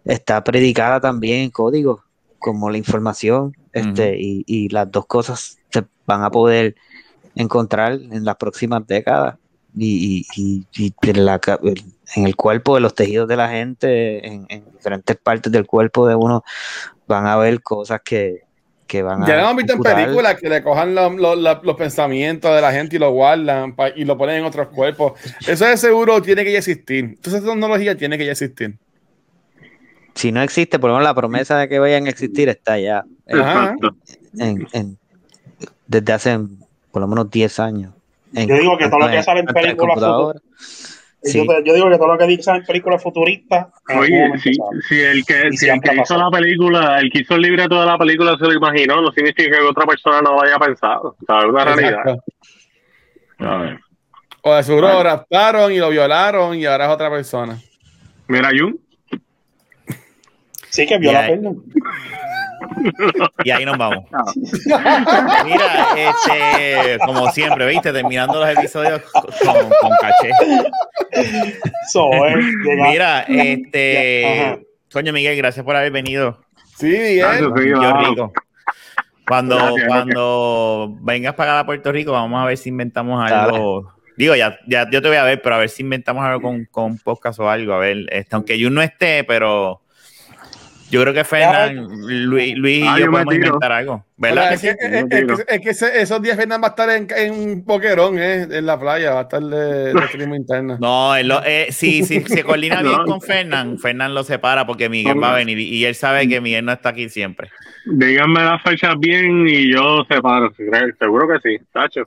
está 0.05 0.43
predicada 0.43 1.01
también 1.01 1.41
en 1.43 1.51
código, 1.51 2.03
como 2.39 2.71
la 2.71 2.79
información, 2.79 3.53
este, 3.73 4.17
y, 4.19 4.45
y 4.47 4.69
las 4.71 4.91
dos 4.91 5.07
cosas 5.07 5.59
se 5.71 5.85
van 6.07 6.25
a 6.25 6.31
poder 6.31 6.75
encontrar 7.35 7.93
en 7.93 8.25
las 8.25 8.37
próximas 8.37 8.87
décadas. 8.87 9.37
Y, 9.77 10.27
y- 10.35 10.67
en, 11.03 11.25
la 11.25 11.41
en 12.17 12.27
el 12.27 12.35
cuerpo 12.35 12.75
de 12.75 12.81
los 12.81 12.95
tejidos 12.95 13.29
de 13.29 13.37
la 13.37 13.49
gente, 13.49 14.27
en, 14.27 14.47
en 14.49 14.65
diferentes 14.73 15.17
partes 15.17 15.53
del 15.53 15.67
cuerpo 15.67 16.07
de 16.09 16.15
uno, 16.17 16.43
van 17.07 17.27
a 17.27 17.37
ver 17.37 17.63
cosas 17.63 18.01
que, 18.05 18.48
que 18.89 19.03
van 19.03 19.23
a. 19.23 19.27
Ya 19.29 19.37
lo 19.37 19.41
hemos 19.43 19.57
visto 19.57 19.75
en 19.75 19.81
películas 19.83 20.35
que 20.41 20.49
le 20.49 20.63
cojan 20.63 20.95
los, 20.95 21.77
pensamientos 21.77 22.53
de 22.55 22.61
la 22.61 22.73
gente 22.73 22.97
y 22.97 22.99
lo 22.99 23.11
guardan 23.13 23.77
pa- 23.77 23.91
y 23.91 24.05
lo 24.05 24.17
ponen 24.19 24.37
en 24.37 24.45
otros 24.45 24.69
cuerpos. 24.69 25.13
Eso 25.47 25.67
de 25.67 25.77
seguro 25.77 26.21
tiene 26.23 26.43
que 26.43 26.51
ya 26.53 26.59
existir. 26.59 27.05
Entonces, 27.05 27.35
esa 27.43 27.53
tecnología 27.53 27.97
tiene 27.97 28.19
que 28.19 28.25
ya 28.25 28.33
existir. 28.33 28.75
Si 30.15 30.33
no 30.33 30.43
existe, 30.43 30.79
por 30.81 30.89
lo 30.91 30.97
menos 30.97 31.09
la 31.09 31.15
promesa 31.15 31.57
de 31.59 31.69
que 31.69 31.79
vayan 31.79 32.07
a 32.07 32.11
existir 32.11 32.49
está 32.49 32.79
ya 32.81 33.05
en- 33.27 33.39
Ajá. 33.41 33.77
en- 34.39 34.67
en- 34.73 34.99
desde 35.87 36.13
hace 36.13 36.39
por 36.91 37.03
lo 37.03 37.07
menos 37.07 37.31
10 37.31 37.61
años. 37.61 37.93
En- 38.35 38.49
Yo 38.49 38.57
digo 38.57 38.77
que 38.79 38.89
todo 38.89 38.99
lo 39.01 39.11
que 39.11 39.23
sale 39.23 39.41
en 39.41 39.47
películas. 39.47 39.97
Sí. 41.33 41.47
Yo, 41.65 41.75
digo 41.75 41.91
que 41.91 41.97
todo 41.97 42.09
lo 42.09 42.19
que 42.19 42.27
dicen 42.27 42.57
en 42.57 42.65
películas 42.65 43.03
futuristas. 43.03 43.69
Oye, 43.97 44.33
si 44.39 45.01
el 45.01 45.25
que, 45.25 45.53
si 45.53 45.69
el 45.69 45.81
que 45.81 45.95
hizo 45.95 46.17
la 46.17 46.31
película, 46.31 46.99
el 46.99 47.11
que 47.11 47.21
hizo 47.21 47.35
el 47.37 47.43
libreto 47.43 47.81
de 47.81 47.87
la 47.87 47.99
película 47.99 48.37
se 48.39 48.45
lo 48.45 48.55
imaginó, 48.55 49.01
no 49.01 49.13
significa 49.13 49.59
que 49.59 49.65
otra 49.65 49.87
persona 49.87 50.21
no 50.21 50.33
lo 50.33 50.43
haya 50.43 50.59
pensado. 50.59 51.17
O 51.21 51.25
sea, 51.27 51.39
es 51.39 51.45
una 51.45 51.65
realidad. 51.65 52.01
Exacto. 52.01 52.25
A 53.39 53.57
ver. 53.59 53.81
O 54.43 54.55
de 54.55 54.63
seguro 54.63 54.89
lo 54.89 55.03
raptaron 55.03 55.73
y 55.73 55.79
lo 55.79 55.91
violaron 55.91 56.57
y 56.57 56.65
ahora 56.65 56.87
es 56.87 56.91
otra 56.91 57.11
persona. 57.11 57.59
Mira, 58.29 58.51
Jun. 58.57 58.79
Sí, 60.71 60.87
que 60.87 60.99
viola 60.99 61.29
Ya. 61.29 61.39
Y 63.45 63.51
ahí 63.51 63.65
nos 63.65 63.79
vamos. 63.79 64.05
Mira, 65.45 65.89
este, 65.97 66.99
como 67.05 67.31
siempre, 67.31 67.67
¿viste? 67.67 67.93
Terminando 67.93 68.41
los 68.41 68.49
episodios 68.49 69.01
con, 69.13 69.23
con 69.23 69.91
caché. 70.01 70.31
So, 71.91 72.11
eh, 72.13 72.37
Mira, 72.65 73.23
este, 73.23 74.67
coño 74.93 75.13
Miguel, 75.13 75.37
gracias 75.37 75.65
por 75.65 75.77
haber 75.77 75.93
venido. 75.93 76.41
Sí, 76.77 76.87
Miguel. 76.89 77.51
Vamos. 77.51 78.09
rico. 78.09 78.33
Cuando, 79.27 79.57
Gracias, 79.57 79.87
cuando 79.87 80.97
vengas 81.01 81.35
para 81.35 81.53
acá 81.53 81.61
a 81.61 81.67
Puerto 81.67 81.93
Rico, 81.93 82.13
vamos 82.13 82.43
a 82.43 82.47
ver 82.47 82.57
si 82.57 82.71
inventamos 82.71 83.31
algo. 83.31 83.93
Digo, 84.17 84.35
ya, 84.35 84.59
ya 84.67 84.89
yo 84.91 85.03
te 85.03 85.09
voy 85.09 85.19
a 85.19 85.23
ver, 85.23 85.43
pero 85.43 85.55
a 85.55 85.59
ver 85.59 85.69
si 85.69 85.83
inventamos 85.83 86.25
algo 86.25 86.41
con, 86.41 86.65
con 86.65 86.99
podcast 86.99 87.39
o 87.39 87.49
algo. 87.49 87.75
A 87.75 87.79
ver, 87.79 88.07
este, 88.11 88.35
aunque 88.35 88.59
yo 88.59 88.71
no 88.71 88.81
esté, 88.81 89.25
pero 89.25 89.83
yo 90.91 91.03
creo 91.03 91.13
que 91.15 91.25
Fernán, 91.25 91.87
Luis, 92.27 92.57
Luis 92.57 92.79
y 92.79 92.87
Ah, 92.87 92.99
yo 92.99 93.07
yo 93.07 93.11
podemos 93.13 93.35
inventar 93.35 93.73
algo. 93.73 94.05
¿Verdad? 94.17 94.53
es 94.55 94.61
que, 94.63 94.69
que 94.77 94.89
sí? 94.89 94.95
es- 94.95 95.03
es 95.03 95.09
que- 95.09 95.55
es 95.55 95.61
que 95.61 95.71
ese- 95.71 96.01
esos 96.03 96.21
días 96.23 96.37
Fernan 96.37 96.61
va 96.63 96.67
a 96.67 96.71
estar 96.71 96.91
en, 96.91 97.07
en 97.17 97.65
Boquerón, 97.65 98.19
eh, 98.19 98.47
en 98.51 98.67
la 98.67 98.79
playa, 98.81 99.13
va 99.15 99.21
a 99.21 99.23
estar 99.25 99.41
de, 99.43 99.93
de 99.93 99.93
turismo 100.13 100.35
interno. 100.35 100.77
No, 100.81 101.15
él 101.15 101.29
lo- 101.29 101.43
eh, 101.45 101.69
si, 101.71 102.03
si 102.05 102.21
se 102.23 102.43
coordina 102.43 102.83
bien 102.83 102.93
No. 102.97 103.05
con 103.05 103.21
Fernán, 103.21 103.79
Fernán 103.79 104.15
lo 104.15 104.25
separa 104.25 104.67
porque 104.67 104.89
Miguel 104.89 105.23
va 105.23 105.33
a 105.33 105.37
venir 105.37 105.59
y 105.59 105.85
él 105.85 105.95
sabe 105.95 106.27
que 106.29 106.41
Miguel 106.41 106.65
no 106.65 106.73
está 106.73 106.89
aquí 106.91 107.09
siempre. 107.09 107.49
Díganme 107.87 108.43
las 108.43 108.63
fechas 108.63 108.95
bien 108.99 109.47
y 109.49 109.73
yo 109.73 110.05
separo. 110.11 110.53
Seguro 110.99 111.29
que 111.29 111.39
sí, 111.59 111.65
Tacho. 111.73 112.03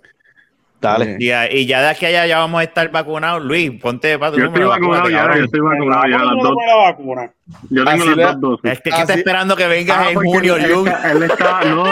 Dale. 0.82 1.18
Y, 1.20 1.30
y 1.32 1.66
ya 1.68 1.80
de 1.82 1.90
aquí 1.90 2.06
a 2.06 2.10
allá 2.10 2.26
ya 2.26 2.40
vamos 2.40 2.60
a 2.60 2.64
estar 2.64 2.90
vacunados. 2.92 3.44
Luis, 3.46 3.70
ponte 3.80 4.18
para 4.18 4.32
tu 4.32 4.40
Yo 4.40 4.46
estoy 4.46 4.62
número, 4.62 4.70
vacunado 4.70 5.04
vacúnate, 5.04 5.34
ya, 5.34 5.38
yo 5.38 5.46
estoy 5.46 5.60
vacunado 5.60 6.04
ya 6.08 6.18
¿Cómo 6.18 6.26
las 6.26 6.36
no 6.36 6.42
dos. 6.44 6.54
pone 6.56 6.68
la 6.68 6.76
vacuna? 6.76 7.32
Yo 7.70 7.86
tengo 7.86 8.04
Así 8.04 8.16
las 8.16 8.40
dos 8.40 8.62
dosis. 8.62 8.72
Este 8.72 8.90
que 8.90 9.02
está 9.02 9.14
Así- 9.14 9.20
esperando 9.20 9.56
que 9.56 9.68
vengas 9.68 9.98
Ah, 10.00 10.08
en 10.10 10.14
porque 10.16 10.30
junio, 10.30 10.56
él, 10.58 10.74
Jun. 10.74 10.88
está, 10.88 11.12
él 11.12 11.24
está, 11.24 11.62
no, 11.66 11.86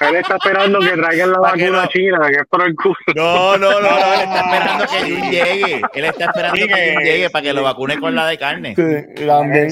él 0.00 0.14
está 0.16 0.36
esperando 0.36 0.80
que 0.80 0.88
traigan 0.88 1.32
la 1.32 1.38
vacuna 1.38 1.70
no- 1.82 1.86
china, 1.88 2.18
que 2.28 2.34
es 2.36 2.46
por 2.48 2.66
el 2.66 2.74
culo. 2.74 2.94
No, 3.14 3.56
no, 3.56 3.72
no, 3.72 3.80
no, 3.80 4.12
él 4.14 4.20
está 4.20 4.40
esperando 4.40 4.84
que 4.86 4.98
Jun 5.10 5.30
llegue. 5.30 5.80
Él 5.94 6.04
está 6.04 6.24
esperando 6.26 6.56
Sí, 6.56 6.62
que 6.68 6.68
Jun 6.68 6.98
que- 7.02 7.04
llegue 7.04 7.30
para 7.30 7.42
que 7.42 7.52
lo 7.52 7.62
vacune 7.62 7.98
con 8.00 8.14
la 8.14 8.26
de 8.28 8.38
carne. 8.38 8.74
Sí, 8.76 9.24
también. 9.26 9.68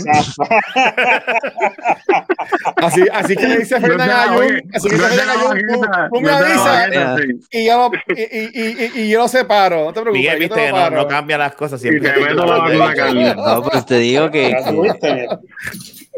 Así, 2.77 3.03
así 3.13 3.37
que 3.37 3.47
le 3.49 3.57
dice 3.59 3.81
Fernan 3.81 4.11
a 4.11 4.27
No 4.27 4.39
te 4.39 4.45
la 4.45 4.49
Jun, 4.49 4.63
así 4.75 4.89
que 4.89 4.97
Fernan 4.97 5.27
la 5.27 5.33
a 5.33 5.37
Jun, 5.39 6.11
tú, 6.11 6.21
me 6.21 6.31
avisas 6.31 6.89
y 7.51 7.67
yo, 7.67 7.77
lo, 7.77 8.15
y, 8.15 8.23
y, 8.23 8.91
y, 8.97 9.01
y 9.03 9.09
yo 9.11 9.21
lo 9.21 9.29
separo, 9.29 9.85
no 9.87 9.93
te 9.93 10.01
preocupes. 10.01 10.13
Miguel, 10.21 10.35
yo 10.35 10.39
viste 10.41 10.55
te 10.55 10.61
que 10.67 10.71
lo 10.71 10.77
no, 10.77 10.83
paro. 10.83 10.97
no 10.97 11.09
cambia 11.09 11.39
las 11.39 11.55
cosas 11.55 11.81
Y 11.85 11.89
siempre. 11.89 12.11
te 12.11 12.21
meto 12.21 12.45
la 12.47 12.57
vacuna, 12.59 12.95
Carlos. 12.95 13.37
No, 13.37 13.63
pues 13.63 13.87
te 13.87 13.99
digo 13.99 14.31
que, 14.31 14.55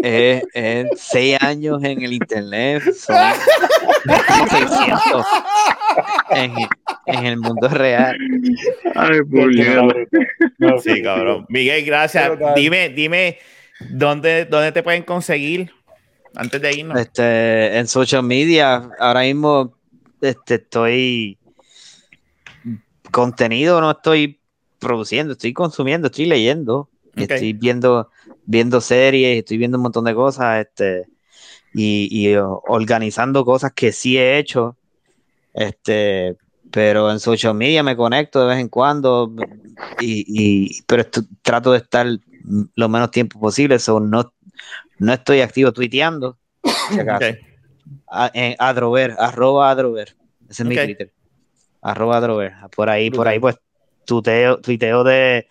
Es, 0.03 0.43
es 0.53 0.87
seis 0.97 1.37
años 1.41 1.83
en 1.83 2.03
el 2.03 2.13
internet, 2.13 2.83
son 2.95 3.17
600 4.51 5.27
en, 6.31 6.53
en 7.07 7.27
el 7.27 7.39
mundo 7.39 7.69
real. 7.69 8.17
Ay. 8.95 9.19
Sí, 10.83 11.03
cabrón. 11.03 11.47
Miguel, 11.49 11.85
gracias. 11.85 12.33
Dime, 12.55 12.91
dime, 12.91 13.39
¿dónde, 13.91 14.45
¿dónde 14.45 14.73
te 14.73 14.83
pueden 14.83 15.03
conseguir 15.03 15.71
antes 16.35 16.61
de 16.61 16.75
irnos? 16.77 17.01
Este, 17.01 17.79
en 17.79 17.87
social 17.89 18.23
media, 18.23 18.91
ahora 18.99 19.21
mismo 19.21 19.77
este, 20.21 20.57
estoy 20.57 21.39
contenido, 23.11 23.81
no 23.81 23.93
estoy 23.93 24.41
produciendo, 24.79 25.33
estoy 25.33 25.53
consumiendo, 25.53 26.09
estoy 26.09 26.27
leyendo, 26.27 26.91
estoy 27.15 27.53
viendo, 27.53 28.11
viendo 28.47 28.81
series, 28.81 29.39
estoy 29.39 29.59
viendo 29.59 29.77
un 29.77 29.83
montón 29.83 30.05
de 30.05 30.15
cosas, 30.15 30.67
este, 30.67 31.07
y, 31.75 32.09
y, 32.11 32.37
uh, 32.39 32.61
organizando 32.69 33.45
cosas 33.45 33.73
que 33.75 33.93
sí 33.93 34.17
he 34.17 34.39
hecho, 34.39 34.77
este, 35.53 36.37
pero 36.71 37.11
en 37.11 37.21
social 37.21 37.55
media 37.55 37.83
me 37.83 37.97
conecto 37.97 38.41
de 38.41 38.47
vez 38.49 38.59
en 38.59 38.69
cuando, 38.69 39.33
y, 40.01 40.25
y- 40.27 40.83
pero 40.87 41.03
estu- 41.03 41.27
trato 41.43 41.73
de 41.73 41.79
estar 41.79 42.07
lo 42.75 42.89
menos 42.89 43.11
tiempo 43.11 43.39
posible, 43.41 43.79
so 43.79 44.01
no, 44.01 44.33
no 44.99 45.13
estoy 45.13 45.41
activo 45.41 45.73
tuiteando. 45.73 46.39
si 46.91 47.01
acaso. 47.01 47.27
Ok. 47.31 47.37
A- 48.09 48.31
en 48.35 48.57
Adrover, 48.59 49.15
arroba 49.19 49.71
Adrover. 49.71 50.17
Ese 50.49 50.63
es 50.63 50.69
mi. 50.69 50.75
Twitter. 50.77 51.13
Arroba 51.83 52.17
Adrover. 52.17 52.53
Por 52.75 52.89
ahí, 52.89 53.11
por 53.11 53.29
ahí, 53.29 53.39
pues, 53.39 53.57
tuiteo, 54.05 54.61
tuiteo 54.61 55.05
de, 55.05 55.47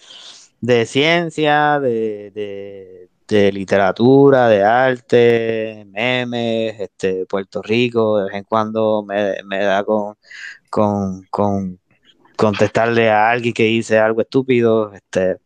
de 0.65 0.85
ciencia, 0.85 1.79
de, 1.79 2.31
de, 2.31 3.09
de 3.27 3.51
literatura, 3.51 4.47
de 4.49 4.63
arte, 4.63 5.85
memes, 5.89 6.79
este, 6.79 7.25
Puerto 7.27 7.61
Rico, 7.61 8.17
de 8.17 8.25
vez 8.25 8.33
en 8.35 8.43
cuando 8.43 9.03
me, 9.07 9.35
me 9.45 9.59
da 9.63 9.83
con, 9.83 10.15
con, 10.69 11.23
con 11.29 11.79
contestarle 12.35 13.09
a 13.09 13.29
alguien 13.29 13.53
que 13.53 13.63
dice 13.63 13.99
algo 13.99 14.21
estúpido, 14.21 14.91
este, 14.93 15.37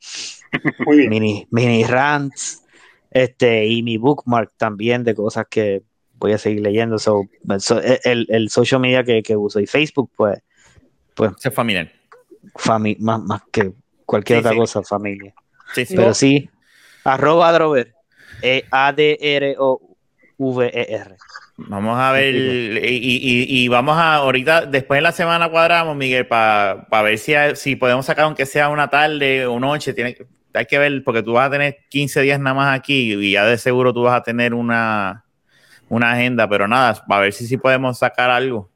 Muy 0.85 0.97
bien. 0.97 1.09
mini, 1.09 1.47
mini 1.51 1.83
rants, 1.83 2.63
este, 3.11 3.65
y 3.67 3.83
mi 3.83 3.97
bookmark 3.97 4.53
también 4.57 5.03
de 5.03 5.15
cosas 5.15 5.45
que 5.49 5.83
voy 6.13 6.31
a 6.31 6.37
seguir 6.37 6.61
leyendo. 6.61 6.97
So, 6.97 7.25
so- 7.59 7.81
el, 7.81 8.25
el 8.29 8.49
social 8.49 8.79
media 8.79 9.03
que, 9.03 9.21
que 9.21 9.35
uso 9.35 9.59
y 9.59 9.67
Facebook, 9.67 10.11
pues, 10.15 10.39
Ese 11.37 11.49
es 11.49 11.53
familiar. 11.53 11.91
fami- 12.53 12.97
más, 12.99 13.21
más 13.21 13.41
que 13.51 13.73
cualquier 14.09 14.39
Sí, 14.39 14.41
otra 14.41 14.51
sí. 14.51 14.57
cosa, 14.57 14.83
familia. 14.83 15.33
Sí, 15.73 15.85
sí. 15.85 15.95
Pero 15.95 16.13
sí, 16.13 16.49
arroba 17.03 17.49
Adrover, 17.49 17.93
eh, 18.41 18.63
A-D-R-O-V-E-R. 18.71 19.89
Vamos 21.57 21.99
a 21.99 22.13
ver, 22.13 22.33
y, 22.33 22.77
y- 22.77 23.19
y- 23.21 23.63
y 23.65 23.67
vamos 23.67 23.97
a, 23.97 24.15
ahorita, 24.15 24.65
después 24.65 24.97
de 24.97 25.01
la 25.01 25.11
semana 25.11 25.49
cuadramos, 25.49 25.95
Miguel, 25.95 26.25
para 26.25 26.85
ver 27.03 27.17
si, 27.17 27.33
si 27.55 27.75
podemos 27.75 28.05
sacar, 28.05 28.25
aunque 28.25 28.45
sea 28.45 28.69
una 28.69 28.89
tarde 28.89 29.45
o 29.45 29.59
noche, 29.59 29.93
tiene, 29.93 30.15
hay 30.53 30.65
que 30.65 30.79
ver, 30.79 31.03
porque 31.03 31.21
tú 31.21 31.33
vas 31.33 31.47
a 31.47 31.51
tener 31.51 31.77
15 31.89 32.21
días 32.21 32.39
nada 32.39 32.53
más 32.55 32.77
aquí 32.79 33.13
y 33.13 33.31
ya 33.33 33.45
de 33.45 33.57
seguro 33.57 33.93
tú 33.93 34.03
vas 34.03 34.15
a 34.19 34.23
tener 34.23 34.53
una, 34.53 35.25
una 35.89 36.13
agenda, 36.13 36.47
pero 36.49 36.67
nada, 36.67 37.03
a 37.09 37.19
ver 37.19 37.33
si 37.33 37.45
sí 37.45 37.57
podemos 37.57 37.99
sacar 37.99 38.29
algo. 38.29 38.69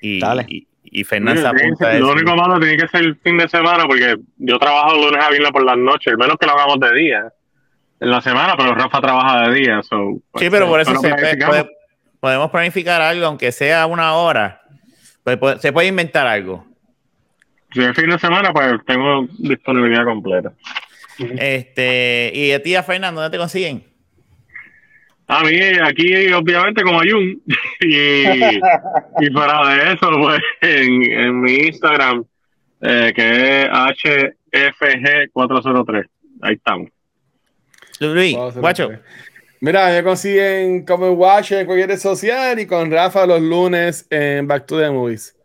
Y, 0.00 0.20
Dale. 0.20 0.44
y, 0.48 0.67
y 0.92 1.04
Fernández 1.04 1.44
apunta 1.44 1.92
eso. 1.92 2.06
Lo 2.06 2.12
único 2.12 2.34
malo 2.36 2.58
tiene 2.60 2.76
que 2.76 2.88
ser 2.88 3.02
el 3.02 3.16
fin 3.16 3.38
de 3.38 3.48
semana 3.48 3.84
porque 3.86 4.16
yo 4.38 4.58
trabajo 4.58 4.94
lunes 4.96 5.24
a 5.24 5.30
viernes 5.30 5.50
por 5.52 5.64
las 5.64 5.76
noches, 5.76 6.12
al 6.12 6.18
menos 6.18 6.36
que 6.38 6.46
lo 6.46 6.52
hagamos 6.52 6.80
de 6.80 6.94
día 6.94 7.32
en 8.00 8.10
la 8.10 8.20
semana, 8.20 8.54
pero 8.56 8.74
Rafa 8.74 9.00
trabaja 9.00 9.48
de 9.48 9.54
día. 9.54 9.82
So, 9.82 10.20
pues, 10.30 10.44
Sí, 10.44 10.50
pero 10.50 10.66
por 10.68 10.80
eso 10.80 10.94
se 10.96 11.08
planificamos. 11.08 11.56
puede- 11.56 11.70
podemos 12.20 12.50
planificar 12.50 13.00
algo, 13.02 13.26
aunque 13.26 13.50
sea 13.52 13.86
una 13.86 14.14
hora. 14.14 14.62
Pues, 15.24 15.36
puede- 15.36 15.58
se 15.58 15.72
puede 15.72 15.88
inventar 15.88 16.26
algo. 16.26 16.64
Si 17.72 17.82
es 17.82 17.94
fin 17.94 18.08
de 18.08 18.18
semana, 18.18 18.52
pues 18.52 18.72
tengo 18.86 19.26
disponibilidad 19.38 20.04
completa. 20.04 20.52
Este, 21.18 22.30
y 22.34 22.52
a 22.52 22.62
ti, 22.62 22.74
a 22.76 22.82
Fernando, 22.82 23.20
¿dónde 23.20 23.36
te 23.36 23.40
consiguen? 23.40 23.84
A 25.30 25.44
mí, 25.44 25.60
aquí, 25.84 26.32
obviamente, 26.32 26.82
como 26.82 27.00
Ayun. 27.00 27.42
y, 27.80 28.24
y 28.24 29.30
fuera 29.30 29.68
de 29.68 29.92
eso, 29.92 30.10
pues 30.20 30.40
en, 30.62 31.02
en 31.02 31.40
mi 31.40 31.52
Instagram, 31.66 32.24
eh, 32.80 33.12
que 33.14 33.62
es 33.62 33.68
HFG403. 33.70 36.06
Ahí 36.40 36.54
estamos. 36.54 36.88
Luis, 38.00 38.36
guacho. 38.56 38.90
Mira, 39.60 39.90
me 39.90 40.02
consiguen 40.02 40.86
como 40.86 41.10
Watch 41.10 41.52
en 41.52 41.66
cualquier 41.66 41.90
red 41.90 41.98
social 41.98 42.58
y 42.58 42.66
con 42.66 42.90
Rafa 42.90 43.26
los 43.26 43.42
lunes 43.42 44.06
en 44.08 44.46
Back 44.46 44.64
to 44.66 44.78
the 44.78 44.90
Movies. 44.90 45.36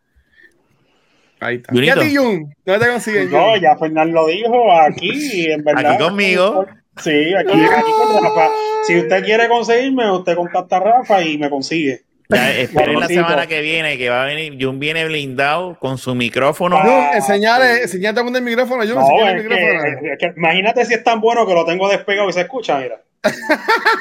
Ahí 1.40 1.56
está. 1.56 1.76
¿Y 1.76 1.90
a 1.90 1.96
ti, 1.96 2.16
Jun? 2.16 2.54
¿Dónde 2.64 2.86
te 2.86 2.92
consiguen? 2.92 3.32
No, 3.32 3.58
ya 3.58 3.76
Fernando 3.76 4.22
lo 4.22 4.28
dijo 4.28 4.72
aquí, 4.80 5.52
en 5.52 5.64
verdad. 5.64 5.94
Aquí 5.94 6.04
conmigo. 6.04 6.68
Sí, 6.98 7.34
aquí, 7.34 7.52
aquí 7.64 7.92
con 7.98 8.24
Rafa. 8.24 8.50
Si 8.86 8.98
usted 9.00 9.24
quiere 9.24 9.48
conseguirme, 9.48 10.12
usted 10.12 10.36
contacta 10.36 10.78
a 10.78 10.80
Rafa 10.80 11.22
y 11.22 11.38
me 11.38 11.50
consigue. 11.50 12.02
Ya, 12.30 12.52
esperen 12.52 13.00
la 13.00 13.08
semana 13.08 13.48
que 13.48 13.62
viene, 13.62 13.98
que 13.98 14.10
va 14.10 14.24
a 14.24 14.26
venir, 14.26 14.58
Jun 14.60 14.80
viene 14.80 15.06
blindado 15.06 15.78
con 15.80 15.98
su 15.98 16.16
micrófono. 16.16 16.78
Ah, 16.78 16.84
Jun, 16.84 17.16
enseñale, 17.18 17.82
enseñale 17.84 18.20
a 18.20 18.24
poner 18.24 18.40
el 18.42 18.46
micrófono. 18.46 18.84
Jun, 18.84 18.96
No, 18.96 19.02
enseñale 19.02 19.32
el 19.32 19.38
es 19.40 19.44
que, 19.44 19.54
micrófono. 19.66 20.14
es 20.14 20.20
que 20.20 20.34
imagínate 20.38 20.86
si 20.86 20.94
es 20.94 21.04
tan 21.04 21.20
bueno 21.22 21.46
que 21.46 21.54
lo 21.54 21.66
tengo 21.66 21.90
despegado 21.90 22.30
y 22.30 22.34
se 22.34 22.42
escucha, 22.42 22.80
mira. 22.80 23.02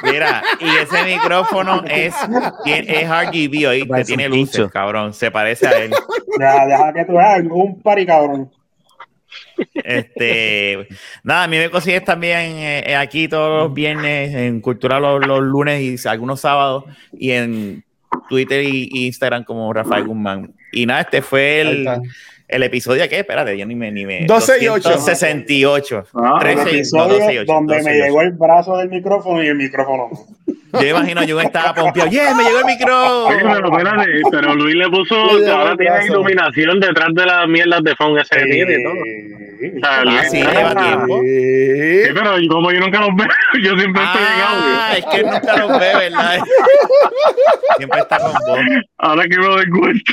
Mira, 0.05 0.43
y 0.60 0.69
ese 0.82 1.05
micrófono 1.05 1.82
es, 1.89 2.14
es 2.66 3.09
RGB, 3.09 3.69
oíste, 3.69 4.05
tiene 4.05 4.28
luces, 4.28 4.69
cabrón, 4.70 5.14
se 5.14 5.31
parece 5.31 5.66
a 5.66 5.78
él. 5.78 5.93
Ya, 6.40 6.66
deja 6.66 6.93
que 6.93 7.05
tú 7.05 7.12
veas, 7.14 7.40
un 7.51 7.81
pari 7.82 8.06
cabrón. 8.06 8.51
Este, 9.74 10.88
nada, 11.22 11.44
a 11.44 11.48
mí 11.48 11.56
me 11.59 11.70
consigues 11.70 12.04
también 12.04 12.54
eh, 12.56 12.96
aquí 12.96 13.28
todos 13.28 13.64
los 13.64 13.74
viernes 13.74 14.34
en 14.34 14.60
Cultura 14.60 15.00
los, 15.00 15.24
los 15.26 15.40
lunes 15.40 15.80
y 16.04 16.09
algunos 16.09 16.40
sábados 16.40 16.84
y 17.12 17.30
en 17.32 17.84
Twitter 18.28 18.62
y, 18.62 18.88
y 18.92 19.06
Instagram 19.06 19.44
como 19.44 19.72
Rafael 19.72 20.04
Guzmán. 20.06 20.52
Y 20.72 20.86
nada, 20.86 21.02
este 21.02 21.22
fue 21.22 21.60
el, 21.60 21.88
el 22.48 22.62
episodio 22.62 23.09
que, 23.09 23.18
espérate, 23.20 23.56
yo 23.56 23.66
ni 23.66 23.74
me 23.74 23.90
ni 23.90 24.04
me 24.06 24.24
12 24.26 24.62
y 24.64 24.68
ocho. 24.68 24.90
268. 24.90 26.04
Ah, 26.14 26.38
El 26.42 26.56
13 26.56 26.60
y- 26.60 26.64
no, 26.64 26.76
episodio 26.78 27.18
12 27.18 27.34
y 27.34 27.38
ocho, 27.38 27.52
donde 27.52 27.76
12 27.78 27.90
me 27.90 27.96
llegó 27.98 28.22
el 28.22 28.32
brazo 28.32 28.76
del 28.76 28.88
micrófono 28.88 29.42
y 29.42 29.48
el 29.48 29.56
micrófono 29.56 30.09
no. 30.12 30.54
Yo 30.73 30.86
imagino, 30.89 31.23
yo 31.24 31.40
estaba 31.40 31.74
pompeado. 31.74 32.11
¡Yeah! 32.11 32.35
¡Me 32.35 32.44
llegó 32.44 32.59
el 32.61 32.65
Oye, 32.65 32.74
micrófono! 32.77 33.36
pero 33.43 33.77
espérate, 33.77 34.11
pero 34.31 34.55
Luis 34.55 34.74
le 34.74 34.89
puso 34.89 35.39
que 35.44 35.51
ahora 35.51 35.77
tiene 35.77 36.07
iluminación 36.07 36.81
detrás 36.81 37.09
de 37.15 37.27
las 37.27 37.47
mierdas 37.49 37.82
de 37.82 37.94
phone 37.97 38.19
ese 38.19 38.36
que 38.36 38.44
tiene 38.47 38.73
y 38.74 38.82
todo. 38.82 38.93
O 38.94 39.81
sea, 39.81 40.05
Luis- 40.05 40.19
Ah, 40.19 40.24
sí, 40.24 40.36
lleva 40.39 40.74
tiempo. 40.74 41.20
Sí, 41.23 42.11
pero 42.15 42.31
como 42.49 42.73
yo 42.73 42.81
nunca 42.81 43.01
los 43.01 43.11
veo, 43.16 43.27
yo 43.62 43.78
siempre 43.78 44.03
estoy 44.03 44.23
en 44.23 44.28
Ah, 44.44 44.93
es 44.97 45.05
que 45.07 45.16
él 45.19 45.27
nunca 45.27 45.57
los 45.59 45.78
ve, 45.78 45.94
¿verdad? 45.97 46.39
Siempre 47.77 48.01
está 48.01 48.19
con 48.19 48.32
vos. 48.32 48.59
Ahora 48.99 49.23
que 49.24 49.39
me 49.39 49.47
doy 49.47 49.69
cuenta. 49.70 50.12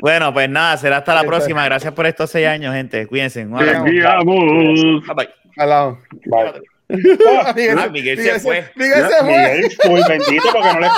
Bueno, 0.00 0.32
pues 0.32 0.48
nada, 0.48 0.76
será 0.76 0.98
hasta 0.98 1.14
la 1.14 1.24
próxima. 1.24 1.64
Gracias 1.64 1.92
por 1.92 2.06
estos 2.06 2.30
seis 2.30 2.46
años, 2.48 2.74
gente. 2.74 3.06
Cuídense. 3.06 3.44
Un 3.44 3.56
Te 3.58 3.64
abrazo. 3.64 3.86
enviamos. 3.86 5.06
Bye, 5.14 5.28
bye. 5.54 6.71
Vale. 6.92 7.54
Miguel, 7.56 7.78
Ah, 7.78 7.88
Miguel 7.88 8.18
se 8.22 8.40
fue. 8.40 8.64
Miguel 8.74 9.08
se 9.08 9.16
fue. 9.16 9.24
Miguel, 9.24 9.72
muy 9.88 10.02
bendito 10.08 10.48
porque 10.52 10.72
no 10.74 10.80
le, 10.80 10.88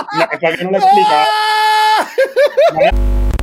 porque 0.40 0.64
no 0.64 0.70
le 0.70 0.78
explicaba. 0.78 1.26